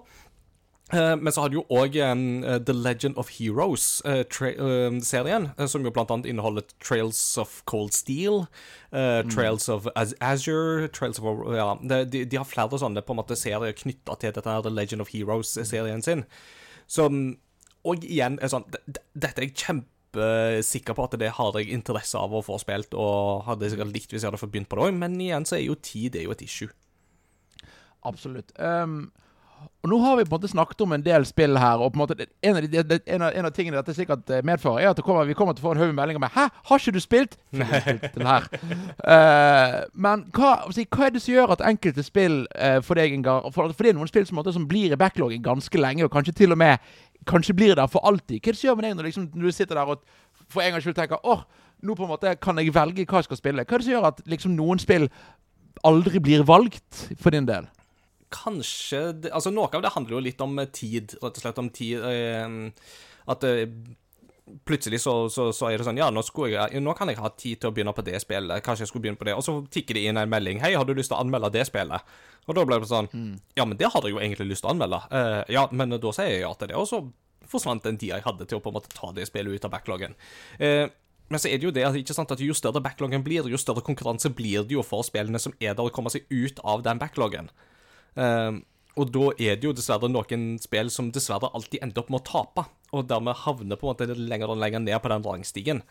Eh, 0.93 1.16
men 1.16 1.32
så 1.32 1.45
har 1.45 1.51
du 1.51 1.61
jo 1.61 1.66
òg 1.70 1.95
The 1.95 2.74
Legend 2.74 3.18
of 3.20 3.30
Heroes-serien, 3.36 5.51
som 5.70 5.84
jo 5.86 5.93
blant 5.95 6.11
annet 6.11 6.26
inneholder 6.32 6.66
Trails 6.82 7.20
of 7.38 7.61
Cold 7.70 7.95
Steel, 7.95 8.49
eh, 8.91 9.22
Trails 9.30 9.68
of 9.68 9.86
Az 9.95 10.14
Azure 10.20 10.88
Trails 10.88 11.20
of 11.20 11.47
Ja, 11.55 11.78
de, 11.82 12.24
de, 12.24 12.36
har 12.36 12.49
flere 12.49 12.78
sånne 12.78 13.05
på 13.07 13.14
en 13.14 13.22
måte 13.22 13.38
serier 13.38 13.76
knytta 13.76 14.18
til 14.18 14.34
dette 14.34 14.51
her 14.51 14.66
The 14.66 14.74
Legend 14.74 15.05
of 15.05 15.14
Heroes-serien 15.14 16.03
sin. 16.03 16.26
Som 16.86 17.38
Og 17.86 18.05
igjen 18.05 18.36
er 18.43 18.51
sånn 18.53 18.66
Dette 18.68 19.38
er 19.38 19.47
jeg 19.47 19.57
kjempesikker 19.57 20.99
på 20.99 21.07
at 21.07 21.14
det 21.22 21.30
har 21.38 21.57
jeg 21.57 21.70
interesse 21.72 22.18
av 22.18 22.34
å 22.34 22.43
få 22.43 22.59
spilt, 22.61 22.99
og 22.99 23.47
hadde 23.47 23.70
sikkert 23.70 23.95
likt 23.95 24.11
hvis 24.11 24.24
jeg 24.24 24.32
hadde 24.32 24.43
fått 24.43 24.53
begynt 24.53 24.68
på 24.68 24.76
det 24.76 24.91
òg, 24.91 24.99
men 24.99 25.14
igjen 25.22 25.47
så 25.47 25.57
er 25.57 25.68
jo 25.68 25.78
tid 25.78 26.12
det 26.12 26.24
er 26.24 26.26
jo 26.26 26.34
et 26.34 26.43
issue. 26.43 26.74
Absolutt. 28.03 28.51
Um, 28.59 29.12
og 29.80 29.88
nå 29.88 29.98
har 30.02 30.16
vi 30.18 30.24
på 30.28 30.34
en 30.34 30.40
måte 30.40 30.50
snakket 30.50 30.82
om 30.84 30.92
en 30.92 31.04
del 31.04 31.24
spill 31.24 31.56
her, 31.56 31.80
og 31.80 31.94
på 31.94 31.96
en 31.96 32.02
måte 32.02 32.26
en 32.44 32.56
av, 32.58 32.66
de, 32.68 32.98
en 33.06 33.22
av, 33.24 33.32
en 33.32 33.48
av 33.48 33.52
tingene 33.56 33.78
dette 33.78 33.94
sikkert 33.96 34.28
eh, 34.28 34.42
medfører, 34.44 34.82
er 34.82 34.90
at 34.92 35.00
kommer, 35.04 35.24
vi 35.24 35.36
kommer 35.38 35.56
til 35.56 35.64
å 35.64 35.70
få 35.70 35.72
en 35.72 35.80
haug 35.80 35.94
meldinger 35.96 36.20
med 36.20 36.34
'Hæ, 36.34 36.48
har 36.68 36.82
ikke 36.82 36.92
du 36.92 37.00
spilt?' 37.00 37.38
Jeg 37.52 38.11
her. 38.20 38.48
Uh, 39.00 39.78
men 39.94 40.26
hva, 40.36 40.50
si, 40.74 40.84
hva 40.84 41.06
er 41.06 41.14
det 41.16 41.22
som 41.24 41.32
gjør 41.32 41.54
at 41.56 41.64
enkelte 41.64 42.04
spill 42.04 42.42
uh, 42.61 42.82
for 42.84 43.00
deg, 43.00 43.16
for, 43.24 43.72
for 43.72 43.82
det 43.82 43.94
er 43.94 43.96
noen 43.96 44.12
spill 44.12 44.28
som, 44.28 44.36
måte, 44.36 44.52
som 44.52 44.68
blir 44.68 44.92
i 44.92 45.00
backloggen 45.00 45.42
ganske 45.42 45.80
lenge, 45.80 46.04
og 46.04 46.12
kanskje 46.12 46.36
til 46.42 46.52
og 46.52 46.61
med 46.61 46.76
kanskje 47.28 47.56
blir 47.56 47.74
der 47.74 47.88
for 47.88 48.04
alltid. 48.04 48.40
Hva 48.40 48.52
er 48.52 48.52
det 48.52 48.61
som 48.61 48.68
gjør 48.68 48.78
med 48.80 48.84
deg 48.84 48.96
når, 48.96 49.08
liksom, 49.08 49.30
når 49.34 49.48
du 49.48 49.56
sitter 49.56 49.80
der 49.80 49.96
og 49.96 50.04
for 50.50 50.61
en 50.61 50.72
gangs 50.72 50.84
skyld 50.84 51.00
tenker 51.00 51.24
'Åh, 51.24 51.42
nå 51.82 51.94
på 51.96 52.04
en 52.04 52.12
måte 52.12 52.36
kan 52.36 52.58
jeg 52.58 52.74
velge 52.74 53.08
hva 53.08 53.24
jeg 53.24 53.30
skal 53.32 53.40
spille'? 53.40 53.64
Hva 53.64 53.74
er 53.74 53.78
det 53.78 53.88
som 53.88 53.96
gjør 53.96 54.08
at 54.12 54.22
liksom, 54.26 54.56
noen 54.56 54.78
spill 54.78 55.08
aldri 55.84 56.20
blir 56.20 56.44
valgt 56.44 57.16
for 57.16 57.30
din 57.30 57.48
del? 57.48 57.68
Kanskje 58.30 59.00
Altså, 59.32 59.50
noe 59.54 59.70
av 59.74 59.82
det 59.82 59.94
handler 59.94 60.16
jo 60.16 60.22
litt 60.24 60.44
om 60.44 60.58
tid, 60.72 61.16
rett 61.18 61.40
og 61.40 61.42
slett 61.42 61.58
om 61.62 61.70
tid 61.74 62.04
eh, 62.06 62.54
At 63.30 63.46
eh, 63.48 63.66
plutselig 64.66 65.00
så, 65.00 65.14
så, 65.30 65.50
så 65.54 65.70
er 65.70 65.78
det 65.78 65.86
sånn 65.86 66.00
Ja, 66.00 66.10
nå, 66.14 66.22
jeg, 66.50 66.82
nå 66.82 66.94
kan 66.98 67.10
jeg 67.10 67.20
ha 67.20 67.30
tid 67.34 67.60
til 67.60 67.70
å 67.70 67.74
begynne 67.74 67.94
på 67.94 68.04
det 68.06 68.18
spillet. 68.22 68.64
Kanskje 68.66 68.86
jeg 68.86 68.92
skulle 68.92 69.06
begynne 69.06 69.20
på 69.20 69.28
det. 69.28 69.36
Og 69.38 69.44
så 69.46 69.56
tikker 69.70 69.98
det 69.98 70.06
inn 70.08 70.20
en 70.20 70.30
melding. 70.30 70.60
'Hei, 70.62 70.74
har 70.78 70.86
du 70.86 70.94
lyst 70.96 71.12
til 71.12 71.18
å 71.18 71.24
anmelde 71.24 71.52
det 71.54 71.66
spillet?' 71.68 72.16
Og 72.48 72.56
da 72.56 72.64
ble 72.66 72.80
det 72.82 72.88
sånn 72.90 73.10
Ja, 73.58 73.66
men 73.66 73.78
det 73.78 73.90
hadde 73.92 74.10
jeg 74.10 74.16
jo 74.16 74.22
egentlig 74.22 74.50
lyst 74.50 74.64
til 74.64 74.70
å 74.70 74.74
anmelde. 74.74 75.02
Eh, 75.14 75.42
ja, 75.54 75.66
men 75.70 75.94
da 75.94 76.14
sier 76.14 76.32
jeg 76.32 76.46
ja 76.46 76.54
til 76.58 76.72
det. 76.72 76.78
Og 76.80 76.88
så 76.90 77.04
forsvant 77.50 77.84
den 77.84 77.98
tida 77.98 78.18
jeg 78.18 78.26
hadde 78.26 78.46
til 78.46 78.58
å 78.58 78.64
på 78.64 78.72
en 78.72 78.78
måte 78.78 78.92
ta 78.94 79.12
det 79.14 79.26
spillet 79.28 79.54
ut 79.54 79.66
av 79.66 79.74
backloggen. 79.74 80.16
Eh, 80.58 80.86
men 81.30 81.38
så 81.38 81.46
er 81.46 81.60
det 81.60 81.68
jo 81.68 81.74
det 81.74 81.84
at, 81.86 81.94
ikke 81.98 82.14
sant, 82.14 82.32
at 82.34 82.42
jo 82.42 82.54
større 82.58 82.82
backloggen 82.82 83.22
blir, 83.22 83.46
jo 83.46 83.58
større 83.60 83.84
konkurranse 83.86 84.32
blir 84.34 84.64
det 84.66 84.74
jo 84.74 84.82
for 84.82 85.06
spillene 85.06 85.38
som 85.38 85.54
er 85.60 85.76
der, 85.76 85.86
å 85.86 85.94
komme 85.94 86.10
seg 86.10 86.26
ut 86.30 86.58
av 86.66 86.82
den 86.82 86.98
backloggen. 86.98 87.52
Ehm, 88.18 88.62
og 88.98 89.11
da 89.14 89.30
er 89.38 89.58
det 89.58 89.68
jo 89.68 89.74
dessverre 89.76 90.11
noen 90.11 90.54
spill 90.62 90.90
som 90.92 91.11
dessverre 91.14 91.52
alltid 91.54 91.82
ender 91.84 92.02
opp 92.02 92.11
med 92.12 92.22
å 92.22 92.26
tape, 92.26 92.64
og 92.90 93.06
dermed 93.11 93.38
havner 93.44 93.78
på 93.78 93.86
en 93.86 93.92
måte 93.92 94.18
lenger 94.18 94.50
og 94.50 94.58
lenger 94.61 94.82
ned 94.82 94.98
på 95.02 95.12
den 95.12 95.26
rangstigen. 95.26 95.84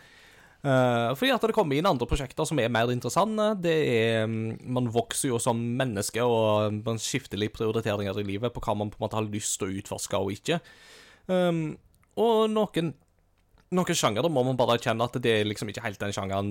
Uh, 0.59 1.15
fordi 1.15 1.31
at 1.31 1.43
det 1.47 1.55
kommer 1.55 1.77
inn 1.79 1.87
andre 1.87 2.03
prosjekter 2.09 2.43
som 2.43 2.59
er 2.59 2.71
mer 2.73 2.91
interessante. 2.91 3.53
Det 3.63 3.75
er, 3.93 4.25
mm, 4.27 4.57
man 4.75 4.89
vokser 4.91 5.31
jo 5.31 5.39
som 5.39 5.55
menneske, 5.79 6.19
og 6.19 6.81
man 6.83 6.99
skifter 6.99 7.39
litt 7.39 7.55
prioriteringer 7.55 8.19
i 8.19 8.25
livet 8.27 8.51
på 8.51 8.63
hva 8.65 8.75
man 8.75 8.91
på 8.91 8.99
en 8.99 9.05
måte 9.05 9.19
har 9.21 9.29
lyst 9.31 9.55
til 9.61 9.69
å 9.69 9.77
utforske 9.79 10.19
og 10.19 10.33
ikke. 10.35 10.59
Um, 11.31 11.77
og 12.19 12.49
noen 12.51 12.91
noen 13.75 13.97
sjangere 13.97 14.29
må 14.33 14.41
man 14.45 14.57
bare 14.57 14.79
erkjenne 14.79 15.05
at 15.05 15.17
det 15.21 15.33
er 15.41 15.45
liksom 15.47 15.69
ikke 15.69 15.83
helt 15.83 15.99
den 16.01 16.13
sjangeren 16.15 16.47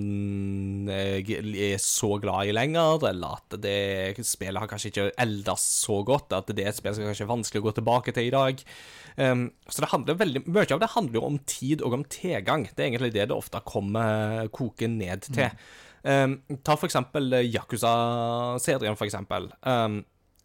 jeg 0.89 1.73
er 1.73 1.81
så 1.83 2.13
glad 2.23 2.47
i 2.47 2.55
lenger, 2.55 3.03
eller 3.09 3.41
at 3.41 3.57
det 3.63 4.23
spillet 4.27 4.63
har 4.63 4.71
kanskje 4.71 4.93
ikke 4.93 5.09
eldes 5.25 5.65
så 5.83 5.99
godt, 6.07 6.37
at 6.37 6.53
det 6.55 6.63
er 6.63 6.71
et 6.71 6.79
spill 6.79 6.95
som 6.95 7.09
kanskje 7.09 7.27
er 7.27 7.33
vanskelig 7.33 7.63
å 7.63 7.67
gå 7.67 7.75
tilbake 7.81 8.15
til 8.15 8.29
i 8.29 8.35
dag. 8.35 8.63
Um, 9.19 9.49
så 9.67 9.83
det 9.83 9.91
handler 9.91 10.21
veldig, 10.21 10.45
mye 10.47 10.69
av 10.77 10.83
det 10.83 10.93
handler 10.95 11.19
jo 11.19 11.27
om 11.27 11.41
tid 11.51 11.83
og 11.83 11.99
om 11.99 12.07
tilgang. 12.07 12.69
Det 12.71 12.85
er 12.85 12.91
egentlig 12.93 13.15
det 13.17 13.27
det 13.33 13.37
ofte 13.37 13.65
kommer 13.67 14.47
koker 14.55 14.93
ned 14.93 15.27
til. 15.27 15.51
Um, 16.07 16.39
ta 16.63 16.79
for 16.79 16.87
eksempel 16.87 17.41
Yakuza-serien, 17.43 18.95
for 18.95 19.09
eksempel. 19.09 19.51
Um, 19.67 20.05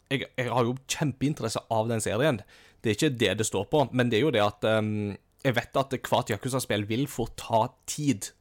jeg, 0.09 0.25
jeg, 0.25 0.49
har 0.49 0.65
jo 0.65 0.73
kjempeinteresse 0.89 1.61
av 1.73 1.91
den 1.91 2.01
serien. 2.03 2.41
Det 2.81 2.91
er 2.91 2.97
ikke 2.97 3.19
det 3.21 3.37
det 3.39 3.47
står 3.47 3.69
på, 3.69 3.85
men 3.93 4.09
det 4.09 4.19
er 4.19 4.25
jo 4.25 4.33
det 4.33 4.41
at 4.43 4.65
um, 4.81 5.13
jeg 5.43 5.57
vet 5.57 5.79
at 5.79 5.93
hvert 5.99 6.31
Yakuza-spill 6.31 6.87
vil 6.89 7.05
få 7.11 7.27
ta 7.39 7.67
tid. 7.89 8.31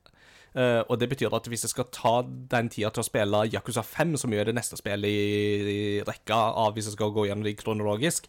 Uh, 0.53 0.85
og 0.93 0.99
det 1.01 1.09
betyr 1.09 1.33
at 1.33 1.47
hvis 1.49 1.65
jeg 1.65 1.73
skal 1.73 1.89
ta 1.95 2.19
den 2.23 2.69
tida 2.73 2.91
til 2.93 3.01
å 3.01 3.07
spille 3.07 3.47
Yakuza 3.53 3.85
5, 3.87 4.19
som 4.21 4.35
er 4.37 4.51
det 4.51 4.57
neste 4.57 4.77
spillet 4.77 5.09
i, 5.09 5.23
i 5.73 5.79
rekka 6.07 6.39
av 6.61 6.77
hvis 6.77 6.91
jeg 6.91 6.99
skal 6.99 7.15
gå 7.15 7.27
gjennom 7.29 7.47
det 7.47 7.57
kronologisk, 7.61 8.29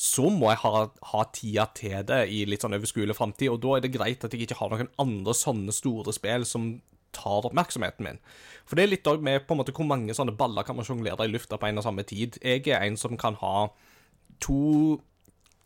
så 0.00 0.30
må 0.32 0.48
jeg 0.48 0.62
ha, 0.62 0.86
ha 1.10 1.24
tida 1.36 1.66
til 1.76 1.98
det 2.08 2.22
i 2.32 2.46
litt 2.48 2.64
sånn 2.64 2.78
overskuelig 2.78 3.18
framtid. 3.18 3.50
Og 3.52 3.60
da 3.60 3.76
er 3.76 3.84
det 3.84 3.92
greit 3.92 4.24
at 4.24 4.32
jeg 4.32 4.46
ikke 4.46 4.56
har 4.62 4.72
noen 4.72 4.88
andre 5.02 5.34
sånne 5.36 5.74
store 5.76 6.14
spill 6.16 6.46
som 6.48 6.72
tar 7.12 7.44
oppmerksomheten 7.44 8.06
min. 8.06 8.20
For 8.64 8.78
det 8.78 8.86
er 8.86 8.92
litt 8.94 9.10
òg 9.10 9.20
med 9.26 9.44
på 9.44 9.52
en 9.52 9.60
måte 9.60 9.74
hvor 9.76 9.88
mange 9.88 10.16
sånne 10.16 10.32
baller 10.38 10.64
kan 10.64 10.78
man 10.78 10.86
sjonglere 10.88 11.26
i 11.26 11.32
lufta 11.32 11.58
på 11.60 11.68
en 11.68 11.82
og 11.82 11.84
samme 11.84 12.06
tid. 12.08 12.38
Jeg 12.40 12.64
er 12.70 12.86
en 12.86 12.96
som 13.00 13.18
kan 13.20 13.36
ha 13.42 13.68
to 14.40 15.00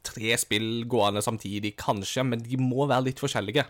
tre 0.07 0.37
spill 0.41 0.85
gående 0.91 1.23
samtidig, 1.25 1.75
kanskje, 1.81 2.27
men 2.29 2.45
de 2.45 2.61
må 2.61 2.89
være 2.91 3.11
litt 3.11 3.23
forskjellige. 3.23 3.65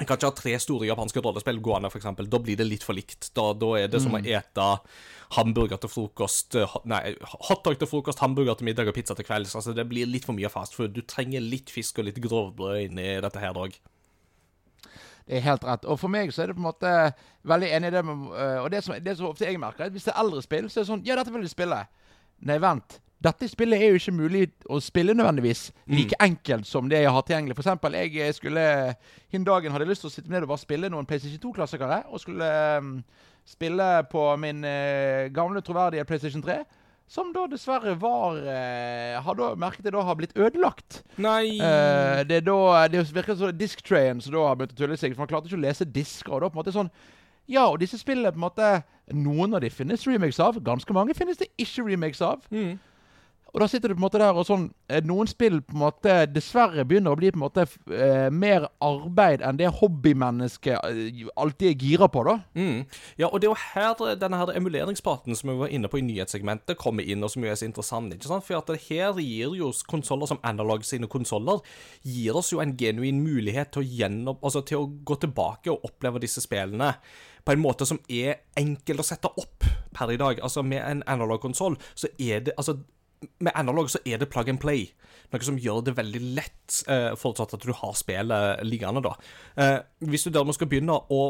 Jeg 0.00 0.08
kan 0.08 0.16
ikke 0.16 0.28
ha 0.30 0.34
tre 0.34 0.52
store 0.58 0.86
japanske 0.88 1.20
rollespill 1.22 1.60
gående, 1.62 1.90
f.eks. 1.92 2.06
Da 2.32 2.38
blir 2.42 2.56
det 2.58 2.64
litt 2.66 2.84
for 2.86 2.96
likt. 2.96 3.28
Da, 3.36 3.50
da 3.54 3.68
er 3.78 3.90
det 3.92 4.00
som 4.02 4.16
å 4.16 4.22
ete 4.24 4.68
hamburger 5.36 5.78
til 5.80 5.92
frokost 5.92 6.56
Nei, 6.88 7.14
hotdog 7.48 7.76
til 7.78 7.88
frokost, 7.88 8.22
hamburger 8.24 8.56
til 8.58 8.70
middag 8.70 8.88
og 8.90 8.96
pizza 8.96 9.14
til 9.18 9.28
kvelds. 9.28 9.54
Altså, 9.58 9.76
det 9.76 9.84
blir 9.90 10.08
litt 10.08 10.26
for 10.26 10.36
mye 10.36 10.50
fast 10.52 10.74
food. 10.78 10.96
Du 10.96 11.04
trenger 11.06 11.44
litt 11.44 11.70
fisk 11.70 12.00
og 12.00 12.08
litt 12.08 12.22
grovbrød 12.24 12.88
inni 12.88 13.06
dette 13.22 13.44
her 13.44 13.60
òg. 13.60 13.76
Det 15.28 15.38
er 15.38 15.44
helt 15.44 15.68
rett. 15.68 15.86
Og 15.86 16.00
for 16.00 16.10
meg 16.10 16.32
så 16.34 16.42
er 16.42 16.50
det 16.50 16.56
på 16.58 16.64
en 16.64 16.70
måte 16.70 16.92
veldig 17.46 17.70
enig 17.76 17.92
i 17.92 17.94
det 17.94 18.02
med 18.08 18.26
Og 18.64 18.70
det 18.72 18.82
som, 18.82 18.96
det 18.98 19.14
som 19.20 19.28
ofte 19.28 19.46
jeg 19.46 19.60
merker, 19.60 19.84
er 19.84 19.92
at 19.92 19.94
hvis 19.94 20.08
det 20.08 20.16
er 20.16 20.22
eldre 20.24 20.42
spill, 20.42 20.66
så 20.66 20.80
er 20.80 20.82
det 20.82 20.90
sånn 20.90 21.06
Ja, 21.06 21.20
dette 21.20 21.36
vil 21.36 21.46
jeg 21.46 21.54
spille. 21.54 21.78
Nei, 22.48 22.58
vent. 22.62 22.98
Dette 23.22 23.48
spillet 23.50 23.78
er 23.78 23.92
jo 23.92 24.00
ikke 24.00 24.14
mulig 24.16 24.42
å 24.66 24.80
spille 24.82 25.14
nødvendigvis 25.14 25.68
like 25.92 26.16
mm. 26.16 26.24
enkelt 26.26 26.66
som 26.66 26.88
det 26.90 27.02
jeg 27.04 27.14
har 27.14 27.24
tilgjengelig. 27.26 27.56
For 27.58 27.64
eksempel, 27.64 27.98
jeg 27.98 28.34
skulle 28.34 28.64
Hin 29.32 29.44
dagen 29.46 29.72
hadde 29.72 29.86
jeg 29.86 29.92
lyst 29.92 30.04
til 30.04 30.10
å 30.10 30.14
sitte 30.14 30.32
ned 30.32 30.44
og 30.44 30.52
bare 30.52 30.62
spille 30.62 30.90
noen 30.92 31.06
PlayStation 31.08 31.40
2-klassikere. 31.40 32.02
Og 32.10 32.20
skulle 32.20 32.48
um, 32.78 32.94
spille 33.48 33.88
på 34.10 34.24
min 34.42 34.64
uh, 34.66 35.30
gamle, 35.34 35.62
troverdige 35.64 36.04
PlayStation 36.08 36.42
3. 36.44 36.58
Som 37.12 37.32
da 37.34 37.46
dessverre 37.50 37.94
var 38.00 38.38
uh, 38.40 39.22
Har 39.24 39.36
da 39.38 39.52
merket 39.58 39.86
jeg 39.86 39.94
da 39.94 40.04
har 40.06 40.18
blitt 40.18 40.36
ødelagt. 40.36 41.02
Nei 41.20 41.58
uh, 41.60 42.22
Det 42.28 42.44
da 42.46 42.86
Det 42.88 43.02
virker 43.12 43.36
som 43.36 43.56
disktrayen 43.56 44.22
som 44.22 44.34
da 44.34 44.46
har 44.48 44.60
begynt 44.60 44.76
å 44.76 44.82
tulle 44.82 44.98
seg. 44.98 45.14
For 45.14 45.24
man 45.24 45.32
klarte 45.32 45.50
ikke 45.50 45.60
å 45.60 45.66
lese 45.66 45.88
disker. 45.88 46.34
Og 46.36 46.44
da 46.44 46.50
på 46.50 46.58
en 46.58 46.64
måte 46.64 46.74
sånn 46.74 46.92
ja, 47.50 47.64
og 47.66 47.80
disse 47.82 47.98
spillene 47.98 48.30
på 48.30 48.38
en 48.38 48.46
måte 48.46 48.66
Noen 49.12 49.56
av 49.56 49.60
de 49.64 49.68
finnes 49.70 50.06
remakes 50.06 50.38
av. 50.40 50.60
Ganske 50.64 50.94
mange 50.94 51.14
finnes 51.18 51.40
det 51.40 51.50
ikke 51.60 51.82
remakes 51.84 52.20
av. 52.24 52.44
Mm. 52.54 52.78
Og 53.52 53.60
da 53.60 53.68
sitter 53.68 53.92
du 53.92 53.96
på 53.96 54.00
en 54.00 54.06
måte 54.06 54.20
der 54.20 54.36
og 54.36 54.46
sånn 54.48 54.64
eh, 54.88 55.02
Noen 55.04 55.28
spill 55.28 55.58
på 55.60 55.76
en 55.76 55.82
måte 55.82 56.14
dessverre 56.32 56.86
begynner 56.88 57.12
å 57.12 57.18
bli 57.20 57.32
på 57.32 57.36
en 57.36 57.44
måte 57.44 57.66
eh, 57.92 58.28
mer 58.32 58.68
arbeid 58.84 59.44
enn 59.44 59.58
det 59.60 59.68
hobbymennesket 59.76 60.78
eh, 60.88 61.26
alltid 61.36 61.68
er 61.68 61.84
gira 61.84 62.08
på, 62.12 62.24
da. 62.28 62.38
Mm. 62.56 62.86
Ja, 63.20 63.28
og 63.28 63.42
det 63.42 63.48
er 63.48 63.52
jo 63.52 63.58
her 63.74 64.16
denne 64.20 64.40
her 64.40 64.54
emuleringspraten 64.56 65.36
som 65.36 65.52
vi 65.52 65.58
var 65.60 65.74
inne 65.74 65.90
på 65.92 66.00
i 66.00 66.04
nyhetssegmentet, 66.06 66.78
kommer 66.80 67.04
inn, 67.04 67.24
og 67.24 67.32
som 67.34 67.44
er 67.44 67.58
så 67.58 67.68
interessant. 67.68 68.14
ikke 68.14 68.30
sant? 68.30 68.46
For 68.46 68.56
at 68.56 68.72
det 68.72 68.80
her 68.86 69.20
gir 69.20 69.52
jo 69.58 69.68
konsoller 69.90 70.30
som 70.30 70.40
Analog 70.48 70.86
sine 70.86 71.08
konsoller 71.10 71.60
gir 72.08 72.36
oss 72.38 72.50
jo 72.54 72.62
en 72.64 72.72
genuin 72.78 73.20
mulighet 73.22 73.74
til 73.74 73.84
å, 73.84 73.90
gjennom, 74.00 74.40
altså 74.40 74.64
til 74.66 74.80
å 74.80 74.88
gå 75.04 75.18
tilbake 75.22 75.70
og 75.72 75.84
oppleve 75.86 76.22
disse 76.24 76.42
spillene 76.44 76.94
på 77.44 77.54
en 77.54 77.62
måte 77.62 77.86
som 77.88 78.00
er 78.08 78.40
enkel 78.58 79.02
å 79.02 79.06
sette 79.06 79.28
opp 79.28 79.66
per 79.92 80.12
i 80.14 80.18
dag. 80.20 80.40
Altså 80.40 80.64
Med 80.64 80.82
en 80.86 81.04
analog-konsoll 81.10 81.76
så 81.94 82.10
er 82.18 82.46
det 82.48 82.56
altså 82.56 82.78
med 83.38 83.54
analog 83.54 83.90
så 83.92 84.00
er 84.06 84.20
det 84.20 84.30
plug 84.32 84.50
and 84.52 84.60
play. 84.62 84.90
Noe 85.32 85.46
som 85.46 85.60
gjør 85.60 85.80
det 85.86 85.96
veldig 85.96 86.20
lett, 86.36 86.82
eh, 86.88 87.12
forutsatt 87.16 87.54
at 87.56 87.64
du 87.64 87.72
har 87.72 87.96
spillet 87.96 88.62
liggende, 88.66 89.02
da. 89.04 89.16
Eh, 89.56 89.78
hvis 90.04 90.26
du 90.26 90.30
dermed 90.34 90.56
skal 90.56 90.68
begynne 90.68 90.98
å 91.10 91.22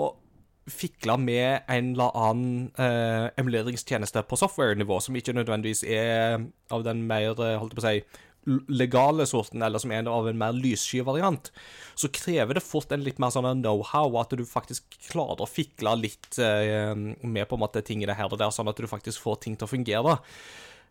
fikle 0.70 1.16
med 1.18 1.64
en 1.70 1.93
eller 1.95 2.18
annen 2.18 2.66
eh, 2.78 3.28
emuleringstjeneste 3.40 4.22
på 4.30 4.38
software-nivå, 4.38 5.01
som 5.03 5.16
ikke 5.18 5.34
nødvendigvis 5.34 5.82
er 5.86 6.45
av 6.70 6.84
den 6.86 7.07
mer, 7.09 7.34
eh, 7.34 7.59
holdt 7.59 7.74
på 7.78 7.82
å 7.82 7.86
si, 7.88 8.03
legale 8.74 9.26
sorten, 9.26 9.62
eller 9.62 9.78
som 9.78 9.93
er 9.95 10.09
av 10.11 10.26
en 10.26 10.38
mer 10.38 10.55
lyssky 10.57 11.03
variant, 11.07 11.51
så 11.95 12.11
krever 12.11 12.59
det 12.59 12.64
fort 12.64 12.90
en 12.95 13.05
litt 13.07 13.20
mer 13.22 13.30
sånn 13.34 13.62
know-how, 13.62 14.18
at 14.20 14.34
du 14.34 14.43
faktisk 14.47 14.99
klarer 15.11 15.45
å 15.45 15.51
fikle 15.51 15.95
litt 16.01 16.38
eh, 16.43 16.95
med 16.95 17.47
på 17.49 17.59
en 17.59 17.62
måte 17.62 17.84
tingene 17.86 18.16
her 18.18 18.30
og 18.30 18.40
der, 18.43 18.55
sånn 18.55 18.70
at 18.70 18.82
du 18.82 18.90
faktisk 18.90 19.22
får 19.22 19.43
ting 19.45 19.59
til 19.59 19.68
å 19.68 19.72
fungere. 19.72 20.18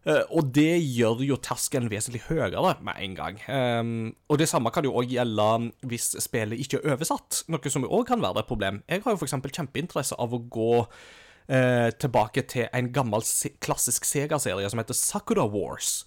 Uh, 0.02 0.24
og 0.34 0.48
det 0.56 0.80
gjør 0.82 1.20
jo 1.22 1.38
terskelen 1.38 1.92
vesentlig 1.92 2.24
høyere 2.26 2.74
med 2.82 2.98
en 3.06 3.18
gang. 3.18 3.42
Um, 3.46 3.92
og 4.34 4.40
det 4.42 4.50
samme 4.50 4.72
kan 4.74 4.88
jo 4.88 4.96
òg 4.98 5.14
gjelde 5.14 5.50
hvis 5.86 6.16
spillet 6.24 6.64
ikke 6.64 6.80
er 6.82 6.96
oversatt, 6.96 7.44
noe 7.54 7.74
som 7.74 7.86
òg 7.86 8.08
kan 8.10 8.24
være 8.24 8.42
et 8.42 8.50
problem. 8.50 8.82
Jeg 8.90 9.06
har 9.06 9.14
jo 9.14 9.22
f.eks. 9.22 9.38
kjempeinteresse 9.60 10.18
av 10.18 10.34
å 10.34 10.42
gå 10.42 10.74
uh, 10.82 11.90
tilbake 12.02 12.48
til 12.50 12.66
en 12.74 12.90
gammel 12.96 13.26
klassisk 13.62 14.10
Sega-serie 14.10 14.74
som 14.74 14.82
heter 14.82 14.98
Sakura 14.98 15.46
Wars. 15.46 16.02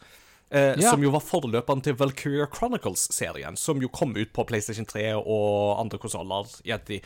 Eh, 0.55 0.75
ja. 0.79 0.91
Som 0.91 1.03
jo 1.03 1.11
var 1.11 1.23
forløperen 1.25 1.83
til 1.83 1.97
Valkyria 1.99 2.47
Chronicles-serien, 2.53 3.57
som 3.59 3.81
jo 3.83 3.89
kom 3.91 4.13
ut 4.15 4.31
på 4.37 4.45
PlayStation 4.47 4.87
3 4.87 5.09
og 5.19 5.81
andre 5.81 5.99
konsoller. 5.99 6.51
Jeg 6.67 7.01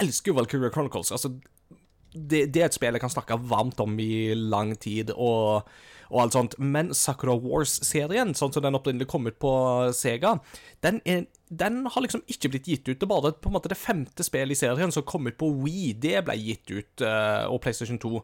elsker 0.00 0.32
jo 0.32 0.38
Valkyria 0.38 0.70
Chronicles. 0.72 1.12
Altså, 1.12 1.34
det, 2.14 2.46
det, 2.54 2.62
er 2.62 2.70
et 2.70 2.78
spill 2.78 2.96
jeg 2.96 3.02
kan 3.02 3.12
snakke 3.12 3.36
varmt 3.50 3.82
om 3.84 3.98
i 4.00 4.32
lang 4.36 4.72
tid. 4.80 5.12
og 5.12 5.68
og 6.10 6.20
alt 6.22 6.36
sånt. 6.36 6.56
Men 6.58 6.92
Sakura 6.94 7.36
Wars-serien, 7.40 8.34
sånn 8.36 8.54
som 8.54 8.64
den 8.64 8.78
opprinnelig 8.78 9.08
kom 9.10 9.26
ut 9.28 9.38
på 9.42 9.52
Sega, 9.96 10.36
den, 10.84 11.00
er, 11.08 11.26
den, 11.48 11.82
har 11.92 12.04
liksom 12.04 12.24
ikke 12.30 12.52
blitt 12.52 12.70
gitt 12.70 12.88
ut. 12.88 12.96
Det 12.98 13.06
er 13.06 13.12
bare 13.12 13.34
på 13.34 13.50
en 13.50 13.56
måte 13.58 13.72
det 13.72 13.80
femte 13.80 14.26
spillet 14.26 14.56
i 14.56 14.60
serien 14.60 14.94
som 14.94 15.06
kom 15.06 15.28
ut 15.28 15.38
på 15.40 15.50
Wii. 15.64 15.92
Det 16.02 16.22
ble 16.26 16.38
gitt 16.40 16.72
ut, 16.72 17.04
uh, 17.04 17.46
og 17.50 17.60
PlayStation 17.64 18.00
2. 18.02 18.14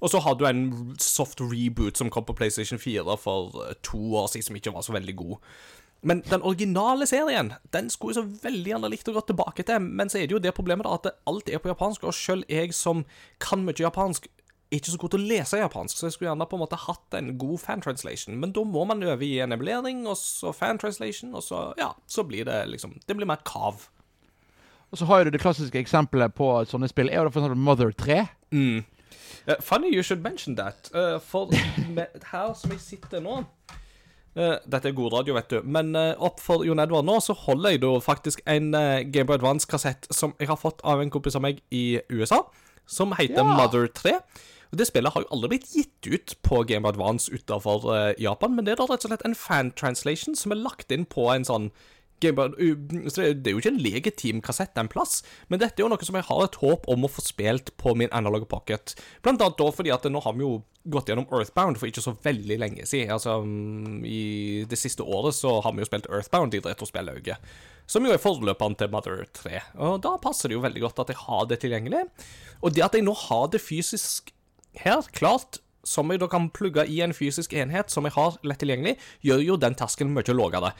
Og 0.00 0.12
så 0.12 0.22
har 0.24 0.38
du 0.38 0.46
en 0.48 0.64
soft 1.00 1.42
reboot 1.44 2.00
som 2.00 2.12
kom 2.12 2.28
på 2.28 2.36
PlayStation 2.36 2.80
4 2.80 3.18
for 3.20 3.52
eh, 3.66 3.76
to 3.84 4.00
år 4.16 4.30
siden, 4.32 4.48
som 4.48 4.56
ikke 4.58 4.74
var 4.74 4.86
så 4.86 4.96
veldig 4.96 5.16
god. 5.18 5.36
Men 6.00 6.22
den 6.24 6.42
originale 6.42 7.06
serien 7.06 7.52
den 7.74 7.90
skulle 7.92 8.14
jeg 8.14 8.22
så 8.22 8.44
veldig 8.46 8.72
gjerne 8.72 8.90
likt 8.92 9.08
å 9.10 9.14
gå 9.16 9.22
tilbake 9.28 9.64
til. 9.68 9.84
Men 9.84 10.08
så 10.08 10.20
er 10.20 10.28
det 10.28 10.36
jo 10.36 10.42
det 10.42 10.54
problemet 10.56 10.88
da 10.88 10.96
at 10.96 11.10
alt 11.28 11.50
er 11.50 11.60
på 11.60 11.72
japansk, 11.72 12.06
og 12.08 12.16
sjøl 12.16 12.44
jeg 12.48 12.72
som 12.76 13.04
kan 13.42 13.64
mye 13.66 13.76
japansk, 13.76 14.30
ikke 14.70 14.92
så 14.92 14.98
god 15.02 15.12
til 15.14 15.22
å 15.22 15.28
lese 15.32 15.58
japansk, 15.58 15.98
så 15.98 16.06
jeg 16.06 16.14
skulle 16.14 16.30
gjerne 16.30 16.46
på 16.46 16.58
en 16.58 16.62
måte 16.62 16.78
hatt 16.78 17.16
en 17.18 17.32
god 17.38 17.58
fan-translation. 17.62 18.36
Men 18.38 18.52
da 18.54 18.62
må 18.62 18.84
man 18.86 19.02
øve 19.02 19.26
i 19.26 19.40
en 19.42 19.54
emulering, 19.56 20.04
og 20.06 20.18
så 20.20 20.52
fan-translation, 20.54 21.34
og 21.34 21.42
så 21.42 21.64
ja, 21.80 21.90
så 22.06 22.22
blir 22.26 22.46
det 22.46 22.62
liksom 22.70 22.94
Det 23.06 23.16
blir 23.16 23.26
mer 23.26 23.42
kav. 23.44 23.88
Og 24.90 24.98
så 24.98 25.06
har 25.06 25.24
du 25.24 25.30
det 25.30 25.40
klassiske 25.42 25.78
eksempelet 25.78 26.34
på 26.34 26.48
sånne 26.70 26.88
spill, 26.90 27.10
er 27.10 27.22
jo 27.22 27.30
for 27.30 27.42
eksempel 27.42 27.62
Mother 27.66 27.92
3. 27.94 28.24
Mm. 28.54 28.84
Uh, 29.48 29.54
funny 29.60 29.94
you 29.94 30.02
should 30.02 30.22
mention 30.22 30.56
that. 30.56 30.90
Uh, 30.94 31.18
for 31.18 31.50
her 32.32 32.54
som 32.54 32.74
jeg 32.74 32.80
sitter 32.82 33.22
nå 33.24 33.40
uh, 33.40 34.56
Dette 34.66 34.90
er 34.90 34.94
god 34.94 35.14
radio, 35.14 35.34
vet 35.38 35.50
du. 35.50 35.60
Men 35.64 35.94
opp 35.96 36.42
for 36.42 36.66
Jon 36.66 36.82
Edvard 36.82 37.06
nå, 37.06 37.18
så 37.22 37.34
holder 37.46 37.74
jeg 37.74 37.82
da 37.84 37.92
faktisk 38.04 38.42
en 38.46 38.70
Gameboy 39.10 39.38
Advance-kassett 39.40 40.10
som 40.14 40.34
jeg 40.38 40.50
har 40.50 40.58
fått 40.60 40.82
av 40.86 41.02
en 41.02 41.10
kompis 41.10 41.38
av 41.38 41.46
meg 41.46 41.62
i 41.74 42.00
USA, 42.10 42.44
som 42.86 43.14
heter 43.18 43.42
ja. 43.42 43.48
Mother 43.58 43.90
3. 43.90 44.18
Og 44.70 44.78
Det 44.78 44.86
spillet 44.86 45.12
har 45.12 45.24
jo 45.24 45.32
aldri 45.34 45.54
blitt 45.54 45.70
gitt 45.74 46.10
ut 46.10 46.36
på 46.46 46.62
Game 46.68 46.86
of 46.86 46.94
Advance 46.94 47.30
utenfor 47.32 47.88
uh, 47.90 48.12
Japan, 48.20 48.54
men 48.54 48.66
det 48.66 48.76
er 48.76 48.82
da 48.82 48.86
rett 48.90 49.06
og 49.06 49.10
slett 49.10 49.24
en 49.26 49.38
fan-translation 49.38 50.38
som 50.38 50.54
er 50.54 50.62
lagt 50.62 50.94
inn 50.94 51.08
på 51.10 51.26
en 51.34 51.46
sånn 51.48 51.72
det 52.20 52.36
er 52.36 53.54
jo 53.54 53.60
ikke 53.62 53.70
en 53.72 53.80
legitim 53.80 54.40
kassett 54.44 54.76
en 54.76 54.90
plass, 54.92 55.22
men 55.48 55.60
dette 55.60 55.80
er 55.80 55.86
jo 55.86 55.88
noe 55.88 56.04
som 56.04 56.18
jeg 56.18 56.26
har 56.28 56.42
et 56.44 56.58
håp 56.60 56.84
om 56.92 57.06
å 57.06 57.08
få 57.08 57.24
spilt 57.24 57.72
på 57.80 57.94
min 57.96 58.12
analog 58.12 58.44
pocket. 58.50 58.92
Blant 59.24 59.40
annet 59.40 59.56
da 59.56 59.68
fordi 59.72 59.92
at 59.94 60.04
nå 60.04 60.20
har 60.20 60.36
vi 60.36 60.44
jo 60.44 60.58
gått 60.92 61.08
gjennom 61.08 61.28
Earthbound 61.32 61.80
for 61.80 61.88
ikke 61.88 62.04
så 62.04 62.12
veldig 62.24 62.58
lenge 62.60 62.84
siden. 62.88 63.14
Altså, 63.14 63.38
mm, 63.40 64.02
I 64.04 64.22
det 64.68 64.78
siste 64.80 65.04
året 65.04 65.36
så 65.36 65.58
har 65.64 65.72
vi 65.72 65.80
jo 65.80 65.88
spilt 65.88 66.10
Earthbound 66.10 66.56
i 66.56 66.62
retrospillauget, 66.64 67.52
som 67.90 68.04
jo 68.04 68.12
er 68.12 68.20
forløperen 68.22 68.76
til 68.80 68.92
Mother 68.92 69.24
3. 69.40 69.64
Og 69.80 70.02
da 70.04 70.16
passer 70.20 70.50
det 70.50 70.58
jo 70.58 70.64
veldig 70.64 70.84
godt 70.84 71.00
at 71.04 71.14
jeg 71.14 71.22
har 71.24 71.48
det 71.48 71.60
tilgjengelig. 71.64 72.04
Og 72.60 72.76
det 72.76 72.84
at 72.84 72.96
jeg 72.96 73.06
nå 73.06 73.16
har 73.28 73.48
det 73.52 73.64
fysisk 73.64 74.32
Helt 74.78 75.10
klart 75.16 75.60
som 75.84 76.10
jeg 76.12 76.20
da 76.20 76.28
kan 76.30 76.50
plugge 76.52 76.84
i 76.86 77.00
en 77.00 77.14
fysisk 77.16 77.54
enhet 77.56 77.90
som 77.90 78.04
jeg 78.04 78.14
har 78.14 78.36
lett 78.46 78.60
tilgjengelig, 78.60 78.98
gjør 79.24 79.46
jo 79.46 79.56
den 79.60 79.76
terskelen 79.78 80.12
mye 80.14 80.36
lavere. 80.36 80.74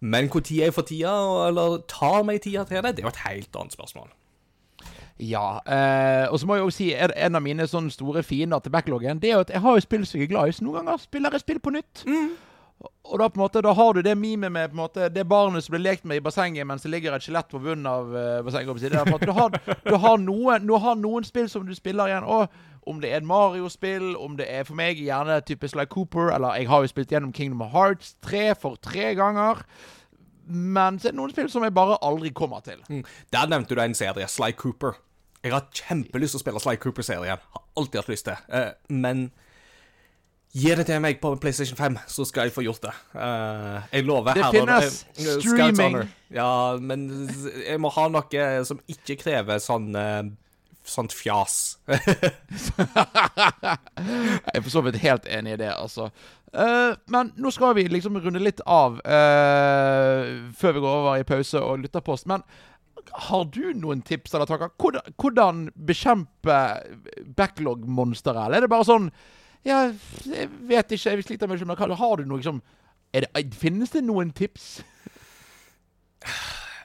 Men 0.00 0.30
når 0.30 0.52
jeg 0.54 0.74
får 0.74 0.86
tida, 0.88 1.12
eller 1.48 1.82
tar 1.90 2.22
meg 2.24 2.40
tida 2.42 2.64
til 2.64 2.82
det, 2.82 2.96
det 2.96 3.02
er 3.02 3.08
jo 3.08 3.14
et 3.14 3.26
helt 3.26 3.56
annet 3.56 3.74
spørsmål. 3.74 4.08
Ja. 5.18 5.58
Eh, 5.66 6.30
og 6.30 6.38
så 6.38 6.46
må 6.46 6.54
jeg 6.54 6.62
jo 6.62 6.70
si 6.70 6.92
en, 6.94 7.12
en 7.16 7.34
av 7.34 7.42
mine 7.42 7.66
sånne 7.66 7.90
store 7.90 8.22
fiender 8.22 8.62
til 8.62 8.72
backloggen, 8.72 9.18
det 9.18 9.32
er 9.32 9.40
jo 9.40 9.46
at 9.46 9.50
jeg 9.50 9.64
har 9.64 9.74
jo 9.74 9.82
spill 9.82 10.06
som 10.06 10.20
jeg 10.20 10.28
er 10.28 10.34
glad 10.34 10.48
i, 10.48 10.54
så 10.54 10.64
noen 10.64 10.80
ganger 10.80 11.02
spiller 11.02 11.34
jeg 11.34 11.44
spill 11.44 11.58
på 11.60 11.74
nytt. 11.74 12.04
Og 12.78 13.18
da 13.18 13.26
på 13.26 13.40
en 13.40 13.42
måte, 13.42 13.62
da 13.64 13.72
har 13.74 13.96
du 13.96 14.02
det 14.04 14.14
memet 14.18 14.52
med 14.52 14.70
på 14.70 14.76
en 14.76 14.82
måte, 14.82 15.08
det 15.10 15.24
barnet 15.26 15.64
som 15.64 15.74
ble 15.74 15.80
lekt 15.82 16.04
med 16.06 16.20
i 16.20 16.22
bassenget 16.22 16.66
mens 16.68 16.84
det 16.84 16.92
ligger 16.92 17.16
et 17.16 17.24
skjelett 17.24 17.48
på 17.50 17.58
bunnen 17.62 17.88
av 17.90 18.12
uh, 18.12 18.40
bassenget. 18.46 18.82
Det 18.84 19.00
er 19.00 19.24
Du 19.24 19.32
har, 19.34 19.56
du, 19.84 19.94
har 19.96 20.18
noen, 20.22 20.66
du 20.68 20.76
har 20.78 20.98
noen 20.98 21.26
spill 21.26 21.48
som 21.50 21.66
du 21.66 21.74
spiller 21.74 22.12
igjen. 22.12 22.26
Og 22.28 22.46
om 22.88 23.00
det 23.02 23.10
er 23.10 23.20
et 23.20 23.26
Mario-spill, 23.26 24.14
om 24.16 24.36
det 24.38 24.46
er 24.52 24.64
for 24.68 24.78
meg 24.78 25.00
gjerne 25.02 25.40
type 25.48 25.68
Sly 25.68 25.88
Cooper, 25.90 26.30
eller 26.36 26.60
jeg 26.60 26.68
har 26.70 26.84
jo 26.84 26.92
spilt 26.92 27.12
gjennom 27.12 27.32
Kingdom 27.36 27.66
Hearts 27.72 28.14
3 28.24 28.54
for 28.60 28.78
tre 28.80 29.10
ganger. 29.18 29.64
Men 30.48 31.00
så 31.00 31.10
er 31.10 31.16
det 31.16 31.20
noen 31.20 31.34
spill 31.34 31.50
som 31.52 31.66
jeg 31.66 31.74
bare 31.76 31.98
aldri 32.04 32.30
kommer 32.32 32.62
til. 32.64 32.80
Mm. 32.88 33.02
Der 33.34 33.50
nevnte 33.50 33.76
du 33.76 33.82
en 33.82 33.96
serie, 33.96 34.28
Sly 34.28 34.54
Cooper. 34.56 34.96
Jeg 35.42 35.52
har 35.52 35.68
kjempelyst 35.74 36.34
til 36.34 36.40
å 36.40 36.44
spille 36.44 36.62
Sly 36.62 36.78
Cooper-serien. 36.80 37.44
Har 37.56 37.66
alltid 37.76 38.00
hatt 38.00 38.14
lyst 38.14 38.28
til. 38.30 38.40
Uh, 38.48 38.72
men 38.88 39.28
gi 40.56 40.74
det 40.74 40.86
til 40.88 41.00
meg 41.04 41.20
på 41.20 41.34
PlayStation 41.40 41.76
5, 41.76 41.98
så 42.08 42.24
skal 42.28 42.48
jeg 42.48 42.54
få 42.54 42.64
gjort 42.64 42.82
det. 42.86 42.94
Uh, 43.14 43.84
jeg 43.92 44.06
lover. 44.08 44.38
Det 44.38 44.50
finnes 44.54 44.98
jeg, 45.18 45.40
streaming. 45.44 46.00
Ja, 46.34 46.76
men 46.80 47.08
jeg 47.66 47.80
må 47.80 47.92
ha 47.92 48.08
noe 48.12 48.50
som 48.68 48.80
ikke 48.90 49.18
krever 49.20 49.60
sånn 49.62 49.92
uh, 49.96 50.22
Sånt 50.88 51.12
fjas. 51.12 51.76
Jeg 51.84 51.98
er 54.54 54.62
for 54.62 54.72
så 54.72 54.80
vidt 54.86 54.96
helt 55.02 55.26
enig 55.28 55.52
i 55.52 55.60
det, 55.60 55.68
altså. 55.74 56.06
Uh, 56.48 56.96
men 57.12 57.28
nå 57.36 57.52
skal 57.52 57.74
vi 57.76 57.84
liksom 57.92 58.16
runde 58.16 58.40
litt 58.40 58.62
av 58.64 58.96
eh, 59.04 60.30
før 60.56 60.72
vi 60.72 60.80
går 60.80 60.94
over 61.02 61.20
i 61.20 61.26
pause 61.28 61.60
og 61.60 61.82
lytterpost. 61.82 62.24
Men 62.30 62.46
har 63.28 63.44
du 63.52 63.74
noen 63.76 64.00
tips 64.06 64.32
eller 64.32 64.48
tanker? 64.48 64.72
Hvordan, 64.80 65.12
hvordan 65.20 65.60
bekjempe 65.88 66.56
backlog-monsteret? 67.36 68.46
Eller 68.46 68.62
er 68.62 68.66
det 68.66 68.72
bare 68.72 68.88
sånn 68.88 69.10
Ja, 69.68 69.78
jeg 70.24 70.48
vet 70.70 70.94
ikke, 70.96 71.12
jeg 71.12 71.24
sliter 71.28 71.50
med 71.50 71.60
det, 71.60 71.98
har 72.00 72.16
du 72.20 72.24
noe 72.30 72.40
det, 73.26 73.28
Finnes 73.58 73.92
det 73.92 74.02
noen 74.06 74.30
tips? 74.36 74.78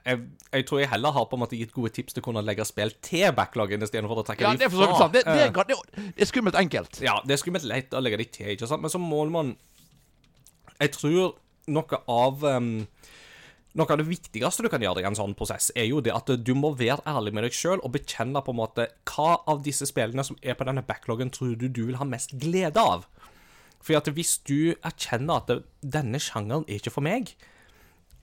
Jeg, 0.04 0.20
jeg 0.52 0.66
tror 0.68 0.82
jeg 0.82 0.90
heller 0.92 1.14
har 1.16 1.26
på 1.32 1.38
en 1.38 1.42
måte 1.46 1.56
gitt 1.56 1.72
gode 1.72 1.94
tips 1.96 2.12
til 2.16 2.20
å 2.20 2.26
kunne 2.26 2.42
legge 2.44 2.66
spill 2.68 2.92
til 3.06 3.30
backloggen 3.38 3.86
istedenfor 3.86 4.20
å 4.20 4.26
trekke 4.28 4.44
Ja, 4.44 4.52
de 4.52 4.68
vidt. 4.68 4.74
Det, 5.14 5.22
det, 5.24 5.32
Eh, 5.32 5.46
er, 5.48 5.54
det, 5.70 5.78
er- 5.78 6.10
det 6.18 6.26
er 6.26 6.30
skummelt 6.30 6.58
enkelt. 6.60 7.00
Ja, 7.06 7.14
det 7.24 7.38
er 7.38 7.40
skummelt 7.40 7.64
lett 7.70 7.96
å 7.96 8.02
legge 8.04 8.20
de 8.20 8.26
til, 8.36 8.50
ikke 8.52 8.68
sant? 8.68 8.84
Men 8.84 8.92
så 8.92 9.00
må 9.00 9.24
man 9.32 9.54
Jeg 10.82 10.92
tror 10.98 11.38
noe 11.72 12.00
av 12.12 12.44
um, 12.44 12.88
Noe 13.74 13.90
av 13.90 13.98
det 13.98 14.06
viktigste 14.06 14.62
du 14.62 14.70
kan 14.70 14.84
gjøre 14.86 15.02
i 15.02 15.06
en 15.08 15.18
sånn 15.18 15.32
prosess, 15.38 15.72
er 15.74 15.88
jo 15.88 16.02
det 16.06 16.14
at 16.14 16.28
du 16.46 16.52
må 16.54 16.76
være 16.78 17.02
ærlig 17.10 17.32
med 17.34 17.48
deg 17.48 17.56
sjøl 17.58 17.80
og 17.80 17.96
bekjenne 17.96 18.44
på 18.46 18.54
en 18.54 18.60
måte 18.60 18.86
hva 19.10 19.40
av 19.50 19.64
disse 19.66 19.88
spillene 19.90 20.26
som 20.28 20.38
er 20.46 20.54
på 20.60 20.68
denne 20.68 20.84
backloggen, 20.86 21.32
tror 21.34 21.56
du 21.58 21.66
du 21.66 21.88
vil 21.88 21.98
ha 21.98 22.06
mest 22.06 22.36
glede 22.38 22.78
av. 22.78 23.08
For 23.84 23.98
at 23.98 24.12
hvis 24.14 24.36
du 24.46 24.76
erkjenner 24.76 25.42
at 25.42 25.66
denne 25.82 26.22
sjangeren 26.22 26.68
er 26.68 26.78
ikke 26.78 26.94
for 26.94 27.06
meg, 27.06 27.34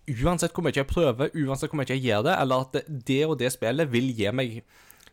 uansett 0.07 0.55
hvor 0.55 0.65
mye 0.67 0.79
jeg 0.79 0.89
prøver, 0.91 1.35
uansett 1.35 1.75
hvor 1.75 1.83
mye 1.83 1.91
jeg 1.91 2.07
gjør 2.07 2.29
det, 2.31 2.37
eller 2.45 2.69
at 2.69 2.95
det 3.11 3.21
og 3.27 3.37
det 3.43 3.51
spillet 3.55 3.91
vil 3.91 4.15
gi 4.15 4.31
meg 4.31 4.61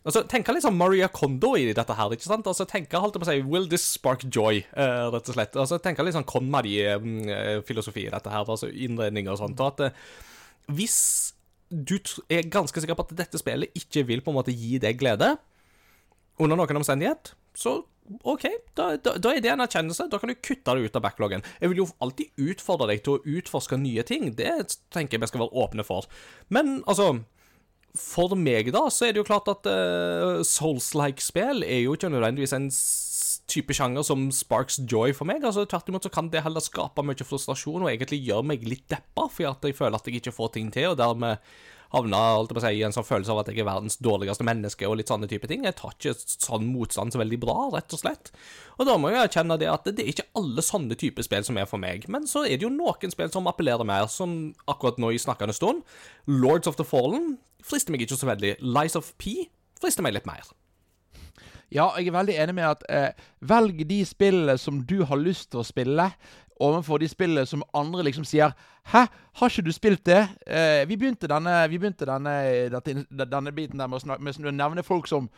Altså, 0.06 0.22
Tenke 0.30 0.54
litt 0.54 0.64
sånn 0.64 0.78
Maria 0.78 1.08
Kondo 1.12 1.54
i 1.58 1.66
dette 1.76 1.96
her. 1.98 2.14
ikke 2.14 2.28
sant? 2.28 2.46
Altså, 2.48 2.66
tenke, 2.68 3.00
holdt 3.00 3.18
jeg 3.18 3.22
på 3.24 3.28
å 3.28 3.30
si, 3.32 3.42
Will 3.50 3.68
this 3.70 3.84
spark 3.96 4.24
joy, 4.24 4.62
uh, 4.76 5.08
rett 5.14 5.28
og 5.28 5.36
slett. 5.36 5.58
Altså, 5.58 5.80
Tenke 5.82 6.06
litt 6.06 6.16
sånn 6.16 6.28
KonMari-filosofi 6.28 8.06
i 8.06 8.14
dette 8.14 8.32
her, 8.32 8.46
altså 8.46 8.70
innredning 8.70 9.28
og 9.28 9.40
sånt. 9.42 9.60
og 9.60 9.74
at 9.74 9.90
uh, 9.90 10.14
Hvis 10.72 10.98
du 11.68 11.98
er 12.32 12.48
ganske 12.48 12.80
sikker 12.80 12.96
på 12.96 13.04
at 13.08 13.18
dette 13.18 13.40
spillet 13.40 13.74
ikke 13.76 14.06
vil 14.08 14.22
på 14.24 14.32
en 14.32 14.38
måte 14.38 14.54
gi 14.54 14.78
deg 14.80 14.96
glede, 15.00 15.34
under 16.38 16.56
noen 16.56 16.80
omstendighet, 16.80 17.34
så 17.58 17.80
OK, 18.24 18.44
da, 18.78 18.92
da, 18.96 19.16
da 19.20 19.32
er 19.34 19.42
det 19.44 19.50
en 19.52 19.60
erkjennelse. 19.60 20.06
Da 20.08 20.20
kan 20.20 20.30
du 20.30 20.38
kutte 20.40 20.74
det 20.76 20.88
ut 20.88 20.94
av 20.96 21.04
backloggen. 21.04 21.42
Jeg 21.60 21.72
vil 21.72 21.82
jo 21.82 21.88
alltid 22.04 22.40
utfordre 22.40 22.88
deg 22.88 23.02
til 23.04 23.18
å 23.18 23.34
utforske 23.36 23.76
nye 23.80 24.04
ting. 24.08 24.30
Det 24.38 24.48
tenker 24.94 25.18
jeg 25.18 25.24
vi 25.26 25.28
skal 25.28 25.42
være 25.44 25.64
åpne 25.64 25.84
for. 25.84 26.08
Men 26.54 26.78
altså 26.88 27.18
For 27.96 28.34
meg, 28.36 28.72
da, 28.74 28.84
så 28.92 29.08
er 29.08 29.14
det 29.14 29.22
jo 29.22 29.28
klart 29.28 29.48
at 29.50 29.66
uh, 29.70 30.42
Souls-like-spill 30.46 31.64
er 31.66 31.84
jo 31.86 31.96
ikke 31.96 32.10
nødvendigvis 32.12 32.54
en 32.56 32.68
type 33.48 33.72
sjanger 33.74 34.04
som 34.04 34.28
sparks 34.34 34.80
joy 34.84 35.14
for 35.16 35.28
meg. 35.28 35.44
Altså 35.46 35.64
Tvert 35.68 35.88
imot 35.88 36.04
så 36.06 36.12
kan 36.12 36.28
det 36.32 36.44
heller 36.44 36.62
skape 36.64 37.04
mye 37.06 37.26
frustrasjon 37.26 37.86
og 37.86 37.90
egentlig 37.90 38.20
gjøre 38.26 38.46
meg 38.52 38.68
litt 38.68 38.86
deppa, 38.92 39.26
fordi 39.32 39.48
at 39.48 39.68
jeg 39.70 39.78
føler 39.78 39.98
at 39.98 40.08
jeg 40.08 40.20
ikke 40.20 40.36
får 40.36 40.54
ting 40.58 40.70
til, 40.74 40.90
og 40.92 41.00
dermed 41.00 41.40
havna 41.94 42.20
holdt 42.36 42.52
jeg 42.52 42.58
på 42.58 42.62
å 42.62 42.64
si, 42.66 42.72
i 42.78 42.84
en 42.86 42.94
sånn 42.94 43.06
følelse 43.06 43.32
av 43.34 43.40
at 43.42 43.50
jeg 43.52 43.62
er 43.62 43.68
verdens 43.68 43.98
dårligste 44.04 44.46
menneske 44.46 44.88
og 44.88 44.98
litt 45.00 45.10
sånne 45.12 45.28
type 45.30 45.48
ting. 45.50 45.64
Jeg 45.66 45.76
tar 45.78 45.94
ikke 45.94 46.14
sånn 46.18 46.68
motstand 46.70 47.14
så 47.14 47.22
veldig 47.22 47.40
bra, 47.42 47.56
rett 47.74 47.96
og 47.96 48.02
slett. 48.02 48.32
Og 48.76 48.88
da 48.88 48.98
må 49.00 49.12
jeg 49.12 49.22
erkjenne 49.24 49.58
det 49.60 49.70
at 49.72 49.88
det 49.88 50.04
er 50.04 50.12
ikke 50.12 50.28
alle 50.38 50.64
sånne 50.64 50.98
typer 51.00 51.26
spill 51.26 51.46
som 51.48 51.60
er 51.60 51.68
for 51.70 51.80
meg. 51.82 52.06
Men 52.12 52.28
så 52.30 52.44
er 52.44 52.58
det 52.58 52.68
jo 52.68 52.74
noen 52.74 53.14
spill 53.14 53.32
som 53.34 53.48
appellerer 53.50 53.88
mer, 53.88 54.06
som 54.12 54.54
akkurat 54.70 55.00
nå 55.00 55.14
i 55.14 55.22
snakkende 55.22 55.56
stund. 55.56 55.84
Lords 56.28 56.70
of 56.70 56.78
the 56.80 56.86
Fallen 56.86 57.36
frister 57.64 57.94
meg 57.94 58.04
ikke 58.04 58.20
så 58.20 58.30
veldig. 58.30 58.58
Lies 58.62 58.98
of 58.98 59.14
P 59.18 59.48
frister 59.80 60.04
meg 60.04 60.18
litt 60.18 60.28
mer. 60.28 60.46
Ja, 61.68 61.90
jeg 61.98 62.08
er 62.08 62.16
veldig 62.16 62.36
enig 62.40 62.54
med 62.56 62.64
at 62.64 62.84
eh, 62.88 63.24
velg 63.44 63.82
de 63.90 63.98
spillene 64.08 64.54
som 64.60 64.80
du 64.88 65.02
har 65.08 65.20
lyst 65.20 65.50
til 65.52 65.60
å 65.60 65.66
spille, 65.68 66.06
overfor 66.60 66.98
de 66.98 67.08
spillene 67.08 67.46
som 67.46 67.62
andre 67.74 68.02
liksom 68.02 68.24
sier 68.24 68.50
'Hæ, 68.92 69.06
har 69.34 69.48
ikke 69.48 69.62
du 69.62 69.72
spilt 69.72 70.06
det?' 70.06 70.28
Eh, 70.46 70.88
vi 70.88 70.96
begynte 70.96 71.28
denne, 71.28 71.68
vi 71.68 71.78
begynte 71.78 72.06
denne, 72.06 72.70
denne 73.24 73.52
biten 73.52 73.78
der 73.78 73.86
med 73.86 73.96
å, 73.96 74.00
snakke, 74.00 74.22
med 74.22 74.46
å 74.46 74.50
nevne 74.50 74.82
folk 74.82 75.06
som 75.06 75.30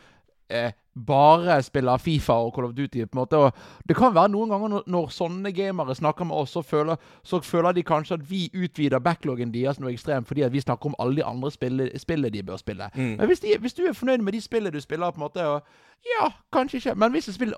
eh, 0.51 0.71
bare 1.07 1.61
spiller 1.63 1.97
Fifa 1.97 2.33
og 2.33 2.53
Call 2.55 2.65
of 2.65 2.73
Duty. 2.75 3.05
på 3.05 3.15
en 3.15 3.21
måte, 3.21 3.37
og 3.37 3.53
Det 3.87 3.95
kan 3.95 4.15
være 4.15 4.29
noen 4.29 4.49
ganger 4.49 4.67
når, 4.67 4.83
når 4.87 5.07
sånne 5.09 5.51
gamere 5.55 5.95
snakker 5.95 6.25
med 6.25 6.35
oss, 6.35 6.49
så 6.51 6.61
føler, 6.61 6.95
så 7.23 7.39
føler 7.39 7.71
de 7.71 7.83
kanskje 7.83 8.13
at 8.19 8.29
vi 8.29 8.49
utvider 8.53 8.99
backloggen 8.99 9.53
deres 9.53 9.79
noe 9.79 9.93
ekstremt 9.93 10.27
fordi 10.27 10.41
at 10.41 10.51
vi 10.51 10.61
snakker 10.61 10.91
om 10.91 10.95
alle 10.99 11.15
de 11.15 11.23
andre 11.25 11.51
spillene 11.51 11.99
spille 11.99 12.29
de 12.29 12.43
bør 12.43 12.57
spille. 12.57 12.89
Men 12.95 13.25
hvis, 13.27 13.39
de, 13.39 13.55
hvis 13.59 13.73
du 13.73 13.85
er 13.85 13.93
fornøyd 13.93 14.17
med 14.17 14.33
de 14.33 14.41
spillene 14.41 14.71
du 14.71 14.81
spiller, 14.81 15.11
på 15.11 15.21
en 15.21 15.27
måte, 15.27 15.47
og 15.47 15.61
ja, 16.05 16.31
kanskje 16.53 16.77
ikke. 16.77 16.95
Men 16.95 17.11
hvis 17.11 17.27
et 17.27 17.35
spill 17.35 17.53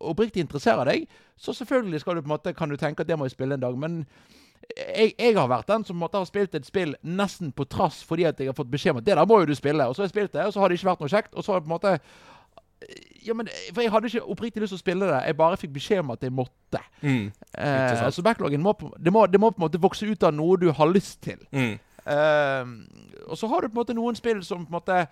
oppriktig 0.00 0.40
interesserer 0.40 0.84
deg, 0.84 1.06
så 1.36 1.52
selvfølgelig 1.52 2.00
skal 2.00 2.16
du 2.16 2.20
på 2.22 2.30
en 2.30 2.36
måte, 2.36 2.52
kan 2.52 2.68
du 2.68 2.76
tenke 2.76 3.00
at 3.00 3.08
det 3.08 3.18
må 3.18 3.24
jeg 3.24 3.36
spille 3.36 3.54
en 3.54 3.60
dag. 3.60 3.78
Men 3.78 4.06
jeg, 4.76 5.12
jeg 5.18 5.36
har 5.36 5.48
vært 5.50 5.68
den 5.68 5.84
som 5.84 5.98
måte 6.00 6.20
har 6.20 6.28
spilt 6.28 6.54
et 6.54 6.66
spill 6.66 6.94
nesten 7.02 7.52
på 7.52 7.66
trass 7.68 8.02
fordi 8.06 8.24
at 8.28 8.40
jeg 8.40 8.50
har 8.50 8.56
fått 8.56 8.70
beskjed 8.72 8.94
om 8.94 9.00
at 9.02 9.06
det 9.06 9.16
der 9.18 9.28
må 9.28 9.40
jo 9.42 9.50
du 9.50 9.54
spille. 9.58 9.86
Og 9.86 9.96
så 9.96 10.02
har 10.02 10.08
jeg 10.08 10.14
spilt 10.14 10.32
det, 10.32 10.46
og 10.46 10.54
så 10.54 10.62
har 10.62 10.70
det 10.70 10.78
ikke 10.78 10.90
vært 10.90 11.04
noe 11.04 11.12
kjekt. 11.12 11.34
Og 11.34 11.44
så 11.44 11.52
har 11.52 11.60
jeg 11.60 11.66
på 11.66 11.70
en 11.70 11.76
måte 11.76 11.94
ja, 13.26 13.34
men, 13.38 13.48
For 13.74 13.84
jeg 13.84 13.92
hadde 13.94 14.10
ikke 14.10 14.24
oppriktig 14.34 14.62
lyst 14.62 14.74
til 14.74 14.80
å 14.80 14.82
spille 14.82 15.08
det. 15.10 15.20
Jeg 15.28 15.38
bare 15.38 15.58
fikk 15.60 15.74
beskjed 15.76 16.02
om 16.02 16.12
at 16.14 16.24
jeg 16.26 16.34
måtte. 16.34 16.82
Mm. 17.02 17.26
Eh, 17.58 18.04
så 18.10 18.24
backloggen 18.24 18.62
må, 18.64 18.74
det 18.98 19.12
må, 19.14 19.26
det 19.30 19.40
må 19.40 19.52
på 19.52 19.62
en 19.62 19.66
måte 19.68 19.82
vokse 19.82 20.08
ut 20.08 20.26
av 20.26 20.34
noe 20.34 20.58
du 20.60 20.70
har 20.74 20.90
lyst 20.90 21.20
til. 21.24 21.42
Mm. 21.52 21.76
Eh, 22.02 22.72
og 23.28 23.38
så 23.38 23.50
har 23.50 23.62
du 23.62 23.70
på 23.70 23.76
en 23.76 23.82
måte 23.82 23.98
noen 23.98 24.18
spill 24.18 24.42
som 24.46 24.66
på 24.66 24.74
en 24.74 24.80
måte 24.80 25.04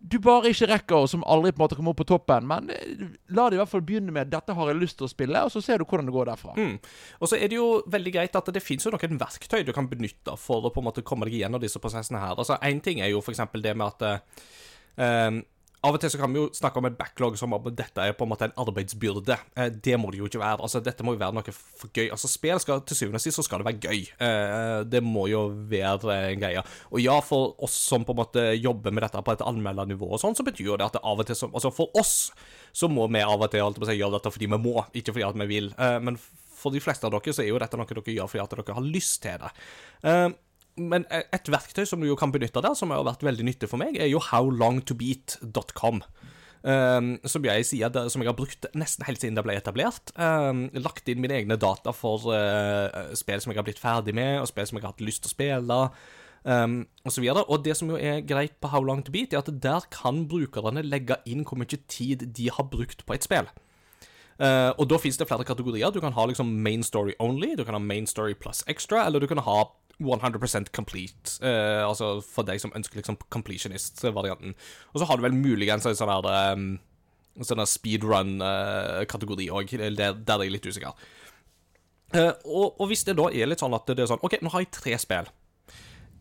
du 0.00 0.16
bare 0.24 0.48
ikke 0.48 0.68
rekker, 0.70 1.02
og 1.04 1.10
som 1.12 1.24
aldri 1.28 1.50
på 1.52 1.60
en 1.60 1.64
måte 1.66 1.76
kommer 1.76 1.92
opp 1.92 1.98
på 2.00 2.06
toppen. 2.08 2.46
Men 2.48 2.70
eh, 2.72 3.02
la 3.36 3.48
det 3.50 3.58
i 3.58 3.60
hvert 3.60 3.72
fall 3.72 3.84
begynne 3.84 4.14
med 4.14 4.30
'dette 4.32 4.56
har 4.56 4.70
jeg 4.70 4.80
lyst 4.80 4.96
til 4.98 5.04
å 5.04 5.12
spille', 5.12 5.44
og 5.44 5.52
så 5.52 5.60
ser 5.60 5.78
du 5.78 5.84
hvordan 5.84 6.08
det 6.08 6.14
går 6.16 6.30
derfra. 6.30 6.54
Mm. 6.56 6.78
Og 7.20 7.28
så 7.28 7.36
er 7.36 7.52
det 7.52 7.58
jo 7.58 7.82
veldig 7.86 8.12
greit 8.14 8.36
at 8.36 8.48
det 8.54 8.64
finnes 8.64 8.86
jo 8.86 8.94
noen 8.94 9.20
verktøy 9.20 9.60
du 9.66 9.72
kan 9.76 9.88
benytte 9.88 10.36
for 10.40 10.64
å 10.64 10.72
på 10.72 10.80
en 10.80 10.88
måte 10.88 11.04
komme 11.04 11.28
deg 11.28 11.42
gjennom 11.42 11.60
disse 11.60 11.82
prosessene 11.82 12.20
her. 12.22 12.36
Altså, 12.36 12.56
Én 12.64 12.80
ting 12.80 13.00
er 13.00 13.12
jo 13.12 13.20
f.eks. 13.20 13.44
det 13.60 13.76
med 13.76 13.86
at 13.92 14.02
eh, 14.08 15.28
um, 15.28 15.42
av 15.80 15.96
og 15.96 16.02
til 16.02 16.10
så 16.12 16.18
kan 16.20 16.32
vi 16.32 16.40
jo 16.42 16.48
snakke 16.52 16.76
om 16.76 16.86
en 16.90 16.96
backlog 16.96 17.36
som 17.40 17.54
om 17.56 17.68
dette 17.72 18.04
er 18.04 18.12
på 18.16 18.26
en 18.26 18.30
måte 18.32 18.48
en 18.48 18.56
arbeidsbyrde. 18.60 19.36
Eh, 19.56 19.70
det 19.72 19.96
må 20.00 20.10
det 20.12 20.20
jo 20.20 20.28
ikke 20.28 20.42
være. 20.42 20.60
Altså, 20.66 20.82
Dette 20.84 21.06
må 21.06 21.14
jo 21.14 21.20
være 21.22 21.36
noe 21.38 21.54
for 21.54 21.88
gøy. 21.88 22.10
Altså, 22.12 22.28
Spill 22.28 22.60
skal 22.60 22.82
til 22.84 22.98
syvende 22.98 23.20
og 23.20 23.24
sist 23.24 23.40
så 23.40 23.44
skal 23.46 23.62
det 23.62 23.68
være 23.70 23.88
gøy. 23.88 24.02
Eh, 24.26 24.80
det 24.92 25.00
må 25.04 25.24
jo 25.32 25.46
være 25.70 26.18
en 26.34 26.42
greie. 26.42 26.64
Og 26.92 27.00
ja, 27.00 27.16
for 27.24 27.54
oss 27.64 27.78
som 27.88 28.04
på 28.04 28.12
en 28.12 28.20
måte 28.20 28.44
jobber 28.58 28.92
med 28.92 29.06
dette 29.06 29.24
på 29.24 29.36
et 29.36 29.46
anmeldernivå 29.46 30.10
og 30.12 30.20
sånn, 30.20 30.36
så 30.36 30.44
betyr 30.46 30.68
jo 30.68 30.76
det 30.76 30.90
at 30.90 30.98
det 30.98 31.04
av 31.06 31.24
og 31.24 31.30
til 31.30 31.38
som, 31.38 31.56
Altså, 31.56 31.72
for 31.74 31.96
oss 31.96 32.14
så 32.76 32.90
må 32.92 33.08
vi 33.08 33.24
av 33.24 33.40
og 33.40 33.48
til 33.50 33.64
holdt 33.64 33.80
på 33.80 33.88
å 33.88 33.96
gjøre 33.96 34.18
dette 34.18 34.34
fordi 34.36 34.50
vi 34.52 34.60
må, 34.60 34.76
ikke 34.92 35.16
fordi 35.16 35.26
at 35.30 35.40
vi 35.40 35.48
vil. 35.54 35.72
Eh, 35.80 35.96
men 36.04 36.20
for 36.60 36.76
de 36.76 36.84
fleste 36.84 37.08
av 37.08 37.16
dere 37.16 37.32
så 37.32 37.40
er 37.40 37.50
jo 37.54 37.60
dette 37.62 37.80
noe 37.80 37.88
dere 37.88 38.18
gjør 38.18 38.28
fordi 38.28 38.44
at 38.44 38.54
dere 38.58 38.76
har 38.76 38.92
lyst 38.92 39.22
til 39.24 39.40
det. 39.40 39.52
Eh, 40.80 40.88
men 40.92 41.06
et 41.10 41.52
verktøy 41.52 41.84
som 41.88 42.00
du 42.00 42.08
jo 42.08 42.18
kan 42.18 42.32
benytte 42.32 42.62
der, 42.64 42.76
som 42.78 42.92
har 42.94 43.06
vært 43.06 43.24
veldig 43.26 43.46
nyttig 43.46 43.70
for 43.70 43.80
meg, 43.82 43.98
er 44.00 44.10
jo 44.10 44.22
howlongtobeat.com. 44.30 46.04
Um, 46.60 47.14
som 47.24 47.44
jeg 47.46 47.64
sier, 47.64 47.94
som 48.12 48.20
jeg 48.20 48.28
har 48.28 48.36
brukt 48.36 48.66
nesten 48.76 49.06
helt 49.06 49.22
siden 49.22 49.38
det 49.38 49.44
ble 49.46 49.56
etablert. 49.56 50.12
Um, 50.20 50.66
lagt 50.76 51.08
inn 51.08 51.22
mine 51.22 51.38
egne 51.38 51.56
data 51.56 51.94
for 51.96 52.28
uh, 52.28 53.14
spill 53.16 53.40
som 53.40 53.54
jeg 53.54 53.60
har 53.62 53.64
blitt 53.64 53.80
ferdig 53.80 54.12
med, 54.16 54.42
og 54.42 54.50
spill 54.50 54.68
som 54.68 54.76
jeg 54.76 54.84
har 54.84 54.92
hatt 54.92 55.04
lyst 55.04 55.24
til 55.24 55.32
å 55.32 55.36
spille. 55.36 55.78
Um, 56.44 56.76
og, 57.04 57.12
så 57.12 57.24
videre. 57.24 57.44
og 57.48 57.64
det 57.64 57.74
som 57.76 57.88
jo 57.92 57.96
er 58.00 58.22
greit 58.24 58.54
på 58.60 58.68
How 58.72 58.84
Long 58.84 59.00
To 59.04 59.12
Beat, 59.12 59.32
er 59.32 59.40
at 59.40 59.50
der 59.62 59.88
kan 59.92 60.26
brukerne 60.28 60.84
legge 60.84 61.16
inn 61.28 61.44
hvor 61.48 61.60
mye 61.60 61.80
tid 61.88 62.28
de 62.36 62.52
har 62.52 62.68
brukt 62.68 63.06
på 63.08 63.16
et 63.16 63.24
spill. 63.24 63.48
Uh, 64.40 64.72
og 64.80 64.86
da 64.88 64.96
finnes 65.00 65.18
det 65.20 65.28
flere 65.28 65.44
kategorier. 65.44 65.92
Du 65.92 66.00
kan 66.00 66.16
ha 66.16 66.24
liksom 66.28 66.52
main 66.64 66.84
story 66.84 67.16
only, 67.20 67.54
du 67.56 67.64
kan 67.64 67.76
ha 67.76 67.80
main 67.80 68.08
story 68.08 68.36
plus 68.36 68.64
extra, 68.68 69.06
eller 69.06 69.20
du 69.20 69.28
kan 69.28 69.40
ha 69.44 69.62
100% 70.00 70.70
complete, 70.72 71.38
eh, 71.44 71.82
altså 71.84 72.18
for 72.24 72.48
deg 72.48 72.60
som 72.62 72.72
ønsker 72.76 73.00
liksom 73.00 73.18
completionist-varianten. 73.32 74.54
Og 74.92 75.00
så 75.00 75.08
har 75.08 75.18
du 75.18 75.26
vel 75.26 75.36
muligens 75.36 75.86
en 75.86 75.98
sånn 75.98 76.12
her 76.12 76.56
um, 76.56 76.70
sånn 77.44 77.64
speedrun-kategori 77.68 79.50
òg, 79.54 79.74
der, 79.96 80.16
der 80.16 80.36
er 80.36 80.46
jeg 80.46 80.56
litt 80.56 80.70
usikker. 80.70 80.96
Eh, 82.16 82.32
og, 82.44 82.80
og 82.80 82.88
hvis 82.90 83.04
det 83.06 83.14
da 83.20 83.28
er 83.30 83.50
litt 83.50 83.62
sånn 83.62 83.76
at 83.76 83.86
det 83.92 84.02
er 84.02 84.10
sånn 84.10 84.24
OK, 84.26 84.40
nå 84.42 84.50
har 84.54 84.64
jeg 84.64 84.72
tre 84.74 84.96
spill. 85.00 85.30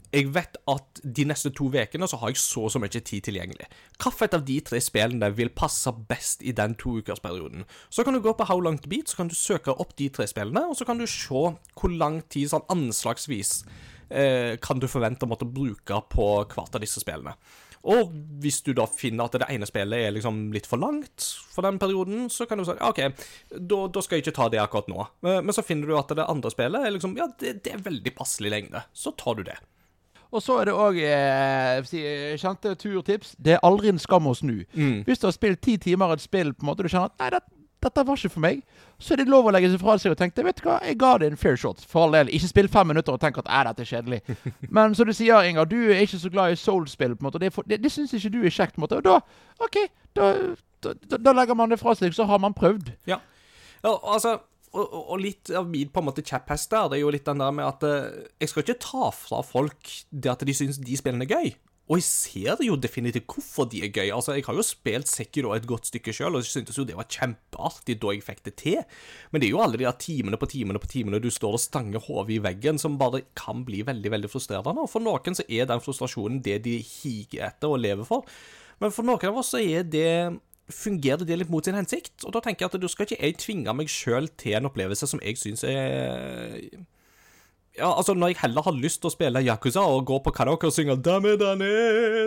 Jeg 0.09 0.31
vet 0.33 0.57
at 0.71 1.01
de 1.03 1.25
neste 1.29 1.51
to 1.53 1.67
ukene 1.69 2.07
så 2.09 2.17
har 2.21 2.31
jeg 2.31 2.41
så 2.41 2.63
og 2.65 2.73
så 2.73 2.81
mye 2.81 2.89
tid 2.89 3.27
tilgjengelig. 3.27 3.67
Hvilket 4.01 4.37
av 4.39 4.45
de 4.47 4.57
tre 4.65 4.81
spillene 4.81 5.29
vil 5.37 5.53
passe 5.53 5.93
best 6.09 6.41
i 6.41 6.53
den 6.55 6.73
toukersperioden? 6.81 7.67
Så 7.93 8.03
kan 8.03 8.17
du 8.17 8.23
gå 8.25 8.33
på 8.33 8.47
How 8.49 8.59
Long 8.59 8.79
Beat, 8.89 9.11
så 9.11 9.21
kan 9.21 9.29
du 9.29 9.37
søke 9.37 9.75
opp 9.75 9.93
de 10.01 10.09
tre 10.09 10.25
spillene, 10.29 10.65
og 10.65 10.77
så 10.79 10.87
kan 10.89 10.97
du 10.97 11.05
se 11.05 11.29
hvor 11.29 11.93
lang 11.93 12.21
tid 12.33 12.49
sånn 12.49 12.65
anslagsvis 12.73 13.63
eh, 14.09 14.57
kan 14.61 14.81
du 14.81 14.89
forvente 14.89 15.27
å 15.27 15.29
måtte 15.29 15.45
bruke 15.45 16.01
på 16.09 16.29
hvert 16.49 16.75
av 16.75 16.81
disse 16.81 17.03
spillene. 17.03 17.37
Og 17.87 18.11
hvis 18.43 18.59
du 18.65 18.73
da 18.75 18.83
finner 18.91 19.29
at 19.29 19.37
det 19.39 19.47
ene 19.53 19.67
spillet 19.69 20.03
er 20.03 20.11
liksom 20.11 20.49
litt 20.51 20.67
for 20.67 20.81
langt 20.81 21.29
for 21.53 21.63
den 21.63 21.79
perioden, 21.79 22.27
så 22.33 22.47
kan 22.49 22.59
du 22.59 22.65
si 22.67 22.75
OK, 22.75 23.05
da, 23.55 23.83
da 23.87 24.03
skal 24.03 24.17
jeg 24.19 24.25
ikke 24.25 24.35
ta 24.35 24.49
det 24.51 24.59
akkurat 24.63 24.89
nå. 24.91 25.05
Men, 25.23 25.45
men 25.47 25.55
så 25.55 25.63
finner 25.63 25.87
du 25.87 25.95
at 25.99 26.11
det 26.17 26.27
andre 26.27 26.51
spillet 26.51 26.85
er 26.85 26.95
liksom 26.97 27.15
Ja, 27.19 27.29
det, 27.39 27.59
det 27.63 27.77
er 27.77 27.85
veldig 27.85 28.15
passelig 28.17 28.51
lengde. 28.51 28.83
Så 28.91 29.13
tar 29.15 29.39
du 29.39 29.45
det. 29.47 29.59
Og 30.31 30.43
så 30.45 30.59
er 30.61 30.65
det 30.69 30.73
òg 30.77 30.97
eh, 31.01 32.35
kjente 32.37 32.75
turtips. 32.77 33.31
Det 33.41 33.55
er 33.55 33.63
aldri 33.65 33.89
en 33.89 33.99
skam 34.01 34.27
å 34.29 34.35
snu. 34.37 34.59
Mm. 34.77 34.99
Hvis 35.07 35.19
du 35.21 35.25
har 35.25 35.33
spilt 35.33 35.61
ti 35.65 35.77
timer 35.81 36.13
et 36.13 36.21
spill 36.21 36.51
på 36.53 36.61
en 36.65 36.69
måte 36.69 36.85
du 36.85 36.89
kjenner 36.91 37.09
at 37.09 37.15
nei, 37.23 37.29
det, 37.33 37.39
dette 37.81 38.03
var 38.05 38.19
ikke 38.19 38.29
for 38.35 38.43
meg, 38.43 38.59
så 38.99 39.13
er 39.15 39.21
det 39.23 39.29
lov 39.31 39.47
å 39.49 39.53
legge 39.55 39.71
seg 39.71 39.79
fra 39.81 39.95
seg 39.97 40.11
og 40.13 40.19
tenke 40.19 40.43
vet 40.45 40.59
du 40.59 40.65
hva, 40.67 40.75
jeg 40.85 40.97
ga 41.01 41.13
det 41.17 41.31
en 41.31 41.37
fair 41.39 41.55
shot. 41.57 41.81
For 41.87 42.03
all 42.05 42.13
del. 42.13 42.29
Ikke 42.35 42.49
spill 42.51 42.69
fem 42.69 42.91
minutter 42.91 43.15
og 43.15 43.21
tenk 43.23 43.39
at 43.41 43.47
nei, 43.49 43.63
dette 43.69 43.85
er 43.87 43.89
kjedelig. 43.89 44.19
Men 44.75 44.93
som 44.99 45.07
du 45.09 45.13
sier, 45.17 45.47
Inger, 45.49 45.65
du 45.71 45.77
er 45.89 46.03
ikke 46.05 46.19
så 46.21 46.29
glad 46.33 46.53
i 46.53 46.59
soul-spill. 46.59 47.15
på 47.17 47.23
en 47.25 47.29
måte, 47.31 47.39
Det, 47.41 47.49
er 47.49 47.55
for- 47.55 47.65
det, 47.71 47.81
det 47.81 47.91
syns 47.95 48.13
ikke 48.13 48.33
du 48.35 48.41
er 48.43 48.53
kjekt. 48.53 48.75
på 48.75 48.83
en 48.83 48.85
måte, 48.85 48.99
Og 49.01 49.03
da 49.07 49.65
OK, 49.65 49.79
da, 50.15 50.29
da, 50.83 50.93
da, 51.09 51.17
da 51.17 51.33
legger 51.41 51.55
man 51.57 51.69
det 51.73 51.79
fra 51.81 51.95
seg, 51.95 52.13
så 52.13 52.27
har 52.29 52.37
man 52.43 52.53
prøvd. 52.53 52.93
Ja, 53.07 53.17
ja 53.83 53.95
altså 54.03 54.37
og, 54.73 54.93
og- 55.13 55.19
litt 55.23 55.49
av 55.55 55.67
min 55.69 55.89
på 55.89 56.01
en 56.01 56.09
måte 56.09 56.23
kjepphest 56.25 56.69
der, 56.71 56.89
det 56.91 56.99
er 56.99 57.05
jo 57.05 57.09
litt 57.15 57.25
den 57.25 57.41
der 57.41 57.51
med 57.55 57.65
at 57.65 57.83
eh, 57.87 58.27
jeg 58.39 58.49
skal 58.51 58.63
ikke 58.65 58.79
ta 58.85 59.09
fra 59.15 59.41
folk 59.43 59.89
det 60.11 60.31
at 60.31 60.45
de 60.45 60.53
syns 60.53 60.77
de 60.83 60.97
spillene 60.99 61.25
er 61.25 61.33
gøy. 61.35 61.55
Og 61.89 61.97
jeg 61.97 62.05
ser 62.05 62.59
jo 62.61 62.75
definitivt 62.77 63.25
hvorfor 63.33 63.65
de 63.65 63.79
er 63.81 63.89
gøy. 63.89 64.11
Altså, 64.13 64.35
Jeg 64.37 64.43
har 64.45 64.53
jo 64.53 64.61
spilt 64.61 65.09
Sekiro 65.09 65.55
et 65.55 65.65
godt 65.65 65.87
stykke 65.89 66.13
sjøl, 66.13 66.35
og 66.37 66.43
jeg 66.43 66.51
syntes 66.51 66.77
jo 66.77 66.83
det 66.85 66.93
var 66.99 67.07
kjempeartig 67.09 67.95
da 67.97 68.11
jeg 68.13 68.21
fikk 68.27 68.43
det 68.45 68.53
til. 68.61 68.83
Men 69.31 69.41
det 69.41 69.47
er 69.47 69.55
jo 69.55 69.61
alle 69.63 69.79
de 69.79 69.87
der 69.87 69.97
timene 69.97 70.37
på 70.37 70.45
timene 70.51 70.77
på 70.77 70.85
timene 70.91 71.17
du 71.23 71.31
står 71.33 71.57
og 71.57 71.63
stanger 71.63 72.03
hodet 72.05 72.35
i 72.35 72.43
veggen, 72.45 72.77
som 72.77 72.99
bare 73.01 73.23
kan 73.33 73.63
bli 73.65 73.81
veldig 73.87 74.11
veldig 74.13 74.29
frustrerende. 74.29 74.85
Og 74.85 74.91
for 74.93 75.01
noen 75.01 75.33
så 75.39 75.47
er 75.49 75.65
den 75.65 75.81
frustrasjonen 75.81 76.43
det 76.45 76.59
de 76.67 76.77
higer 76.77 77.47
etter 77.49 77.73
og 77.73 77.81
lever 77.81 78.05
for. 78.05 78.21
Men 78.79 78.93
for 78.93 79.09
noen 79.09 79.25
av 79.31 79.41
oss 79.41 79.49
så 79.55 79.57
er 79.57 79.81
det 79.89 80.11
fungerer 80.69 81.25
det 81.25 81.37
litt 81.41 81.49
mot 81.49 81.65
sin 81.65 81.77
hensikt. 81.77 82.13
Og 82.25 82.33
da 82.35 82.41
tenker 82.45 82.65
jeg 82.65 82.73
at 82.73 82.81
da 82.81 82.89
skal 82.91 83.07
ikke 83.07 83.19
jeg 83.19 83.37
tvinge 83.41 83.73
meg 83.75 83.91
sjøl 83.91 84.29
til 84.39 84.57
en 84.59 84.69
opplevelse 84.69 85.09
som 85.09 85.21
jeg 85.25 85.37
syns 85.41 85.65
er 85.67 86.59
Ja, 87.77 87.93
altså, 87.95 88.13
når 88.13 88.33
jeg 88.33 88.41
heller 88.41 88.65
har 88.65 88.75
lyst 88.75 88.99
til 89.01 89.07
å 89.07 89.13
spille 89.13 89.43
Yakuza 89.45 89.83
og 89.87 90.07
gå 90.09 90.17
på 90.25 90.33
karaoke 90.35 90.67
og 90.67 90.73
synge 90.75 90.97
dame, 91.05 91.37
dane, 91.39 91.69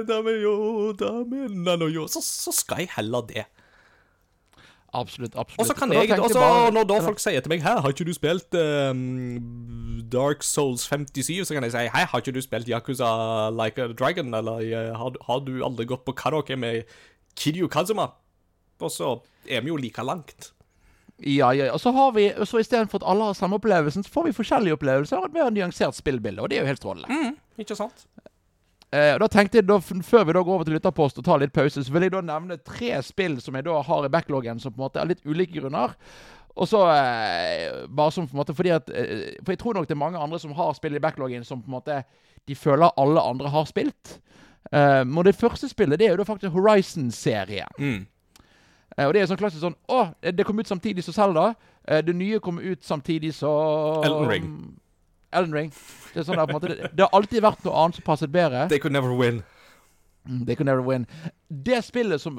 dame, 0.09 0.37
yo, 0.41 0.93
dame, 0.97 1.49
nano, 1.53 1.91
yo, 1.93 2.07
så, 2.09 2.23
så 2.25 2.55
skal 2.57 2.85
jeg 2.85 2.93
heller 2.95 3.27
det. 3.29 3.45
Absolutt. 4.95 5.35
absolutt. 5.37 5.61
Og 5.61 5.67
så 5.67 5.75
kan 5.77 5.93
jeg, 5.93 6.09
tenker 6.09 6.23
og 6.23 6.31
så 6.31 6.41
bare- 6.41 6.73
når 6.73 6.85
da 6.89 6.99
folk 7.01 7.21
sier 7.21 7.41
til 7.41 7.49
meg 7.49 7.63
her, 7.65 7.81
har 7.81 7.89
ikke 7.95 8.05
du 8.05 8.13
spilt 8.13 8.55
um, 8.55 10.03
Dark 10.13 10.43
Souls 10.43 10.87
57?' 10.89 11.45
Så 11.45 11.55
kan 11.55 11.65
jeg 11.65 11.73
si 11.73 11.79
'Hei, 11.89 12.05
har 12.05 12.21
ikke 12.21 12.33
du 12.33 12.41
spilt 12.41 12.69
Yakuza 12.69 13.51
Like 13.51 13.83
a 13.83 13.93
Dragon?' 13.93 14.35
Eller 14.35 14.59
eh, 14.61 14.97
har, 14.97 15.13
'Har 15.21 15.41
du 15.41 15.65
aldri 15.65 15.85
gått 15.85 16.05
på 16.05 16.13
karaoke 16.13 16.57
med 16.57 16.85
Kiryu 17.37 17.69
Kazuma?' 17.69 18.13
Og 18.81 18.91
så 18.91 19.13
er 19.49 19.63
vi 19.63 19.73
jo 19.73 19.77
like 19.77 20.03
langt. 20.07 20.53
Ja, 21.23 21.53
ja, 21.55 21.69
ja. 21.69 21.73
Og 21.73 21.81
så 21.81 21.93
har 21.95 22.13
vi, 22.17 22.33
så 22.49 22.59
istedenfor 22.59 23.03
at 23.03 23.07
alle 23.07 23.29
har 23.31 23.39
samme 23.39 23.59
opplevelsen, 23.61 24.03
så 24.03 24.11
får 24.11 24.25
vi 24.31 24.37
forskjellige 24.37 24.79
opplevelser 24.79 25.21
og 25.21 25.29
et 25.29 25.37
mer 25.37 25.51
nyansert 25.55 25.95
spillbilde. 25.95 26.43
Og 26.43 26.51
det 26.51 26.59
er 26.59 26.65
jo 26.65 26.73
helt 26.73 26.83
strålende. 26.83 27.35
Ikke 27.63 27.77
sant? 27.79 28.07
Eh, 28.93 29.15
da 29.21 29.29
tenkte 29.31 29.61
jeg 29.61 29.69
da, 29.69 29.79
Før 29.81 30.27
vi 30.29 30.35
da 30.37 30.43
går 30.45 30.55
over 30.59 30.67
til 30.69 30.75
lytterpost 30.77 31.21
og 31.21 31.25
tar 31.25 31.41
litt 31.41 31.55
pause, 31.55 31.85
så 31.85 31.95
vil 31.95 32.09
jeg 32.09 32.13
da 32.13 32.21
nevne 32.27 32.59
tre 32.61 32.99
spill 33.07 33.39
som 33.41 33.57
jeg 33.57 33.65
da 33.69 33.79
har 33.87 34.07
i 34.07 34.13
backloggen, 34.13 34.61
som 34.61 34.75
på 34.75 34.83
en 34.83 34.87
måte 34.89 35.01
er 35.01 35.13
litt 35.13 35.25
ulike 35.25 35.61
grunner. 35.61 35.95
Og 36.53 36.69
så 36.69 36.83
eh, 36.93 37.87
bare 37.89 38.13
som 38.13 38.27
på 38.29 38.37
en 38.37 38.43
måte 38.43 38.55
fordi 38.55 38.75
at 38.75 38.91
eh, 38.93 39.39
For 39.41 39.55
jeg 39.55 39.63
tror 39.63 39.79
nok 39.79 39.89
det 39.89 39.95
er 39.95 40.03
mange 40.03 40.21
andre 40.21 40.41
som 40.43 40.53
har 40.53 40.75
spill 40.77 40.99
i 40.99 41.01
backloggen 41.01 41.47
som 41.49 41.63
på 41.63 41.71
en 41.71 41.79
måte 41.79 42.03
de 42.49 42.57
føler 42.59 42.93
alle 42.99 43.23
andre 43.23 43.49
har 43.55 43.65
spilt. 43.71 44.19
Eh, 44.73 45.05
men 45.07 45.25
det 45.25 45.39
første 45.39 45.71
spillet 45.71 46.01
det 46.01 46.09
er 46.09 46.17
jo 46.17 46.21
da 46.21 46.29
faktisk 46.29 46.53
Horizon-serien. 46.53 47.73
Mm. 47.79 48.01
Eh, 48.97 49.07
og 49.07 49.15
det 49.15 49.23
er 49.23 49.31
sånn 49.31 49.41
klassisk 49.41 49.65
sånn 49.65 49.77
Å, 49.89 50.03
det 50.21 50.45
kom 50.49 50.59
ut 50.61 50.69
samtidig 50.69 51.05
som 51.07 51.17
Zelda. 51.17 51.53
Eh, 51.89 52.03
det 52.05 52.15
nye 52.17 52.41
kom 52.45 52.61
ut 52.61 52.85
samtidig 52.85 53.33
som 53.37 54.05
Elden 54.05 54.29
Ring. 54.29 54.53
Elden 55.33 55.57
Ring. 55.57 55.73
Det 56.13 56.21
er 56.21 56.29
sånn 56.29 56.37
der, 56.37 56.47
på 56.47 56.57
en 56.57 56.61
måte, 56.61 56.75
det, 56.75 56.93
det 56.93 57.07
har 57.07 57.17
alltid 57.17 57.45
vært 57.45 57.65
noe 57.65 57.83
annet 57.85 57.99
som 57.99 58.07
passet 58.07 58.33
bedre. 58.33 58.67
They 58.69 58.83
could 58.83 58.93
never 58.93 59.15
win. 59.17 59.41
Mm, 60.29 60.45
They 60.47 60.55
could 60.55 60.69
never 60.69 60.85
win. 60.87 61.07
Det 61.49 61.81
spillet 61.83 62.23
som 62.23 62.37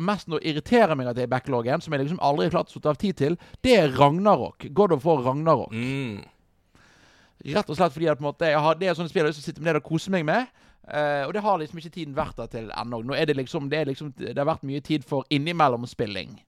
mest 0.00 0.30
nå 0.30 0.38
irriterer 0.40 0.96
meg 0.96 1.10
at 1.10 1.18
det 1.18 1.26
er 1.26 1.28
i 1.28 1.32
backloggen, 1.34 1.82
som 1.84 1.92
jeg 1.92 2.06
liksom 2.06 2.22
aldri 2.24 2.46
har 2.46 2.54
klart 2.54 2.70
å 2.70 2.78
sette 2.78 2.92
av 2.94 3.00
tid 3.00 3.18
til, 3.18 3.36
det 3.66 3.74
er 3.76 3.90
Ragnarok. 3.92 4.70
God 4.72 4.94
of 4.96 5.04
War 5.04 5.20
Ragnarok. 5.26 5.74
Mm. 5.74 6.22
Rett 7.50 7.72
og 7.72 7.76
slett 7.76 7.92
fordi 7.92 8.08
at 8.12 8.20
på 8.20 8.24
en 8.24 8.30
måte, 8.30 8.48
jeg 8.48 8.60
har, 8.64 8.78
det 8.80 8.88
er 8.88 8.96
sånne 8.96 9.12
spill 9.12 9.22
jeg 9.22 9.28
har 9.28 9.34
lyst 9.34 9.42
til 9.42 9.48
å 9.48 9.52
sitte 9.52 9.66
ned 9.66 9.80
og 9.80 9.84
kose 9.90 10.12
meg 10.12 10.24
med. 10.28 10.48
Eh, 10.88 11.24
og 11.26 11.34
det 11.34 11.42
har 11.44 11.58
liksom 11.58 11.78
ikke 11.78 11.96
tiden 11.96 12.16
vært 12.16 12.38
der 12.40 12.52
til 12.52 12.70
ennå. 12.70 13.02
Nå 13.02 13.16
er 13.16 13.26
det 13.26 13.36
liksom 13.36 13.68
det, 13.70 13.80
er 13.82 13.90
liksom 13.90 14.14
det 14.18 14.38
har 14.38 14.48
vært 14.48 14.66
mye 14.66 14.80
tid 14.84 15.04
for 15.06 15.26
innimellomspilling. 15.30 16.38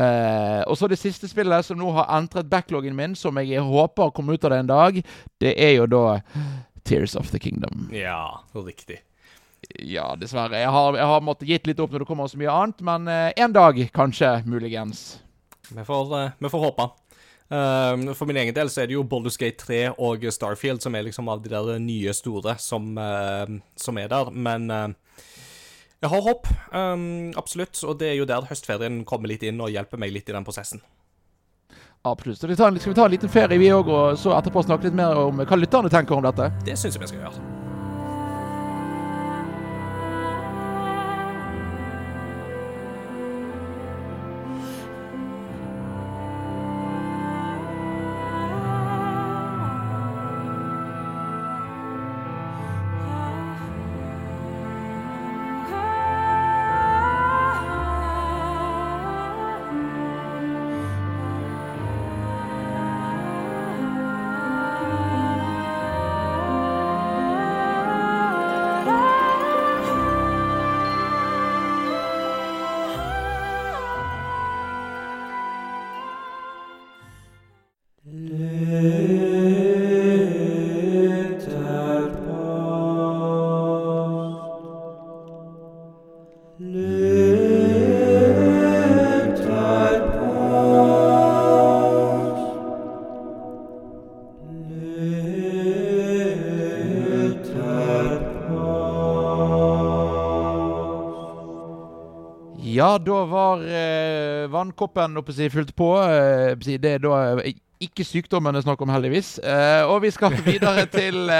Uh, 0.00 0.64
og 0.66 0.78
så 0.78 0.88
det 0.88 0.96
siste 0.98 1.28
spillet 1.28 1.66
som 1.66 1.78
nå 1.78 1.90
har 1.94 2.08
entret 2.16 2.48
backloggen 2.50 2.96
min, 2.96 3.12
som 3.14 3.36
jeg 3.38 3.62
håper 3.62 4.14
kommer 4.16 4.34
ut 4.34 4.46
av 4.46 4.54
det 4.54 4.62
en 4.64 4.70
dag, 4.70 5.00
det 5.44 5.52
er 5.60 5.74
jo 5.76 5.84
da 5.86 6.04
Tears 6.88 7.14
of 7.20 7.30
the 7.30 7.38
Kingdom. 7.38 7.90
Ja, 7.94 8.40
riktig. 8.56 9.02
Ja, 9.80 10.10
dessverre. 10.18 10.58
Jeg 10.60 10.72
har, 10.72 10.96
jeg 10.98 11.10
har 11.12 11.22
måttet 11.24 11.48
gitt 11.48 11.68
litt 11.68 11.80
opp 11.80 11.92
når 11.92 12.02
det 12.02 12.08
kommer 12.08 12.28
så 12.32 12.40
mye 12.40 12.52
annet, 12.52 12.82
men 12.84 13.06
uh, 13.12 13.30
en 13.36 13.54
dag 13.54 13.78
kanskje, 13.94 14.32
muligens. 14.48 15.04
Vi 15.68 15.84
får, 15.84 16.16
vi 16.40 16.50
får 16.52 16.64
håpe. 16.64 16.88
Um, 17.52 18.06
for 18.16 18.24
min 18.26 18.38
egen 18.40 18.56
del 18.56 18.70
så 18.72 18.82
er 18.82 18.88
det 18.88 18.96
jo 18.96 19.04
Baldur's 19.04 19.36
Gate 19.38 19.60
3 19.60 19.80
og 20.00 20.24
Starfield 20.32 20.80
som 20.80 20.94
er 20.96 21.04
liksom 21.04 21.28
av 21.28 21.42
de 21.44 21.52
der 21.52 21.76
nye 21.82 22.14
store 22.16 22.56
som, 22.62 22.94
uh, 22.96 23.44
som 23.76 24.00
er 24.00 24.08
der. 24.12 24.32
Men 24.32 24.70
uh, 24.72 24.88
jeg 26.00 26.12
har 26.12 26.24
håp, 26.24 26.48
um, 26.72 27.32
absolutt. 27.36 27.80
Og 27.84 27.98
det 28.00 28.12
er 28.12 28.18
jo 28.18 28.28
der 28.28 28.48
høstferien 28.48 29.04
kommer 29.08 29.32
litt 29.32 29.44
inn 29.44 29.60
og 29.60 29.72
hjelper 29.72 30.00
meg 30.00 30.12
litt 30.16 30.28
i 30.28 30.36
den 30.36 30.44
prosessen. 30.44 30.82
Absolutt. 32.04 32.36
Så 32.36 32.44
skal 32.44 32.54
vi 32.92 32.96
ta 32.96 33.06
en 33.06 33.14
liten 33.16 33.32
ferie, 33.32 33.58
vi 33.58 33.72
òg, 33.72 33.88
og 33.88 34.18
så 34.20 34.34
etterpå 34.36 34.66
snakke 34.66 34.90
litt 34.90 34.98
mer 34.98 35.16
om 35.24 35.40
hva 35.40 35.60
lytterne 35.60 35.92
tenker 35.92 36.18
om 36.18 36.26
dette? 36.26 36.52
Det 36.66 36.76
syns 36.76 36.98
jeg 36.98 37.06
vi 37.06 37.14
skal 37.14 37.24
gjøre. 37.24 37.63
Oppe 104.82 105.32
si, 105.32 105.48
fylt 105.52 105.74
på. 105.76 105.90
Eh, 106.02 106.56
det 106.80 106.96
er 106.96 107.04
da 107.04 107.38
eh, 107.38 107.54
ikke 107.84 108.06
sykdommen 108.06 108.54
det 108.54 108.62
er 108.62 108.66
snakk 108.66 108.82
om, 108.82 108.90
heldigvis. 108.90 109.38
Eh, 109.38 109.84
og 109.86 110.02
vi 110.02 110.10
skal 110.10 110.34
videre 110.46 110.86
til 110.90 111.30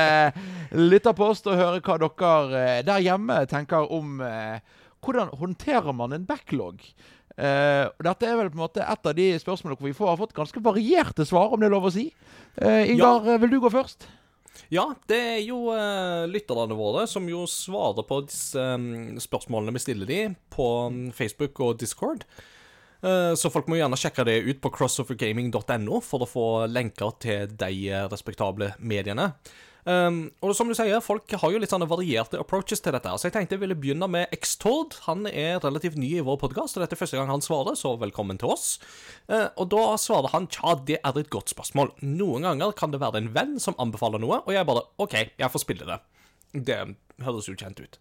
lytterpost 0.75 1.47
og 1.51 1.59
høre 1.59 1.83
hva 1.83 1.99
dere 1.99 2.83
der 2.87 3.03
hjemme 3.05 3.45
tenker 3.51 3.91
om 3.91 4.23
hvordan 5.05 5.35
håndterer 5.37 5.93
man 5.93 6.17
en 6.17 6.25
backlog. 6.25 6.81
Uh, 7.35 7.91
dette 7.99 8.29
er 8.31 8.37
vel 8.39 8.47
på 8.53 8.55
en 8.55 8.63
måte 8.63 8.83
et 8.85 9.09
av 9.11 9.15
de 9.17 9.25
spørsmålene 9.43 9.81
hvor 9.81 9.89
vi 9.89 9.97
får, 9.97 10.07
har 10.13 10.19
fått 10.21 10.37
ganske 10.37 10.61
varierte 10.63 11.25
svar, 11.27 11.51
om 11.51 11.59
det 11.59 11.67
er 11.67 11.75
lov 11.75 11.89
å 11.89 11.95
si. 11.95 12.05
Uh, 12.55 12.87
Ingar, 12.87 13.27
ja. 13.27 13.41
vil 13.43 13.57
du 13.57 13.59
gå 13.65 13.73
først? 13.75 14.07
Ja, 14.73 14.87
det 15.11 15.19
er 15.19 15.41
jo 15.43 15.67
uh, 15.75 16.25
lytterne 16.31 16.77
våre 16.79 17.09
som 17.11 17.27
jo 17.29 17.43
svarer 17.51 18.07
på 18.07 18.21
disse 18.29 18.61
um, 18.79 19.17
spørsmålene 19.21 19.75
vi 19.75 19.83
stiller 19.83 20.11
de 20.11 20.21
på 20.55 20.69
um, 20.87 21.01
Facebook 21.15 21.59
og 21.65 21.81
Discord. 21.83 22.23
Uh, 23.05 23.35
så 23.37 23.53
folk 23.53 23.69
må 23.69 23.77
gjerne 23.77 23.99
sjekke 24.01 24.25
det 24.25 24.39
ut 24.47 24.63
på 24.65 24.73
crossovergaming.no 24.79 26.01
for 26.05 26.25
å 26.25 26.31
få 26.31 26.49
lenker 26.73 27.13
til 27.21 27.53
de 27.61 27.71
uh, 27.93 28.07
respektable 28.13 28.73
mediene. 28.81 29.35
Um, 29.85 30.31
og 30.41 30.55
som 30.57 30.71
du 30.71 30.73
sier, 30.77 30.97
folk 31.05 31.29
har 31.37 31.53
jo 31.53 31.59
litt 31.61 31.73
sånne 31.75 31.89
varierte 31.91 32.39
approaches 32.41 32.81
til 32.81 32.95
dette. 32.97 33.11
Så 33.21 33.29
jeg 33.29 33.35
tenkte 33.35 33.59
jeg 33.59 33.65
ville 33.67 33.77
begynne 33.77 34.09
med 34.09 34.33
X-Tord. 34.33 34.97
Han 35.05 35.29
er 35.29 35.61
relativt 35.61 35.99
ny 36.01 36.15
i 36.17 36.25
vår 36.25 36.39
podkast, 36.41 36.79
og 36.79 36.85
dette 36.85 36.97
er 36.97 37.03
første 37.03 37.21
gang 37.21 37.29
han 37.29 37.45
svarer, 37.45 37.77
så 37.77 37.93
velkommen 38.01 38.41
til 38.41 38.55
oss. 38.55 38.79
Uh, 39.29 39.51
og 39.61 39.69
da 39.75 39.85
svarer 40.01 40.33
han 40.33 40.49
tja, 40.49 40.79
det 40.89 41.03
er 41.03 41.21
et 41.21 41.33
godt 41.33 41.53
spørsmål. 41.53 41.93
Noen 42.01 42.49
ganger 42.49 42.73
kan 42.79 42.95
det 42.95 43.03
være 43.05 43.21
en 43.21 43.33
venn 43.37 43.59
som 43.61 43.77
anbefaler 43.81 44.23
noe, 44.25 44.41
og 44.47 44.57
jeg 44.57 44.69
bare 44.69 44.87
OK, 45.05 45.21
jeg 45.37 45.53
får 45.53 45.67
spille 45.67 45.93
det. 45.93 46.01
Det 46.55 46.81
høres 47.25 47.49
jo 47.51 47.57
kjent 47.59 47.83
ut. 47.83 47.99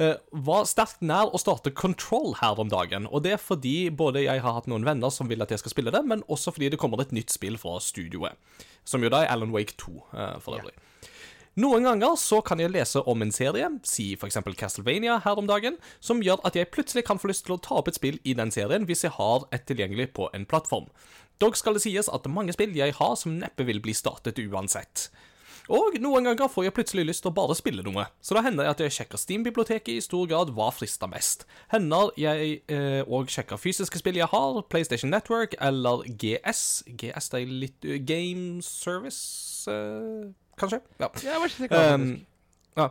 Uh, 0.00 0.16
var 0.32 0.64
sterkt 0.68 1.02
nær 1.04 1.28
å 1.34 1.40
starte 1.40 1.72
Control 1.76 2.38
her 2.40 2.60
om 2.62 2.70
dagen. 2.72 3.08
Og 3.10 3.24
det 3.26 3.36
er 3.36 3.42
fordi 3.42 3.90
både 3.92 4.24
jeg 4.24 4.40
har 4.40 4.56
hatt 4.56 4.70
noen 4.70 4.86
venner 4.86 5.12
som 5.12 5.28
vil 5.28 5.44
at 5.44 5.52
jeg 5.52 5.60
skal 5.60 5.74
spille 5.74 5.92
det, 5.94 6.02
men 6.08 6.24
også 6.28 6.54
fordi 6.56 6.72
det 6.72 6.80
kommer 6.80 7.02
et 7.04 7.12
nytt 7.12 7.32
spill 7.34 7.60
fra 7.60 7.76
studioet. 7.84 8.38
Som 8.88 9.04
jo 9.04 9.12
da 9.12 9.24
er 9.24 9.34
Alan 9.34 9.52
Wake 9.52 9.76
2, 9.80 9.92
uh, 10.14 10.38
for 10.40 10.56
øvrig. 10.56 10.72
Yeah. 10.72 10.86
Noen 11.58 11.82
ganger 11.82 12.14
så 12.14 12.38
kan 12.46 12.60
jeg 12.62 12.70
lese 12.70 13.02
om 13.10 13.24
en 13.24 13.32
serie, 13.34 13.66
si 13.82 14.12
f.eks. 14.14 14.38
Castlevania 14.56 15.16
her 15.24 15.40
om 15.40 15.48
dagen, 15.50 15.80
som 15.98 16.22
gjør 16.22 16.44
at 16.46 16.54
jeg 16.56 16.70
plutselig 16.70 17.02
kan 17.08 17.18
få 17.18 17.32
lyst 17.32 17.44
til 17.48 17.56
å 17.56 17.60
ta 17.60 17.80
opp 17.80 17.90
et 17.90 17.98
spill 17.98 18.20
i 18.22 18.36
den 18.38 18.52
serien 18.54 18.86
hvis 18.86 19.02
jeg 19.04 19.16
har 19.16 19.48
et 19.50 19.66
tilgjengelig 19.66 20.12
på 20.14 20.30
en 20.36 20.46
plattform. 20.46 20.86
Dog 21.42 21.58
skal 21.58 21.74
det 21.74 21.82
sies 21.82 22.08
at 22.08 22.28
mange 22.30 22.54
spill 22.54 22.72
jeg 22.76 22.94
har 23.00 23.16
som 23.18 23.34
neppe 23.40 23.66
vil 23.66 23.82
bli 23.82 23.96
startet 23.96 24.38
uansett. 24.38 25.08
Og 25.70 25.94
noen 26.02 26.26
ganger 26.26 26.50
får 26.50 26.66
jeg 26.66 26.74
plutselig 26.74 27.04
lyst 27.06 27.22
til 27.24 27.30
å 27.30 27.36
bare 27.36 27.54
spille 27.58 27.84
noe, 27.86 28.08
så 28.24 28.34
da 28.34 28.42
hender 28.42 28.66
det 28.66 28.72
at 28.72 28.82
jeg 28.82 28.94
sjekker 28.96 29.20
Steam-biblioteket 29.20 29.92
i 29.94 30.02
stor 30.02 30.26
grad 30.30 30.50
hva 30.56 30.70
frister 30.74 31.10
mest. 31.10 31.46
Hender 31.70 32.10
jeg 32.18 32.58
òg 33.06 33.28
eh, 33.28 33.34
sjekker 33.36 33.60
fysiske 33.60 34.00
spill 34.02 34.18
jeg 34.18 34.30
har, 34.32 34.62
PlayStation 34.72 35.14
Network 35.14 35.54
eller 35.62 36.02
GS. 36.10 36.82
GS 36.90 37.30
det 37.30 37.42
er 37.44 37.54
litt 37.66 37.86
uh, 37.86 38.00
Game 38.02 38.64
Service 38.66 39.70
uh, 39.70 40.26
kanskje? 40.58 40.82
Ja. 40.98 41.12
Jeg 41.22 41.38
var 41.38 41.52
ikke 41.52 41.62
sikker. 41.68 41.94
Um, 41.94 42.10
ja. 42.78 42.86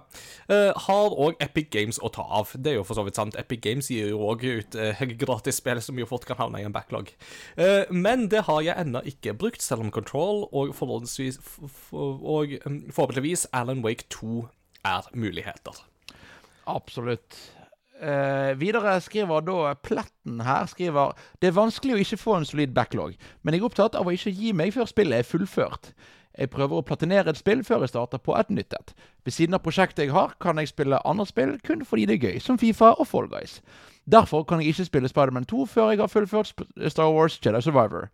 Uh, 0.50 0.72
har 0.88 1.16
òg 1.16 1.40
Epic 1.44 1.70
Games 1.74 2.00
å 2.04 2.12
ta 2.14 2.26
av. 2.26 2.52
Det 2.56 2.74
er 2.74 2.80
jo 2.80 2.86
for 2.88 3.00
så 3.00 3.06
vidt 3.08 3.20
sant. 3.20 3.38
Epic 3.40 3.62
Games 3.64 3.90
gir 3.92 4.12
jo 4.12 4.22
òg 4.28 4.44
ut 4.44 4.78
uh, 4.80 5.04
gratisspill 5.22 5.82
som 5.84 6.00
jo 6.00 6.08
fort 6.10 6.28
kan 6.28 6.40
havne 6.42 6.62
i 6.62 6.68
en 6.68 6.76
backlog. 6.76 7.12
Uh, 7.60 7.86
men 7.90 8.28
det 8.32 8.46
har 8.50 8.64
jeg 8.66 8.78
ennå 8.84 9.04
ikke 9.10 9.38
brukt, 9.40 9.64
selv 9.64 9.86
om 9.86 9.94
Control 9.94 10.46
og 10.52 10.76
og 10.80 12.54
um, 12.66 12.82
forhåpentligvis 12.92 13.48
Alan 13.54 13.84
Wake 13.86 14.08
2 14.10 14.44
er 14.86 15.08
muligheter. 15.14 15.80
Absolutt. 16.70 17.40
Uh, 18.00 18.56
videre 18.60 18.94
skriver 19.04 19.44
da 19.44 19.74
Pletten 19.84 20.40
her 20.48 20.70
skriver 20.72 21.18
Det 21.42 21.50
er 21.50 21.58
vanskelig 21.58 21.98
å 21.98 22.00
ikke 22.00 22.20
få 22.22 22.38
en 22.38 22.48
solid 22.48 22.72
backlog, 22.72 23.18
men 23.44 23.56
jeg 23.56 23.60
er 23.60 23.68
opptatt 23.68 23.98
av 24.00 24.08
å 24.08 24.14
ikke 24.16 24.32
gi 24.32 24.54
meg 24.56 24.72
før 24.76 24.88
spillet 24.88 25.20
er 25.20 25.28
fullført. 25.28 25.92
Jeg 26.40 26.50
prøver 26.54 26.80
å 26.80 26.86
platinere 26.88 27.34
et 27.34 27.40
spill 27.40 27.66
før 27.68 27.84
jeg 27.84 27.92
starter 27.92 28.22
på 28.24 28.36
et 28.40 28.50
nytt 28.54 28.74
et. 28.78 28.94
Ved 29.28 29.36
siden 29.36 29.58
av 29.58 29.64
prosjektet 29.66 30.06
jeg 30.06 30.14
har, 30.16 30.38
kan 30.40 30.58
jeg 30.58 30.72
spille 30.72 31.02
andre 31.06 31.26
spill 31.28 31.58
kun 31.68 31.84
fordi 31.86 32.06
det 32.08 32.16
er 32.16 32.30
gøy, 32.30 32.40
som 32.40 32.60
Fifa 32.62 32.94
og 32.96 33.10
Fall 33.10 33.28
Guys. 33.28 33.60
Derfor 34.10 34.46
kan 34.48 34.64
jeg 34.64 34.72
ikke 34.72 34.88
spille 34.88 35.12
Spiderman 35.12 35.46
2 35.46 35.66
før 35.68 35.92
jeg 35.92 36.00
har 36.00 36.08
fullført 36.08 36.54
Star 36.88 37.12
Wars 37.12 37.40
Jedi 37.46 37.62
Survivor. 37.62 38.08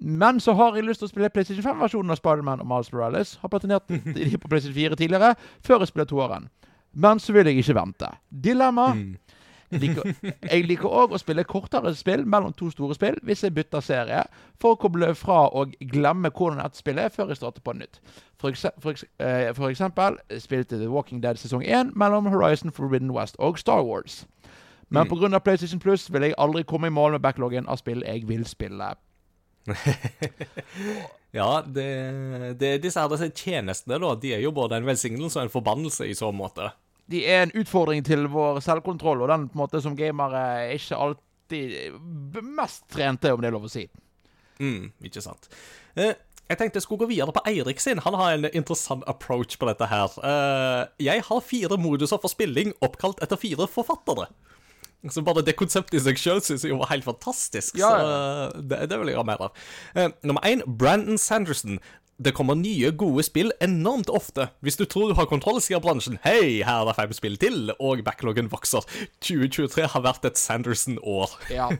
Men 0.00 0.40
så 0.40 0.54
har 0.54 0.76
jeg 0.76 0.86
lyst 0.86 1.02
til 1.02 1.08
å 1.08 1.12
spille 1.12 1.30
PlayStation 1.34 1.66
5-versjonen 1.66 2.14
av 2.14 2.20
Spiderman 2.20 2.62
og 2.62 2.70
Miles 2.70 2.92
Morales. 2.94 3.34
Har 3.42 3.52
platinert 3.52 3.88
de 4.16 4.38
på 4.38 4.48
PlayStation 4.48 4.78
4 4.78 4.98
tidligere, 4.98 5.34
før 5.60 5.82
jeg 5.82 5.92
spiller 5.92 6.08
toeren. 6.08 6.48
Men 6.94 7.20
så 7.20 7.34
vil 7.34 7.50
jeg 7.50 7.60
ikke 7.60 7.76
vente. 7.76 8.10
Dilemma. 8.30 8.92
Mm. 8.94 9.18
Jeg 9.70 10.64
liker 10.64 10.88
òg 10.88 11.12
å 11.12 11.20
spille 11.20 11.44
kortere 11.44 11.92
spill 11.96 12.24
mellom 12.24 12.54
to 12.56 12.70
store 12.72 12.96
spill 12.96 13.18
hvis 13.26 13.44
jeg 13.44 13.54
bytter 13.56 13.84
serie, 13.84 14.22
for 14.60 14.74
å 14.74 14.80
koble 14.80 15.10
fra 15.18 15.42
og 15.52 15.74
glemme 15.92 16.30
hvordan 16.32 16.62
et 16.64 16.78
spill 16.78 17.00
er, 17.02 17.12
før 17.12 17.32
jeg 17.32 17.40
starter 17.42 17.64
på 17.64 17.76
nytt. 17.76 18.00
For, 18.40 18.54
for, 18.80 18.96
eh, 19.20 19.50
for 19.56 19.68
eksempel 19.68 20.16
spilte 20.40 20.78
The 20.78 20.88
Walking 20.88 21.20
Dead 21.24 21.40
sesong 21.40 21.66
1 21.66 21.92
mellom 21.98 22.30
Horizon 22.32 22.72
Forbidden 22.72 23.12
West 23.12 23.36
og 23.38 23.58
Star 23.60 23.84
Wars. 23.84 24.24
Men 24.88 25.06
mm. 25.06 25.12
pga. 25.12 25.40
PlayStation 25.44 25.80
Plus 25.80 26.08
vil 26.12 26.30
jeg 26.30 26.38
aldri 26.38 26.64
komme 26.64 26.88
i 26.88 26.94
mål 26.94 27.18
med 27.18 27.24
backloggen 27.26 27.68
av 27.68 27.82
spill 27.82 28.04
jeg 28.06 28.24
vil 28.28 28.46
spille. 28.48 28.94
ja, 31.36 31.48
det, 31.66 31.88
det, 32.56 32.78
disse 32.80 33.02
her 33.02 33.30
tjenestene 33.36 33.98
da, 34.00 34.14
de 34.16 34.32
er 34.32 34.40
jo 34.40 34.54
både 34.56 34.78
en 34.78 34.88
velsignelse 34.88 35.36
og 35.36 35.44
en 35.44 35.52
forbannelse 35.52 36.08
i 36.08 36.16
så 36.16 36.32
måte 36.32 36.70
de 37.08 37.24
er 37.24 37.46
en 37.46 37.54
utfordring 37.56 38.04
til 38.04 38.26
vår 38.32 38.60
selvkontroll, 38.64 39.22
og 39.24 39.30
den 39.32 39.48
på 39.48 39.56
en 39.56 39.62
måte 39.62 39.80
som 39.84 39.96
gamere 39.96 40.42
er 40.68 40.74
ikke 40.76 40.98
alltid 41.06 42.42
mest 42.44 42.84
trente, 42.92 43.32
om 43.32 43.40
det 43.40 43.48
er 43.48 43.56
lov 43.56 43.68
å 43.68 43.72
si. 43.72 43.86
Mm, 44.60 44.90
ikke 45.08 45.22
sant. 45.24 45.48
Eh, 45.96 46.12
jeg 46.48 46.60
tenkte 46.60 46.80
jeg 46.80 46.84
skulle 46.86 47.04
gå 47.04 47.10
videre 47.12 47.32
på 47.32 47.44
Eirik 47.48 47.80
sin. 47.80 48.00
Han 48.04 48.16
har 48.16 48.34
en 48.34 48.48
interessant 48.50 49.04
approach 49.08 49.56
på 49.60 49.68
dette 49.68 49.88
her. 49.88 50.12
Eh, 50.24 50.82
jeg 51.08 51.24
har 51.24 51.44
fire 51.44 51.80
moduser 51.80 52.20
for 52.20 52.32
spilling 52.32 52.74
oppkalt 52.84 53.22
etter 53.24 53.40
fire 53.40 53.68
forfattere. 53.70 54.28
Så 55.14 55.22
bare 55.22 55.44
det 55.46 55.54
konseptet 55.54 56.00
i 56.00 56.02
seg 56.02 56.18
sjøl 56.18 56.40
syns 56.42 56.64
jeg 56.66 56.76
var 56.76 56.90
helt 56.90 57.06
fantastisk. 57.06 57.78
Ja, 57.78 57.92
ja. 57.92 57.98
Så 58.02 58.58
eh, 58.58 58.64
det, 58.72 58.82
det, 58.90 59.00
vil 59.00 59.12
jeg 59.12 59.20
ha 59.20 59.24
mer 59.28 59.48
av. 59.48 59.64
Nummer 60.26 60.44
én, 60.48 60.64
Brandon 60.66 61.20
Sanderson 61.20 61.78
det 62.18 62.32
kommer 62.34 62.58
nye, 62.58 62.90
gode 62.98 63.22
spill 63.22 63.52
enormt 63.62 64.10
ofte. 64.10 64.48
Hvis 64.64 64.78
du 64.78 64.84
tror 64.90 65.12
du 65.12 65.14
har 65.18 65.28
kontroll, 65.30 65.60
sier 65.62 65.82
bransjen 65.82 66.18
hei, 66.24 66.64
her 66.66 66.82
er 66.82 66.90
det 66.90 66.96
fem 66.98 67.14
spill 67.14 67.38
til, 67.38 67.70
og 67.78 68.02
backloggen 68.06 68.50
vokser. 68.50 68.82
2023 69.22 69.86
har 69.94 70.04
vært 70.04 70.26
et 70.26 70.40
Sanderson-år. 70.40 71.38
Ja. 71.54 71.70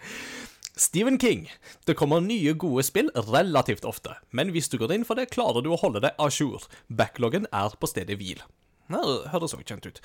Stephen 0.84 1.18
King. 1.20 1.48
Det 1.88 1.96
kommer 1.96 2.20
nye, 2.24 2.54
gode 2.54 2.84
spill 2.84 3.10
relativt 3.16 3.88
ofte, 3.88 4.16
men 4.36 4.52
hvis 4.52 4.68
du 4.72 4.78
går 4.80 4.98
inn 4.98 5.08
for 5.08 5.16
det, 5.16 5.30
klarer 5.32 5.64
du 5.64 5.72
å 5.72 5.80
holde 5.80 6.04
deg 6.04 6.16
a 6.20 6.28
jour. 6.28 6.68
Backloggen 6.88 7.48
er 7.52 7.76
på 7.80 7.88
stedet 7.88 8.20
hvil. 8.20 8.44
Det 8.90 9.00
høres 9.32 9.54
også 9.54 9.64
kjent 9.64 9.86
ut. 9.86 10.00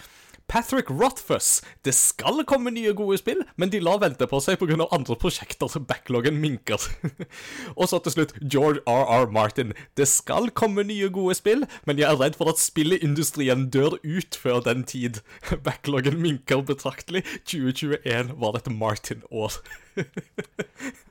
Patrick 0.48 0.90
Rothfuss. 0.90 1.62
Det 1.86 1.94
skal 1.94 2.44
komme 2.48 2.72
nye 2.72 2.94
gode 2.98 3.18
spill, 3.18 3.42
men 3.58 3.72
de 3.74 3.82
lar 3.84 4.02
vente 4.04 4.28
på 4.30 4.40
seg 4.44 4.60
pga. 4.62 4.88
andre 4.92 5.16
prosjekter, 5.16 5.68
så 5.68 5.80
backloggen 5.80 6.38
minker. 6.42 6.82
og 7.80 7.90
så 7.90 8.00
til 8.00 8.16
slutt 8.16 8.36
George 8.42 8.84
R.R. 8.88 9.32
Martin. 9.32 9.74
Det 9.98 10.08
skal 10.08 10.50
komme 10.52 10.84
nye 10.84 11.10
gode 11.10 11.36
spill, 11.36 11.66
men 11.86 11.98
jeg 12.00 12.10
er 12.12 12.20
redd 12.22 12.38
for 12.38 12.52
at 12.52 12.62
spillindustrien 12.62 13.70
dør 13.70 13.98
ut 14.04 14.36
før 14.36 14.62
den 14.66 14.84
tid. 14.84 15.22
Backloggen 15.66 16.22
minker 16.22 16.62
betraktelig. 16.62 17.26
2021 17.46 18.36
var 18.40 18.62
et 18.62 18.72
Martin-år. 18.72 19.60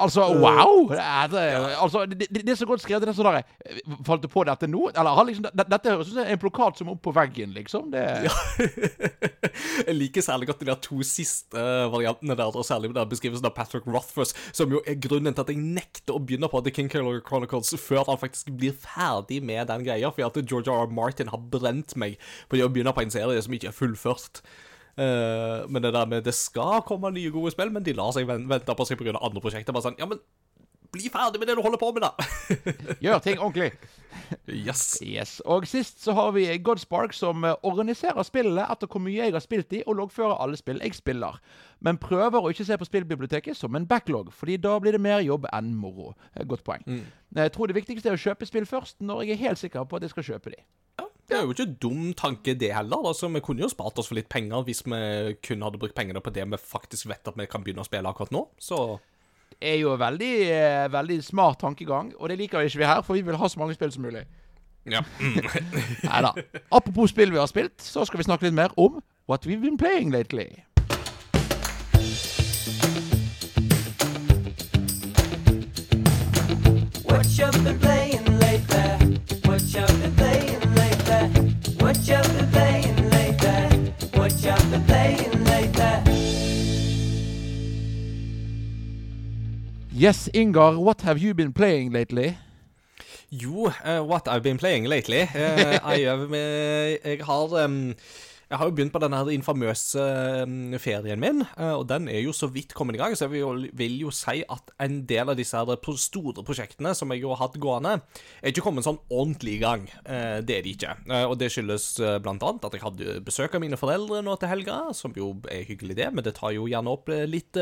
Altså, 0.00 0.26
wow! 0.40 0.88
Det 0.90 0.98
er, 1.00 1.30
det, 1.32 1.44
altså, 1.76 2.04
det, 2.06 2.28
det, 2.30 2.48
er 2.48 2.58
så 2.58 2.66
godt 2.68 2.82
skrevet. 2.84 3.04
Det 3.04 3.12
er 3.12 3.18
sånn 3.18 3.28
der, 3.28 3.42
eh, 3.66 3.80
Falt 4.06 4.24
du 4.24 4.28
på 4.32 4.44
dette 4.48 4.68
nå? 4.70 4.86
Eller 4.90 5.16
har 5.18 5.28
liksom, 5.28 5.48
Dette 5.52 5.92
høres 5.92 6.10
ut 6.10 6.16
som 6.16 6.30
en 6.32 6.40
plakat 6.42 6.80
som 6.80 6.90
er 6.90 6.96
opp 6.96 7.02
på 7.06 7.14
veggen, 7.16 7.54
liksom. 7.56 7.90
Det... 7.94 8.06
Ja. 8.30 8.34
jeg 9.86 9.94
liker 9.96 10.24
særlig 10.24 10.50
godt 10.50 10.60
de 10.62 10.68
der 10.68 10.78
to 10.82 11.00
siste 11.06 11.62
variantene 11.92 12.36
der, 12.38 12.52
og 12.52 12.66
særlig 12.66 12.92
den 12.94 13.10
beskrivelsen 13.10 13.48
av 13.48 13.54
Patrick 13.56 13.86
Rothfuss, 13.88 14.34
som 14.56 14.72
jo 14.72 14.82
er 14.88 14.98
grunnen 15.00 15.34
til 15.34 15.44
at 15.44 15.52
jeg 15.52 15.60
nekter 15.60 16.16
å 16.16 16.22
begynne 16.22 16.50
på 16.50 16.60
The 16.64 16.72
King 16.74 16.90
Killer 16.92 17.20
Chronicles 17.26 17.72
før 17.80 18.04
han 18.10 18.20
faktisk 18.20 18.52
blir 18.60 18.76
ferdig 18.76 19.40
med 19.44 19.70
den 19.70 19.86
greia, 19.86 20.12
fordi 20.12 20.26
at 20.28 20.50
George 20.50 20.72
R. 20.72 20.86
R. 20.86 20.94
Martin 20.94 21.32
har 21.32 21.42
brent 21.52 21.96
meg 22.00 22.18
på 22.48 22.58
det 22.58 22.66
å 22.66 22.72
begynne 22.72 22.94
på 22.96 23.04
en 23.04 23.14
serie 23.14 23.42
som 23.44 23.56
ikke 23.56 23.70
er 23.72 23.76
fullført. 23.76 24.42
Uh, 24.98 25.66
men 25.70 25.84
det 25.84 25.94
der 25.94 26.10
med 26.10 26.26
det 26.26 26.34
skal 26.36 26.82
komme 26.86 27.12
nye 27.14 27.32
gode 27.34 27.54
spill, 27.54 27.72
men 27.72 27.86
de 27.86 27.96
lar 27.96 28.12
seg 28.16 28.28
vente 28.28 28.76
på 28.76 28.88
seg 28.88 29.00
pga. 29.00 29.16
andre 29.20 29.42
prosjekter. 29.42 29.76
Bare 29.76 29.88
sånn, 29.88 29.98
ja, 30.00 30.08
men 30.10 30.20
bli 30.92 31.10
ferdig 31.10 31.38
med 31.38 31.48
det 31.48 31.56
du 31.58 31.62
holder 31.62 31.78
på 31.78 31.90
med, 31.94 32.02
da! 32.02 32.14
Gjør 33.04 33.20
ting 33.22 33.38
ordentlig. 33.38 33.70
Yes. 34.50 34.98
yes. 35.02 35.38
Og 35.46 35.66
sist 35.70 36.02
så 36.02 36.14
har 36.18 36.32
vi 36.34 36.46
Godspark, 36.58 37.14
som 37.14 37.44
eh, 37.46 37.54
organiserer 37.66 38.22
spillene 38.26 38.66
etter 38.72 38.90
hvor 38.90 39.02
mye 39.04 39.20
jeg 39.20 39.34
har 39.36 39.44
spilt 39.44 39.72
i, 39.76 39.84
og 39.86 40.00
loggfører 40.00 40.42
alle 40.42 40.58
spill 40.58 40.82
jeg 40.82 40.98
spiller. 40.98 41.38
Men 41.80 42.00
prøver 42.02 42.42
å 42.42 42.50
ikke 42.52 42.66
se 42.66 42.78
på 42.78 42.88
spillbiblioteket 42.88 43.58
som 43.58 43.78
en 43.78 43.86
backlog, 43.86 44.32
fordi 44.34 44.58
da 44.60 44.76
blir 44.82 44.96
det 44.96 45.02
mer 45.02 45.22
jobb 45.24 45.46
enn 45.54 45.72
moro. 45.78 46.14
Godt 46.50 46.66
poeng. 46.66 46.84
Mm. 46.86 47.06
Jeg 47.38 47.54
tror 47.54 47.70
det 47.70 47.78
viktigste 47.78 48.10
er 48.10 48.18
å 48.18 48.24
kjøpe 48.26 48.48
spill 48.48 48.66
først, 48.68 48.98
når 49.00 49.24
jeg 49.24 49.36
er 49.36 49.44
helt 49.46 49.62
sikker 49.62 49.86
på 49.86 50.00
at 50.00 50.06
jeg 50.06 50.16
skal 50.16 50.26
kjøpe 50.32 50.56
de. 50.56 50.62
Det 51.30 51.38
er 51.38 51.44
jo 51.46 51.52
ikke 51.54 51.62
en 51.68 51.74
dum 51.78 52.06
tanke, 52.18 52.56
det 52.58 52.72
heller. 52.74 53.06
Altså, 53.06 53.28
Vi 53.30 53.40
kunne 53.40 53.62
jo 53.62 53.68
spart 53.70 53.98
oss 54.02 54.08
for 54.10 54.18
litt 54.18 54.28
penger 54.28 54.64
hvis 54.66 54.82
vi 54.82 54.98
kun 55.46 55.62
hadde 55.62 55.78
brukt 55.78 55.94
pengene 55.94 56.18
på 56.20 56.32
det 56.34 56.42
vi 56.50 56.58
faktisk 56.58 57.06
vet 57.06 57.28
at 57.30 57.38
vi 57.38 57.46
kan 57.46 57.62
begynne 57.62 57.84
å 57.84 57.86
spille 57.86 58.10
akkurat 58.10 58.32
nå. 58.34 58.48
Så 58.58 58.98
Det 59.60 59.68
er 59.74 59.78
jo 59.78 59.94
veldig, 59.96 60.34
eh, 60.50 60.88
veldig 60.90 61.22
smart 61.24 61.60
tankegang, 61.60 62.12
og 62.18 62.28
det 62.28 62.38
liker 62.38 62.58
vi 62.58 62.66
ikke 62.66 62.78
vi 62.78 62.84
her, 62.90 63.02
for 63.02 63.14
vi 63.14 63.20
vil 63.22 63.36
ha 63.36 63.46
så 63.48 63.58
mange 63.60 63.74
spill 63.74 63.92
som 63.92 64.02
mulig. 64.02 64.24
ja. 64.86 65.02
Nei 66.10 66.20
da. 66.22 66.32
Apropos 66.72 67.10
spill 67.10 67.30
vi 67.30 67.38
har 67.38 67.46
spilt, 67.46 67.78
så 67.78 68.04
skal 68.06 68.18
vi 68.18 68.24
snakke 68.24 68.48
litt 68.48 68.54
mer 68.54 68.74
om 68.76 69.02
what 69.28 69.46
we've 69.46 69.60
been 69.62 69.76
playing 69.78 70.10
lately. 70.10 70.64
What 77.04 77.26
you've 77.38 77.64
been 77.64 77.78
playing 77.78 77.99
Yes, 90.00 90.30
Ingar, 90.32 90.78
what 90.78 91.02
have 91.02 91.18
you 91.18 91.34
been 91.34 91.52
playing 91.52 91.92
lately? 91.92 92.38
Jo, 93.30 93.66
uh, 93.84 94.00
what 94.00 94.26
I've 94.28 94.42
been 94.42 94.56
playing 94.56 94.86
lately. 94.88 95.22
Uh, 95.22 95.78
I 95.84 95.98
have, 96.08 96.32
eh, 96.32 96.96
jeg 97.04 97.20
har 97.26 97.64
em, 97.64 97.94
Jeg 98.50 98.58
har 98.58 98.66
jo 98.66 98.72
begynt 98.74 98.90
på 98.90 98.98
denne 98.98 99.14
her 99.14 99.28
infamøse 99.30 100.04
ferien 100.82 101.20
min, 101.22 101.44
eh, 101.54 101.70
og 101.70 101.84
den 101.86 102.08
er 102.10 102.18
jo 102.18 102.32
så 102.34 102.48
vidt 102.50 102.72
kommet 102.74 102.96
i 102.96 102.98
gang, 102.98 103.12
så 103.14 103.28
jeg 103.28 103.44
vil 103.78 103.98
jo, 104.02 104.10
si 104.10 104.40
at 104.42 104.72
en 104.82 105.04
del 105.06 105.30
av 105.30 105.38
disse 105.38 105.54
her 105.54 105.94
store 106.02 106.42
prosjektene 106.42 106.90
som 106.98 107.14
jeg 107.14 107.22
jo 107.22 107.30
har 107.30 107.44
hatt 107.44 107.60
gående, 107.62 108.00
er 108.42 108.50
ikke 108.50 108.64
kommet 108.66 108.88
sånn 108.88 108.98
ordentlig 109.06 109.54
i 109.54 109.62
gang. 109.62 109.86
Eh, 110.02 110.40
det 110.42 110.56
er 110.56 110.66
de 110.66 110.72
ikke. 110.74 110.96
Eh, 111.06 111.26
og 111.28 111.36
det 111.38 111.52
skyldes 111.54 111.92
blant 112.24 112.42
annet 112.42 112.66
at 112.66 112.74
jeg 112.74 112.82
hadde 112.82 113.20
besøk 113.22 113.54
av 113.54 113.62
mine 113.62 113.78
foreldre 113.78 114.18
nå 114.26 114.34
til 114.40 114.50
helga, 114.50 114.80
som 114.98 115.14
jo 115.14 115.36
er 115.46 115.68
hyggelig 115.68 116.00
det, 116.00 116.10
men 116.10 116.26
det 116.26 116.34
tar 116.40 116.56
jo 116.56 116.66
gjerne 116.66 116.90
opp 116.90 117.12
litt 117.30 117.54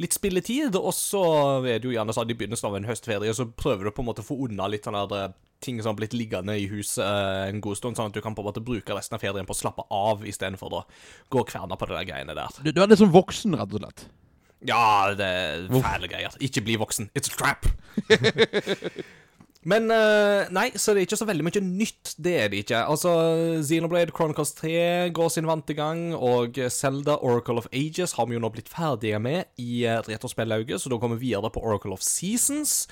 litt 0.00 0.16
spilletid, 0.16 0.74
og 0.76 0.92
så 0.96 1.22
er 1.62 1.78
det 1.78 1.86
jo 1.86 1.94
gjerne 1.94 2.14
sånn 2.16 2.32
i 2.32 2.36
begynnelsen 2.36 2.68
av 2.68 2.76
en 2.76 2.88
høstferie, 2.88 3.32
så 3.36 3.46
prøver 3.46 3.86
du 3.86 3.94
på 3.94 4.02
en 4.02 4.08
måte 4.08 4.24
å 4.24 4.26
få 4.26 4.38
unna 4.48 4.66
litt 4.72 4.88
sånn 4.88 4.98
der, 5.12 5.34
ting 5.64 5.78
som 5.80 5.92
har 5.92 6.00
blitt 6.00 6.16
liggende 6.16 6.56
i 6.58 6.66
huset 6.70 7.04
eh, 7.04 7.46
en 7.50 7.62
god 7.64 7.78
stund, 7.78 7.98
sånn 7.98 8.10
at 8.12 8.16
du 8.16 8.22
kan 8.24 8.36
på 8.36 8.44
en 8.44 8.50
måte 8.50 8.64
bruke 8.64 8.96
resten 8.96 9.18
av 9.18 9.22
ferien 9.24 9.48
på 9.48 9.56
å 9.56 9.60
slappe 9.62 9.86
av 9.92 10.26
istedenfor 10.28 10.78
å 10.80 10.82
gå 11.32 11.44
og 11.44 11.48
kverne 11.48 11.78
på 11.78 11.88
det 11.88 11.98
der 11.98 12.10
greiene 12.10 12.36
der. 12.38 12.60
Du, 12.60 12.72
du 12.72 12.82
er 12.82 12.90
litt 12.90 13.02
sånn 13.02 13.14
voksen, 13.14 13.56
rett 13.58 13.78
og 13.78 13.84
slett. 13.84 14.06
Ja, 14.68 15.10
det 15.18 15.26
er 15.26 15.66
fæle 15.82 16.10
greier. 16.10 16.34
Ikke 16.42 16.62
bli 16.62 16.78
voksen. 16.78 17.10
It's 17.18 17.32
a 17.32 17.34
trap. 17.34 17.66
Men 19.62 19.86
eh, 19.94 20.48
nei, 20.50 20.72
så 20.74 20.90
det 20.90 21.02
er 21.02 21.06
ikke 21.06 21.20
så 21.20 21.26
veldig 21.28 21.44
mye 21.46 21.62
nytt. 21.62 22.14
Det 22.18 22.32
er 22.40 22.48
det 22.50 22.64
ikke. 22.64 22.80
Altså, 22.82 23.12
Xenoblade 23.62 24.14
Chronicles 24.14 24.54
3 24.58 25.12
går 25.14 25.30
sin 25.30 25.46
vante 25.46 25.76
gang, 25.78 26.08
og 26.18 26.58
Zelda 26.74 27.20
Oracle 27.22 27.62
of 27.62 27.70
Ages 27.70 28.16
har 28.18 28.26
vi 28.26 28.34
jo 28.34 28.42
nå 28.42 28.50
blitt 28.54 28.70
ferdige 28.72 29.20
med 29.22 29.52
i 29.62 29.84
uh, 29.86 30.00
retrospillauget, 30.08 30.82
så 30.82 30.90
da 30.90 30.98
kommer 30.98 31.20
vi 31.20 31.30
videre 31.30 31.52
på 31.54 31.62
Oracle 31.62 31.94
of 31.94 32.02
Seasons. 32.02 32.88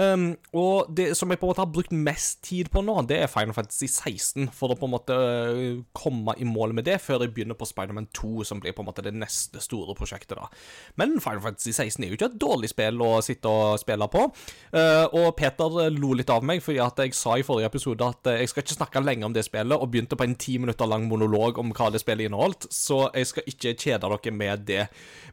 Um, 0.00 0.30
og 0.56 0.88
det 0.96 1.10
som 1.18 1.28
jeg 1.28 1.40
på 1.40 1.44
en 1.44 1.50
måte 1.50 1.60
har 1.60 1.72
brukt 1.72 1.92
mest 1.92 2.38
tid 2.46 2.70
på 2.72 2.80
nå, 2.84 2.94
det 3.10 3.18
er 3.20 3.30
Final 3.30 3.52
Fantasy 3.52 3.84
16, 3.84 4.48
for 4.56 4.72
å 4.72 4.78
på 4.78 4.88
en 4.88 4.94
måte 4.94 5.16
øh, 5.16 5.82
komme 5.96 6.32
i 6.40 6.46
mål 6.48 6.72
med 6.78 6.86
det 6.88 6.96
før 7.04 7.26
jeg 7.26 7.34
begynner 7.36 7.58
på 7.58 7.68
Spiderman 7.68 8.08
2, 8.16 8.46
som 8.48 8.62
blir 8.62 8.72
på 8.76 8.80
en 8.80 8.88
måte 8.88 9.04
det 9.04 9.12
neste 9.12 9.60
store 9.60 9.94
prosjektet. 9.98 10.38
da. 10.38 10.48
Men 10.96 11.18
Final 11.20 11.42
Fantasy 11.44 11.74
16 11.74 12.04
er 12.04 12.12
jo 12.12 12.18
ikke 12.18 12.30
et 12.30 12.38
dårlig 12.40 12.70
spill 12.72 13.02
å 13.04 13.10
sitte 13.24 13.50
og 13.50 13.80
spille 13.82 14.08
på. 14.10 14.24
Uh, 14.72 15.04
og 15.20 15.34
Peter 15.36 15.90
lo 15.92 16.14
litt 16.16 16.32
av 16.32 16.46
meg, 16.46 16.62
fordi 16.64 16.80
at 16.80 17.04
jeg 17.04 17.16
sa 17.18 17.36
i 17.36 17.44
forrige 17.44 17.68
episode 17.68 18.08
at 18.14 18.32
uh, 18.32 18.38
jeg 18.40 18.52
skal 18.52 18.64
ikke 18.64 18.78
snakke 18.78 19.04
lenge 19.04 19.28
om 19.28 19.36
det 19.36 19.44
spillet, 19.50 19.76
og 19.76 19.92
begynte 19.92 20.16
på 20.16 20.24
en 20.24 20.38
ti 20.40 20.56
minutter 20.62 20.88
lang 20.88 21.04
monolog 21.10 21.60
om 21.60 21.74
hva 21.76 21.90
det 21.92 22.00
spillet 22.00 22.30
inneholdt, 22.30 22.70
så 22.72 23.02
jeg 23.12 23.32
skal 23.34 23.52
ikke 23.52 23.76
kjede 23.76 24.08
dere 24.08 24.34
med 24.34 24.64
det. 24.70 24.86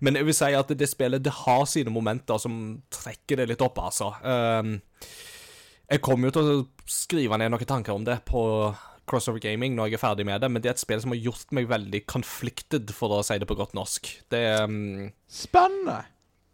Men 0.04 0.20
jeg 0.20 0.28
vil 0.28 0.36
si 0.36 0.52
at 0.58 0.76
det 0.76 0.92
spillet 0.92 1.24
det 1.24 1.36
har 1.46 1.64
sine 1.70 1.94
momenter 1.94 2.40
som 2.42 2.82
trekker 2.94 3.40
det 3.40 3.52
litt 3.54 3.64
opp, 3.64 3.80
altså. 3.88 4.12
Um, 4.26 4.57
jeg 5.88 6.04
kommer 6.04 6.30
jo 6.30 6.36
til 6.36 6.52
å 6.52 6.68
skrive 6.88 7.40
ned 7.40 7.54
noen 7.54 7.70
tanker 7.70 7.96
om 7.96 8.06
det 8.08 8.20
på 8.28 8.42
Crossover 9.08 9.40
Gaming 9.44 9.76
når 9.78 9.92
jeg 9.92 9.98
er 9.98 10.04
ferdig 10.04 10.28
med 10.28 10.44
det, 10.44 10.50
men 10.52 10.64
det 10.64 10.72
er 10.72 10.76
et 10.76 10.84
spill 10.84 11.02
som 11.04 11.14
har 11.16 11.24
gjort 11.24 11.56
meg 11.56 11.70
veldig 11.72 12.04
conflicted, 12.12 12.92
for 12.96 13.16
å 13.16 13.24
si 13.26 13.40
det 13.40 13.48
på 13.48 13.58
godt 13.58 13.76
norsk. 13.78 14.10
Det 14.34 14.44
um, 14.68 15.08
Spennende. 15.32 16.02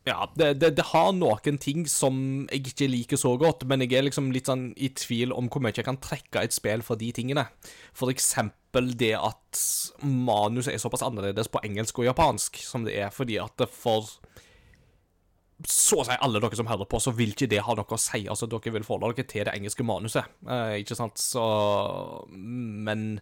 ja, 0.06 0.28
det, 0.38 0.52
det, 0.62 0.74
det 0.78 0.86
har 0.92 1.12
noen 1.18 1.58
ting 1.62 1.88
som 1.90 2.46
jeg 2.52 2.74
ikke 2.74 2.90
liker 2.92 3.20
så 3.20 3.34
godt, 3.42 3.66
men 3.70 3.86
jeg 3.86 3.98
er 3.98 4.06
liksom 4.06 4.30
litt 4.36 4.52
sånn 4.52 4.70
i 4.78 4.92
tvil 4.94 5.34
om 5.34 5.50
hvor 5.50 5.66
mye 5.66 5.74
jeg 5.74 5.88
kan 5.88 6.02
trekke 6.04 6.46
et 6.46 6.54
spill 6.56 6.86
for 6.86 7.00
de 7.02 7.10
tingene. 7.16 7.48
For 7.98 8.14
eksempel 8.14 8.94
det 9.00 9.16
at 9.18 9.64
manus 10.04 10.70
er 10.70 10.82
såpass 10.82 11.06
annerledes 11.06 11.50
på 11.50 11.62
engelsk 11.66 12.02
og 12.02 12.12
japansk 12.12 12.62
som 12.62 12.86
det 12.86 13.00
er, 13.02 13.10
fordi 13.14 13.42
at 13.42 13.58
det 13.62 13.70
for 13.74 14.20
så 15.70 16.02
å 16.02 16.06
si 16.08 16.16
alle 16.20 16.42
dere 16.44 16.58
som 16.60 16.70
hører 16.70 16.90
på, 16.90 17.00
så 17.02 17.14
vil 17.16 17.34
ikke 17.36 17.50
det 17.52 17.64
ha 17.66 17.76
noe 17.78 17.96
å 17.96 18.00
si. 18.02 18.24
Altså, 18.28 18.50
dere 18.52 18.74
vil 18.76 18.88
forholde 18.88 19.18
dere 19.18 19.30
til 19.30 19.48
det 19.48 19.54
engelske 19.56 19.86
manuset, 19.88 20.30
eh, 20.48 20.80
ikke 20.84 20.98
sant? 21.00 21.20
Så 21.22 21.44
Men 22.32 23.22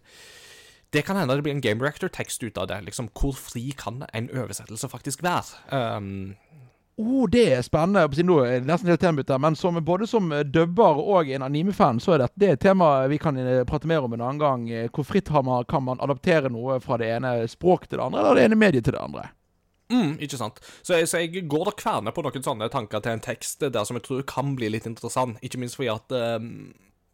det 0.92 1.04
kan 1.06 1.16
hende 1.16 1.34
det 1.36 1.44
blir 1.44 1.54
en 1.54 1.64
Game 1.64 1.80
Reactor-tekst 1.80 2.42
ut 2.42 2.58
av 2.58 2.68
det. 2.68 2.82
Liksom, 2.84 3.08
hvor 3.16 3.32
fri 3.32 3.72
kan 3.72 4.04
en 4.12 4.28
oversettelse 4.28 4.88
faktisk 4.92 5.22
være? 5.22 5.62
Um, 5.72 6.34
Oh, 7.00 7.24
det 7.26 7.46
er 7.54 7.62
spennende. 7.64 8.04
Nå 8.22 8.34
er 8.44 8.64
nesten 8.68 8.90
helt 8.92 9.00
tembytte, 9.00 9.38
men 9.40 9.56
som, 9.56 9.78
både 9.84 10.06
som 10.06 10.28
dubber 10.52 11.00
og 11.00 11.30
en 11.32 11.46
anime-fan, 11.46 12.00
så 12.00 12.14
er 12.14 12.26
dette 12.26 12.42
det 12.42 12.50
et 12.52 12.60
tema 12.60 12.90
vi 13.08 13.16
kan 13.18 13.38
eh, 13.40 13.62
prate 13.64 13.88
mer 13.88 14.04
om 14.04 14.12
en 14.12 14.20
annen 14.20 14.42
gang. 14.42 14.66
Eh, 14.70 14.90
Hvor 14.92 15.06
fritt 15.08 15.30
man, 15.32 15.64
kan 15.64 15.86
man 15.86 16.02
adaptere 16.04 16.52
noe 16.52 16.78
fra 16.84 16.98
det 17.00 17.08
ene 17.16 17.48
språket 17.48 17.90
til 17.90 17.98
det 17.98 18.04
andre, 18.04 18.20
eller 18.20 18.36
det 18.36 18.44
ene 18.44 18.60
mediet 18.60 18.84
til 18.84 18.98
det 18.98 19.00
andre? 19.00 19.30
Mm, 19.92 20.14
ikke 20.24 20.40
sant. 20.40 20.58
Så 20.82 20.96
jeg, 20.96 21.10
så 21.10 21.20
jeg 21.22 21.44
går 21.50 21.72
og 21.72 21.78
kverner 21.78 22.14
på 22.16 22.24
noen 22.24 22.44
sånne 22.44 22.70
tanker 22.72 23.04
til 23.04 23.16
en 23.16 23.24
tekst 23.24 23.62
der 23.62 23.84
som 23.88 23.98
jeg 23.98 24.06
tror 24.08 24.24
kan 24.28 24.56
bli 24.58 24.72
litt 24.72 24.88
interessant. 24.88 25.40
Ikke 25.44 25.60
minst 25.60 25.78
fordi 25.78 25.92
at 25.92 26.16
um, 26.40 26.72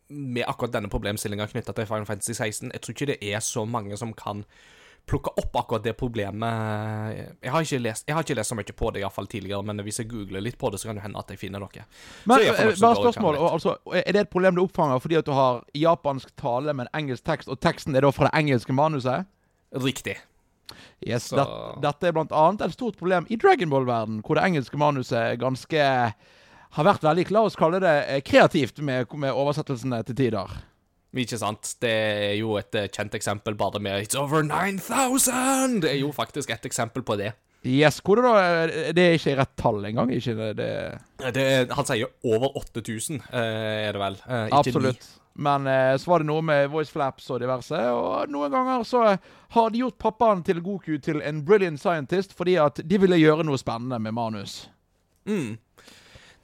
med 0.09 0.47
akkurat 0.47 0.79
denne 0.79 0.91
problemstillinga 0.93 1.49
knytta 1.51 1.75
til 1.77 1.89
Final 1.89 2.09
Fantasy 2.09 2.33
16, 2.33 2.73
jeg 2.73 2.85
tror 2.85 2.97
ikke 2.97 3.11
det 3.13 3.19
er 3.21 3.43
så 3.45 3.67
mange 3.69 3.99
som 4.01 4.15
kan 4.17 4.45
plukke 5.09 5.33
opp 5.41 5.57
akkurat 5.57 5.85
det 5.85 5.95
problemet. 5.97 7.19
Jeg 7.41 7.53
har 7.53 7.65
ikke 7.65 7.81
lest, 7.81 8.09
har 8.13 8.25
ikke 8.25 8.37
lest 8.37 8.53
så 8.53 8.59
mye 8.59 8.77
på 8.77 8.91
det 8.93 9.03
iallfall 9.03 9.29
tidligere, 9.31 9.65
men 9.65 9.81
hvis 9.87 10.03
jeg 10.03 10.11
googler 10.11 10.45
litt 10.45 10.59
på 10.61 10.71
det, 10.71 10.81
så 10.81 10.91
kan 10.91 11.01
det 11.01 11.05
hende 11.07 11.21
at 11.21 11.33
jeg 11.33 11.41
finner 11.41 11.65
noe. 11.65 11.85
Men 12.29 12.45
får 12.45 12.65
eh, 12.65 12.73
bare 12.83 13.01
spørsmål. 13.01 13.39
Altså, 13.49 13.77
er 13.89 14.11
det 14.13 14.27
et 14.27 14.33
problem 14.33 14.59
du 14.59 14.65
oppfanger 14.67 15.01
fordi 15.01 15.21
at 15.21 15.29
du 15.29 15.33
har 15.37 15.63
japansk 15.77 16.33
tale 16.41 16.77
med 16.77 16.89
en 16.89 17.03
engelsk 17.03 17.25
tekst, 17.25 17.49
og 17.49 17.61
teksten 17.65 17.97
er 17.97 18.05
da 18.05 18.13
fra 18.13 18.29
det 18.29 18.37
engelske 18.43 18.77
manuset? 18.77 19.29
Riktig. 19.73 20.19
Yes, 21.07 21.31
det, 21.35 21.45
Dette 21.85 22.09
er 22.11 22.17
blant 22.17 22.35
annet 22.35 22.67
et 22.67 22.77
stort 22.77 22.99
problem 23.01 23.29
i 23.31 23.39
Dragon 23.41 23.71
Ball-verden, 23.73 24.23
hvor 24.27 24.39
det 24.39 24.47
engelske 24.49 24.81
manuset 24.81 25.19
er 25.19 25.41
ganske 25.41 25.85
har 26.77 26.85
vært 26.85 27.05
veldig, 27.07 27.29
la 27.33 27.45
oss 27.49 27.57
kalle 27.57 27.81
det, 27.81 27.97
eh, 28.09 28.23
kreativt 28.25 28.83
med, 28.85 29.09
med 29.17 29.33
oversettelsene 29.33 30.03
til 30.05 30.19
tider. 30.19 30.59
Ikke 31.17 31.39
sant? 31.41 31.71
Det 31.81 31.91
er 31.91 32.35
jo 32.37 32.59
et 32.61 32.75
eh, 32.77 32.91
kjent 32.93 33.15
eksempel 33.17 33.57
bare 33.59 33.81
med 33.81 34.05
It's 34.05 34.19
over 34.19 34.45
9000! 34.45 35.81
Det 35.85 35.95
er 35.95 36.01
jo 36.03 36.13
faktisk 36.13 36.53
et 36.53 36.67
eksempel 36.69 37.07
på 37.07 37.17
det. 37.21 37.33
Yes, 37.67 37.99
hvor 38.05 38.21
det 38.21 38.25
da 38.25 38.67
Det 38.95 39.03
er 39.03 39.17
ikke 39.17 39.35
rett 39.41 39.55
tall 39.59 39.81
engang. 39.89 40.13
Ikke 40.15 40.35
det, 40.37 40.51
det 40.61 41.33
det 41.35 41.43
er, 41.43 41.65
han 41.75 41.89
sier 41.89 42.13
over 42.23 42.55
8000, 42.61 43.19
eh, 43.33 43.89
er 43.89 43.97
det 43.97 44.03
vel? 44.05 44.21
Eh, 44.29 44.45
ikke 44.47 44.61
Absolutt. 44.61 45.09
Men 45.39 45.67
eh, 45.71 45.95
så 45.97 46.11
var 46.11 46.23
det 46.23 46.29
noe 46.31 46.43
med 46.43 46.71
voice 46.73 46.91
flaps 46.91 47.29
og 47.31 47.39
diverse, 47.43 47.79
og 47.95 48.33
noen 48.33 48.51
ganger 48.51 48.83
så 48.89 49.05
har 49.55 49.71
de 49.71 49.85
gjort 49.85 50.01
pappaen 50.03 50.43
til 50.47 50.59
Goku 50.65 50.97
til 51.03 51.23
en 51.23 51.45
brilliant 51.47 51.79
scientist 51.79 52.35
fordi 52.39 52.59
at 52.59 52.83
de 52.83 52.99
ville 52.99 53.21
gjøre 53.21 53.47
noe 53.47 53.61
spennende 53.61 54.01
med 54.03 54.17
manus. 54.19 54.65
Mm. 55.29 55.57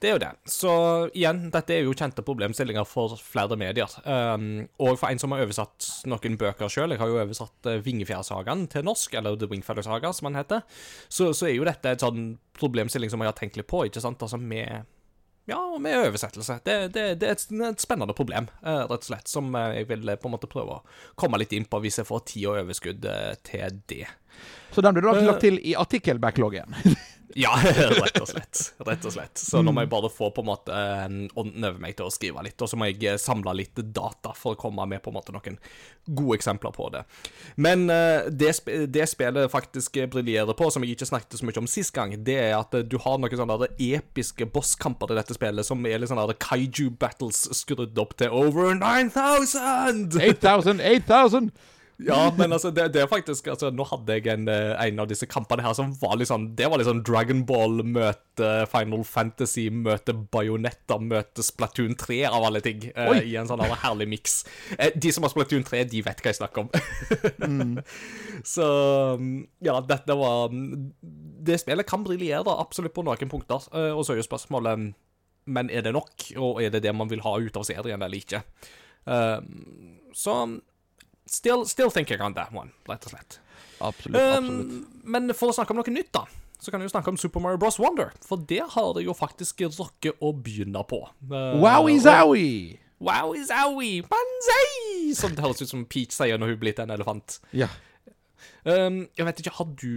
Det 0.05 0.11
er 0.11 0.15
jo 0.19 0.21
det. 0.21 0.31
Så 0.51 0.71
igjen, 1.17 1.47
dette 1.49 1.73
er 1.73 1.87
jo 1.87 1.95
kjente 1.97 2.23
problemstillinger 2.27 2.85
for 2.85 3.15
flere 3.25 3.57
medier. 3.57 3.89
Um, 4.05 4.67
og 4.77 4.99
for 5.01 5.09
en 5.09 5.21
som 5.23 5.33
har 5.33 5.45
oversatt 5.47 5.87
noen 6.11 6.37
bøker 6.41 6.69
sjøl, 6.69 6.93
jeg 6.93 7.01
har 7.01 7.09
jo 7.09 7.21
oversatt 7.23 7.71
uh, 7.71 7.79
Vingefjærsagaen 7.83 8.67
til 8.71 8.85
norsk, 8.85 9.15
eller 9.17 9.39
The 9.41 9.49
Wingfeather 9.49 9.87
Saga, 9.87 10.13
som 10.13 10.29
den 10.29 10.43
heter, 10.43 10.61
så, 11.09 11.31
så 11.33 11.49
er 11.49 11.57
jo 11.57 11.65
dette 11.65 11.95
et 11.95 12.05
sånn 12.05 12.35
problemstilling 12.59 13.11
som 13.15 13.25
jeg 13.25 13.33
har 13.33 13.39
tenkt 13.39 13.57
litt 13.57 13.71
på, 13.71 13.87
ikke 13.89 14.03
sant? 14.05 14.21
Altså 14.21 14.37
med 14.39 14.85
ja, 15.51 15.79
med 15.79 15.99
oversettelse. 16.07 16.59
Det, 16.65 16.77
det, 16.95 17.05
det 17.21 17.29
er 17.29 17.37
et, 17.37 17.47
et 17.69 17.83
spennende 17.83 18.15
problem, 18.17 18.47
eh, 18.63 18.83
rett 18.89 19.05
og 19.05 19.09
slett, 19.11 19.29
som 19.29 19.51
eh, 19.55 19.81
jeg 19.81 19.89
vil 19.91 20.09
eh, 20.09 20.17
på 20.21 20.31
en 20.31 20.35
måte 20.37 20.49
prøve 20.51 20.79
å 20.79 20.85
komme 21.21 21.41
litt 21.43 21.53
inn 21.53 21.67
på 21.69 21.81
hvis 21.85 22.01
jeg 22.01 22.09
får 22.09 22.25
tid 22.33 22.47
og 22.49 22.61
overskudd 22.65 23.05
til 23.45 23.81
det. 23.93 24.07
Så 24.75 24.83
den 24.83 24.97
blir 24.97 25.07
Eh. 25.13 25.25
lagt 25.29 25.45
til 25.45 25.61
i 25.63 25.75
artikkelbackloggen. 25.79 26.75
Ja, 27.45 27.51
rett 27.59 28.21
og 28.21 28.29
slett. 28.31 28.61
Rett 28.87 29.07
og 29.09 29.13
slett. 29.13 29.41
Så 29.43 29.59
nå 29.65 29.73
må 29.75 29.83
jeg 29.83 29.91
bare 29.91 30.11
få 30.13 30.29
på 30.35 30.45
en 30.45 30.49
måte 30.53 30.75
eh, 30.75 31.07
ånden 31.35 31.67
over 31.67 31.81
meg 31.83 31.97
til 31.99 32.07
å 32.07 32.13
skrive 32.15 32.45
litt, 32.47 32.61
og 32.63 32.71
så 32.71 32.79
må 32.79 32.87
jeg 32.93 33.01
eh, 33.11 33.19
samle 33.19 33.57
litt 33.59 33.81
data 33.95 34.31
for 34.39 34.55
å 34.55 34.61
komme 34.61 34.87
med 34.87 35.03
på 35.03 35.11
en 35.11 35.17
måte 35.19 35.35
noen 35.35 35.59
gode 36.07 36.39
eksempler 36.39 36.75
på 36.77 36.87
det. 36.95 37.03
Men 37.59 37.89
eh, 37.91 38.31
det, 38.31 38.53
det 38.95 39.09
spillet 39.11 39.51
faktisk 39.51 39.99
briljerer 40.15 40.55
på, 40.55 40.71
som 40.71 40.87
jeg 40.87 40.95
ikke 40.95 41.11
snakket 41.11 41.41
så 41.41 41.49
mye 41.49 41.63
om 41.65 41.71
sist 41.71 41.95
gang, 41.97 42.15
det 42.23 42.39
er 42.39 42.55
at 42.61 42.79
du 42.87 42.99
har 43.03 43.19
noen 43.19 43.43
sånne 43.43 43.71
episke 43.83 44.47
bosskamper 44.55 45.11
i 45.11 45.19
dette 45.19 45.35
spillet, 45.35 45.67
som 45.67 45.83
er 45.91 45.99
litt 45.99 46.13
sånne 46.13 46.39
kaiju 46.39 46.93
battles 47.03 47.49
skrudd 47.59 47.99
opp 47.99 48.15
til 48.21 48.31
over 48.31 48.77
9000! 48.79 50.07
8000! 50.23 50.85
8000! 51.03 51.55
Ja, 52.03 52.33
men 52.35 52.53
altså, 52.53 52.73
det, 52.75 52.89
det 52.95 53.05
er 53.05 53.11
faktisk 53.11 53.47
altså, 53.53 53.69
Nå 53.71 53.85
hadde 53.87 54.17
jeg 54.17 54.27
en, 54.33 54.49
eh, 54.51 54.73
en 54.83 54.99
av 54.99 55.07
disse 55.11 55.29
kampene 55.31 55.63
her 55.63 55.77
som 55.79 55.93
var 56.01 56.17
litt 56.19 56.27
sånn 56.27 56.49
Det 56.59 56.67
var 56.67 56.81
litt 56.81 56.89
sånn 56.89 57.05
Dragon 57.07 57.45
Ball 57.47 57.85
møte 57.87 58.49
Final 58.73 59.05
Fantasy 59.07 59.69
møte 59.71 60.17
Bajonetta 60.35 60.99
møte 60.99 61.45
Splatoon 61.45 61.95
3, 61.99 62.19
av 62.27 62.49
alle 62.49 62.61
ting. 62.65 62.89
Uh, 62.97 63.21
I 63.23 63.37
en 63.39 63.47
sånn 63.49 63.63
herlig 63.63 64.09
miks. 64.11 64.35
Uh, 64.75 64.91
de 64.99 65.13
som 65.15 65.27
har 65.27 65.31
Splatoon 65.31 65.63
3, 65.67 65.85
de 65.93 66.03
vet 66.07 66.23
hva 66.23 66.33
jeg 66.33 66.39
snakker 66.41 66.65
om. 66.65 67.79
Så 68.55 68.67
ja, 69.65 69.77
dette 69.87 70.17
var 70.19 70.53
Det 71.47 71.61
spillet 71.63 71.89
kan 71.89 72.05
briljere 72.07 72.59
absolutt 72.59 72.95
på 72.97 73.07
noen 73.07 73.31
punkter. 73.31 73.69
uh, 73.71 73.93
Og 73.95 74.03
så 74.03 74.15
er 74.15 74.23
jo 74.23 74.27
spørsmålet 74.27 74.91
Men 75.47 75.71
er 75.71 75.87
det 75.87 75.95
nok, 75.95 76.31
og 76.41 76.63
er 76.65 76.75
det 76.75 76.83
det 76.89 76.95
man 76.97 77.11
vil 77.13 77.23
ha 77.25 77.37
ut 77.39 77.61
av 77.61 77.67
serien, 77.69 78.03
eller 78.03 78.19
ikke? 78.19 78.43
Så 80.17 80.35
Still, 81.27 81.65
still 81.65 81.91
thinking 81.91 82.21
on 82.21 82.35
that 82.37 82.53
one, 82.53 82.71
rett 82.89 83.07
og 83.07 83.15
slett. 83.15 83.39
Absolutt. 83.81 84.21
absolutt. 84.21 84.51
Um, 84.51 84.87
men 85.05 85.33
for 85.37 85.51
å 85.53 85.57
snakke 85.57 85.73
om 85.75 85.81
noe 85.81 85.95
nytt, 85.95 86.13
da, 86.15 86.27
så 86.61 86.73
kan 86.73 86.81
vi 86.81 86.89
jo 86.89 86.93
snakke 86.93 87.13
om 87.13 87.19
Super 87.21 87.43
Mario 87.45 87.61
Bros. 87.61 87.79
Wonder. 87.81 88.13
For 88.25 88.41
det 88.41 88.63
har 88.75 88.93
det 88.97 89.05
jo 89.07 89.15
faktisk 89.17 89.65
rukket 89.79 90.21
å 90.25 90.33
begynne 90.37 90.85
på. 90.89 91.03
Uh, 91.31 91.57
Wowie 91.61 92.01
zowie! 92.01 92.79
Wowie 93.05 93.45
zowie! 93.49 94.05
Banzai! 94.09 95.13
Som 95.17 95.35
det 95.37 95.45
høres 95.45 95.65
ut 95.65 95.73
som 95.73 95.85
Peach 95.89 96.15
sier 96.17 96.41
når 96.41 96.55
hun 96.55 96.63
blir 96.63 96.77
til 96.77 96.87
en 96.87 96.95
elefant. 96.95 97.41
Ja. 97.57 97.69
Um, 98.65 99.03
jeg 99.17 99.27
vet 99.27 99.41
ikke, 99.43 99.53
Har 99.59 99.69
du 99.77 99.91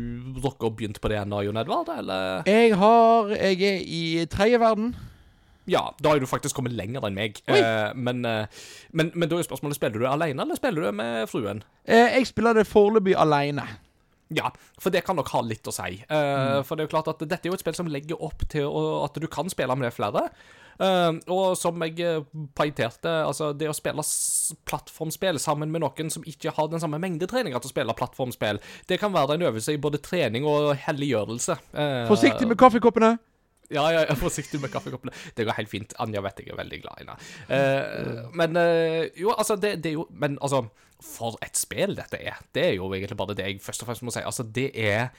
rukket 0.44 0.66
å 0.68 0.74
begynt 0.76 1.00
på 1.04 1.12
det 1.12 1.22
ennå, 1.22 1.40
Jon 1.46 1.60
Edvard? 1.60 1.92
Eller? 1.94 2.44
Jeg 2.48 2.76
har 2.76 3.32
Jeg 3.36 3.62
er 3.64 3.80
i 3.84 4.02
tredje 4.32 4.60
verden. 4.60 4.92
Ja, 5.68 5.82
da 6.00 6.14
har 6.14 6.22
du 6.24 6.28
faktisk 6.30 6.56
kommet 6.56 6.76
lenger 6.78 7.04
enn 7.08 7.18
meg. 7.18 7.42
Uh, 7.50 7.92
men, 7.96 8.24
uh, 8.24 8.62
men, 8.96 9.12
men 9.16 9.30
da 9.30 9.40
er 9.40 9.48
spørsmålet 9.48 9.80
spiller 9.80 10.00
du 10.00 10.08
alene, 10.08 10.46
eller 10.46 10.60
spiller 10.60 10.88
du 10.88 10.96
med 10.96 11.28
fruen? 11.32 11.60
Eh, 11.84 12.16
jeg 12.18 12.30
spiller 12.32 12.56
det 12.56 12.68
foreløpig 12.70 13.18
alene. 13.20 13.66
Ja, 14.36 14.50
for 14.80 14.92
det 14.92 15.06
kan 15.08 15.16
nok 15.16 15.30
ha 15.32 15.42
litt 15.46 15.68
å 15.68 15.72
si. 15.72 16.02
Eh, 16.04 16.58
For 16.68 16.76
det 16.76 16.84
er 16.84 16.88
jo 16.90 16.94
klart 16.98 17.08
at 17.14 17.22
dette 17.24 17.48
er 17.48 17.52
jo 17.54 17.56
et 17.56 17.64
spill 17.64 17.78
som 17.78 17.88
legger 17.88 18.20
opp 18.20 18.44
til 18.52 18.68
å, 18.68 19.06
at 19.06 19.16
du 19.16 19.28
kan 19.32 19.48
spille 19.52 19.76
med 19.80 19.94
flere. 19.96 20.26
Uh, 20.78 21.16
og 21.34 21.56
som 21.58 21.80
jeg 21.82 22.26
poengterte, 22.54 23.10
altså 23.26 23.50
det 23.58 23.66
å 23.72 23.74
spille 23.74 24.04
plattformspill 24.70 25.40
sammen 25.42 25.72
med 25.74 25.82
noen 25.82 26.12
som 26.14 26.28
ikke 26.28 26.52
har 26.54 26.68
den 26.70 26.84
samme 26.84 27.00
mengdetreninga 27.02 27.58
til 27.64 27.72
å 27.72 27.74
spille 27.74 27.96
plattformspill, 27.98 28.60
det 28.92 29.00
kan 29.02 29.16
være 29.16 29.40
en 29.40 29.48
øvelse 29.48 29.74
i 29.74 29.82
både 29.82 30.04
trening 30.06 30.46
og 30.46 30.76
helliggjørelse. 30.84 31.58
Uh, 31.72 32.04
Forsiktig 32.12 32.52
med 32.52 32.60
kaffekoppene! 32.62 33.16
Ja, 33.74 33.84
ja, 33.92 34.04
ja, 34.08 34.16
forsiktig 34.16 34.62
med 34.64 34.72
kaffekoppene. 34.72 35.12
Det 35.36 35.46
går 35.48 35.58
helt 35.58 35.72
fint. 35.72 35.96
Anja 36.00 36.22
vet 36.24 36.40
jeg 36.40 36.54
er 36.54 36.60
veldig 36.60 36.78
glad 36.86 37.02
i 37.02 37.06
henne. 37.06 37.18
Uh, 37.52 38.30
men 38.38 38.60
uh, 38.60 39.02
jo, 39.20 39.34
altså, 39.36 39.58
det, 39.60 39.78
det 39.84 39.92
er 39.92 39.98
jo 39.98 40.06
Men 40.16 40.38
altså, 40.42 40.64
for 41.04 41.36
et 41.46 41.60
spill 41.60 41.98
dette 41.98 42.20
er. 42.22 42.40
Det 42.56 42.64
er 42.64 42.78
jo 42.78 42.88
egentlig 42.94 43.18
bare 43.20 43.36
det 43.38 43.50
jeg 43.50 43.60
først 43.64 43.84
og 43.84 43.92
fremst 43.92 44.08
må 44.08 44.14
si. 44.16 44.24
Altså, 44.24 44.44
det 44.44 44.72
er 44.74 45.12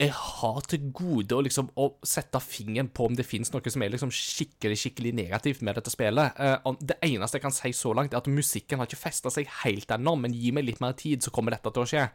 Jeg 0.00 0.12
har 0.16 0.60
til 0.66 0.86
gode 0.90 1.36
å 1.36 1.42
liksom 1.44 1.68
å 1.78 1.88
sette 2.04 2.40
fingeren 2.42 2.88
på 2.90 3.04
om 3.06 3.16
det 3.16 3.26
finnes 3.28 3.52
noe 3.52 3.70
som 3.70 3.82
er 3.84 3.92
liksom 3.92 4.10
skikkelig 4.10 4.78
skikkelig 4.80 5.12
negativt 5.14 5.60
med 5.62 5.76
dette 5.78 5.92
spillet. 5.92 6.40
Eh, 6.42 6.72
det 6.80 6.96
eneste 7.06 7.38
jeg 7.38 7.44
kan 7.44 7.54
si 7.54 7.70
så 7.76 7.92
langt, 7.94 8.12
er 8.12 8.18
at 8.18 8.30
musikken 8.30 8.80
har 8.80 8.88
ikke 8.90 8.98
festa 8.98 9.30
seg 9.30 9.46
helt 9.62 9.92
ennå, 9.94 10.16
men 10.18 10.34
gi 10.34 10.50
meg 10.50 10.66
litt 10.66 10.80
mer 10.82 10.96
tid, 10.98 11.22
så 11.22 11.30
kommer 11.30 11.54
dette 11.54 11.70
til 11.70 11.84
å 11.84 11.90
skje. 11.92 12.08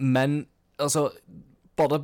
Men 0.00 0.40
altså 0.80 1.10
Bare 1.76 2.02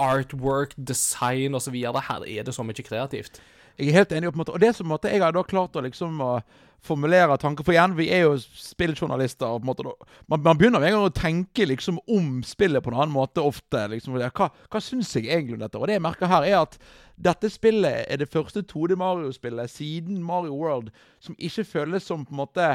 artwork, 0.00 0.74
design 0.76 1.56
osv. 1.58 1.76
Her 1.76 2.26
er 2.26 2.46
det 2.46 2.56
så 2.56 2.64
mye 2.66 2.86
kreativt. 2.86 3.40
Jeg 3.80 3.88
er 3.88 4.00
helt 4.00 4.12
enig. 4.12 4.32
på 4.32 4.36
en 4.36 4.42
måte 4.42 4.52
Og 4.52 4.60
det 4.60 4.74
som 4.76 4.86
måte, 4.90 5.08
jeg 5.08 5.22
har 5.22 5.32
da 5.32 5.42
klart 5.42 5.76
å 5.76 5.82
liksom 5.84 6.20
uh, 6.20 6.40
formulere 6.84 7.36
tanker 7.40 7.64
For 7.64 7.72
igjen, 7.72 7.96
vi 7.96 8.10
er 8.12 8.26
jo 8.26 8.34
spilljournalister. 8.38 9.46
på 9.46 9.62
en 9.62 9.70
måte 9.70 9.84
Man, 10.28 10.42
man 10.42 10.58
begynner 10.58 10.80
med 10.80 10.90
en 10.90 10.98
gang 10.98 11.08
å 11.08 11.14
tenke 11.14 11.66
liksom 11.66 12.00
om 12.08 12.42
spillet 12.44 12.82
på 12.82 12.92
en 12.92 12.98
annen 12.98 13.14
måte 13.14 13.40
ofte. 13.40 13.86
liksom 13.88 14.18
Hva, 14.18 14.50
hva 14.50 14.82
syns 14.84 15.14
jeg 15.16 15.28
egentlig 15.28 15.56
om 15.56 15.64
dette? 15.64 15.78
Og 15.78 15.86
det 15.88 15.96
jeg 15.96 16.04
merker 16.04 16.30
her, 16.30 16.44
er 16.44 16.60
at 16.60 16.78
dette 17.16 17.50
spillet 17.52 18.06
er 18.08 18.20
det 18.20 18.30
første 18.32 18.62
2D 18.62 18.96
Mario-spillet 18.96 19.70
siden 19.70 20.22
Mario 20.24 20.56
World 20.56 20.90
som 21.20 21.36
ikke 21.38 21.64
føles 21.68 22.04
som 22.04 22.24
på 22.24 22.32
en 22.32 22.42
måte 22.44 22.70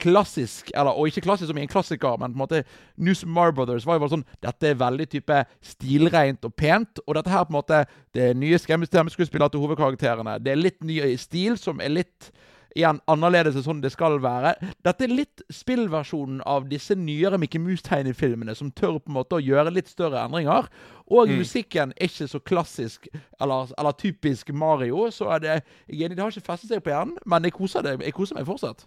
klassisk, 0.00 0.70
eller, 0.74 0.96
og 0.96 1.10
ikke 1.10 1.24
klassisk 1.26 1.50
som 1.50 1.58
i 1.58 1.64
en 1.64 1.72
klassiker, 1.72 2.16
men 2.20 2.32
på 2.32 2.38
en 2.38 2.44
måte 2.44 2.62
New 2.96 3.14
Super 3.14 3.52
Brothers 3.56 3.86
var 3.86 3.98
jo 3.98 4.04
bare 4.04 4.14
sånn 4.16 4.26
Dette 4.44 4.70
er 4.70 4.78
veldig 4.80 5.08
type 5.12 5.42
stilrent 5.72 6.48
og 6.48 6.54
pent, 6.58 7.02
og 7.06 7.18
dette 7.18 7.32
her 7.32 7.44
på 7.48 7.54
en 7.54 7.58
måte 7.60 7.82
Det 8.14 8.30
er 8.30 8.38
nye 8.38 8.58
skremmeskuespillere 8.60 9.52
til 9.52 9.62
hovedkarakterene. 9.62 10.38
Det 10.42 10.52
er 10.52 10.60
litt 10.60 10.80
ny 10.84 10.98
stil, 11.20 11.56
som 11.60 11.80
er 11.80 11.94
litt 11.94 12.32
igjen 12.76 13.00
annerledes 13.10 13.56
enn 13.56 13.64
sånn 13.66 13.82
det 13.82 13.92
skal 13.92 14.18
være. 14.22 14.54
Dette 14.84 15.06
er 15.06 15.12
litt 15.12 15.42
spillversjonen 15.52 16.40
av 16.48 16.68
disse 16.70 16.96
nyere 16.98 17.38
Mickey 17.40 17.60
Mouse-tegnefilmene, 17.62 18.54
som 18.56 18.72
tør 18.72 18.98
på 18.98 19.12
en 19.12 19.18
måte 19.18 19.38
å 19.38 19.42
gjøre 19.42 19.74
litt 19.74 19.90
større 19.92 20.22
endringer. 20.24 20.68
Og 21.12 21.32
musikken 21.32 21.92
er 21.96 22.08
ikke 22.08 22.30
så 22.30 22.40
klassisk 22.40 23.08
eller, 23.40 23.72
eller 23.78 23.96
typisk 24.00 24.52
Mario, 24.56 25.08
så 25.12 25.34
er 25.36 25.44
det 25.44 25.58
jeg 25.88 26.12
det 26.12 26.20
har 26.20 26.32
ikke 26.32 26.52
festet 26.52 26.72
seg 26.72 26.82
på 26.84 26.92
hjernen, 26.92 27.18
men 27.28 27.48
jeg 27.48 27.56
koser, 27.56 27.84
det, 27.84 27.98
jeg 28.04 28.16
koser 28.16 28.38
meg 28.38 28.48
fortsatt. 28.48 28.86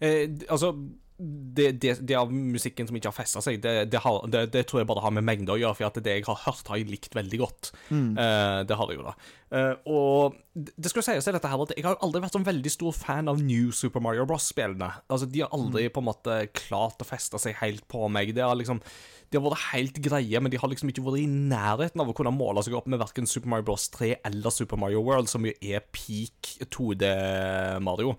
Eh, 0.00 0.28
altså 0.48 0.74
det, 1.16 1.68
det, 1.78 1.92
det 2.02 2.16
av 2.18 2.32
musikken 2.32 2.88
som 2.88 2.96
ikke 2.98 3.10
har 3.12 3.14
festa 3.14 3.40
seg, 3.44 3.60
det, 3.62 3.74
det, 3.92 4.00
har, 4.02 4.24
det, 4.26 4.64
tror 4.66 4.80
jeg 4.80 4.88
bare 4.90 5.04
har 5.04 5.12
med 5.14 5.26
mengde 5.26 5.54
å 5.54 5.58
gjøre. 5.60 5.76
For 5.78 6.02
det 6.02 6.16
jeg 6.16 6.26
har 6.26 6.40
hørt, 6.42 6.66
har 6.66 6.80
jeg 6.80 6.90
likt 6.90 7.14
veldig 7.14 7.38
godt. 7.38 7.70
Eh, 8.18 8.60
det 8.66 8.78
har 8.78 8.90
jeg 8.90 8.98
jo, 8.98 9.06
da. 9.06 9.14
Eh, 9.54 9.74
og 9.94 10.38
det 10.54 10.90
skal 10.90 11.02
jo 11.02 11.06
sies 11.06 11.28
dette 11.30 11.50
her 11.50 11.62
at 11.62 11.74
jeg 11.76 11.86
har 11.86 12.00
aldri 12.02 12.22
vært 12.24 12.34
sånn 12.34 12.46
veldig 12.48 12.72
stor 12.74 12.96
fan 12.96 13.30
av 13.30 13.42
New 13.42 13.70
Super 13.74 14.02
Mario 14.02 14.26
Bros.-spillene. 14.26 14.90
Altså, 15.06 15.28
De 15.30 15.44
har 15.44 15.54
aldri 15.54 15.86
på 15.86 16.02
en 16.02 16.08
måte 16.10 16.40
klart 16.56 17.04
å 17.04 17.08
feste 17.08 17.38
seg 17.42 17.60
helt 17.62 17.86
på 17.90 18.08
meg. 18.10 18.34
Det 18.34 18.42
har 18.42 18.58
liksom 18.58 18.82
de 19.30 19.40
har 19.40 19.46
vært 19.48 19.70
helt 19.72 19.96
greie, 20.04 20.40
men 20.42 20.52
de 20.52 20.58
har 20.60 20.70
liksom 20.70 20.90
ikke 20.92 21.02
vært 21.02 21.24
i 21.24 21.30
nærheten 21.30 22.02
av 22.02 22.10
å 22.10 22.14
kunne 22.14 22.30
måle 22.34 22.62
seg 22.62 22.76
opp 22.78 22.86
med 22.90 23.00
verken 23.00 23.26
Super 23.26 23.50
Mario 23.50 23.66
Bros 23.66 23.88
3 23.94 24.12
eller 24.28 24.54
Super 24.54 24.78
Mario 24.78 25.00
World, 25.02 25.30
som 25.32 25.46
jo 25.46 25.54
er 25.58 25.82
peak 25.94 26.52
2D-Mario. 26.74 28.14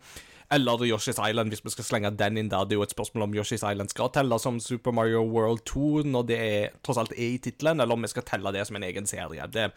Eller 0.53 0.83
Yoshi's 0.85 1.17
Island, 1.17 1.49
hvis 1.49 1.63
vi 1.65 1.73
skal 1.73 1.87
slenge 1.87 2.11
den 2.13 2.37
inn 2.37 2.49
der. 2.51 2.67
Det 2.67 2.75
er 2.75 2.81
jo 2.81 2.85
et 2.85 2.93
spørsmål 2.93 3.25
om 3.25 3.35
Yoshi's 3.35 3.63
Island 3.65 3.89
skal 3.89 4.11
telle 4.13 4.37
som 4.41 4.59
Super 4.61 4.93
Mario 4.93 5.23
World 5.25 5.63
2 5.65 6.03
når 6.11 6.27
det 6.29 6.37
er, 6.37 6.75
tross 6.85 6.99
alt 7.01 7.15
er 7.15 7.35
i 7.35 7.41
tittelen, 7.41 7.81
eller 7.81 7.97
om 7.97 8.05
vi 8.05 8.11
skal 8.11 8.27
telle 8.27 8.53
det 8.53 8.65
som 8.67 8.77
en 8.77 8.85
egen 8.85 9.09
serie. 9.09 9.47
Det, 9.51 9.71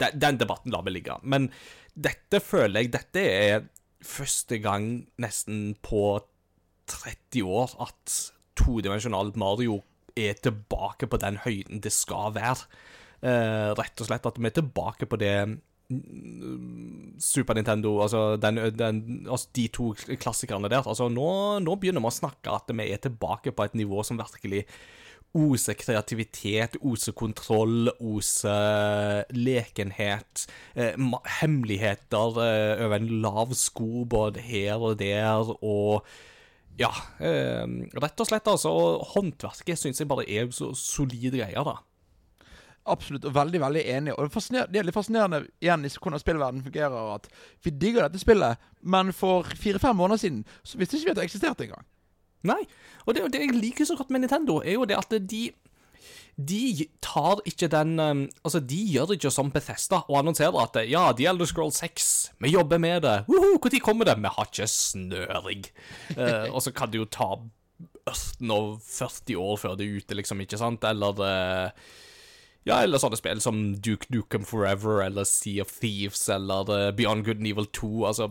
det, 0.00 0.12
den 0.20 0.40
debatten 0.40 0.72
lar 0.72 0.86
vi 0.86 0.96
ligge. 0.96 1.18
Men 1.22 1.50
dette 1.94 2.40
føler 2.42 2.82
jeg 2.82 2.94
Dette 2.94 3.24
er 3.24 3.66
første 4.04 4.58
gang 4.64 5.04
nesten 5.20 5.74
på 5.84 6.18
30 6.90 7.44
år 7.48 7.76
at 7.84 8.16
todimensjonalt 8.58 9.36
Mario 9.40 9.80
er 10.16 10.36
tilbake 10.38 11.08
på 11.10 11.18
den 11.20 11.40
høyden 11.44 11.82
det 11.84 11.92
skal 11.92 12.34
være. 12.36 12.68
Uh, 13.24 13.72
rett 13.78 14.00
og 14.00 14.08
slett 14.08 14.26
at 14.28 14.38
vi 14.38 14.50
er 14.50 14.56
tilbake 14.58 15.08
på 15.08 15.18
det 15.20 15.36
Super 17.20 17.58
Nintendo, 17.58 17.98
altså, 18.02 18.36
den, 18.40 18.60
den, 18.78 19.00
altså 19.28 19.50
de 19.56 19.68
to 19.68 19.92
klassikerne 20.20 20.70
der. 20.72 20.86
Altså 20.86 21.10
nå, 21.12 21.28
nå 21.64 21.78
begynner 21.80 22.04
vi 22.04 22.10
å 22.10 22.18
snakke 22.18 22.52
at 22.54 22.72
vi 22.72 22.90
er 22.90 23.02
tilbake 23.04 23.52
på 23.52 23.66
et 23.66 23.76
nivå 23.78 24.04
som 24.06 24.20
virkelig 24.20 24.64
oser 25.34 25.74
kreativitet, 25.74 26.76
oser 26.86 27.14
kontroll, 27.18 27.90
oser 27.98 29.26
lekenhet. 29.34 30.44
Eh, 30.78 30.94
hemmeligheter 31.40 32.38
eh, 32.44 32.84
over 32.84 33.00
en 33.00 33.10
lav 33.24 33.56
sko 33.58 34.04
både 34.06 34.44
her 34.44 34.78
og 34.78 35.00
der, 35.02 35.50
og 35.58 36.06
ja, 36.78 36.90
eh, 37.22 37.66
rett 37.98 38.22
og 38.22 38.30
slett, 38.30 38.48
altså. 38.50 38.70
Håndverket 39.14 39.78
syns 39.78 40.02
jeg 40.02 40.10
bare 40.10 40.26
er 40.30 40.48
så 40.54 40.72
solide 40.78 41.36
greier, 41.38 41.66
da. 41.66 41.78
Absolutt, 42.84 43.24
og 43.24 43.32
veldig 43.32 43.60
veldig 43.62 43.82
enig. 43.94 44.14
Og 44.18 44.28
det, 44.28 44.66
det 44.72 44.80
er 44.80 44.86
litt 44.86 44.96
fascinerende 44.96 45.44
igjen 45.64 45.86
i 45.86 45.90
hvordan 45.94 46.20
spillverden 46.20 46.64
fungerer. 46.66 47.14
At 47.16 47.28
vi 47.64 47.72
digger 47.72 48.04
dette 48.04 48.20
spillet, 48.20 48.60
men 48.84 49.12
for 49.16 49.48
fire-fem 49.56 49.96
måneder 49.96 50.20
siden 50.20 50.42
så 50.62 50.80
visste 50.80 51.00
ikke 51.00 51.10
vi 51.10 51.14
at 51.14 51.20
det 51.22 51.28
eksisterte 51.30 51.68
engang. 51.68 51.86
Nei, 52.44 52.60
og 53.06 53.16
det, 53.16 53.24
det 53.32 53.40
jeg 53.40 53.56
liker 53.56 53.88
så 53.88 53.96
godt 53.96 54.10
med 54.12 54.26
Nintendo, 54.26 54.58
er 54.60 54.76
jo 54.76 54.88
det 54.88 55.00
at 55.00 55.16
de 55.24 55.46
de 56.34 56.88
tar 56.98 57.38
ikke 57.46 57.68
den 57.70 57.92
um, 58.02 58.22
Altså, 58.42 58.58
de 58.58 58.78
gjør 58.90 59.12
ikke 59.14 59.30
som 59.30 59.52
Bethesda 59.54 60.00
og 60.08 60.16
annonserer 60.18 60.56
at 60.64 60.80
ja, 60.90 61.04
The 61.14 61.28
Elder 61.30 61.46
Scroll 61.46 61.70
6, 61.72 62.08
vi 62.42 62.50
jobber 62.50 62.80
med 62.82 63.04
det. 63.06 63.20
Woho, 63.28 63.54
Når 63.62 63.78
kommer 63.80 64.04
det? 64.04 64.16
Vi 64.18 64.32
har 64.36 64.48
ikke 64.50 64.66
snøring. 64.66 65.62
uh, 66.18 66.50
og 66.54 66.62
så 66.62 66.74
kan 66.74 66.90
det 66.90 66.98
jo 66.98 67.06
ta 67.06 67.36
ørten 68.10 68.50
og 68.50 68.80
40 68.82 69.38
år 69.40 69.60
før 69.62 69.76
det 69.78 69.86
er 69.86 70.00
ute, 70.00 70.18
liksom, 70.18 70.42
ikke 70.44 70.58
sant? 70.60 70.84
Eller 70.84 71.22
eh, 71.24 71.70
Ja, 72.64 72.78
eller 72.80 73.00
sånne 73.00 73.18
spill 73.20 73.42
som 73.44 73.58
Duke 73.84 74.08
Nukem 74.08 74.44
Forever 74.48 75.02
eller 75.04 75.26
Sea 75.28 75.60
of 75.66 75.72
Thieves 75.82 76.22
eller 76.32 76.70
eh, 76.72 76.92
Beyond 76.96 77.26
Good 77.26 77.42
and 77.42 77.50
Evil 77.50 77.66
2. 77.76 77.90
Altså 78.08 78.30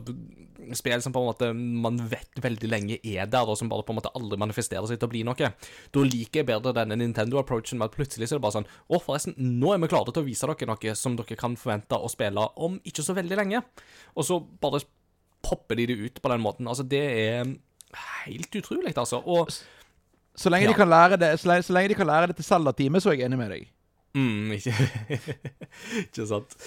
spill 0.74 1.02
som 1.04 1.14
på 1.14 1.22
en 1.22 1.28
måte 1.28 1.50
man 1.54 2.00
vet 2.10 2.40
veldig 2.42 2.70
lenge 2.72 2.98
er 3.04 3.28
der, 3.30 3.50
og 3.50 3.60
som 3.60 3.70
bare 3.70 3.86
på 3.86 3.94
en 3.94 4.00
måte 4.00 4.12
aldri 4.18 4.40
manifesterer 4.42 4.88
seg 4.90 4.98
til 4.98 5.10
å 5.10 5.12
bli 5.12 5.22
noe. 5.28 5.50
Da 5.94 6.06
liker 6.08 6.42
jeg 6.42 6.50
bedre 6.50 6.74
denne 6.80 6.98
Nintendo-approachen 6.98 7.78
med 7.82 7.92
at 7.92 7.98
plutselig 7.98 8.30
så 8.30 8.38
er 8.38 8.42
det 8.42 8.46
bare 8.48 8.58
sånn 8.58 8.70
Å, 8.90 9.02
forresten, 9.04 9.36
nå 9.38 9.74
er 9.76 9.84
vi 9.84 9.92
klare 9.92 10.14
til 10.16 10.24
å 10.24 10.28
vise 10.28 10.50
dere 10.50 10.70
noe 10.72 10.96
som 10.98 11.20
dere 11.20 11.38
kan 11.40 11.60
forvente 11.60 12.00
å 12.00 12.10
spille 12.12 12.48
om 12.66 12.80
ikke 12.90 13.06
så 13.06 13.16
veldig 13.18 13.40
lenge. 13.40 13.62
Og 14.18 14.26
så 14.26 14.40
bare 14.42 14.82
popper 15.44 15.78
de 15.78 15.88
det 15.92 16.00
ut 16.00 16.22
på 16.24 16.32
den 16.32 16.42
måten. 16.42 16.70
Altså, 16.72 16.88
det 16.88 17.04
er 17.04 17.54
helt 18.26 18.56
utrolig, 18.58 18.96
altså. 18.98 19.22
Og 19.26 19.52
Så 20.36 20.50
lenge, 20.50 20.66
Ja. 20.66 20.74
de 20.74 21.18
det, 21.22 21.40
så 21.40 21.46
lenge, 21.46 21.62
så 21.62 21.74
lenge 21.74 21.90
de 21.90 21.96
kan 21.96 22.08
lære 22.08 22.28
det 22.28 22.36
til 22.38 22.46
Zelda-time, 22.46 22.98
så 22.98 23.12
er 23.12 23.18
jeg 23.20 23.26
enig 23.30 23.38
med 23.38 23.52
deg. 23.52 23.68
Mm, 24.14 24.52
ikke, 24.58 24.74
ikke 26.08 26.28
sant. 26.30 26.58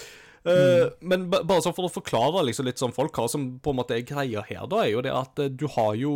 Eh, 0.47 0.85
men 1.03 1.25
bare 1.29 1.59
sånn 1.63 1.75
for 1.75 1.89
å 1.89 1.91
forklare 1.91 2.43
liksom 2.47 2.67
litt 2.67 2.79
sånn 2.79 2.93
folk 2.95 3.15
hva 3.17 3.25
som 3.31 3.47
på 3.63 3.73
en 3.73 3.79
måte 3.81 3.97
er 3.97 4.05
greia 4.07 4.43
her, 4.47 4.63
da, 4.69 4.83
er 4.83 4.93
jo 4.93 5.03
det 5.03 5.11
at 5.11 5.41
eh, 5.43 5.49
du 5.51 5.65
har 5.73 5.97
jo 5.99 6.11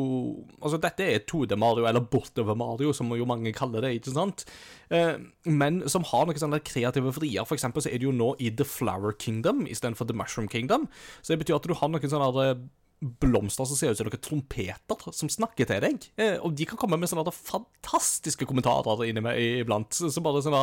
Altså, 0.62 0.78
dette 0.82 1.04
er 1.04 1.24
2D 1.28 1.58
Mario, 1.60 1.88
eller 1.90 2.06
bortover 2.06 2.56
Mario, 2.58 2.94
som 2.96 3.12
jo 3.18 3.28
mange 3.28 3.52
kaller 3.56 3.84
det, 3.84 3.96
ikke 3.98 4.14
sant? 4.14 4.46
Uh, 4.92 5.18
men 5.48 5.82
som 5.90 6.06
har 6.08 6.28
noen 6.28 6.40
sånne 6.40 6.60
kreative 6.68 7.14
vrier. 7.16 7.48
For 7.48 7.58
eksempel 7.58 7.84
så 7.84 7.90
er 7.90 8.00
det 8.00 8.06
jo 8.06 8.14
nå 8.16 8.34
i 8.44 8.52
The 8.54 8.68
Flower 8.68 9.16
Kingdom 9.18 9.64
istedenfor 9.66 10.08
The 10.08 10.16
Mushroom 10.20 10.50
Kingdom. 10.52 10.86
Så 11.22 11.34
det 11.34 11.42
betyr 11.42 11.58
at 11.58 11.68
du 11.68 11.74
har 11.80 11.92
noen 11.92 12.12
sånne 12.12 12.54
blomster 13.02 13.66
som 13.66 13.78
ser 13.78 13.92
ut 13.92 13.98
som 13.98 14.06
noen 14.06 14.22
trompeter 14.22 15.14
som 15.16 15.30
snakker 15.32 15.66
til 15.70 15.82
deg. 15.82 16.04
Eh, 16.22 16.36
og 16.38 16.54
de 16.58 16.68
kan 16.70 16.78
komme 16.80 17.00
med 17.02 17.10
sånne 17.10 17.34
fantastiske 17.34 18.46
kommentarer 18.46 19.02
iblant. 19.10 19.90
Så, 19.98 20.12
så 20.14 20.24
bare 20.24 20.44
sånn 20.46 20.60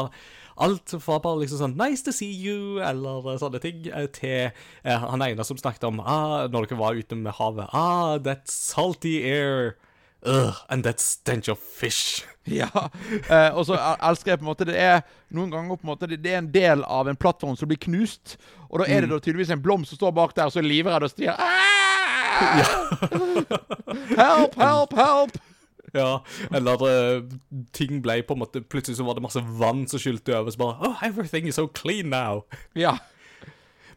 Alt 0.59 0.90
fra 0.98 1.20
bare 1.23 1.44
liksom 1.44 1.60
sånn 1.60 1.77
'Nice 1.78 2.02
to 2.02 2.12
see 2.15 2.32
you', 2.35 2.82
eller 2.82 3.39
sånne 3.39 3.60
ting, 3.62 3.85
eh, 3.86 4.06
til 4.10 4.51
eh, 4.51 4.98
han 4.98 5.23
ene 5.23 5.44
som 5.47 5.59
snakket 5.59 5.86
om 5.86 6.01
ah, 6.01 6.48
Når 6.51 6.66
dere 6.66 6.78
var 6.78 6.98
ute 6.98 7.15
med 7.15 7.39
havet 7.39 7.70
'Ah, 7.73 8.19
that 8.23 8.48
salty 8.51 9.23
air'. 9.23 9.74
Ugh, 10.27 10.55
and 10.69 10.82
that 10.82 10.98
stench 11.01 11.48
of 11.48 11.59
fish. 11.59 12.24
Ja, 12.48 12.89
eh, 13.28 13.52
og 13.52 13.66
så 13.69 13.77
elsker 13.77 14.32
jeg 14.32 14.39
på 14.40 14.47
en 14.47 14.48
måte 14.48 14.65
Det 14.65 14.77
er 14.81 15.02
noen 15.36 15.51
ganger 15.52 15.77
på 15.77 15.85
en 15.85 15.90
måte 15.90 16.09
Det 16.09 16.16
det 16.24 16.32
er 16.32 16.39
en 16.39 16.48
del 16.48 16.85
av 16.89 17.09
en 17.10 17.16
plattform 17.16 17.59
som 17.60 17.69
blir 17.69 17.77
knust. 17.77 18.39
Og 18.70 18.81
da 18.81 18.86
er 18.89 19.05
det 19.05 19.10
da 19.10 19.19
tydeligvis 19.20 19.52
en 19.52 19.60
blomst 19.62 19.93
som 19.93 20.01
står 20.01 20.15
bak 20.16 20.32
der, 20.36 20.48
og 20.48 20.52
så 20.52 20.62
er 20.62 20.69
livredd 20.69 21.05
og 21.05 21.12
stier 21.12 21.36
Help, 24.18 24.55
help, 24.55 24.92
help! 24.96 25.38
Ja, 25.92 26.24
eller 26.52 26.82
uh, 26.84 27.22
ting 27.72 28.02
ble 28.05 28.18
på 28.26 28.36
en 28.36 28.42
måte 28.42 28.60
Plutselig 28.60 28.98
så 28.98 29.06
var 29.09 29.16
det 29.16 29.24
masse 29.24 29.40
vann 29.40 29.86
som 29.88 30.02
skylte 30.02 30.36
over, 30.36 30.52
så 30.52 30.60
bare 30.60 30.90
Oh, 30.90 31.05
everything 31.06 31.48
is 31.48 31.56
so 31.56 31.66
clean 31.66 32.10
now. 32.12 32.44
Ja. 32.76 32.98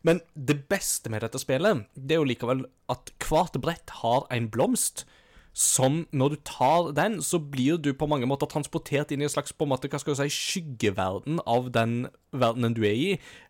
Men 0.02 0.22
det 0.34 0.64
beste 0.72 1.12
med 1.14 1.22
dette 1.22 1.40
spillet, 1.42 1.86
det 1.94 2.16
er 2.16 2.22
jo 2.22 2.30
likevel 2.30 2.64
at 2.90 3.12
hvert 3.22 3.60
brett 3.62 3.98
har 4.02 4.26
en 4.34 4.50
blomst. 4.50 5.06
Som, 5.54 6.06
når 6.16 6.30
du 6.30 6.36
tar 6.48 6.92
den, 6.96 7.20
så 7.22 7.40
blir 7.40 7.78
du 7.78 7.92
på 7.94 8.08
mange 8.08 8.28
måter 8.30 8.48
transportert 8.48 9.12
inn 9.12 9.20
i 9.20 9.28
en 9.28 9.34
slags 9.34 9.52
på 9.52 9.68
en 9.68 9.74
måte, 9.74 9.90
hva 9.92 10.00
skal 10.00 10.16
du 10.16 10.22
si, 10.22 10.32
skyggeverden 10.32 11.42
av 11.44 11.68
den 11.76 12.06
verdenen 12.32 12.76
du 12.78 12.86
er 12.88 12.96
i. 12.96 13.10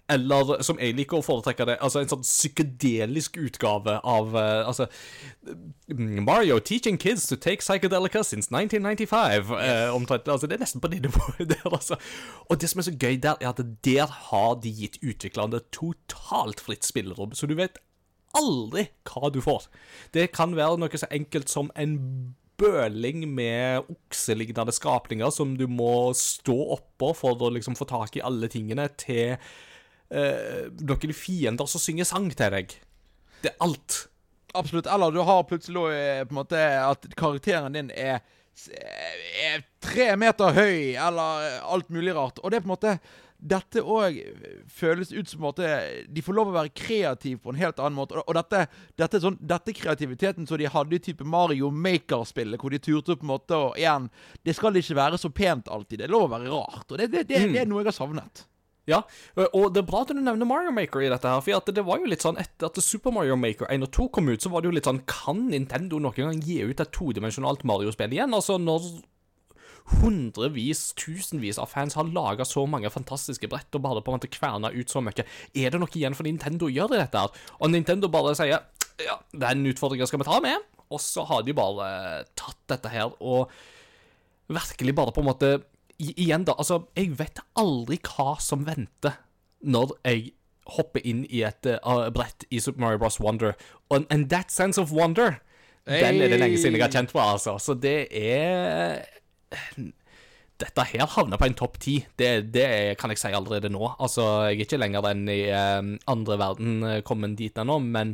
Eller, 0.09 0.57
som 0.65 0.79
jeg 0.81 0.95
liker 0.97 1.19
å 1.19 1.23
foretrekke 1.23 1.67
det, 1.69 1.75
altså 1.79 2.01
en 2.01 2.09
sånn 2.09 2.25
psykedelisk 2.25 3.37
utgave 3.39 3.99
av 4.01 4.33
uh, 4.35 4.65
Altså 4.67 4.89
Mario 5.87 6.57
teaching 6.59 6.97
kids 6.99 7.27
to 7.29 7.37
take 7.37 7.63
psychedelica 7.63 8.23
since 8.25 8.49
1995. 8.49 9.53
Uh, 9.53 9.93
omtrent, 9.95 10.27
altså 10.27 10.49
Det 10.49 10.57
er 10.57 10.65
nesten 10.65 10.83
på 10.83 10.91
det 10.91 11.03
nivået 11.05 11.53
der, 11.53 11.69
altså. 11.69 11.99
Og 12.49 12.59
det 12.59 12.71
som 12.73 12.81
er 12.81 12.89
så 12.89 12.97
gøy 12.97 13.21
der, 13.21 13.37
er 13.39 13.53
at 13.53 13.63
der 13.85 14.17
har 14.31 14.57
de 14.63 14.73
gitt 14.81 14.99
utviklerne 15.05 15.61
totalt 15.71 16.59
fritt 16.65 16.87
spillerom. 16.87 17.37
Så 17.37 17.47
du 17.47 17.55
vet 17.61 17.79
aldri 18.37 18.87
hva 19.07 19.31
du 19.33 19.41
får. 19.43 19.67
Det 20.15 20.29
kan 20.35 20.55
være 20.57 20.79
noe 20.81 21.01
så 21.01 21.09
enkelt 21.11 21.51
som 21.51 21.71
en 21.79 21.97
bøling 22.61 23.25
med 23.33 23.89
okselignende 23.89 24.73
skapninger 24.75 25.31
som 25.33 25.55
du 25.57 25.65
må 25.69 26.11
stå 26.17 26.55
oppå 26.77 27.11
for 27.17 27.41
å 27.41 27.51
liksom 27.55 27.77
få 27.79 27.87
tak 27.89 28.17
i 28.17 28.23
alle 28.25 28.49
tingene, 28.51 28.87
til 29.01 29.33
eh, 29.33 30.67
noen 30.81 31.15
fiender 31.17 31.69
som 31.69 31.81
synger 31.81 32.09
sang 32.09 32.29
til 32.33 32.53
deg. 32.57 32.75
Det 33.41 33.53
er 33.53 33.65
alt. 33.65 34.03
Absolutt. 34.53 34.89
Eller 34.91 35.15
du 35.15 35.23
har 35.25 35.47
plutselig 35.49 35.87
eh, 35.95 36.21
på 36.27 36.35
en 36.35 36.41
måte 36.43 36.61
at 36.83 37.09
karakteren 37.17 37.77
din 37.77 37.91
er, 37.95 38.21
er 39.41 39.65
tre 39.81 40.11
meter 40.19 40.53
høy, 40.57 40.93
eller 40.93 41.47
eh, 41.47 41.59
alt 41.65 41.89
mulig 41.93 42.15
rart. 42.17 42.41
Og 42.43 42.51
det 42.51 42.59
er 42.59 42.65
på 42.65 42.71
en 42.71 42.75
måte 42.75 42.97
Dette 43.41 43.81
òg 43.81 44.19
føles 44.69 45.09
ut 45.15 45.29
som 45.29 45.47
at 45.49 45.57
måte 45.57 45.69
De 46.13 46.21
får 46.21 46.35
lov 46.37 46.51
å 46.51 46.53
være 46.59 46.73
kreative 46.77 47.39
på 47.41 47.49
en 47.49 47.61
helt 47.61 47.79
annen 47.81 47.97
måte. 47.97 48.19
Og, 48.21 48.35
dette, 48.37 48.67
dette, 49.01 49.21
sånn, 49.23 49.39
dette 49.41 49.73
kreativiteten 49.73 50.45
som 50.45 50.61
de 50.61 50.69
hadde 50.69 50.97
i 50.97 51.01
type 51.01 51.25
Mario 51.25 51.71
Maker-spillet, 51.73 52.61
hvor 52.61 52.73
de 52.73 52.81
turte 52.83 53.17
på 53.17 53.25
en 53.25 53.33
måte 53.33 53.57
og 53.57 53.79
Igjen, 53.81 54.11
det 54.45 54.53
skal 54.57 54.77
ikke 54.77 54.99
være 54.99 55.17
så 55.17 55.31
pent 55.33 55.71
alltid. 55.73 56.03
Det 56.03 56.07
er 56.07 56.13
lov 56.13 56.29
å 56.29 56.33
være 56.35 56.53
rart. 56.53 56.87
Og 56.91 57.01
det, 57.01 57.09
det, 57.09 57.25
det, 57.31 57.41
det 57.49 57.63
er 57.63 57.69
noe 57.69 57.81
jeg 57.81 57.89
har 57.89 57.97
savnet. 57.97 58.45
Ja, 58.89 59.03
og 59.37 59.75
det 59.75 59.83
er 59.83 59.87
bra 59.87 60.01
at 60.01 60.09
du 60.09 60.17
nevner 60.17 60.47
Mario 60.47 60.71
Maker 60.73 61.03
i 61.05 61.09
dette 61.11 61.29
her, 61.29 61.43
for 61.45 61.73
det 61.73 61.83
var 61.85 62.01
jo 62.01 62.09
litt 62.09 62.23
sånn 62.25 62.39
etter 62.41 62.67
at 62.67 62.79
Super 62.81 63.13
Mario 63.13 63.37
Maker 63.37 63.69
1 63.69 63.85
og 63.85 63.91
2 63.93 64.07
kom 64.17 64.31
ut, 64.31 64.41
så 64.41 64.49
var 64.51 64.63
det 64.63 64.71
jo 64.71 64.75
litt 64.79 64.89
sånn 64.89 65.03
Kan 65.09 65.43
Nintendo 65.51 65.99
noen 66.01 66.17
gang 66.17 66.41
gi 66.41 66.57
ut 66.65 66.81
et 66.81 66.93
todimensjonalt 66.95 67.61
Mario-spill 67.67 68.15
igjen? 68.17 68.33
Altså, 68.33 68.57
når 68.61 68.89
hundrevis, 70.01 70.93
tusenvis 70.99 71.57
av 71.61 71.69
fans 71.71 71.95
har 71.97 72.09
laga 72.13 72.45
så 72.47 72.63
mange 72.69 72.89
fantastiske 72.93 73.49
brett 73.51 73.75
og 73.75 73.81
bare 73.85 74.01
på 74.03 74.11
en 74.13 74.19
måte 74.19 74.29
kverna 74.31 74.71
ut 74.73 74.89
så 74.91 75.01
mye, 75.03 75.25
er 75.55 75.69
det 75.73 75.79
noe 75.81 75.91
igjen 75.97 76.15
for 76.17 76.23
Nintendo 76.27 76.67
å 76.69 76.73
gjøre 76.73 76.99
dette 77.01 77.17
her? 77.25 77.33
Og 77.59 77.71
Nintendo 77.73 78.09
bare 78.13 78.35
sier 78.37 78.59
ja, 79.01 79.17
den 79.33 79.65
utfordringa 79.71 80.05
skal 80.07 80.21
vi 80.21 80.27
ta 80.29 80.39
med, 80.43 80.61
og 80.91 80.99
så 81.01 81.23
har 81.29 81.43
de 81.47 81.53
bare 81.57 82.23
tatt 82.37 82.59
dette 82.69 82.91
her 82.93 83.13
og 83.19 83.49
virkelig 84.51 84.95
bare 84.95 85.13
på 85.15 85.21
en 85.23 85.29
måte 85.31 85.51
i- 86.01 86.13
Igjen, 86.25 86.43
da. 86.45 86.53
Altså, 86.57 86.87
jeg 86.97 87.11
vet 87.19 87.39
aldri 87.55 87.97
hva 88.01 88.39
som 88.41 88.65
venter 88.65 89.13
når 89.63 89.91
jeg 90.03 90.31
hopper 90.75 91.01
inn 91.05 91.25
i 91.29 91.43
et 91.45 91.65
uh, 91.85 92.09
brett 92.09 92.45
i 92.49 92.59
Super 92.59 92.79
Mario 92.81 92.97
Bros. 92.97 93.19
Wonder. 93.19 93.53
Og 93.89 94.05
and 94.09 94.29
that 94.29 94.49
sense 94.51 94.81
of 94.81 94.91
wonder, 94.91 95.39
den 95.85 96.21
er 96.21 96.27
det 96.29 96.39
lenge 96.39 96.57
siden 96.57 96.77
jeg 96.77 96.81
har 96.81 96.89
kjent 96.93 97.11
på, 97.13 97.19
altså. 97.21 97.57
Så 97.59 97.75
det 97.79 98.07
er 98.11 99.05
Dette 100.61 100.83
her 100.91 101.07
havner 101.09 101.39
på 101.41 101.47
en 101.49 101.55
topp 101.57 101.79
ti. 101.81 101.95
Det, 102.17 102.27
det 102.53 102.65
kan 103.01 103.09
jeg 103.09 103.17
si 103.17 103.31
allerede 103.33 103.71
nå. 103.73 103.81
Altså, 103.97 104.25
jeg 104.51 104.59
er 104.59 104.65
ikke 104.67 104.77
lenger 104.77 105.07
enn 105.09 105.23
i 105.33 105.39
eh, 105.49 105.79
andre 106.13 106.37
verden 106.37 106.83
eh, 106.85 106.99
kommet 107.07 107.33
dit 107.39 107.57
ennå, 107.57 107.79
men 107.81 108.13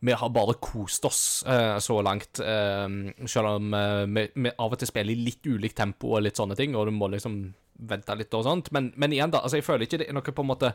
vi 0.00 0.14
har 0.16 0.30
bare 0.32 0.54
kost 0.62 1.04
oss 1.04 1.20
eh, 1.44 1.76
så 1.84 1.98
langt. 2.06 2.40
eh, 2.40 2.88
selv 3.28 3.50
om 3.58 3.74
eh, 3.76 4.06
vi, 4.08 4.24
vi 4.46 4.54
av 4.54 4.72
og 4.72 4.80
til 4.80 4.88
spiller 4.88 5.12
i 5.12 5.26
litt 5.28 5.44
ulikt 5.50 5.76
tempo 5.82 6.14
og 6.16 6.24
litt 6.24 6.40
sånne 6.40 6.56
ting, 6.56 6.72
og 6.78 6.88
du 6.88 6.94
må 6.96 7.10
liksom 7.12 7.36
vente 7.92 8.16
litt 8.16 8.32
og 8.34 8.46
sånt. 8.48 8.72
Men, 8.72 8.88
men 8.96 9.12
igjen, 9.12 9.30
da. 9.34 9.44
altså 9.44 9.60
Jeg 9.60 9.68
føler 9.68 9.84
ikke 9.84 10.00
det 10.00 10.08
er 10.08 10.16
noe 10.16 10.24
på 10.34 10.42
en 10.42 10.48
måte 10.54 10.72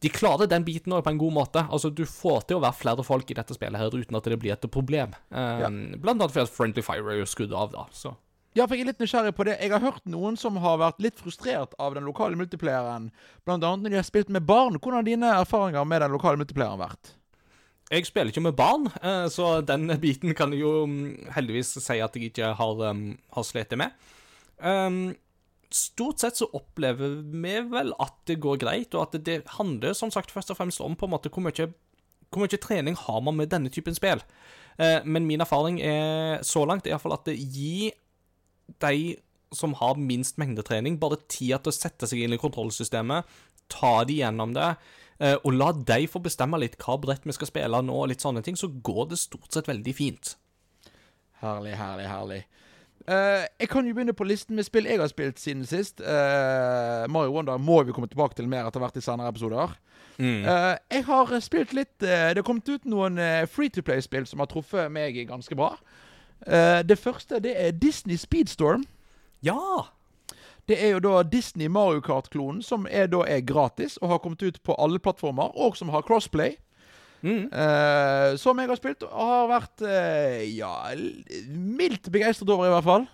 De 0.00 0.08
klarer 0.14 0.48
den 0.48 0.62
biten 0.64 0.94
også 0.94 1.04
på 1.04 1.10
en 1.12 1.18
god 1.20 1.34
måte. 1.36 1.66
Altså 1.68 1.90
Du 1.92 2.06
får 2.08 2.46
til 2.48 2.56
å 2.60 2.62
være 2.62 2.78
flere 2.78 3.02
folk 3.04 3.28
i 3.34 3.36
dette 3.36 3.52
spillet 3.58 3.76
her 3.82 3.92
uten 3.92 4.16
at 4.16 4.30
det 4.30 4.38
blir 4.40 4.54
et 4.54 4.70
problem. 4.72 5.12
Eh, 5.34 5.66
Blant 5.98 6.14
annet 6.22 6.30
fordi 6.38 6.54
Friendly 6.54 6.86
Fire 6.86 7.16
er 7.16 7.24
jo 7.24 7.28
skrudd 7.28 7.52
av, 7.52 7.74
da. 7.74 7.88
Så 7.92 8.14
Ja, 8.58 8.64
for 8.66 8.74
jeg 8.74 8.82
er 8.82 8.90
litt 8.90 9.02
nysgjerrig 9.02 9.30
på 9.38 9.44
det. 9.46 9.60
Jeg 9.62 9.70
har 9.70 9.82
hørt 9.84 10.02
noen 10.10 10.34
som 10.38 10.56
har 10.58 10.80
vært 10.80 10.98
litt 11.02 11.20
frustrert 11.22 11.76
av 11.78 11.94
den 11.94 12.06
lokale 12.08 12.38
multiplayeren. 12.38 13.12
Blant 13.46 13.62
annet 13.62 13.86
når 13.86 13.94
de 13.94 13.98
har 14.00 14.08
spilt 14.08 14.32
med 14.34 14.42
barn. 14.48 14.78
Hvordan 14.80 14.98
har 14.98 15.06
dine 15.06 15.30
erfaringer 15.38 15.86
med 15.86 16.02
den 16.02 16.14
lokale 16.16 16.40
multiplayeren 16.40 16.82
vært? 16.82 17.12
Jeg 17.90 18.06
spiller 18.06 18.30
ikke 18.30 18.42
med 18.42 18.58
barn, 18.58 18.86
eh, 19.02 19.24
så 19.30 19.60
den 19.66 19.90
biten 20.02 20.34
kan 20.38 20.52
jeg 20.54 20.62
jo 20.62 20.84
mm, 20.86 21.30
heldigvis 21.34 21.72
si 21.82 21.98
at 21.98 22.14
jeg 22.14 22.30
ikke 22.30 22.52
har, 22.58 22.82
um, 22.90 23.16
har 23.34 23.46
slitt 23.46 23.74
med. 23.78 23.94
Um, 24.58 25.16
stort 25.74 26.22
sett 26.22 26.38
så 26.38 26.46
opplever 26.54 27.16
vi 27.22 27.56
vel 27.70 27.94
at 28.02 28.14
det 28.30 28.38
går 28.42 28.60
greit, 28.62 28.94
og 28.94 29.08
at 29.08 29.18
det 29.26 29.40
handler 29.56 29.94
som 29.98 30.10
sagt 30.14 30.30
først 30.34 30.50
og 30.54 30.58
fremst 30.58 30.82
om 30.82 30.94
på 30.98 31.06
en 31.06 31.14
måte 31.14 31.30
hvor 31.34 31.42
mye, 31.46 31.70
hvor 32.30 32.44
mye 32.44 32.62
trening 32.62 32.98
har 32.98 33.22
man 33.26 33.38
med 33.38 33.50
denne 33.50 33.70
typen 33.74 33.98
spill. 33.98 34.22
Eh, 34.78 35.02
men 35.04 35.26
min 35.26 35.42
erfaring 35.42 35.82
er 35.82 36.46
så 36.46 36.62
langt 36.66 36.86
i 36.86 36.94
hvert 36.94 37.02
fall 37.02 37.18
at 37.18 37.26
det 37.26 37.38
gir 37.38 37.90
de 38.78 39.16
som 39.54 39.74
har 39.74 39.98
minst 39.98 40.38
mengdetrening, 40.38 40.98
bare 41.00 41.18
tid 41.26 41.56
til 41.58 41.72
å 41.72 41.74
sette 41.74 42.06
seg 42.06 42.22
inn 42.22 42.36
i 42.36 42.40
kontrollsystemet, 42.40 43.26
ta 43.70 43.92
de 44.06 44.20
gjennom 44.20 44.54
det, 44.54 44.68
eh, 45.18 45.36
og 45.42 45.54
la 45.54 45.72
de 45.72 46.06
få 46.10 46.22
bestemme 46.22 46.58
litt 46.62 46.78
hva 46.82 46.98
brett 47.02 47.26
vi 47.26 47.34
skal 47.34 47.50
spille 47.50 47.82
nå, 47.82 47.96
og 48.02 48.10
litt 48.12 48.22
sånne 48.22 48.44
ting, 48.46 48.58
så 48.58 48.70
går 48.70 49.10
det 49.10 49.18
stort 49.22 49.50
sett 49.50 49.70
veldig 49.70 49.94
fint. 49.96 50.36
Herlig, 51.42 51.74
herlig, 51.80 52.06
herlig. 52.10 52.42
Uh, 53.08 53.48
jeg 53.58 53.70
kan 53.72 53.86
jo 53.88 53.94
begynne 53.96 54.12
på 54.12 54.26
listen 54.28 54.58
med 54.58 54.66
spill 54.66 54.84
jeg 54.86 55.00
har 55.00 55.08
spilt 55.08 55.40
siden 55.40 55.64
sist. 55.66 56.02
Uh, 56.04 57.08
Mario 57.08 57.32
Wonder 57.32 57.56
må 57.58 57.80
vi 57.82 57.94
komme 57.96 58.10
tilbake 58.10 58.36
til 58.36 58.48
mer 58.50 58.68
etter 58.68 58.82
hvert 58.82 58.98
i 59.00 59.02
senere 59.02 59.32
episoder. 59.32 59.72
Eh, 60.20 60.74
jeg 60.92 61.04
har 61.06 61.30
spilt 61.40 61.70
litt 61.72 61.94
Det 62.02 62.36
har 62.36 62.44
kommet 62.44 62.68
ut 62.68 62.84
noen 62.84 63.16
uh, 63.16 63.46
free 63.48 63.72
to 63.72 63.80
play-spill 63.80 64.26
som 64.28 64.42
har 64.42 64.50
truffet 64.50 64.92
meg 64.92 65.16
ganske 65.30 65.56
bra. 65.56 65.70
Eh, 66.46 66.80
det 66.86 66.98
første 66.98 67.40
det 67.42 67.54
er 67.56 67.70
Disney 67.76 68.16
Speedstorm. 68.16 68.84
Ja! 69.42 69.90
det 70.70 70.78
er 70.78 70.94
jo 70.94 71.00
da 71.02 71.22
Disney 71.26 71.66
Mario 71.66 72.00
Kart-klonen, 72.04 72.62
som 72.62 72.86
er 72.90 73.08
da 73.10 73.24
er 73.26 73.42
gratis 73.46 73.96
og 74.00 74.12
har 74.12 74.20
kommet 74.22 74.42
ut 74.46 74.60
på 74.62 74.76
alle 74.78 75.00
plattformer, 75.02 75.50
og 75.58 75.74
som 75.78 75.90
har 75.90 76.04
crossplay. 76.06 76.54
Mm. 77.22 77.50
Uh, 77.52 78.36
som 78.40 78.56
jeg 78.56 78.70
har 78.70 78.78
spilt 78.78 79.02
og 79.04 79.12
har 79.28 79.48
vært 79.50 79.82
uh, 79.84 80.38
ja, 80.46 80.70
mildt 81.52 82.08
begeistret 82.12 82.48
over, 82.48 82.68
i 82.68 82.74
hvert 82.76 82.86
fall. 82.86 83.08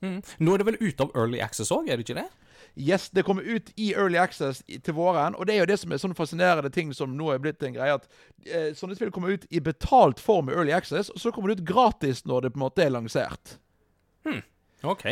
Mm. 0.00 0.20
Nå 0.40 0.54
er 0.54 0.62
det 0.62 0.68
vel 0.70 0.78
ute 0.80 1.04
av 1.04 1.10
Early 1.18 1.42
Access 1.44 1.72
òg, 1.74 1.90
er 1.90 1.98
det 1.98 2.06
ikke 2.06 2.22
det? 2.22 2.28
Yes, 2.76 3.10
det 3.10 3.22
kommer 3.26 3.42
ut 3.42 3.72
i 3.76 3.92
Early 3.94 4.18
Access 4.18 4.62
til 4.66 4.94
våren. 4.94 5.34
Og 5.34 5.46
det 5.46 5.54
er 5.54 5.64
jo 5.64 5.70
det 5.70 5.78
som 5.80 5.92
er 5.92 6.02
sånne 6.02 6.18
fascinerende 6.18 6.70
ting 6.74 6.92
som 6.96 7.16
nå 7.16 7.32
er 7.34 7.42
blitt 7.42 7.62
en 7.66 7.74
greie. 7.74 7.96
At 7.96 8.06
eh, 8.46 8.70
sånne 8.78 8.98
spill 8.98 9.12
kommer 9.14 9.34
ut 9.34 9.48
i 9.50 9.62
betalt 9.64 10.22
form 10.22 10.50
i 10.50 10.54
Early 10.54 10.74
Access, 10.76 11.10
og 11.10 11.20
så 11.22 11.32
kommer 11.34 11.50
det 11.50 11.60
ut 11.60 11.72
gratis 11.72 12.24
når 12.28 12.46
det 12.46 12.54
på 12.54 12.60
en 12.60 12.66
måte 12.66 12.84
er 12.84 12.94
lansert. 12.94 13.58
Hmm. 14.26 14.44
OK. 14.82 15.06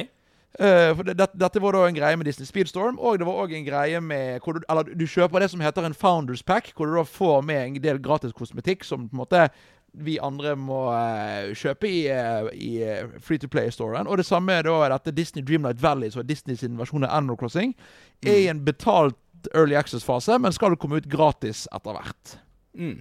Uh, 0.58 0.90
for 0.96 1.04
det, 1.04 1.12
det, 1.20 1.26
dette 1.38 1.60
var 1.62 1.76
da 1.76 1.84
en 1.86 1.94
greie 1.94 2.16
med 2.18 2.26
Disney 2.26 2.48
Speedstorm, 2.48 2.96
og 2.98 3.20
det 3.20 3.26
var 3.28 3.36
òg 3.44 3.52
en 3.54 3.66
greie 3.66 4.00
med 4.00 4.40
du, 4.42 4.62
Eller 4.64 4.94
du 4.96 5.04
kjøper 5.06 5.44
det 5.44 5.50
som 5.52 5.60
heter 5.62 5.84
en 5.86 5.94
Founders 5.94 6.42
Pack, 6.42 6.72
hvor 6.74 6.88
du 6.88 6.96
da 6.96 7.04
får 7.04 7.44
med 7.46 7.60
en 7.62 7.76
del 7.84 8.00
gratis 8.02 8.32
kosmetikk 8.34 8.82
som 8.86 9.06
på 9.06 9.14
en 9.14 9.22
måte 9.22 9.44
vi 10.04 10.18
andre 10.22 10.54
må 10.58 10.84
uh, 10.92 11.50
kjøpe 11.58 11.88
i, 11.90 12.00
uh, 12.12 12.48
i 12.54 12.78
eh, 12.84 13.18
Free 13.22 13.40
to 13.40 13.50
Play-storen. 13.50 14.06
Og 14.06 14.20
det 14.20 14.26
samme 14.28 14.54
er 14.54 14.66
da 14.66 14.76
dette 14.94 15.14
Disney 15.16 15.44
Dreamlight 15.44 15.82
Valley, 15.82 16.10
som 16.14 16.22
er 16.22 16.28
Disneys 16.28 16.64
versjon 16.78 17.06
av 17.06 17.16
Animal 17.16 17.38
Crossing, 17.40 17.74
er 18.26 18.44
i 18.44 18.48
en 18.50 18.64
betalt 18.64 19.18
Early 19.54 19.76
Access-fase, 19.78 20.38
men 20.42 20.54
skal 20.54 20.76
komme 20.76 20.98
ut 20.98 21.10
gratis 21.10 21.66
etter 21.74 21.94
hvert. 21.94 22.34
Mm. 22.78 22.98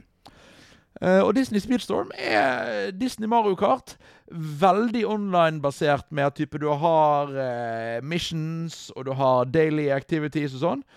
Uh, 0.98 1.22
og 1.22 1.36
Disney 1.38 1.61
Speedstorm 1.61 2.10
er 2.18 2.91
Disney 2.98 3.30
Mario 3.30 3.57
Kart. 3.57 3.98
Veldig 4.61 5.06
online-basert 5.07 6.10
med 6.11 6.32
at 6.32 6.40
type 6.40 6.57
du 6.60 6.69
har 6.74 7.30
uh, 7.32 8.06
missions, 8.06 8.90
og 8.95 9.06
du 9.06 9.14
har 9.18 9.45
daily 9.53 9.91
activities 9.94 10.57
og 10.57 10.65
sånn. 10.65 10.88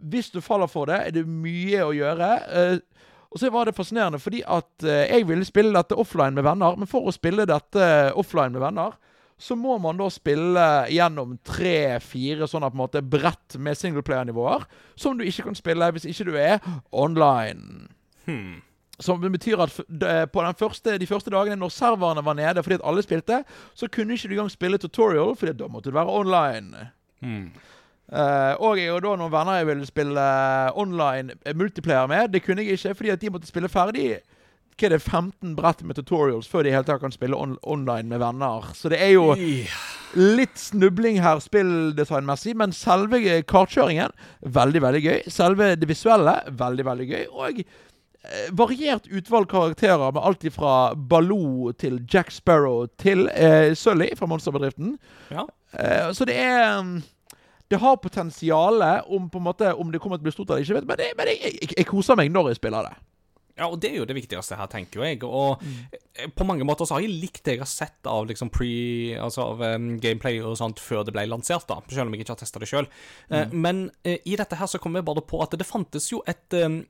Hvis 0.00 0.30
du 0.32 0.40
faller 0.40 0.70
for 0.70 0.88
det, 0.88 0.96
er 0.96 1.12
det 1.12 1.26
mye 1.28 1.82
å 1.84 1.92
gjøre. 1.92 2.28
Eh, 2.48 2.78
og 3.30 3.38
så 3.38 3.50
var 3.50 3.68
det 3.68 3.76
fascinerende 3.76 4.18
fordi 4.18 4.42
at 4.42 4.86
eh, 4.86 5.06
jeg 5.12 5.28
ville 5.28 5.46
spille 5.46 5.74
dette 5.74 5.98
offline 5.98 6.34
med 6.34 6.46
venner, 6.46 6.76
men 6.78 6.90
for 6.90 7.06
å 7.06 7.14
spille 7.14 7.46
dette 7.48 7.86
offline 8.18 8.54
med 8.56 8.64
venner, 8.64 8.96
så 9.40 9.56
må 9.56 9.78
man 9.80 9.96
da 9.96 10.10
spille 10.12 10.64
gjennom 10.92 11.38
tre-fire 11.46 12.48
sånne 12.50 12.68
på 12.68 12.76
en 12.76 12.82
måte 12.82 13.00
brett 13.00 13.56
med 13.56 13.78
singleplayer-nivåer, 13.78 14.66
som 15.00 15.16
du 15.16 15.24
ikke 15.24 15.46
kan 15.46 15.56
spille 15.56 15.88
hvis 15.94 16.08
ikke 16.10 16.26
du 16.28 16.34
er 16.36 16.58
online. 16.92 17.88
Hmm. 18.26 18.58
Som 19.00 19.22
betyr 19.24 19.62
at 19.64 19.78
på 20.28 20.42
den 20.44 20.58
første, 20.60 20.98
de 21.00 21.08
første 21.08 21.32
dagene 21.32 21.56
når 21.56 21.72
serverne 21.72 22.24
var 22.26 22.36
nede 22.36 22.60
fordi 22.60 22.76
at 22.76 22.84
alle 22.84 23.04
spilte, 23.06 23.40
så 23.72 23.88
kunne 23.88 24.12
ikke 24.12 24.28
du 24.28 24.34
engang 24.36 24.52
spille 24.52 24.82
tutorial, 24.82 25.32
fordi 25.40 25.56
da 25.56 25.70
måtte 25.72 25.88
du 25.88 25.96
være 25.96 26.18
online. 26.20 26.90
Hmm. 27.24 27.48
Eh, 28.10 28.54
og 28.58 28.78
jeg 28.80 28.90
og 28.90 29.04
da 29.04 29.14
noen 29.20 29.30
venner 29.32 29.60
jeg 29.60 29.70
ville 29.70 29.86
spille 29.86 30.26
online 30.74 31.36
eh, 31.44 31.54
multiplayer 31.56 32.10
med. 32.10 32.32
Det 32.34 32.42
kunne 32.42 32.64
jeg 32.64 32.78
ikke, 32.80 32.94
fordi 32.98 33.14
at 33.14 33.22
de 33.22 33.30
måtte 33.30 33.50
spille 33.50 33.70
ferdig 33.70 34.20
hva 34.80 34.88
er 34.88 34.94
det, 34.94 35.02
15 35.04 35.56
brett 35.58 35.82
med 35.84 35.98
tutorials 35.98 36.48
før 36.48 36.64
de 36.64 36.70
i 36.70 36.72
hele 36.72 36.86
tatt 36.88 37.02
kan 37.02 37.12
spille 37.12 37.36
on 37.36 37.58
online 37.68 38.08
med 38.08 38.22
venner. 38.22 38.70
Så 38.72 38.88
det 38.88 39.00
er 39.02 39.12
jo 39.12 39.34
litt 40.16 40.56
snubling 40.58 41.20
her 41.22 41.40
spilldesignmessig, 41.44 42.56
men 42.56 42.72
selve 42.74 43.20
eh, 43.20 43.44
kartkjøringen 43.44 44.14
veldig, 44.40 44.82
veldig 44.86 45.04
gøy. 45.04 45.20
Selve 45.30 45.74
det 45.76 45.88
visuelle 45.90 46.38
veldig, 46.48 46.86
veldig 46.88 47.08
gøy. 47.12 47.22
Og 47.28 47.60
eh, 47.60 48.48
variert 48.56 49.06
utvalg 49.12 49.50
karakterer 49.52 50.16
med 50.16 50.24
alt 50.24 50.48
fra 50.56 50.74
Baloo 50.96 51.72
til 51.78 52.00
Jack 52.10 52.32
Sparrow 52.34 52.88
til 52.98 53.28
eh, 53.34 53.76
Sully 53.76 54.10
fra 54.18 54.30
monsterbedriften. 54.32 54.96
Ja. 55.30 55.46
Eh, 55.76 56.08
så 56.16 56.26
det 56.26 56.40
er 56.40 56.80
mm, 56.82 57.00
Det 57.70 57.78
har 57.78 58.00
potensial 58.02 58.82
om 59.06 59.28
måte 59.42 59.70
Om 59.74 59.92
det 59.92 60.00
kommer 60.02 60.18
til 60.18 60.24
å 60.24 60.28
bli 60.28 60.34
stort 60.34 60.50
eller 60.50 60.64
ikke, 60.66 60.82
men, 60.82 60.98
det, 60.98 61.12
men 61.18 61.30
jeg, 61.30 61.54
jeg, 61.54 61.70
jeg 61.78 61.88
koser 61.88 62.18
meg 62.18 62.32
når 62.34 62.50
jeg 62.50 62.60
spiller 62.60 62.90
det. 62.90 62.96
Ja, 63.60 63.66
og 63.68 63.80
det 63.82 63.90
er 63.90 63.98
jo 64.00 64.06
det 64.08 64.16
viktigste 64.16 64.56
her, 64.56 64.68
tenker 64.72 65.02
jeg. 65.04 65.20
Og 65.26 65.60
mm. 65.60 66.32
på 66.36 66.46
mange 66.48 66.64
måter 66.64 66.88
så 66.88 66.96
har 66.96 67.04
jeg 67.04 67.18
likt 67.20 67.42
det 67.44 67.58
jeg 67.58 67.62
har 67.62 67.68
sett 67.68 68.08
av 68.08 68.24
liksom 68.30 68.48
pre 68.54 68.70
Altså 69.20 69.50
av 69.52 69.60
um, 69.60 69.90
gameplay 70.00 70.40
og 70.40 70.56
sånt 70.60 70.80
før 70.80 71.04
det 71.04 71.12
ble 71.16 71.26
lansert, 71.28 71.66
da. 71.68 71.80
Selv 71.92 72.08
om 72.08 72.16
jeg 72.16 72.24
ikke 72.24 72.36
har 72.36 72.40
testa 72.40 72.62
det 72.62 72.70
sjøl. 72.70 72.88
men 73.52 73.88
uh, 74.06 74.16
i 74.16 74.38
dette 74.40 74.56
her 74.56 74.70
så 74.70 74.80
kom 74.80 74.96
jeg 74.96 75.06
bare 75.06 75.24
på 75.26 75.42
at 75.44 75.56
det 75.60 75.68
fantes 75.68 76.08
jo 76.12 76.22
et 76.30 76.58
um, 76.64 76.80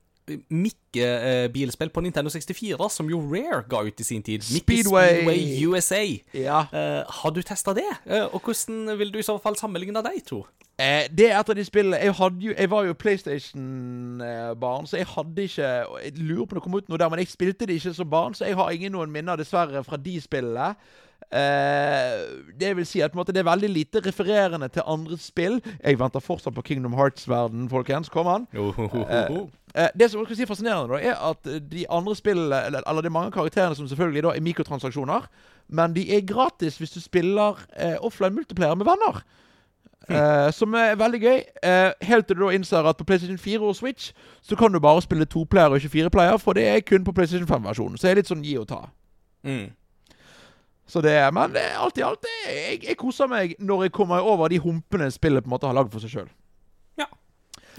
Mikke-bilspill 0.50 1.90
på 1.94 2.04
Nintendo 2.04 2.30
64 2.30 2.90
som 2.90 3.10
jo 3.10 3.20
Rare 3.20 3.62
ga 3.70 3.82
ut 3.86 4.00
i 4.00 4.06
sin 4.06 4.22
tid. 4.22 4.44
Speedway. 4.46 5.20
Speedway 5.22 5.66
USA. 5.66 6.02
Ja. 6.34 6.64
Eh, 6.72 7.02
har 7.20 7.34
du 7.34 7.42
testa 7.42 7.74
det? 7.76 7.88
Eh, 8.06 8.24
og 8.24 8.40
hvordan 8.44 8.98
vil 8.98 9.12
du 9.12 9.18
i 9.18 9.26
så 9.26 9.38
fall 9.42 9.58
sammenligne 9.58 10.02
de 10.04 10.24
to? 10.26 10.44
Eh, 10.80 11.08
det 11.12 11.26
er 11.28 11.36
et 11.36 11.50
av 11.50 11.56
de 11.56 11.64
spillene 11.64 11.98
Jeg, 12.00 12.14
jo, 12.40 12.54
jeg 12.56 12.70
var 12.70 12.86
jo 12.86 12.96
PlayStation-barn, 12.96 14.86
så 14.86 14.96
jeg 14.96 15.06
hadde 15.06 15.42
ikke 15.42 15.68
Jeg 16.04 16.12
lurer 16.16 16.46
på 16.46 16.54
om 16.54 16.56
det 16.56 16.64
kom 16.64 16.78
ut 16.78 16.88
noe 16.88 16.98
der, 16.98 17.10
men 17.12 17.20
jeg 17.20 17.34
spilte 17.34 17.68
det 17.68 17.76
ikke 17.80 17.94
som 17.94 18.10
barn, 18.10 18.34
så 18.34 18.48
jeg 18.48 18.56
har 18.56 18.70
ingen 18.70 18.94
noen 18.96 19.12
minner, 19.12 19.36
dessverre, 19.36 19.84
fra 19.84 19.98
de 20.00 20.16
spillene. 20.20 20.74
Uh, 21.30 22.50
det 22.58 22.72
vil 22.74 22.86
si 22.88 23.02
at 23.04 23.14
måte, 23.14 23.32
det 23.32 23.44
er 23.44 23.46
veldig 23.46 23.68
lite 23.70 24.00
refererende 24.02 24.68
til 24.72 24.82
andre 24.86 25.18
spill. 25.20 25.60
Jeg 25.84 25.98
venter 26.00 26.22
fortsatt 26.24 26.56
på 26.56 26.64
Kingdom 26.66 26.96
Hearts-verden, 26.98 27.68
folkens. 27.70 28.08
Kom 28.10 28.26
an. 28.26 28.48
Eh, 28.54 29.36
det 29.74 30.10
som 30.10 30.20
er 30.20 30.46
fascinerende, 30.46 30.94
da, 30.94 30.98
er 30.98 31.18
at 31.30 31.46
de 31.70 31.84
andre 31.90 32.16
spillene 32.16 32.56
Eller, 32.66 32.82
eller 32.88 33.06
er 33.06 33.12
mange 33.14 33.30
karakterene 33.30 33.76
som 33.78 33.88
selvfølgelig 33.88 34.22
da 34.22 34.32
er 34.34 34.42
mikrotransaksjoner, 34.42 35.28
men 35.68 35.94
de 35.94 36.06
er 36.16 36.26
gratis 36.26 36.78
hvis 36.78 36.90
du 36.90 37.00
spiller 37.00 37.60
eh, 37.78 37.96
offline 38.00 38.34
multiplayer 38.34 38.74
med 38.74 38.86
venner. 38.86 39.22
Eh, 40.10 40.52
som 40.52 40.74
er 40.74 40.96
veldig 40.98 41.20
gøy. 41.20 41.42
Eh, 41.62 41.92
helt 42.02 42.26
til 42.26 42.36
du 42.36 42.46
da 42.46 42.54
innser 42.54 42.86
at 42.88 42.96
på 42.96 43.04
PlayStation 43.04 43.38
4 43.38 43.60
og 43.60 43.76
Switch 43.76 44.12
så 44.42 44.56
kan 44.56 44.72
du 44.72 44.80
bare 44.80 45.02
spille 45.02 45.24
toplayer 45.24 45.68
og 45.68 45.76
ikke 45.76 45.88
fireplayer, 45.88 46.36
for 46.36 46.52
det 46.52 46.68
er 46.68 46.80
kun 46.80 47.04
på 47.04 47.12
PlayStation 47.12 47.48
5-versjonen. 47.48 47.98
Så 47.98 48.06
det 48.06 48.10
er 48.10 48.20
litt 48.22 48.30
sånn 48.32 48.44
gi 48.44 48.56
og 48.58 48.66
ta. 48.68 48.80
Mm. 49.46 49.70
Så 50.90 51.00
det 51.00 51.12
er, 51.14 51.30
Men 51.30 51.54
eh, 51.56 51.78
alt 51.78 51.98
i 51.98 52.02
alt, 52.02 52.26
jeg, 52.48 52.82
jeg 52.88 52.96
koser 52.98 53.30
meg 53.30 53.54
når 53.58 53.86
jeg 53.86 53.92
kommer 53.92 54.26
over 54.26 54.48
de 54.48 54.58
humpene 54.58 55.10
spillet 55.10 55.44
på 55.44 55.48
en 55.50 55.54
måte 55.54 55.70
har 55.70 55.76
lagd 55.78 55.92
for 55.92 56.02
seg 56.02 56.10
sjøl. 56.10 56.30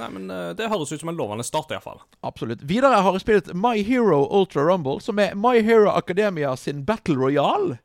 Nei, 0.02 0.10
men 0.16 0.34
eh, 0.34 0.50
det 0.58 0.72
høres 0.72 0.92
ut 0.92 1.04
som 1.04 1.12
en 1.12 1.20
lovende 1.20 1.46
start, 1.46 1.72
iallfall. 1.74 2.02
Absolutt. 2.26 2.66
Videre 2.68 3.04
har 3.06 3.16
jeg 3.18 3.24
spilt 3.26 3.54
My 3.54 3.78
Hero 3.86 4.24
Ultra 4.26 4.66
Rumble, 4.66 4.98
som 5.04 5.22
er 5.22 5.38
My 5.38 5.62
Hero 5.62 5.92
Academia 5.94 6.56
sin 6.58 6.84
Battle 6.88 7.20
Royale. 7.22 7.78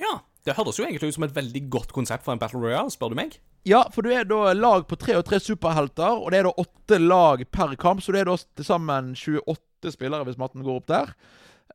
Ja. 0.00 0.20
Det 0.42 0.56
høres 0.56 0.74
jo 0.74 0.82
egentlig 0.82 1.12
ut 1.12 1.14
som 1.14 1.22
et 1.22 1.36
veldig 1.36 1.60
godt 1.70 1.92
konsept 1.94 2.24
for 2.26 2.34
en 2.34 2.40
Battle 2.42 2.58
Royale, 2.58 2.90
spør 2.90 3.12
du 3.12 3.20
meg. 3.20 3.36
Ja, 3.68 3.84
for 3.94 4.02
du 4.02 4.10
er 4.10 4.26
da 4.26 4.50
lag 4.56 4.88
på 4.90 4.98
tre 4.98 5.14
og 5.20 5.28
tre 5.28 5.38
superhelter, 5.38 6.18
og 6.18 6.32
det 6.34 6.40
er 6.40 6.48
da 6.48 6.54
åtte 6.64 6.98
lag 6.98 7.44
per 7.54 7.76
kamp, 7.78 8.02
så 8.02 8.14
det 8.14 8.24
er 8.24 8.30
da 8.32 8.34
til 8.42 8.66
sammen 8.66 9.12
28 9.14 9.94
spillere, 9.94 10.26
hvis 10.26 10.40
matten 10.40 10.66
går 10.66 10.80
opp 10.80 10.90
der. 10.90 11.14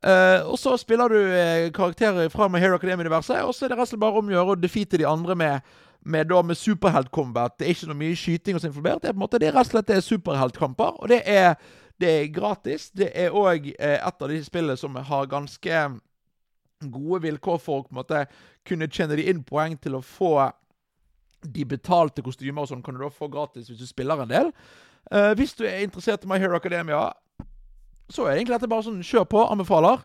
Eh, 0.04 0.44
og 0.44 0.60
så 0.60 0.76
spiller 0.78 1.16
du 1.16 1.18
eh, 1.18 1.70
karakterer 1.74 2.28
fra 2.34 2.50
My 2.52 2.60
Hero 2.60 2.76
Academia-universet, 2.76 3.40
og 3.48 3.56
så 3.56 3.66
er 3.66 3.72
det 3.72 3.80
rett 3.80 3.88
og 3.88 3.94
slett 3.94 4.04
bare 4.04 4.20
om 4.20 4.28
å 4.30 4.36
gjøre 4.36 4.58
å 4.58 4.60
defeate 4.60 5.00
de 5.00 5.08
andre 5.08 5.38
med, 5.40 5.72
med, 6.02 6.30
da, 6.30 6.42
med 6.42 6.58
superheltcombat. 6.58 7.58
Det 7.60 7.68
er 7.68 7.76
ikke 7.76 7.90
noe 7.90 8.00
mye 8.00 8.18
skyting 8.18 8.58
og 8.58 8.64
sånn 8.64 8.72
involvert. 8.72 9.02
Det 9.04 9.10
er 9.10 9.16
på 9.16 9.20
en 9.20 9.26
måte, 9.26 9.40
det 9.42 9.50
er 9.50 9.58
rett 9.58 9.70
og 9.70 9.76
slett 9.76 9.94
er 9.94 10.04
superheltkamper, 10.06 11.02
og 11.02 11.12
det 11.12 11.22
er, 11.26 11.56
det 12.02 12.12
er 12.14 12.30
gratis. 12.34 12.90
Det 12.96 13.10
er 13.16 13.36
òg 13.36 13.72
eh, 13.74 13.98
et 13.98 14.24
av 14.24 14.32
de 14.32 14.40
spillene 14.46 14.78
som 14.80 14.96
har 14.96 15.32
ganske 15.32 15.84
gode 16.94 17.22
vilkår 17.24 17.60
for 17.62 17.82
å 17.82 17.88
på 17.88 17.96
en 17.96 18.02
måte 18.02 18.24
kunne 18.68 18.90
tjene 18.92 19.18
de 19.18 19.26
inn 19.32 19.44
poeng 19.46 19.78
til 19.82 19.98
å 19.98 20.04
få 20.06 20.34
de 21.42 21.64
betalte 21.70 22.24
kostymer 22.26 22.66
og 22.66 22.72
sånn 22.72 22.84
kan 22.86 22.98
du 22.98 23.02
da 23.02 23.10
få 23.14 23.30
gratis 23.32 23.70
hvis 23.70 23.82
du 23.82 23.88
spiller 23.90 24.22
en 24.22 24.32
del. 24.32 24.52
Eh, 25.12 25.34
hvis 25.40 25.56
du 25.58 25.66
er 25.66 25.84
interessert 25.86 26.26
i 26.26 26.30
My 26.30 26.40
Hero 26.42 26.58
Academia, 26.58 27.12
så 28.10 28.26
er 28.26 28.32
det 28.32 28.42
egentlig 28.42 28.58
dette 28.58 28.72
bare 28.72 28.88
sånn 28.88 29.04
kjør 29.04 29.28
på. 29.32 29.44
Anbefaler. 29.52 30.04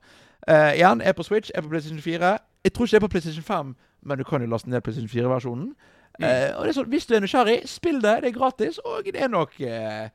Eh, 0.49 0.81
igjen, 0.81 1.03
er 1.03 1.15
på 1.15 1.23
Switch, 1.27 1.51
er 1.55 1.63
på 1.63 1.71
PlayStation 1.71 2.03
4. 2.03 2.37
Jeg 2.65 2.73
tror 2.73 2.87
ikke 2.87 2.95
det 2.95 3.03
er 3.03 3.07
på 3.07 3.13
PlayStation 3.15 3.47
5, 3.47 3.75
men 4.03 4.19
du 4.19 4.25
kan 4.29 4.43
jo 4.43 4.51
laste 4.51 4.71
ned 4.71 4.83
PlayStation 4.85 5.11
4-versjonen. 5.11 5.73
Eh, 6.21 6.51
og 6.53 6.67
det 6.67 6.73
er 6.73 6.77
sånn, 6.77 6.91
Hvis 6.93 7.09
du 7.09 7.15
er 7.17 7.25
nysgjerrig, 7.25 7.63
spill 7.71 8.03
det. 8.03 8.19
Det 8.23 8.31
er 8.33 8.37
gratis, 8.37 8.79
og 8.85 9.09
det 9.09 9.23
er 9.23 9.33
nok 9.33 9.55
eh, 9.65 10.11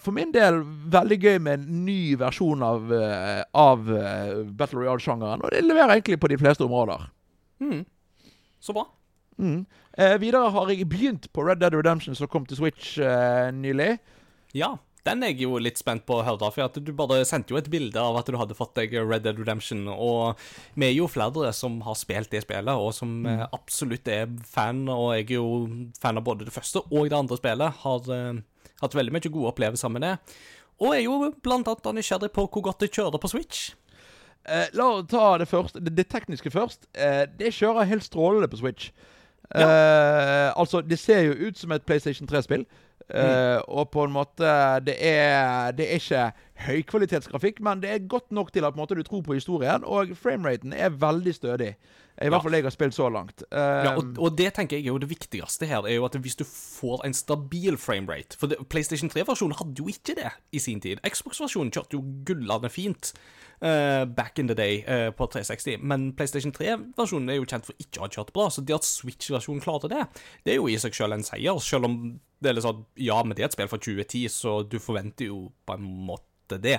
for 0.00 0.16
min 0.16 0.32
del 0.32 0.62
veldig 0.92 1.18
gøy 1.20 1.40
med 1.42 1.58
en 1.58 1.82
ny 1.84 2.14
versjon 2.20 2.62
av, 2.64 2.92
eh, 2.94 3.42
av 3.58 3.90
eh, 3.92 4.38
Battle 4.56 4.80
Royale-sjangeren. 4.80 5.44
Og 5.44 5.52
det 5.52 5.64
leverer 5.66 5.98
egentlig 5.98 6.20
på 6.22 6.30
de 6.32 6.38
fleste 6.40 6.64
områder. 6.64 7.10
Mm. 7.60 7.82
Så 8.60 8.76
bra. 8.76 8.86
Mm. 9.40 9.66
Eh, 9.98 10.16
videre 10.22 10.50
har 10.54 10.70
jeg 10.72 10.88
begynt 10.88 11.28
på 11.32 11.44
Red 11.44 11.60
Dead 11.60 11.74
Redemption, 11.74 12.14
som 12.14 12.30
kom 12.30 12.46
til 12.46 12.60
Switch 12.60 12.96
eh, 12.98 13.50
nylig. 13.52 13.98
Ja, 14.56 14.76
den 15.06 15.24
er 15.24 15.32
jeg 15.32 15.46
jo 15.46 15.60
litt 15.62 15.80
spent 15.80 16.04
på 16.08 16.18
å 16.18 16.24
høre, 16.26 16.50
for 16.52 16.66
at 16.66 16.76
du 16.76 16.92
bare 16.96 17.22
sendte 17.28 17.54
jo 17.54 17.60
et 17.60 17.70
bilde 17.72 18.00
av 18.00 18.18
at 18.20 18.28
du 18.28 18.36
hadde 18.40 18.56
fått 18.58 18.74
deg 18.76 18.94
Red 18.98 19.24
Dead 19.24 19.38
Redemption, 19.40 19.86
og 19.88 20.40
vi 20.74 20.90
er 20.90 20.94
jo 20.96 21.08
flere 21.10 21.52
som 21.56 21.80
har 21.86 21.98
spilt 21.98 22.32
det 22.34 22.44
spillet, 22.44 22.72
og 22.74 22.92
som 22.96 23.20
mm. 23.24 23.46
absolutt 23.56 24.08
er 24.12 24.30
fan, 24.48 24.86
og 24.92 25.14
jeg 25.16 25.30
er 25.30 25.36
jo 25.38 25.50
fan 26.02 26.20
av 26.20 26.26
både 26.26 26.48
det 26.48 26.54
første 26.54 26.84
og 26.88 27.10
det 27.10 27.18
andre 27.18 27.40
spillet. 27.40 27.82
Har 27.84 28.08
uh, 28.12 28.40
hatt 28.84 28.96
veldig 28.96 29.16
mye 29.16 29.32
gode 29.32 29.52
opplevelser 29.54 29.92
med 29.92 30.04
det. 30.06 30.16
Og 30.80 30.94
er 30.96 31.04
jo 31.04 31.32
blant 31.44 31.68
annet 31.68 32.00
nysgjerrig 32.00 32.32
på 32.32 32.46
hvor 32.48 32.64
godt 32.70 32.84
det 32.84 32.92
kjører 32.94 33.20
på 33.20 33.30
Switch. 33.32 33.70
Eh, 34.48 34.68
la 34.72 34.86
oss 34.88 35.08
ta 35.10 35.36
det, 35.38 35.48
første, 35.48 35.80
det, 35.84 35.92
det 35.96 36.08
tekniske 36.08 36.52
først. 36.52 36.88
Eh, 36.96 37.26
det 37.38 37.52
kjører 37.56 37.88
helt 37.90 38.06
strålende 38.06 38.48
på 38.48 38.60
Switch. 38.62 38.90
Eh, 39.54 40.48
altså, 40.56 40.80
det 40.80 40.98
ser 40.98 41.26
jo 41.26 41.48
ut 41.48 41.58
som 41.58 41.72
et 41.72 41.84
PlayStation 41.84 42.28
3-spill. 42.28 42.64
Eh, 43.14 43.58
Og 43.68 43.90
på 43.90 44.04
en 44.06 44.14
måte 44.14 44.52
Det 44.86 44.96
er, 44.98 45.72
det 45.76 45.86
er 45.86 46.00
ikke 46.00 46.24
høykvalitetsgrafikk, 46.66 47.60
men 47.64 47.80
det 47.80 47.90
er 47.90 48.08
godt 48.08 48.30
nok 48.36 48.52
til 48.52 48.66
at 48.68 48.76
måte, 48.76 48.94
du 48.94 49.02
tror 49.02 49.22
på 49.24 49.32
historien. 49.38 49.84
Og 49.84 50.12
frameraten 50.18 50.74
er 50.76 50.92
veldig 50.92 51.34
stødig. 51.34 51.74
I 52.20 52.28
hvert 52.28 52.44
fall 52.44 52.56
jeg 52.58 52.66
har 52.66 52.74
spilt 52.74 52.96
så 52.96 53.08
langt. 53.12 53.42
Um, 53.48 53.58
Ja, 53.58 53.92
og, 53.96 54.10
og 54.20 54.34
det 54.36 54.50
tenker 54.56 54.76
jeg 54.76 54.84
er 54.84 54.92
jo 54.92 55.00
det 55.00 55.08
viktigste 55.10 55.68
her, 55.68 55.86
er 55.88 55.96
jo 55.96 56.04
at 56.04 56.18
hvis 56.20 56.36
du 56.36 56.44
får 56.44 57.06
en 57.06 57.14
stabil 57.16 57.78
framerate 57.80 58.36
For 58.36 58.50
det, 58.50 58.58
PlayStation 58.68 59.10
3-versjonen 59.10 59.56
hadde 59.56 59.80
jo 59.80 59.88
ikke 59.88 60.16
det 60.18 60.32
i 60.52 60.60
sin 60.60 60.82
tid. 60.84 61.00
Xbox-versjonen 61.06 61.72
kjørte 61.72 61.96
jo 61.96 62.02
gullende 62.28 62.68
fint 62.72 63.14
uh, 63.64 64.04
back 64.04 64.38
in 64.38 64.50
the 64.50 64.56
day 64.56 64.82
uh, 64.84 65.08
på 65.16 65.30
360, 65.32 65.80
men 65.80 66.10
PlayStation 66.16 66.52
3-versjonen 66.52 67.32
er 67.32 67.40
jo 67.40 67.48
kjent 67.48 67.68
for 67.68 67.80
ikke 67.80 68.02
å 68.02 68.06
ha 68.06 68.12
kjørt 68.12 68.34
bra, 68.36 68.50
så 68.52 68.64
det 68.64 68.76
at 68.76 68.88
Switch-versjonen 68.88 69.64
klarte 69.64 69.88
det, 69.92 70.04
det 70.44 70.54
er 70.54 70.60
jo 70.60 70.68
i 70.68 70.76
seg 70.80 70.96
selv 70.96 71.16
en 71.16 71.24
seier, 71.24 71.62
selv 71.64 71.88
om 71.88 71.96
det 72.40 72.50
er 72.50 72.56
litt 72.56 72.64
sånn 72.64 72.84
Ja, 73.00 73.20
men 73.24 73.36
det 73.36 73.44
er 73.44 73.50
et 73.50 73.56
spill 73.56 73.70
fra 73.70 73.80
2010, 73.80 74.28
så 74.32 74.58
du 74.64 74.76
forventer 74.80 75.28
jo 75.32 75.46
på 75.68 75.76
en 75.76 75.88
måte 76.08 76.60
det. 76.60 76.78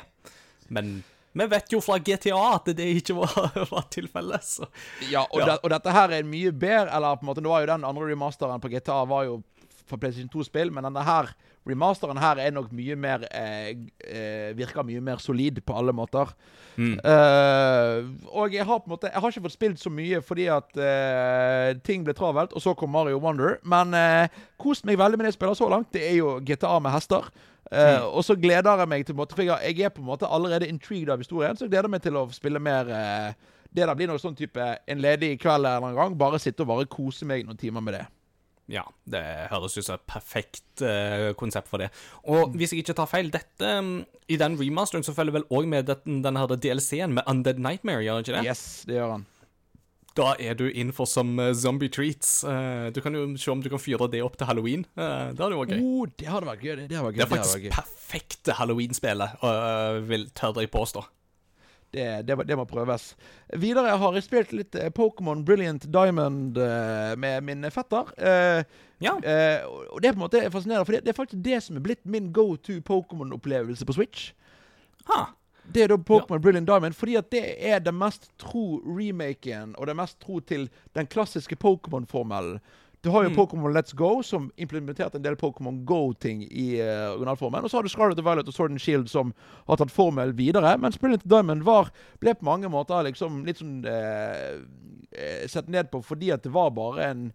Men 0.74 1.02
vi 1.34 1.48
vet 1.48 1.74
jo 1.74 1.80
fra 1.84 1.98
GTA 2.00 2.40
at 2.56 2.72
det 2.76 2.88
ikke 3.02 3.16
var, 3.16 3.36
var 3.74 3.88
tilfellet, 3.94 4.44
så 4.44 4.68
Ja, 5.12 5.26
og, 5.30 5.40
Ja. 5.40 5.46
Det, 5.46 5.60
og 5.64 5.74
dette 5.74 5.96
her 5.96 6.18
er 6.18 6.28
mye 6.28 6.52
bedre 6.52 6.92
Eller 6.96 7.16
på 7.16 7.26
en 7.26 7.32
måte, 7.32 7.42
det 7.42 7.50
var 7.50 7.64
jo 7.64 7.72
den 7.72 7.88
andre 7.88 8.10
remasteren 8.12 8.62
på 8.62 8.72
GTA 8.74 9.04
var 9.10 9.30
jo 9.30 9.42
for 9.92 10.00
PlayStation 10.00 10.32
2-spill, 10.32 10.72
men 10.72 10.86
denne 10.88 11.04
her 11.04 11.34
remasteren 11.68 12.20
her 12.22 12.40
er 12.42 12.54
nok 12.56 12.72
mye 12.74 12.96
mer 12.98 13.26
eh, 13.28 13.74
eh, 14.08 14.50
Virker 14.58 14.86
mye 14.88 15.02
mer 15.04 15.22
solid 15.22 15.60
på 15.66 15.76
alle 15.78 15.94
måter. 15.96 16.32
Eh, 16.80 17.98
og 18.32 18.56
jeg 18.56 18.66
har 18.66 18.80
på 18.80 18.88
en 18.88 18.94
måte 18.94 19.10
Jeg 19.12 19.20
har 19.20 19.34
ikke 19.34 19.44
fått 19.44 19.58
spilt 19.58 19.82
så 19.82 19.92
mye 19.92 20.22
fordi 20.24 20.48
at 20.50 20.72
uh, 20.80 21.78
ting 21.86 22.06
ble 22.08 22.16
travelt, 22.18 22.56
og 22.56 22.64
så 22.64 22.74
kom 22.78 22.94
Mario 22.96 23.20
Wonder. 23.22 23.60
Men 23.68 23.94
uh, 23.94 24.42
kost 24.62 24.88
meg 24.88 25.00
veldig 25.02 25.20
med 25.20 25.28
det 25.28 25.34
jeg 25.34 25.40
spiller 25.42 25.60
så 25.60 25.70
langt. 25.72 25.92
Det 25.94 26.06
er 26.08 26.18
jo 26.22 26.38
GTA 26.46 26.78
med 26.80 26.96
hester. 26.96 27.28
Eh, 27.72 28.04
Og 28.04 28.24
så 28.28 28.36
gleder 28.36 28.82
jeg 28.82 28.90
meg 28.92 29.06
til 29.08 29.16
måte 29.16 29.38
For 29.38 29.46
jeg, 29.46 29.76
jeg 29.78 29.86
er 29.88 29.94
på 29.96 30.02
en 30.02 30.10
måte 30.10 30.28
allerede 30.28 30.68
intrigued 30.68 31.12
av 31.14 31.22
historien, 31.22 31.56
så 31.56 31.68
jeg 31.68 31.72
gleder 31.76 31.92
meg 31.94 32.02
til 32.04 32.18
å 32.20 32.26
spille 32.34 32.60
mer 32.60 32.90
uh, 32.90 33.52
Det 33.72 33.86
der 33.86 33.94
blir 33.96 34.10
noe 34.12 34.20
sånn 34.20 34.36
type 34.36 34.60
en 34.60 35.04
ledig 35.04 35.38
kveld 35.40 35.64
eller 35.70 35.92
en 35.92 35.96
gang. 35.96 36.18
Bare 36.20 36.42
sitte 36.42 36.66
og 36.66 36.74
bare 36.74 36.90
kose 36.92 37.28
meg 37.30 37.46
noen 37.48 37.60
timer 37.60 37.86
med 37.86 37.96
det. 37.96 38.08
Ja, 38.72 38.84
det 39.10 39.22
høres 39.52 39.78
ut 39.78 39.86
som 39.86 39.96
et 39.98 40.04
perfekt 40.08 40.84
uh, 40.84 41.32
konsept 41.40 41.72
for 41.72 41.80
det. 41.80 41.90
Og 42.28 42.54
hvis 42.56 42.74
jeg 42.76 42.84
ikke 42.84 42.96
tar 43.00 43.10
feil, 43.12 43.32
dette 43.32 43.72
um, 43.80 44.02
I 44.32 44.38
den 44.40 44.58
remasteren 44.60 45.08
så 45.08 45.16
følger 45.16 45.40
vel 45.40 45.48
òg 45.52 45.68
med 45.72 45.88
den, 45.88 46.20
denne 46.26 46.44
DLC-en 46.52 47.16
med 47.16 47.28
Undead 47.28 47.60
Nightmare, 47.64 48.04
gjør 48.04 48.20
det 48.20 48.28
ikke 48.28 48.38
det? 48.38 48.48
Yes, 48.52 48.66
det 48.88 49.00
gjør 49.00 49.16
han. 49.16 49.26
Da 50.18 50.34
er 50.44 50.58
du 50.60 50.66
innenfor 50.68 51.06
for 51.06 51.12
som 51.12 51.40
eh, 51.40 51.54
zombie 51.56 51.90
treats. 51.90 52.44
Eh, 52.44 52.90
du 52.92 53.00
kan 53.02 53.16
jo 53.16 53.24
se 53.40 53.52
om 53.54 53.62
du 53.64 53.70
kan 53.72 53.80
fyre 53.80 54.10
det 54.12 54.20
opp 54.26 54.36
til 54.38 54.50
halloween. 54.50 54.84
Uh, 55.00 55.32
det 55.32 55.40
hadde 55.40 55.56
vært 55.62 55.72
gøy. 55.78 55.80
Oh, 55.86 56.04
det 56.20 56.28
hadde 56.28 56.50
vært 56.50 56.66
gøy. 56.66 56.76
Det, 56.76 56.90
det 56.92 57.00
vært 57.06 57.16
gøy. 57.16 57.22
Det 57.22 57.28
er 57.28 57.32
faktisk 57.32 57.64
det 57.64 57.74
perfekte 57.78 58.58
halloween-spillet, 58.60 59.42
vil 60.10 60.28
tør 60.36 60.60
jeg 60.60 60.72
påstå. 60.74 61.06
Det, 61.92 62.22
det, 62.24 62.38
det 62.48 62.56
må 62.56 62.64
prøves. 62.70 63.10
Videre 63.60 63.98
har 64.00 64.16
jeg 64.16 64.24
spilt 64.24 64.54
litt 64.56 64.76
eh, 64.80 64.88
Pokémon 64.96 65.42
Brilliant 65.48 65.84
Diamond 65.92 66.56
eh, 66.56 67.16
med 67.20 67.44
min 67.48 67.68
fetter. 67.72 68.14
Eh, 68.18 68.64
Ja. 69.02 69.16
eh, 69.18 69.66
og 69.66 70.00
det 70.00 70.12
er 70.12 70.14
på 70.16 70.22
en 70.22 70.24
måte 70.28 70.44
fascinerende, 70.54 70.86
for 70.88 70.96
det 70.96 71.12
er 71.12 71.18
faktisk 71.18 71.42
det 71.44 71.58
som 71.66 71.76
er 71.80 71.84
blitt 71.84 72.06
min 72.06 72.30
go 72.32 72.56
to 72.56 72.78
Pokémon-opplevelse 72.88 73.88
på 73.88 73.96
Switch. 73.98 74.30
Ha. 75.10 75.26
Det 75.74 75.84
er 75.84 75.92
da 75.92 75.98
Pokémon 75.98 76.42
Brilliant 76.44 76.68
Diamond, 76.68 76.96
fordi 76.98 77.18
at 77.20 77.32
det 77.32 77.44
er 77.72 77.80
den 77.80 77.98
mest 78.00 78.30
tro 78.42 78.82
remaken, 78.86 79.76
og 79.78 79.88
det 79.88 79.96
mest 79.96 80.20
tro 80.24 80.40
til 80.40 80.70
den 80.98 81.08
klassiske 81.08 81.56
Pokémon-formelen. 81.56 82.60
Du 83.02 83.10
har 83.10 83.24
jo 83.24 83.30
Pokémon 83.34 83.74
Let's 83.74 83.96
Go, 83.96 84.22
som 84.24 84.52
implementerte 84.62 85.18
en 85.18 85.24
del 85.24 85.36
Pokémon 85.36 85.80
Go-ting 85.86 86.44
i 86.46 86.76
uh, 86.78 87.16
originalformen. 87.16 87.64
Og 87.66 87.72
så 87.72 87.80
har 87.80 87.84
du 87.84 87.90
Scarlet 87.90 88.20
og 88.22 88.28
Violet 88.28 88.48
og 88.48 88.54
Sword 88.54 88.76
and 88.76 88.82
Shield, 88.82 89.08
som 89.10 89.34
har 89.66 89.80
tatt 89.82 89.94
formelen 89.94 90.38
videre. 90.38 90.76
Mens 90.78 91.00
Brilliant 91.02 91.26
Diamond 91.26 91.66
var, 91.66 91.90
ble 92.22 92.36
på 92.38 92.46
mange 92.46 92.70
måter 92.70 93.08
liksom 93.08 93.42
litt 93.48 93.58
sånn 93.58 93.82
eh, 93.90 94.62
sett 95.50 95.72
ned 95.74 95.90
på 95.90 96.04
fordi 96.06 96.30
at 96.36 96.46
det 96.46 96.54
var 96.54 96.70
bare 96.78 97.10
en 97.10 97.26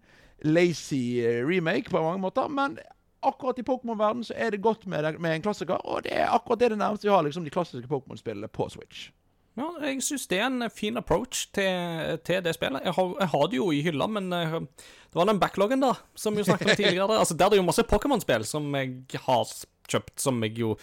lazy 0.47 1.19
remake 1.43 1.91
på 1.91 1.99
mange 1.99 2.23
måter. 2.23 2.47
Men 2.47 2.79
akkurat 3.28 3.59
i 3.59 3.65
Pokémon-verden 3.66 4.24
så 4.28 4.35
er 4.36 4.51
det 4.55 4.62
godt 4.65 4.86
med, 4.86 5.05
det- 5.05 5.20
med 5.20 5.35
en 5.36 5.43
klassiker, 5.44 5.78
og 5.85 6.03
det 6.07 6.12
er 6.16 6.28
akkurat 6.32 6.59
det 6.62 6.70
det 6.74 6.78
nærmeste 6.81 7.09
vi 7.09 7.15
har 7.15 7.23
liksom 7.27 7.44
de 7.44 7.51
klassiske 7.55 7.89
Pokémon-spillene 7.90 8.48
på 8.48 8.69
Switch. 8.73 9.11
Ja, 9.57 9.70
jeg 9.86 10.03
syns 10.05 10.27
det 10.28 10.36
er 10.39 10.47
en 10.51 10.66
fin 10.70 10.97
approach 11.01 11.47
til, 11.57 12.19
til 12.28 12.43
det 12.44 12.53
spillet. 12.59 12.82
Jeg 12.85 12.93
har, 12.93 13.15
jeg 13.20 13.28
har 13.32 13.47
det 13.48 13.57
jo 13.57 13.70
i 13.73 13.78
hylla, 13.86 14.07
men 14.07 14.27
uh, 14.32 14.59
det 14.61 15.16
var 15.16 15.24
den 15.31 15.40
backloggen, 15.40 15.81
da, 15.81 15.94
som 16.15 16.36
vi 16.36 16.44
snakket 16.44 16.74
om 16.74 16.77
tidligere. 16.82 17.16
Altså, 17.19 17.35
Der 17.35 17.47
er 17.47 17.55
det 17.55 17.62
jo 17.62 17.65
masse 17.65 17.86
Pokémon-spill 17.89 18.44
som 18.44 18.69
jeg 18.77 18.98
har 19.24 19.47
kjøpt, 19.89 20.19
som 20.20 20.43
jeg 20.44 20.59
jo 20.61 20.74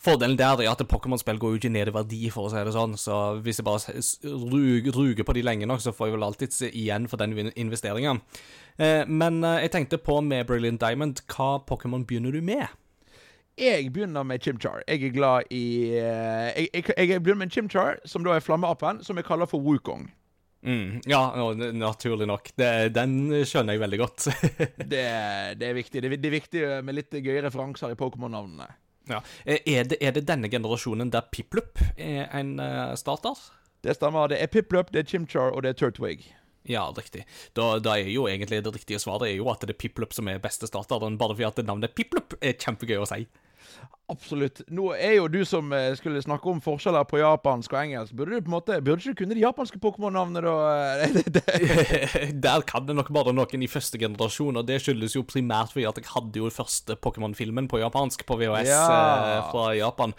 Fordelen 0.00 0.38
der 0.38 0.62
er 0.64 0.70
at 0.70 0.80
Pokémon-spill 0.88 1.36
går 1.36 1.50
jo 1.50 1.58
ikke 1.60 1.68
ned 1.74 1.90
i 1.90 1.92
verdi, 1.92 2.20
for 2.32 2.46
å 2.48 2.50
si 2.52 2.56
det 2.64 2.72
sånn. 2.72 2.94
Så 2.96 3.16
hvis 3.44 3.58
jeg 3.60 3.66
bare 3.66 4.00
ruger, 4.24 4.94
ruger 4.96 5.26
på 5.28 5.34
de 5.36 5.42
lenge 5.44 5.66
nok, 5.68 5.82
så 5.84 5.92
får 5.92 6.08
jeg 6.08 6.14
vel 6.14 6.24
alltid 6.24 6.54
se 6.56 6.70
igjen 6.72 7.04
for 7.10 7.20
den 7.20 7.50
investeringen. 7.52 8.22
Eh, 8.80 9.06
men 9.06 9.42
eh, 9.44 9.64
jeg 9.66 9.74
tenkte 9.74 9.98
på 10.00 10.20
med 10.24 10.46
Brilliant 10.48 10.80
Diamond, 10.80 11.20
hva 11.28 11.58
Pokémon 11.68 12.06
begynner 12.08 12.32
du 12.32 12.40
med? 12.44 12.64
Jeg 13.60 13.90
begynner 13.92 14.24
med 14.24 14.40
Chimchar. 14.40 14.80
Jeg 14.88 15.04
er 15.04 15.12
glad 15.12 15.50
i 15.52 15.90
eh, 15.98 16.48
jeg, 16.56 16.70
jeg, 16.72 17.10
jeg 17.10 17.20
begynner 17.20 17.44
med 17.44 17.52
Chimchar, 17.52 18.00
som 18.08 18.24
da 18.24 18.38
er 18.38 18.44
flammeapen, 18.44 19.02
som 19.04 19.20
jeg 19.20 19.28
kaller 19.28 19.50
for 19.50 19.60
Wukong. 19.60 20.08
Mm, 20.60 21.00
ja, 21.08 21.20
naturlig 21.72 22.26
nok. 22.28 22.50
Det, 22.56 22.90
den 22.92 23.44
skjønner 23.48 23.76
jeg 23.76 23.80
veldig 23.80 24.00
godt. 24.00 24.26
Det, 24.92 25.04
det 25.60 25.68
er 25.68 25.76
viktig. 25.76 26.02
Det, 26.04 26.10
det 26.20 26.28
er 26.28 26.34
viktig 26.34 26.64
med 26.84 26.98
litt 26.98 27.16
gøye 27.16 27.44
referanser 27.46 27.94
i 27.94 27.96
Pokémon-navnene. 28.00 28.68
Ja. 29.08 29.22
Er, 29.48 29.88
det, 29.88 29.96
er 30.04 30.12
det 30.14 30.26
denne 30.28 30.50
generasjonen 30.52 31.08
der 31.12 31.24
Piplup 31.32 31.80
er 31.96 32.28
en 32.36 32.52
starter? 33.00 33.40
Det 33.80 33.96
stemmer. 33.96 34.28
Det 34.28 34.42
er 34.44 34.52
Piplup, 34.52 34.92
det 34.92 35.04
er 35.04 35.08
Chimchar, 35.08 35.56
og 35.56 35.64
det 35.64 35.72
er 35.72 35.80
Turtwig. 35.80 36.28
Ja, 36.68 36.84
riktig. 36.96 37.24
Da, 37.56 37.78
da 37.80 37.96
er 37.96 38.10
jo 38.12 38.26
egentlig 38.28 38.60
det 38.64 38.74
riktige 38.74 39.00
svaret 39.00 39.30
er 39.30 39.36
jo 39.38 39.48
at 39.52 39.62
det 39.64 39.72
er 39.74 39.78
Piplup 39.80 40.12
som 40.12 40.28
er 40.28 40.42
beste 40.42 40.68
starteren, 40.68 41.16
bare 41.20 41.36
fordi 41.36 41.48
at 41.48 41.62
navnet 41.64 41.94
Piplup 41.96 42.36
er 42.40 42.58
kjempegøy 42.60 43.00
å 43.00 43.08
si. 43.08 43.24
Absolutt. 44.10 44.64
Nå 44.74 44.88
er 44.96 45.12
jo 45.20 45.28
du 45.30 45.38
som 45.46 45.70
eh, 45.72 45.92
skulle 45.94 46.18
snakke 46.24 46.48
om 46.50 46.58
forskjeller 46.64 47.04
på 47.06 47.20
japansk 47.20 47.70
og 47.76 47.78
engelsk. 47.84 48.16
Burde 48.18 48.34
du 48.34 48.42
på 48.42 48.50
en 48.50 48.56
måte 48.56 48.78
Burde 48.82 49.04
du 49.06 49.14
kunne 49.14 49.36
de 49.38 49.44
japanske 49.44 49.78
Pokémon-navnene, 49.78 50.42
da? 50.42 51.22
Det. 51.38 51.44
Der 52.44 52.66
kan 52.66 52.88
det 52.88 52.96
nok 52.98 53.12
bare 53.14 53.32
noen 53.36 53.62
i 53.62 53.70
første 53.70 54.00
generasjon, 54.02 54.58
og 54.58 54.66
det 54.66 54.80
skyldes 54.82 55.14
jo 55.14 55.22
primært 55.28 55.70
fordi 55.76 55.86
at 55.88 56.02
jeg 56.02 56.10
hadde 56.10 56.42
jo 56.42 56.50
første 56.52 56.98
Pokémon-filmen 56.98 57.70
på 57.70 57.80
japansk 57.84 58.26
på 58.26 58.40
VHS 58.42 58.72
Ja. 58.72 58.84
eh, 59.38 59.50
fra 59.54 59.68
Japan. 59.78 60.16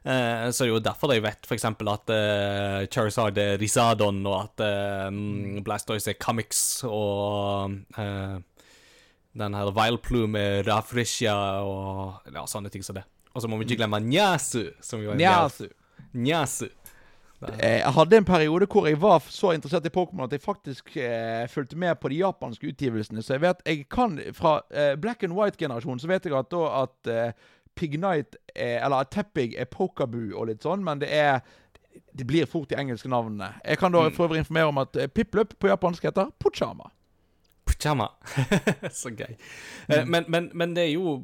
Eh, 0.00 0.46
så 0.50 0.64
det 0.64 0.68
er 0.68 0.72
jo 0.72 0.80
derfor 0.80 1.12
jeg 1.12 1.24
vet 1.26 1.50
eksempel 1.56 1.90
at 1.92 2.12
eh, 2.14 2.86
Charizard 2.88 3.36
er 3.38 3.58
Rizadon, 3.60 4.22
og 4.26 4.36
at 4.46 4.64
eh, 4.64 5.08
mm, 5.12 5.60
Blastoise 5.66 6.14
er 6.14 6.20
Kamix, 6.20 6.80
og 6.88 7.76
eh, 8.00 8.38
den 9.36 9.54
her 9.54 9.72
Vileplume 9.76 10.40
er 10.40 10.64
Rafrisha, 10.70 11.36
og 11.62 12.32
ja, 12.32 12.46
sånne 12.48 12.72
ting 12.72 12.86
som 12.86 12.96
det. 12.96 13.04
Og 13.34 13.44
så 13.44 13.48
må 13.48 13.60
vi 13.60 13.68
ikke 13.68 13.82
glemme 13.84 14.00
Nyasu, 14.02 14.70
som 14.82 15.02
jo 15.04 15.12
er 15.12 15.20
Nyasu. 15.20 15.68
Nyasu. 16.16 16.66
Eh, 17.40 17.78
Jeg 17.80 17.92
hadde 17.96 18.16
en 18.18 18.26
periode 18.28 18.66
hvor 18.68 18.88
jeg 18.88 18.98
var 19.00 19.22
så 19.32 19.54
interessert 19.56 19.86
i 19.88 19.92
Pokémon 19.94 20.26
at 20.26 20.34
jeg 20.34 20.42
faktisk 20.44 20.90
eh, 21.00 21.46
fulgte 21.48 21.78
med 21.78 21.96
på 22.00 22.10
de 22.12 22.18
japanske 22.20 22.68
utgivelsene. 22.68 23.22
Så 23.24 23.36
jeg 23.36 23.44
vet 23.46 23.62
jeg 23.64 23.86
kan 23.88 24.18
Fra 24.36 24.58
eh, 24.68 24.96
black 25.00 25.24
and 25.24 25.32
white-generasjonen 25.32 26.02
så 26.02 26.10
vet 26.10 26.26
jeg 26.28 26.36
at 26.36 26.50
da 26.52 26.66
at 26.82 27.08
eh, 27.12 27.32
Pignite 27.80 28.38
er, 28.54 28.78
Eller 28.84 29.08
Teppig 29.08 29.56
er 29.58 29.68
Pokabu 29.70 30.34
og 30.34 30.50
litt 30.50 30.66
sånn, 30.66 30.84
men 30.84 31.02
det 31.02 31.10
er 31.16 31.40
det 32.14 32.26
blir 32.26 32.46
fort 32.46 32.70
de 32.70 32.78
engelske 32.78 33.10
navnene. 33.10 33.52
Jeg 33.64 33.78
kan 33.80 33.92
da 33.92 34.06
for 34.14 34.28
øvrig 34.28 34.44
informere 34.44 34.70
om 34.70 34.78
at 34.82 34.96
eh, 34.96 35.10
Piplup 35.10 35.56
på 35.58 35.70
japansk 35.70 36.04
heter 36.06 36.30
Puchama. 36.42 36.90
Puchama. 37.66 38.08
så 39.00 39.10
gøy. 39.10 39.34
Mm. 39.88 40.10
men, 40.10 40.24
men, 40.28 40.50
men 40.54 40.76
det 40.76 40.84
er 40.88 40.92
jo 40.94 41.20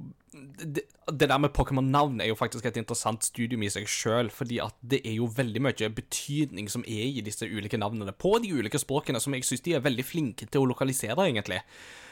det, 0.58 0.82
det 1.20 1.28
der 1.30 1.38
med 1.38 1.54
Pokémon-navn 1.56 2.20
er 2.20 2.28
jo 2.28 2.34
faktisk 2.38 2.66
et 2.66 2.76
interessant 2.76 3.24
studium 3.24 3.62
i 3.62 3.70
seg 3.72 3.86
sjøl, 3.88 4.30
fordi 4.30 4.58
at 4.62 4.74
det 4.82 5.00
er 5.06 5.16
jo 5.16 5.30
veldig 5.32 5.62
mye 5.64 5.90
betydning 5.96 6.68
som 6.72 6.84
er 6.86 7.06
i 7.08 7.24
disse 7.24 7.46
ulike 7.46 7.80
navnene 7.80 8.12
på 8.12 8.36
de 8.44 8.52
ulike 8.52 8.78
språkene, 8.78 9.20
som 9.22 9.34
jeg 9.34 9.46
syns 9.46 9.64
de 9.64 9.76
er 9.76 9.84
veldig 9.84 10.04
flinke 10.04 10.48
til 10.50 10.64
å 10.64 10.68
lokalisere, 10.72 11.28
egentlig. 11.28 11.62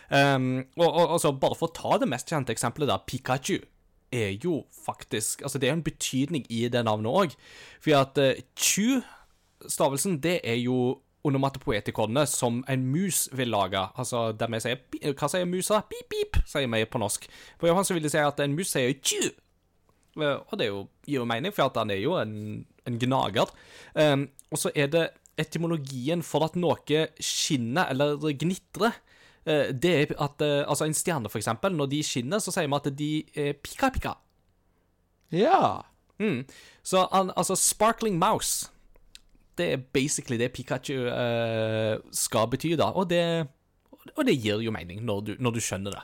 Um, 0.08 0.64
og, 0.76 0.88
og 0.88 1.14
altså, 1.18 1.34
bare 1.40 1.58
for 1.58 1.68
å 1.68 1.76
ta 1.76 2.00
det 2.00 2.08
mest 2.08 2.32
kjente 2.32 2.54
eksempelet 2.54 2.92
der, 2.92 3.04
Pikachu 3.08 3.58
er 4.14 4.36
jo 4.44 4.62
faktisk 4.84 5.42
Altså, 5.42 5.58
det 5.58 5.68
er 5.68 5.76
en 5.76 5.84
betydning 5.84 6.46
i 6.52 6.68
det 6.68 6.84
navnet 6.86 7.10
òg, 7.10 7.34
for 7.82 7.98
at 7.98 8.20
uh, 8.22 8.42
Chu-stavelsen, 8.56 10.20
det 10.22 10.38
er 10.44 10.60
jo 10.62 11.00
onomatopoetikonene 11.24 12.26
som 12.28 12.60
en 12.68 12.86
mus 12.92 13.28
vil 13.32 13.48
lage. 13.48 13.80
Altså, 13.96 14.32
der 14.32 14.50
vi 14.52 14.60
sier 14.60 15.14
Hva 15.14 15.28
sier 15.32 15.48
musa? 15.48 15.80
Pip, 15.88 16.10
pip, 16.12 16.40
sier 16.48 16.68
vi 16.68 16.84
på 16.84 17.00
norsk. 17.00 17.26
På 17.58 17.72
så 17.82 17.96
vil 17.96 18.04
de 18.04 18.12
si 18.12 18.20
at 18.20 18.40
en 18.44 18.56
mus 18.56 18.72
sier 18.74 18.92
tju. 19.00 19.30
Eh, 20.20 20.36
Og 20.36 20.58
det 20.58 20.68
jo, 20.68 20.86
gir 21.06 21.22
jo 21.22 21.28
mening, 21.28 21.52
for 21.52 21.70
at 21.70 21.80
han 21.80 21.90
er 21.90 22.02
jo 22.02 22.18
en, 22.20 22.66
en 22.86 22.98
gnager. 23.00 23.50
Um, 23.94 24.28
og 24.50 24.60
så 24.60 24.70
er 24.74 24.90
det 24.92 25.08
etymologien 25.40 26.22
for 26.22 26.44
at 26.46 26.56
noe 26.60 27.08
skinner 27.18 27.90
eller 27.90 28.20
gnitrer. 28.38 29.00
Eh, 29.46 29.72
det 29.72 29.94
er 29.94 30.14
at 30.22 30.44
eh, 30.44 30.60
altså 30.68 30.84
en 30.84 30.94
stjerne, 30.94 31.30
for 31.30 31.38
eksempel, 31.38 31.74
når 31.76 31.86
de 31.92 32.02
skinner, 32.02 32.38
så 32.38 32.54
sier 32.54 32.68
vi 32.68 32.78
at 32.78 32.92
de 32.98 33.10
er 33.34 33.58
pika-pika. 33.62 34.14
Ja. 35.34 35.80
Mm. 36.18 36.44
Så 36.82 37.06
altså, 37.10 37.56
sparkling 37.56 38.18
mouse 38.18 38.70
Det 39.58 39.72
er 39.72 39.76
basically 39.76 40.38
det 40.38 40.52
Pikachu 40.52 40.94
uh, 40.94 41.98
skal 42.12 42.48
bety, 42.50 42.74
da. 42.78 42.84
Og 42.84 43.10
det, 43.10 43.46
og 44.16 44.26
det 44.26 44.34
gir 44.42 44.62
jo 44.62 44.70
mening 44.70 45.02
når 45.02 45.20
du, 45.20 45.36
når 45.38 45.50
du 45.50 45.60
skjønner 45.60 45.94
det. 45.94 46.02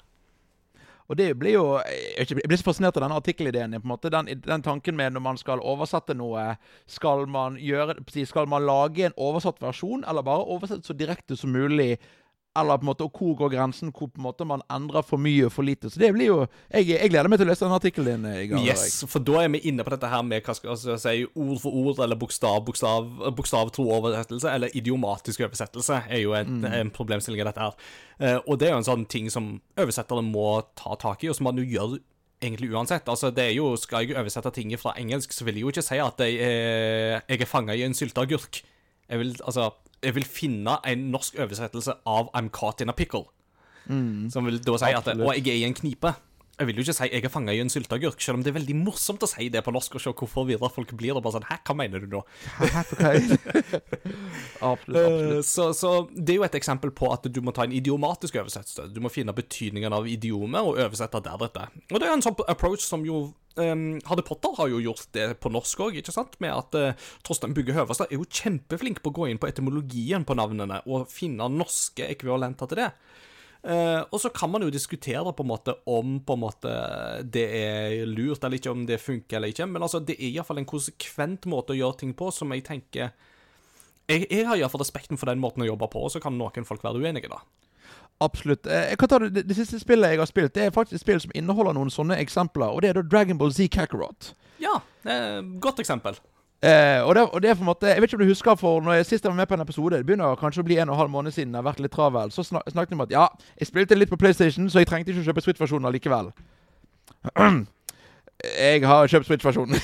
Og 1.10 1.18
det 1.18 1.38
blir 1.38 1.56
jo 1.56 1.64
Jeg, 2.18 2.30
jeg 2.30 2.46
blir 2.46 2.60
så 2.60 2.68
fascinert 2.68 2.96
av 2.96 3.02
denne 3.02 3.18
artikkelideen. 3.18 3.74
på 3.80 3.88
en 3.88 3.92
måte, 3.92 4.10
den, 4.10 4.30
den 4.46 4.62
tanken 4.62 4.96
med 4.96 5.10
når 5.10 5.20
man 5.20 5.36
skal 5.36 5.60
oversette 5.60 6.14
noe 6.14 6.56
Skal 6.86 7.26
man 7.26 7.58
gjøre 7.58 7.98
Skal 8.24 8.46
man 8.46 8.66
lage 8.66 9.06
en 9.06 9.16
oversatt 9.16 9.60
versjon, 9.62 10.04
eller 10.06 10.22
bare 10.22 10.46
oversette 10.46 10.86
så 10.86 10.94
direkte 10.94 11.36
som 11.36 11.50
mulig? 11.50 11.98
Eller 12.58 12.80
på 12.80 12.82
en 12.82 12.88
måte, 12.88 13.06
og 13.06 13.14
hvor 13.14 13.36
går 13.38 13.52
grensen 13.52 13.92
hvor 13.94 14.08
på 14.10 14.18
en 14.18 14.24
måte 14.24 14.46
man 14.48 14.62
endrer 14.74 15.04
for 15.06 15.22
mye 15.22 15.44
og 15.46 15.52
for 15.54 15.62
lite? 15.62 15.86
Så 15.86 16.00
det 16.02 16.08
blir 16.16 16.26
jo 16.32 16.38
Jeg, 16.72 16.88
jeg 16.90 17.10
gleder 17.12 17.30
meg 17.30 17.38
til 17.38 17.46
å 17.46 17.50
lese 17.52 17.62
den 17.62 17.76
artikkelen 17.76 18.24
din. 18.26 18.40
Igar, 18.42 18.64
Yes, 18.66 19.04
for 19.06 19.22
da 19.22 19.44
er 19.44 19.52
vi 19.54 19.60
inne 19.70 19.86
på 19.86 19.92
dette 19.94 20.10
her 20.10 20.24
med 20.26 20.42
hva 20.42 20.56
skal 20.58 20.74
jeg 20.74 20.98
si, 21.04 21.14
ord 21.30 21.60
for 21.62 21.78
ord, 21.78 22.02
eller 22.02 22.18
bokstav, 22.18 22.58
bokstav, 22.66 23.06
bokstav 23.38 23.70
tro 23.76 23.86
oversettelse, 23.94 24.50
eller 24.50 24.74
idiomatisk 24.74 25.44
oversettelse, 25.46 26.00
er 26.10 26.24
jo 26.24 26.34
en, 26.34 26.64
en 26.66 26.90
problemstilling 26.90 27.44
i 27.44 27.46
dette 27.46 27.62
her. 27.68 27.76
Eh, 28.18 28.38
og 28.42 28.58
det 28.58 28.66
er 28.68 28.74
jo 28.74 28.80
en 28.82 28.88
sånn 28.90 29.06
ting 29.06 29.30
som 29.30 29.52
oversettere 29.78 30.24
må 30.26 30.48
ta 30.74 30.98
tak 30.98 31.22
i, 31.22 31.30
og 31.30 31.38
som 31.38 31.46
man 31.52 31.60
jo 31.62 31.68
gjør 31.70 32.00
egentlig 32.42 32.72
uansett. 32.74 33.06
Altså, 33.12 33.30
det 33.30 33.44
er 33.44 33.54
jo, 33.60 33.76
Skal 33.78 34.08
jeg 34.08 34.16
oversette 34.18 34.50
ting 34.56 34.74
fra 34.80 34.96
engelsk, 34.98 35.30
så 35.36 35.46
vil 35.46 35.60
jeg 35.60 35.68
jo 35.68 35.72
ikke 35.74 35.86
si 35.86 36.00
at 36.02 36.26
jeg 36.26 36.40
er, 36.50 37.22
jeg 37.28 37.44
er 37.44 37.48
fanga 37.48 37.78
i 37.78 37.86
en 37.86 37.94
sylteagurk. 37.94 38.62
Jeg 39.10 39.22
vil, 39.22 39.36
altså, 39.44 39.70
jeg 40.02 40.14
vil 40.14 40.24
finne 40.24 40.78
en 40.86 40.98
norsk 41.12 41.36
oversettelse 41.38 41.92
av 42.06 42.30
I'm 42.36 42.48
caught 42.48 42.80
in 42.80 42.88
a 42.88 42.92
pickle. 42.96 43.24
Som 44.30 44.46
vil 44.46 44.60
da 44.62 44.76
si 44.78 44.84
at 44.94 45.06
'Å, 45.06 45.32
jeg 45.34 45.48
er 45.48 45.58
i 45.60 45.64
en 45.64 45.74
knipe. 45.74 46.14
Jeg 46.60 46.68
vil 46.68 46.76
jo 46.76 46.84
ikke 46.84 46.94
si 46.98 47.06
jeg 47.08 47.24
er 47.24 47.32
fanga 47.32 47.54
i 47.56 47.60
en 47.62 47.72
sylteagurk, 47.72 48.20
selv 48.20 48.36
om 48.36 48.42
det 48.44 48.52
er 48.52 48.58
veldig 48.58 48.74
morsomt 48.82 49.22
å 49.24 49.28
si 49.30 49.48
det 49.52 49.62
på 49.64 49.72
norsk 49.72 49.94
og 49.96 50.02
se 50.04 50.12
hvor 50.12 50.28
forvirra 50.28 50.68
folk 50.72 50.92
blir. 50.98 51.14
Og 51.16 51.24
bare 51.24 51.38
sånn, 51.38 51.46
Hæ, 51.48 51.56
hva 51.64 51.76
mener 51.78 52.04
du 52.04 52.10
nå? 52.12 52.20
Absolutt. 52.60 53.48
absolutt. 54.72 55.00
Eh, 55.00 55.40
Så, 55.46 55.70
så 55.76 55.92
det 56.12 56.34
er 56.34 56.40
jo 56.42 56.46
et 56.46 56.58
eksempel 56.60 56.92
på 56.92 57.08
at 57.14 57.24
du 57.32 57.40
må 57.44 57.54
ta 57.56 57.64
en 57.64 57.74
idiomatisk 57.76 58.36
oversettelse. 58.42 58.90
Du 58.92 59.00
må 59.00 59.12
finne 59.12 59.32
betydningen 59.36 59.96
av 59.96 60.08
idiomet 60.10 60.60
og 60.60 60.76
oversette 60.76 61.22
deretter. 61.24 61.72
Og 61.90 61.96
det 61.96 62.08
er 62.08 62.16
en 62.18 62.24
sånn 62.28 62.36
approach 62.52 62.84
som 62.84 63.08
jo 63.08 63.22
um, 63.56 63.86
Harry 64.10 64.26
Potter 64.26 64.52
har 64.58 64.68
jo 64.72 64.82
gjort 64.84 65.08
det 65.16 65.30
på 65.40 65.52
norsk 65.52 65.86
òg, 65.86 65.98
ikke 66.02 66.14
sant? 66.14 66.36
Med 66.44 66.52
at 66.54 66.76
uh, 66.76 67.08
Torstein 67.26 67.56
Bugge 67.56 67.74
Høverstad 67.76 68.12
er 68.12 68.20
jo 68.20 68.28
kjempeflink 68.28 69.00
på 69.00 69.12
å 69.12 69.18
gå 69.22 69.30
inn 69.30 69.40
på 69.40 69.48
etymologien 69.48 70.28
på 70.28 70.36
navnene 70.38 70.82
og 70.86 71.08
finne 71.12 71.48
norske 71.52 72.04
ekvivalenter 72.12 72.70
til 72.70 72.84
det. 72.84 72.90
Eh, 73.60 74.00
og 74.08 74.16
så 74.22 74.30
kan 74.32 74.48
man 74.48 74.62
jo 74.64 74.70
diskutere 74.72 75.32
på 75.36 75.44
en 75.44 75.50
måte 75.50 75.74
om 75.90 76.14
på 76.24 76.36
en 76.36 76.40
måte 76.46 76.70
det 77.28 77.44
er 77.58 78.06
lurt 78.08 78.40
eller 78.44 78.56
ikke, 78.56 78.72
om 78.72 78.86
det 78.88 79.00
funker 79.02 79.36
eller 79.36 79.52
ikke. 79.52 79.66
Men 79.68 79.84
altså, 79.84 80.00
det 80.00 80.16
er 80.16 80.30
iallfall 80.30 80.62
en 80.62 80.68
konsekvent 80.70 81.44
måte 81.50 81.74
å 81.74 81.80
gjøre 81.80 82.00
ting 82.00 82.14
på 82.16 82.30
som 82.32 82.52
jeg 82.56 82.64
tenker 82.64 83.10
Jeg, 84.08 84.24
jeg 84.30 84.46
har 84.48 84.56
iallfall 84.56 84.80
respekten 84.82 85.20
for 85.20 85.28
den 85.30 85.42
måten 85.42 85.62
å 85.62 85.68
jobbe 85.68 85.90
på, 85.92 86.06
og 86.06 86.10
så 86.10 86.22
kan 86.24 86.38
noen 86.38 86.64
folk 86.66 86.82
være 86.82 86.98
uenige, 86.98 87.28
da. 87.30 87.42
Absolutt. 88.20 88.66
Eh, 88.66 88.90
Jeg 88.90 88.98
kan 88.98 89.08
ta 89.12 89.18
det, 89.22 89.30
det, 89.36 89.44
det 89.48 89.56
siste 89.60 89.78
spillet 89.80 90.12
jeg 90.16 90.20
har 90.20 90.28
spilt, 90.28 90.54
Det 90.56 90.64
er 90.64 90.74
faktisk 90.74 90.98
et 90.98 91.04
spill 91.04 91.20
som 91.20 91.36
inneholder 91.36 91.76
noen 91.76 91.92
sånne 91.92 92.16
eksempler. 92.20 92.72
Og 92.72 92.82
det 92.82 92.90
er 92.90 92.98
da 92.98 93.04
Dragon 93.06 93.38
Ball 93.38 93.52
Z 93.52 93.68
Kakarot. 93.76 94.32
Ja, 94.60 94.80
det 95.04 95.12
er 95.14 95.38
et 95.38 95.54
godt 95.60 95.80
eksempel. 95.80 96.18
Eh, 96.60 97.00
og, 97.06 97.14
det, 97.14 97.22
og 97.22 97.42
det 97.42 97.50
er 97.50 97.54
på 97.56 97.62
en 97.64 97.70
måte 97.70 97.88
Jeg 97.88 98.02
vet 98.02 98.10
ikke 98.10 98.16
om 98.18 98.22
du 98.26 98.28
husker 98.28 98.56
for 98.60 98.82
når 98.84 98.98
jeg 98.98 99.06
sist 99.06 99.24
jeg 99.24 99.30
var 99.30 99.36
med 99.36 99.46
på 99.48 99.54
en 99.56 99.62
episode 99.64 99.96
Det 99.96 100.04
begynner 100.04 100.34
kanskje 100.36 100.60
å 100.60 100.66
bli 100.68 100.76
en 100.76 100.90
og 100.90 100.92
en 100.92 100.98
halv 100.98 101.10
måned 101.10 101.32
siden. 101.32 101.54
Det 101.54 101.56
har 101.56 101.64
vært 101.64 101.80
litt 101.80 101.94
travel 101.94 102.32
Så 102.36 102.44
snak, 102.44 102.66
snakket 102.68 102.92
vi 102.92 102.98
om 102.98 103.04
at 103.06 103.14
ja, 103.14 103.28
jeg 103.56 103.70
spilte 103.70 103.96
litt 103.96 104.10
på 104.12 104.18
PlayStation, 104.20 104.68
så 104.68 104.82
jeg 104.82 104.90
trengte 104.90 105.14
ikke 105.14 105.22
å 105.24 105.28
kjøpe 105.30 105.44
Switch-versjonen 105.46 105.88
allikevel. 105.88 106.28
jeg 108.66 108.84
har 108.90 109.08
kjøpt 109.08 109.30
Switch-versjonen. 109.30 109.80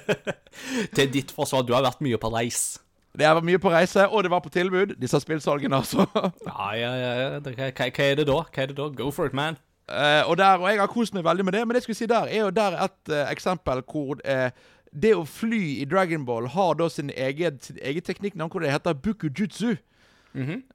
Til 0.96 1.10
ditt 1.10 1.34
forsvar, 1.34 1.66
du 1.66 1.74
har 1.74 1.82
vært 1.82 2.04
mye 2.06 2.20
på 2.22 2.30
reis. 2.36 2.78
Det 3.18 3.26
var 3.26 3.42
mye 3.42 3.58
på 3.58 3.72
reise, 3.74 4.06
og 4.06 4.22
det 4.22 4.30
var 4.30 4.44
på 4.44 4.52
tilbud. 4.54 4.94
Disse 5.00 5.18
spillsalgene, 5.20 5.82
altså. 5.82 6.06
Ja, 6.46 6.70
ja, 6.78 6.92
ja. 6.94 7.10
ja. 7.22 7.42
Hva, 7.42 7.72
hva 7.74 8.06
er 8.06 8.22
det 8.22 8.28
da? 8.30 8.38
Hva 8.46 8.62
er 8.62 8.70
det 8.70 8.78
da? 8.78 8.88
Go 9.02 9.10
for 9.10 9.26
it, 9.26 9.34
man. 9.34 9.58
Eh, 9.90 10.22
og, 10.30 10.36
der, 10.38 10.58
og 10.62 10.68
jeg 10.70 10.78
har 10.78 10.86
kost 10.86 11.14
meg 11.14 11.24
veldig 11.26 11.44
med 11.44 11.56
det, 11.56 11.64
men 11.66 11.74
det 11.74 11.80
jeg 11.80 11.88
skulle 11.88 11.98
si 11.98 12.06
der 12.06 12.28
er 12.30 12.44
jo 12.44 12.50
der 12.54 12.76
et 12.84 13.10
eh, 13.10 13.24
eksempel 13.32 13.82
hvor 13.90 14.20
eh, 14.22 14.52
det 14.90 15.12
å 15.14 15.24
fly 15.28 15.80
i 15.80 15.86
Dragon 15.88 16.24
Ball 16.26 16.48
har 16.50 16.74
da 16.78 16.88
sin 16.90 17.12
egen, 17.14 17.58
sin 17.62 17.78
egen 17.82 18.02
teknikknavn, 18.02 18.50
hvor 18.50 18.64
det 18.64 18.72
heter 18.72 18.98
bukujutsu. 18.98 19.76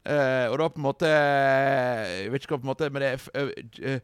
uh, 0.04 0.52
og 0.52 0.58
da 0.60 0.68
på 0.68 0.82
en 0.82 0.84
måte 0.84 1.08
Jeg 1.08 2.32
vet 2.32 2.44
ikke 2.44 2.58
hva 2.58 2.60
på 2.60 2.66
en 2.66 2.72
måte 2.74 2.90
Men 2.92 3.02
det 3.02 3.12
er 3.14 3.22
uh, 3.40 3.52
eh, 3.88 4.02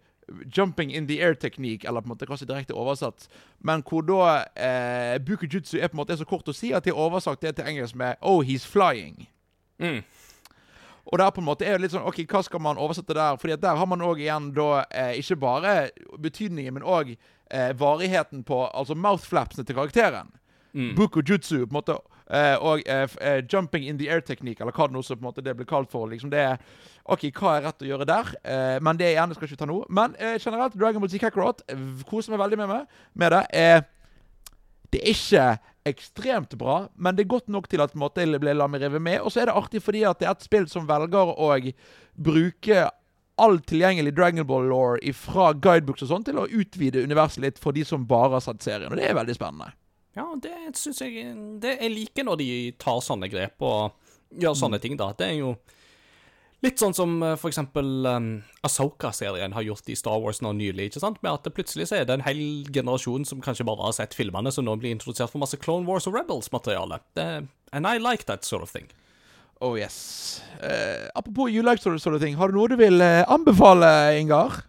Jumping 0.56 0.94
in 0.96 1.10
the 1.10 1.18
air-teknikk, 1.20 1.84
eller 1.84 2.00
på 2.00 2.08
en 2.08 2.14
måte 2.14 2.26
kanskje 2.26 2.48
direkte 2.48 2.74
oversatt. 2.78 3.28
Men 3.60 3.84
hvor 3.84 4.06
da 4.08 5.18
bukujutsu 5.20 5.76
er 5.76 5.90
på 5.92 5.98
en 5.98 6.04
måte 6.06 6.16
så 6.16 6.26
kort 6.26 6.48
å 6.48 6.56
si 6.56 6.72
at 6.72 6.86
de 6.86 6.94
har 6.94 7.04
oversagt 7.04 7.44
det 7.44 7.58
til 7.58 7.68
engelsk 7.68 7.98
med 8.00 8.16
Oh, 8.22 8.40
he's 8.40 8.64
flying. 8.64 9.28
Mm. 9.82 10.00
Og 11.06 11.20
der 11.20 11.30
på 11.30 11.42
en 11.42 11.46
måte 11.46 11.66
er 11.66 11.76
det 11.76 11.86
litt 11.86 11.96
sånn 11.96 12.06
OK, 12.08 12.22
hva 12.30 12.44
skal 12.46 12.62
man 12.64 12.80
oversette 12.80 13.16
der? 13.18 13.36
Fordi 13.42 13.56
at 13.58 13.64
der 13.64 13.76
har 13.76 13.90
man 13.90 14.04
òg 14.06 14.22
igjen 14.22 14.52
da 14.56 14.86
eh, 14.88 15.18
ikke 15.20 15.40
bare 15.42 15.74
betydningen, 16.22 16.78
men 16.78 16.86
òg 16.88 17.16
eh, 17.52 17.74
varigheten 17.78 18.46
på 18.48 18.64
Altså 18.72 18.96
mouthflapsene 18.96 19.66
til 19.68 19.76
karakteren. 19.78 20.32
Mm. 20.74 20.96
Bukujutsu, 20.96 21.66
på 21.66 21.70
en 21.70 21.78
måte. 21.82 21.98
eh, 22.32 22.56
og 22.64 22.82
eh, 22.88 23.08
eh, 23.20 23.42
jumping 23.44 23.84
in 23.90 23.98
the 24.00 24.08
air-teknikk, 24.08 24.62
eller 24.62 24.72
hva 24.72 24.88
det 24.88 24.96
nå 24.96 25.02
så 25.04 25.18
på 25.18 25.26
en 25.26 25.28
måte 25.30 25.44
det 25.44 25.56
blir 25.60 25.68
kalt 25.68 25.92
for. 25.92 26.08
liksom 26.08 26.32
det 26.32 26.40
er 26.40 26.62
OK, 27.12 27.26
hva 27.36 27.58
er 27.58 27.66
rett 27.68 27.84
å 27.84 27.90
gjøre 27.90 28.08
der? 28.08 28.30
Eh, 28.44 28.78
men 28.80 28.98
det 28.98 29.10
igjen, 29.10 29.18
gjerne 29.20 29.36
skal 29.36 29.50
ikke 29.50 29.60
ta 29.60 29.68
nå. 29.68 29.82
Men 29.90 30.16
eh, 30.16 30.38
generelt, 30.40 30.78
Dragon 30.80 31.02
Ball 31.04 31.12
Z 31.12 31.20
Kakarot 31.20 31.66
koser 32.08 32.32
meg 32.32 32.40
veldig 32.46 32.62
med, 32.62 32.72
meg, 32.72 33.04
med 33.14 33.36
det. 33.36 33.44
Det 34.92 35.02
er 35.02 35.12
ikke 35.12 35.50
ekstremt 35.92 36.56
bra, 36.60 36.86
men 36.96 37.16
det 37.18 37.26
er 37.26 37.34
godt 37.34 37.48
nok 37.50 37.68
til 37.68 37.82
at 37.82 37.92
på 37.92 37.98
en 37.98 38.04
måte, 38.04 38.22
jeg 38.24 38.40
ble 38.40 38.54
la 38.54 38.68
meg 38.70 38.84
rive 38.84 39.00
med. 39.02 39.20
Og 39.26 39.34
så 39.34 39.42
er 39.42 39.50
det 39.50 39.58
artig 39.58 39.82
fordi 39.84 40.04
at 40.08 40.20
det 40.22 40.28
er 40.30 40.36
et 40.36 40.46
spill 40.46 40.68
som 40.70 40.88
velger 40.88 41.32
å 41.36 41.52
bruke 42.16 42.84
all 43.42 43.60
tilgjengelig 43.66 44.14
Dragon 44.18 44.48
Ball 44.48 44.70
law 44.70 45.14
fra 45.18 45.52
guidebooks 45.54 46.06
og 46.06 46.12
sånn 46.12 46.26
til 46.28 46.40
å 46.42 46.48
utvide 46.48 47.04
universet 47.04 47.44
litt 47.44 47.62
for 47.62 47.76
de 47.76 47.86
som 47.88 48.06
bare 48.08 48.36
har 48.38 48.46
sett 48.46 48.64
serien. 48.66 48.92
Og 48.92 49.00
det 49.00 49.10
er 49.10 49.18
veldig 49.18 49.38
spennende. 49.38 49.74
Ja, 50.18 50.28
det 50.44 50.76
syns 50.76 51.00
jeg 51.00 51.30
det 51.64 51.78
Jeg 51.80 51.94
liker 51.94 52.26
når 52.28 52.42
de 52.42 52.48
tar 52.82 53.00
sånne 53.04 53.30
grep 53.32 53.64
og 53.64 53.94
gjør 54.42 54.58
sånne 54.58 54.80
ting, 54.84 54.98
da. 55.00 55.12
Det 55.18 55.28
er 55.28 55.38
jo 55.40 55.54
litt 56.62 56.82
sånn 56.82 56.96
som 56.96 57.16
eh, 57.26 57.38
for 57.40 57.50
eksempel 57.50 58.06
um, 58.06 58.32
Asoka-serien 58.68 59.56
har 59.56 59.66
gjort 59.66 59.90
i 59.90 59.98
Star 59.98 60.20
Wars 60.22 60.42
nå 60.44 60.54
nylig. 60.58 60.92
ikke 60.92 61.04
sant? 61.04 61.22
Med 61.24 61.34
at 61.34 61.48
det 61.48 61.56
plutselig 61.58 61.90
så 61.90 62.00
er 62.00 62.08
det 62.08 62.20
en 62.20 62.26
hel 62.28 62.44
generasjon 62.70 63.26
som 63.28 63.44
kanskje 63.44 63.66
bare 63.68 63.88
har 63.88 63.96
sett 63.98 64.18
filmene, 64.18 64.54
som 64.54 64.68
nå 64.68 64.78
blir 64.80 64.94
introdusert 64.96 65.34
for 65.34 65.42
masse 65.44 65.60
Clone 65.64 65.88
Wars 65.90 66.08
og 66.08 66.20
Rebels-materiale. 66.20 67.02
And 67.72 67.88
I 67.88 67.98
like 67.98 68.28
that 68.30 68.46
sort 68.46 68.64
of 68.64 68.72
thing. 68.72 68.92
Oh 69.62 69.76
yes. 69.78 70.42
Uh, 70.58 71.08
apropos 71.14 71.48
like 71.62 71.82
sort 71.82 71.94
of, 71.94 72.02
sort 72.02 72.16
har 72.34 72.50
du 72.50 72.58
noe 72.58 72.68
du 72.68 72.76
vil 72.80 72.98
eh, 73.02 73.22
anbefale, 73.30 74.18
Ingar? 74.18 74.64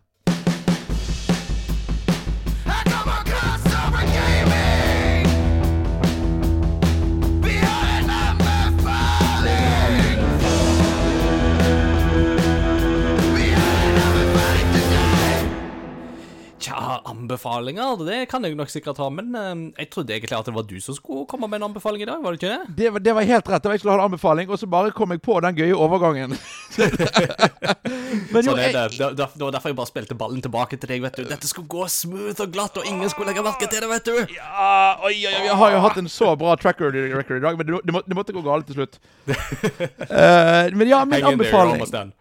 Anbefalinger, 17.12 18.02
det 18.08 18.18
kan 18.32 18.44
jeg 18.48 18.58
nok 18.58 18.72
sikkert 18.72 19.00
ha, 19.02 19.08
men 19.14 19.30
eh, 19.38 19.54
jeg 19.84 19.90
trodde 19.94 20.16
egentlig 20.16 20.38
at 20.38 20.48
det 20.50 20.56
var 20.56 20.66
du 20.68 20.76
som 20.82 20.96
skulle 20.98 21.26
komme 21.30 21.48
med 21.48 21.60
en 21.62 21.68
anbefaling 21.70 22.02
i 22.04 22.08
dag, 22.10 22.22
var 22.24 22.34
det 22.34 22.42
ikke 22.42 22.52
det? 22.56 22.76
Det 22.82 22.92
var, 22.96 23.06
det 23.08 23.16
var 23.20 23.28
helt 23.32 23.52
rett. 23.54 23.62
Det 23.62 23.70
var 23.70 23.78
jeg 23.78 23.84
skulle 23.84 23.96
ha 23.96 24.02
en 24.02 24.10
anbefaling, 24.10 24.50
og 24.52 24.60
så 24.60 24.68
bare 24.70 24.94
kom 24.96 25.14
jeg 25.14 25.22
på 25.24 25.38
den 25.44 25.60
gøye 25.62 25.76
overgangen. 25.76 26.36
Men 28.32 28.44
jo, 28.46 28.54
er 28.56 28.68
jeg, 28.68 28.74
det. 28.74 28.98
Det, 28.98 29.10
det 29.16 29.28
det 29.36 29.44
var 29.44 29.54
derfor 29.54 29.72
jeg 29.72 29.78
bare 29.78 29.90
spilte 29.90 30.16
ballen 30.18 30.42
tilbake 30.44 30.78
til 30.80 30.90
deg, 30.92 31.02
vet 31.04 31.18
du. 31.20 31.24
Dette 31.28 31.48
skulle 31.48 31.70
gå 31.72 31.86
smooth 31.90 32.44
og 32.44 32.52
glatt, 32.54 32.78
og 32.80 32.88
ingen 32.88 33.10
skulle 33.12 33.32
legge 33.32 33.44
merke 33.44 33.68
til 33.70 33.84
det, 33.84 33.90
vet 33.92 34.08
du. 34.08 34.34
ja, 34.36 34.72
oi, 35.02 35.14
oi, 35.14 35.32
oi, 35.32 35.44
jeg 35.48 35.58
har 35.62 35.76
jo 35.76 35.82
hatt 35.86 36.00
en 36.02 36.10
så 36.12 36.32
bra 36.38 36.56
track 36.60 36.80
record 36.82 37.38
i 37.38 37.44
dag, 37.44 37.58
men 37.58 37.68
det, 37.68 37.76
må- 37.76 37.82
det, 37.84 37.96
må, 37.96 38.02
det 38.06 38.18
måtte 38.18 38.36
gå 38.36 38.44
galt 38.44 38.68
til 38.68 38.80
slutt. 38.80 38.98
uh, 39.28 40.68
men 40.78 40.88
ja, 40.90 41.04
min 41.08 41.32
anbefaling. 41.32 42.12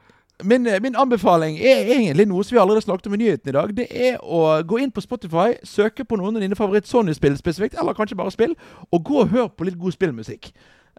Min, 0.43 0.67
eh, 0.67 0.81
min 0.81 0.95
anbefaling 0.95 1.57
er 1.57 1.85
egentlig 1.95 2.27
noe 2.27 2.43
som 2.43 2.55
vi 2.55 2.61
allerede 2.61 2.81
snakket 2.81 3.07
om 3.07 3.13
i 3.13 3.17
nyheten 3.17 3.49
i 3.49 3.55
dag. 3.57 3.75
Det 3.77 3.87
er 3.89 4.17
å 4.17 4.61
gå 4.67 4.79
inn 4.81 4.91
på 4.91 5.01
Spotify, 5.01 5.55
søke 5.63 6.05
på 6.05 6.17
noen 6.17 6.35
av 6.35 6.41
dine 6.41 6.55
favoritt-Sony-spill 6.55 7.37
spesifikt, 7.37 7.79
eller 7.79 7.93
kanskje 7.93 8.17
bare 8.17 8.31
spill, 8.31 8.55
og 8.91 9.03
gå 9.03 9.19
og 9.21 9.33
hør 9.33 9.47
på 9.47 9.67
litt 9.67 9.79
god 9.79 9.91
spillmusikk. 9.91 10.51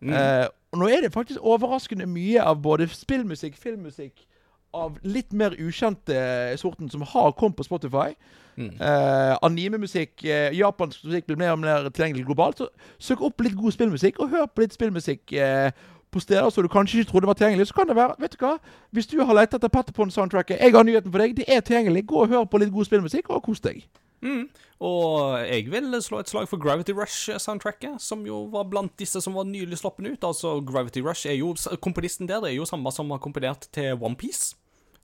Eh, 0.03 0.47
og 0.73 0.79
nå 0.79 0.89
er 0.91 1.05
det 1.05 1.13
faktisk 1.15 1.41
overraskende 1.41 2.07
mye 2.07 2.43
av 2.43 2.63
både 2.63 2.89
spillmusikk, 2.91 3.57
filmmusikk, 3.57 4.27
av 4.75 4.97
litt 5.05 5.33
mer 5.37 5.53
ukjente 5.61 6.17
sorten 6.57 6.89
som 6.91 7.03
har 7.05 7.35
kommet 7.37 7.57
på 7.57 7.67
Spotify. 7.67 8.15
Eh, 8.59 9.37
Anime-musikk, 9.43 10.25
uh, 10.25 10.53
japansk 10.53 11.05
musikk 11.05 11.27
blir 11.27 11.39
mer 11.41 11.55
og 11.55 11.61
mer 11.63 11.89
tilgjengelig 11.89 12.27
globalt. 12.29 12.61
Så 12.61 12.69
søk 12.99 13.23
opp 13.25 13.41
litt 13.41 13.57
god 13.57 13.73
spillmusikk, 13.73 14.21
og 14.21 14.33
hør 14.33 14.47
på 14.47 14.65
litt 14.65 14.77
spillmusikk 14.77 15.33
eh, 15.33 15.73
på 16.13 16.21
steder 16.23 16.51
som 16.53 16.65
du 16.65 16.71
kanskje 16.73 17.01
ikke 17.01 17.11
trodde 17.11 17.31
var 17.31 17.39
tilgjengelig, 17.39 17.71
så 17.71 17.81
kan 17.81 17.89
det 17.89 17.97
være 17.97 18.19
Vet 18.21 18.37
du 18.37 18.45
hva? 18.45 18.57
Hvis 18.93 19.09
du 19.11 19.19
har 19.23 19.35
lett 19.37 19.55
etter 19.57 19.73
Patapon-soundtracket, 19.73 20.61
jeg 20.61 20.77
har 20.77 20.85
nyheten 20.85 21.13
for 21.13 21.25
deg. 21.25 21.37
Det 21.37 21.49
er 21.49 21.65
tilgjengelig. 21.65 22.07
Gå 22.07 22.23
og 22.25 22.33
hør 22.33 22.45
på 22.45 22.61
litt 22.63 22.73
god 22.73 22.89
spillmusikk, 22.89 23.31
og 23.33 23.43
kos 23.49 23.63
deg. 23.65 23.83
Mm. 24.23 24.47
Og 24.83 25.39
jeg 25.43 25.67
vil 25.71 25.95
slå 26.03 26.21
et 26.23 26.31
slag 26.31 26.47
for 26.51 26.63
Gravity 26.63 26.95
Rush-soundtracket, 26.95 27.99
som 28.03 28.23
jo 28.27 28.45
var 28.53 28.69
blant 28.71 28.95
disse 28.99 29.21
som 29.23 29.35
var 29.39 29.49
nylig 29.49 29.81
sluppet 29.81 30.07
ut. 30.13 30.27
Altså, 30.27 30.61
Gravity 30.61 31.03
Rush 31.03 31.27
er 31.31 31.39
jo 31.41 31.55
Komponisten 31.83 32.31
der 32.31 32.43
det 32.43 32.53
er 32.53 32.61
jo 32.61 32.69
samme 32.69 32.93
som 32.95 33.11
har 33.11 33.23
komponert 33.23 33.69
til 33.75 33.99
OnePiece. 33.99 34.57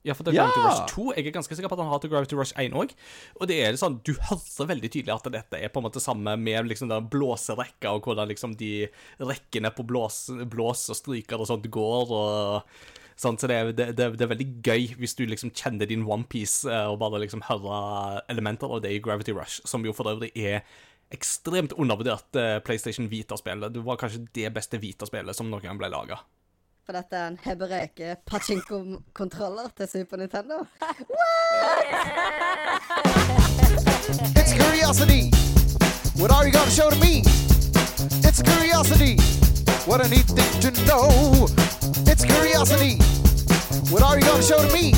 Ja, 0.06 0.14
for 0.14 0.26
det 0.26 0.34
er 0.34 0.38
Ja! 0.38 0.44
Gravity 0.46 0.66
Rush 0.66 0.94
2. 0.94 1.06
Jeg 1.16 1.26
er 1.26 1.34
ganske 1.34 1.56
sikker 1.58 1.70
på 1.72 1.78
at 1.78 1.82
han 1.82 1.90
har 1.90 2.02
til 2.02 2.12
Gravity 2.12 2.36
Rush 2.38 2.54
1 2.56 2.76
òg. 2.78 2.94
Og 3.40 3.48
det 3.50 3.58
er 3.64 3.80
sånn, 3.80 3.98
du 4.06 4.14
hører 4.14 4.70
veldig 4.70 4.90
tydelig 4.94 5.14
at 5.16 5.32
dette 5.34 5.58
er 5.58 5.72
på 5.72 5.82
en 5.82 5.88
måte 5.88 6.02
samme 6.02 6.36
med 6.38 6.68
liksom 6.70 6.92
den 6.92 7.08
blåserekka, 7.10 7.92
og 7.92 8.06
hvordan 8.06 8.30
liksom 8.30 8.54
de 8.60 8.88
rekkene 9.18 9.72
på 9.74 9.86
blås, 9.88 10.28
blås 10.46 10.86
og 10.92 11.00
stryker 11.00 11.42
og 11.42 11.50
sånt 11.50 11.66
går, 11.74 12.14
og 12.14 12.78
sånn, 13.18 13.38
så 13.40 13.50
det 13.50 13.56
er, 13.58 13.72
det, 13.74 13.88
det, 13.98 14.22
er 14.22 14.30
veldig 14.30 14.48
gøy 14.62 14.92
hvis 15.00 15.16
du 15.18 15.24
liksom 15.26 15.50
kjenner 15.50 15.90
din 15.90 16.06
OnePiece 16.06 16.70
og 16.86 17.00
bare 17.02 17.18
liksom 17.24 17.42
hører 17.48 18.22
elementer 18.30 18.70
av 18.70 18.84
det 18.84 18.94
i 18.94 19.02
Gravity 19.02 19.34
Rush, 19.34 19.64
som 19.66 19.86
jo 19.86 19.96
for 19.96 20.10
øvrig 20.12 20.30
er 20.38 20.62
ekstremt 21.14 21.72
undervurdert 21.72 22.36
eh, 22.36 22.58
PlayStation 22.64 23.08
Vita-spillet. 23.08 23.72
Det 23.72 23.84
var 23.84 23.98
kanskje 24.00 24.26
det 24.36 24.50
beste 24.54 24.80
Vita-spillet 24.80 25.36
som 25.36 25.48
noen 25.48 25.64
gang 25.64 25.80
ble 25.80 25.88
laga. 25.92 26.20
Er. 30.40 30.56
It's 34.36 34.52
curiosity. 34.54 35.30
What 36.16 36.30
are 36.30 36.46
you 36.46 36.52
gonna 36.52 36.70
show 36.70 36.88
to 36.88 36.96
me? 36.96 37.20
It's 38.24 38.40
curiosity. 38.40 39.16
What 39.84 40.00
a 40.04 40.08
neat 40.08 40.26
thing 40.26 40.60
to 40.62 40.70
know. 40.86 41.46
It's 42.06 42.24
curiosity. 42.24 42.96
What 43.92 44.02
are 44.02 44.18
you 44.18 44.24
gonna 44.24 44.42
show 44.42 44.66
to 44.66 44.72
me? 44.72 44.94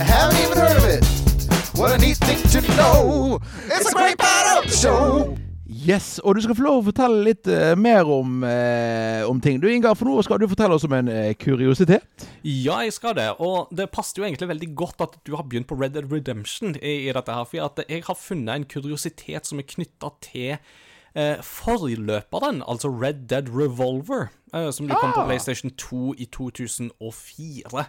I 0.00 0.04
haven't 0.04 0.38
even 0.44 0.58
heard 0.58 0.76
of 0.76 0.84
it. 0.84 1.04
What 1.78 1.92
a 1.92 1.98
neat 1.98 2.16
thing 2.16 2.42
to 2.50 2.60
know. 2.76 3.38
It's 3.66 3.90
a 3.90 3.94
great 3.94 4.18
the 4.18 4.68
show. 4.68 5.36
Yes, 5.86 6.18
og 6.18 6.34
du 6.34 6.40
skal 6.42 6.56
få 6.58 6.64
lov 6.64 6.80
å 6.80 6.86
fortelle 6.88 7.20
litt 7.28 7.46
uh, 7.46 7.76
mer 7.78 8.08
om, 8.10 8.40
uh, 8.42 9.22
om 9.30 9.38
ting. 9.42 9.60
Du, 9.62 9.68
Ingar, 9.70 9.94
for 9.94 10.10
nå 10.10 10.16
skal 10.26 10.40
du 10.42 10.48
fortelle 10.50 10.74
oss 10.74 10.86
om 10.88 10.96
en 10.96 11.10
uh, 11.12 11.30
kuriositet. 11.38 12.26
Ja, 12.42 12.80
jeg 12.82 12.96
skal 12.96 13.14
det. 13.18 13.28
Og 13.38 13.70
det 13.76 13.86
passer 13.94 14.18
jo 14.18 14.26
egentlig 14.26 14.50
veldig 14.50 14.70
godt 14.78 15.04
at 15.06 15.14
du 15.22 15.36
har 15.36 15.46
begynt 15.46 15.70
på 15.70 15.78
Red 15.78 15.94
Dead 15.94 16.10
Redemption 16.10 16.74
i, 16.80 16.96
i 17.06 17.14
dette 17.14 17.36
her, 17.38 17.46
for 17.46 17.86
jeg 17.86 18.02
har 18.08 18.18
funnet 18.18 18.54
en 18.56 18.66
kuriositet 18.66 19.46
som 19.46 19.62
er 19.62 19.70
knytta 19.76 20.12
til 20.26 20.58
forløperen, 21.16 22.58
altså 22.68 22.90
Red 22.92 23.22
Dead 23.30 23.46
Revolver, 23.48 24.26
som 24.52 24.90
ah. 24.92 24.98
kom 25.00 25.14
på 25.14 25.22
Ah. 25.22 25.30
PlayStation 25.30 25.72
2 25.72 26.10
i 26.20 26.26
2004. 26.28 27.86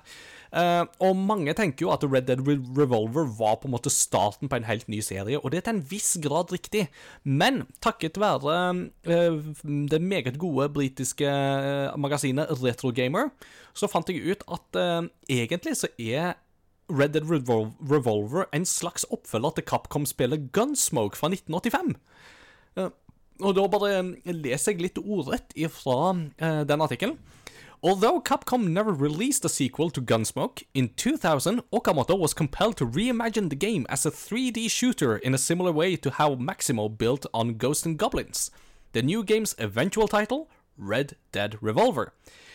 Eh, 0.55 0.83
og 1.03 1.19
mange 1.19 1.53
tenker 1.57 1.85
jo 1.85 1.91
at 1.91 2.05
Red 2.07 2.29
Dead 2.29 2.41
Revolver 2.77 3.27
var 3.37 3.59
på 3.59 3.67
en 3.67 3.75
måte 3.75 3.91
starten 3.91 4.49
på 4.49 4.59
en 4.59 4.67
helt 4.67 4.87
ny 4.91 5.01
serie, 5.03 5.39
og 5.39 5.51
det 5.51 5.61
er 5.61 5.67
til 5.67 5.77
en 5.77 5.85
viss 5.89 6.15
grad 6.23 6.51
riktig. 6.53 6.87
Men 7.23 7.65
takket 7.83 8.19
være 8.21 8.57
eh, 9.07 9.39
det 9.91 10.01
meget 10.01 10.39
gode 10.39 10.69
britiske 10.73 11.27
eh, 11.27 11.97
magasinet 11.99 12.51
Retro 12.63 12.93
Gamer, 12.95 13.31
så 13.77 13.89
fant 13.91 14.09
jeg 14.09 14.23
ut 14.23 14.45
at 14.49 14.77
egentlig 15.29 15.75
så 15.77 15.89
er 15.99 16.37
Red 16.87 17.13
Dead 17.13 17.27
Revol 17.27 17.67
Revolver 17.83 18.47
en 18.55 18.65
slags 18.65 19.05
oppfølger 19.11 19.57
til 19.57 19.65
Capcom-spillet 19.67 20.47
Gunsmoke 20.55 21.19
fra 21.19 21.29
1985. 21.29 21.97
Eh, 22.79 22.93
og 23.37 23.53
da 23.53 23.67
bare 23.69 23.91
leser 24.33 24.73
jeg 24.73 24.81
litt 24.81 24.97
ordrett 25.03 25.51
ifra 25.53 26.15
den 26.65 26.81
artikkelen. 26.81 27.19
Although 27.83 28.21
Capcom 28.21 28.69
never 28.69 28.91
released 28.91 29.45
a 29.45 29.49
sequel 29.49 29.89
to 29.91 30.01
Gunsmoke, 30.01 30.63
in 30.73 30.89
2000 30.95 31.61
Okamoto 31.71 32.17
was 32.17 32.33
compelled 32.33 32.77
to 32.77 32.87
reimagine 32.87 33.49
the 33.49 33.55
game 33.55 33.85
as 33.87 34.05
a 34.05 34.11
3D 34.11 34.69
shooter 34.71 35.17
in 35.17 35.33
a 35.33 35.37
similar 35.37 35.71
way 35.71 35.95
to 35.97 36.09
how 36.09 36.35
Maximo 36.35 36.89
built 36.89 37.27
on 37.33 37.57
Ghosts 37.57 37.85
and 37.85 37.97
Goblins. 37.97 38.49
The 38.93 39.03
new 39.03 39.23
game's 39.23 39.53
eventual 39.59 40.07
title, 40.07 40.49
Red 40.77 41.15
Dead 41.31 41.57
Revolver. 41.61 42.13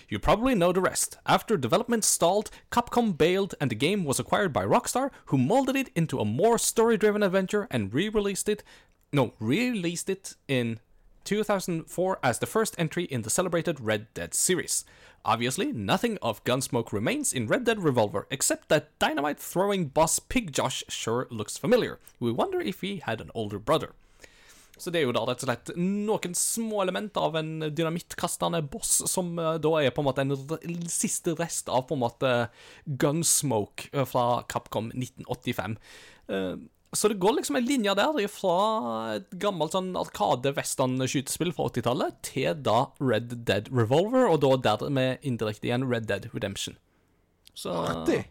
You 0.08 0.18
probably 0.18 0.56
know 0.56 0.72
the 0.72 0.80
rest. 0.80 1.18
After 1.24 1.56
development 1.56 2.04
stalled, 2.04 2.50
Capcom 2.70 3.16
bailed 3.16 3.54
and 3.60 3.70
the 3.70 3.76
game 3.76 4.04
was 4.04 4.18
acquired 4.18 4.52
by 4.52 4.64
Rockstar, 4.64 5.10
who 5.26 5.38
molded 5.38 5.76
it 5.76 5.90
into 5.94 6.18
a 6.18 6.24
more 6.24 6.58
story-driven 6.58 7.22
adventure 7.22 7.68
and 7.70 7.94
re-released 7.94 8.48
it 8.48 8.64
no, 9.12 9.34
re-released 9.38 10.08
it 10.08 10.36
in 10.48 10.80
2004 11.24 12.18
as 12.22 12.38
the 12.38 12.46
first 12.46 12.74
entry 12.78 13.04
in 13.04 13.22
the 13.22 13.30
celebrated 13.30 13.78
Red 13.78 14.12
Dead 14.14 14.34
series. 14.34 14.84
Obviously, 15.24 15.72
nothing 15.72 16.18
of 16.20 16.42
Gunsmoke 16.42 16.92
remains 16.92 17.32
in 17.32 17.46
Red 17.46 17.64
Dead 17.64 17.82
Revolver, 17.82 18.26
except 18.30 18.68
that 18.68 18.98
dynamite 18.98 19.38
throwing 19.38 19.86
boss 19.86 20.18
Pig 20.18 20.52
Josh 20.52 20.82
sure 20.88 21.28
looks 21.30 21.56
familiar. 21.56 22.00
We 22.18 22.32
wonder 22.32 22.60
if 22.60 22.80
he 22.80 23.00
had 23.04 23.20
an 23.20 23.30
older 23.34 23.60
brother. 23.60 23.94
Så 24.76 24.90
det 24.90 24.98
er 24.98 25.06
jo 25.06 25.14
da 25.14 25.22
rett 25.28 25.44
og 25.44 25.46
slett 25.46 25.70
noen 25.78 26.34
små 26.34 26.80
element 26.82 27.16
av 27.20 27.36
en 27.38 27.68
dynamittkastende 27.70 28.64
boss, 28.72 28.96
som 29.06 29.36
eh, 29.38 29.60
da 29.62 29.72
er 29.78 29.94
på 29.94 30.02
en 30.02 30.08
måte 30.08 30.24
en 30.24 30.34
siste 30.90 31.36
rest 31.38 31.70
av 31.70 31.84
på 31.86 31.94
en 31.94 32.02
måte 32.02 32.32
Gunsmoke 32.86 33.92
eh, 33.92 34.08
fra 34.08 34.42
Capcom 34.50 34.90
1985. 34.90 35.78
Så 36.92 37.08
det 37.08 37.14
går 37.14 37.38
liksom 37.38 37.56
en 37.56 37.64
linje 37.64 37.94
der 37.96 38.26
fra 38.28 38.56
et 39.14 39.30
gammelt 39.40 39.72
sånn 39.72 39.94
arkade-western-skytespill 39.96 41.54
fra 41.56 41.70
80-tallet 41.70 42.18
til 42.26 42.58
da 42.66 42.90
Red 43.00 43.32
Dead 43.48 43.70
Revolver, 43.72 44.26
og 44.28 44.42
da 44.44 44.76
dermed 44.76 45.24
indirekte 45.24 45.70
igjen 45.70 45.86
Red 45.88 46.10
Dead 46.10 46.28
Redemption. 46.34 46.76
Så 47.56 47.72
Artig. 47.72 48.26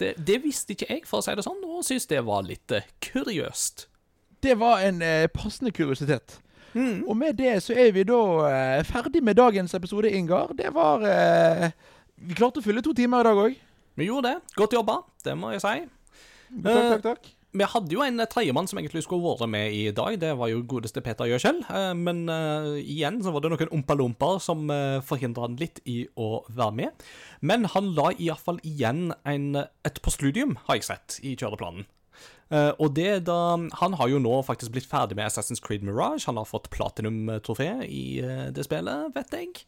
det, 0.00 0.14
det 0.16 0.38
visste 0.44 0.72
ikke 0.72 0.88
jeg, 0.88 1.04
for 1.08 1.20
å 1.20 1.26
si 1.26 1.36
det 1.36 1.44
sånn, 1.44 1.60
og 1.68 1.84
syns 1.84 2.08
det 2.08 2.24
var 2.24 2.48
litt 2.48 2.72
uh, 2.72 2.88
kuriøst. 3.04 3.86
Det 4.44 4.56
var 4.56 4.80
en 4.86 5.04
uh, 5.04 5.28
passende 5.36 5.72
kuriositet. 5.76 6.40
Og 6.76 7.16
med 7.16 7.38
det 7.38 7.54
så 7.64 7.76
er 7.76 7.92
vi 7.96 8.04
da 8.08 8.22
uh, 8.44 8.82
ferdig 8.88 9.22
med 9.24 9.36
dagens 9.36 9.76
episode, 9.76 10.10
Ingar. 10.12 10.52
Det 10.56 10.72
var 10.76 11.04
uh, 11.04 11.70
Vi 12.16 12.36
klarte 12.36 12.60
å 12.60 12.64
fylle 12.64 12.84
to 12.84 12.96
timer 12.96 13.24
i 13.24 13.28
dag 13.30 13.46
òg. 13.46 13.62
Vi 13.96 14.08
gjorde 14.10 14.32
det. 14.32 14.56
Godt 14.56 14.76
jobba, 14.76 15.00
det 15.24 15.36
må 15.36 15.52
jeg 15.56 15.64
si. 15.64 15.78
Takk, 16.56 16.72
takk, 16.72 17.02
takk. 17.12 17.35
Vi 17.56 17.64
hadde 17.72 17.94
jo 17.94 18.02
en 18.04 18.20
tredjemann 18.28 18.66
som 18.68 18.76
egentlig 18.80 19.04
skulle 19.06 19.24
vært 19.24 19.48
med 19.48 19.72
i 19.72 19.86
dag. 19.96 20.18
Det 20.20 20.34
var 20.36 20.50
jo 20.50 20.64
godeste 20.68 21.00
Peter 21.04 21.28
Gjøskjell. 21.30 21.62
Eh, 21.64 21.92
Men 21.96 22.26
uh, 22.28 22.76
igjen 22.76 23.22
så 23.24 23.32
var 23.32 23.44
det 23.44 23.52
noen 23.54 23.72
ompalomper 23.78 24.40
som 24.44 24.68
uh, 24.68 25.00
forhindra 25.06 25.46
han 25.46 25.56
litt 25.60 25.80
i 25.88 26.02
å 26.20 26.44
være 26.50 26.76
med. 26.82 27.06
Men 27.40 27.64
han 27.72 27.94
la 27.96 28.10
iallfall 28.12 28.60
igjen 28.66 29.14
en, 29.24 29.48
et 29.56 30.02
postludium, 30.04 30.58
har 30.68 30.80
jeg 30.80 30.88
sett, 30.90 31.20
i 31.24 31.36
kjøreplanen. 31.38 31.88
Eh, 32.46 32.72
og 32.78 32.92
det 32.94 33.26
da 33.26 33.58
Han 33.80 33.96
har 33.98 34.10
jo 34.10 34.20
nå 34.22 34.38
faktisk 34.46 34.74
blitt 34.74 34.86
ferdig 34.86 35.16
med 35.18 35.26
Assassin's 35.26 35.62
Creed 35.62 35.82
Mirage. 35.82 36.26
Han 36.28 36.38
har 36.38 36.46
fått 36.46 36.70
platinum-trofé 36.70 37.70
i 37.86 38.20
uh, 38.22 38.48
det 38.54 38.66
spillet, 38.66 39.10
vet 39.16 39.34
jeg. 39.34 39.64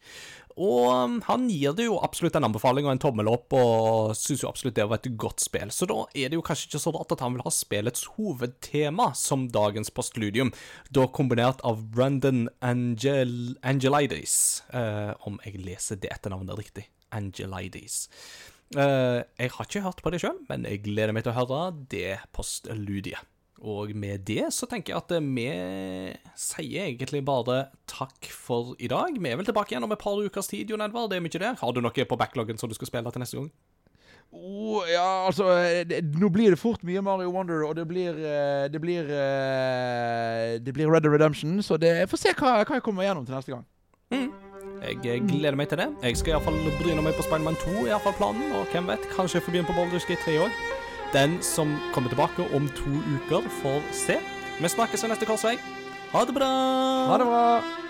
Og 0.59 0.87
um, 0.91 1.17
han 1.27 1.47
gir 1.51 1.75
det 1.75 1.85
jo 1.87 1.99
absolutt 2.03 2.35
en 2.35 2.47
anbefaling 2.49 2.87
og 2.87 2.91
en 2.91 3.01
tommel 3.01 3.29
opp, 3.31 3.55
og 3.55 4.15
syns 4.19 4.43
jo 4.43 4.49
absolutt 4.49 4.75
det 4.75 4.87
var 4.91 4.99
et 4.99 5.11
godt 5.19 5.43
spill. 5.43 5.71
Så 5.71 5.87
da 5.89 6.01
er 6.11 6.31
det 6.31 6.39
jo 6.39 6.43
kanskje 6.45 6.67
ikke 6.67 6.83
så 6.83 6.93
rart 6.95 7.15
at 7.15 7.23
han 7.23 7.35
vil 7.35 7.45
ha 7.45 7.53
spillets 7.53 8.07
hovedtema 8.17 9.11
som 9.15 9.47
dagens 9.55 9.91
postludium, 9.95 10.51
da 10.91 11.07
kombinert 11.07 11.63
av 11.67 11.85
Brandon 11.95 12.47
Angel 12.65 13.55
Angelides, 13.63 14.37
uh, 14.75 15.15
om 15.27 15.39
jeg 15.45 15.63
leser 15.63 15.99
det 15.99 16.11
etternavnet 16.15 16.59
riktig. 16.59 16.89
Angelides. 17.15 18.07
Eh, 18.77 19.19
jeg 19.39 19.49
har 19.55 19.65
ikke 19.65 19.81
hørt 19.81 20.01
på 20.05 20.11
det 20.13 20.21
sjøl, 20.21 20.37
men 20.49 20.65
jeg 20.69 20.83
gleder 20.85 21.13
meg 21.15 21.25
til 21.25 21.33
å 21.33 21.39
høre 21.39 21.61
det 21.89 22.19
postludiet. 22.35 23.25
Og 23.59 23.91
med 23.97 24.21
det 24.23 24.53
så 24.55 24.69
tenker 24.71 24.93
jeg 24.93 25.01
at 25.01 25.13
eh, 25.17 25.25
vi 25.25 25.47
sier 26.39 26.85
egentlig 26.85 27.23
bare 27.27 27.65
takk 27.89 28.29
for 28.31 28.75
i 28.79 28.87
dag. 28.91 29.17
Vi 29.17 29.31
er 29.31 29.39
vel 29.39 29.49
tilbake 29.49 29.73
igjen 29.73 29.87
om 29.87 29.95
et 29.95 30.03
par 30.03 30.21
ukers 30.21 30.51
tid, 30.51 30.69
Jon 30.69 30.85
Edvard. 30.85 31.09
Det 31.11 31.17
er 31.17 31.25
mye 31.25 31.41
der. 31.41 31.57
Har 31.59 31.73
du 31.73 31.81
noe 31.81 32.05
på 32.13 32.19
backloggen 32.21 32.61
som 32.61 32.71
du 32.71 32.77
skal 32.77 32.91
spille 32.91 33.11
til 33.11 33.25
neste 33.25 33.41
gang? 33.41 33.49
Oh, 34.29 34.85
ja, 34.85 35.25
altså 35.25 35.47
eh, 35.57 35.81
det, 35.89 36.03
Nå 36.21 36.29
blir 36.29 36.53
det 36.53 36.59
fort 36.61 36.83
mye 36.85 37.01
Mario 37.01 37.31
Wonder, 37.33 37.63
og 37.65 37.73
det 37.79 37.87
blir 37.89 38.13
Det 38.69 38.77
blir 38.77 39.09
Det 40.61 40.75
blir 40.75 40.91
Red 40.91 41.01
Dead 41.01 41.15
Redemption, 41.15 41.63
så 41.65 41.81
det, 41.81 41.95
jeg 42.03 42.11
får 42.13 42.21
se 42.21 42.35
hva, 42.37 42.59
hva 42.61 42.77
jeg 42.77 42.85
kommer 42.85 43.09
gjennom 43.09 43.25
til 43.25 43.33
neste 43.39 43.57
gang. 43.57 43.65
Jeg 44.79 44.99
eh, 45.03 45.23
gleder 45.27 45.57
meg 45.59 45.69
til 45.71 45.81
det. 45.81 45.89
Jeg 46.03 46.19
skal 46.19 46.35
iallfall 46.35 46.59
bryne 46.79 47.03
meg 47.03 47.17
på 47.17 47.25
Spiderman 47.27 47.57
2, 47.63 47.73
er 47.83 47.93
iallfall 47.93 48.15
planen. 48.19 48.53
Og 48.55 48.69
hvem 48.73 48.87
vet, 48.89 49.09
kanskje 49.15 49.39
jeg 49.39 49.47
får 49.47 49.55
begynne 49.55 49.71
på 49.71 49.77
Baldur's 49.77 50.07
Gate 50.07 50.23
3 50.25 50.37
òg. 50.45 50.63
Den 51.13 51.39
som 51.43 51.73
kommer 51.93 52.11
tilbake 52.11 52.45
om 52.55 52.69
to 52.77 52.95
uker, 53.17 53.49
får 53.61 53.83
se. 54.05 54.19
Vi 54.59 54.71
snakkes 54.75 55.03
ved 55.03 55.15
neste 55.15 55.29
korsvei. 55.29 55.57
Ha 56.13 56.25
det 56.25 56.37
bra! 56.37 56.49
Ha 57.11 57.21
det 57.21 57.29
bra. 57.29 57.88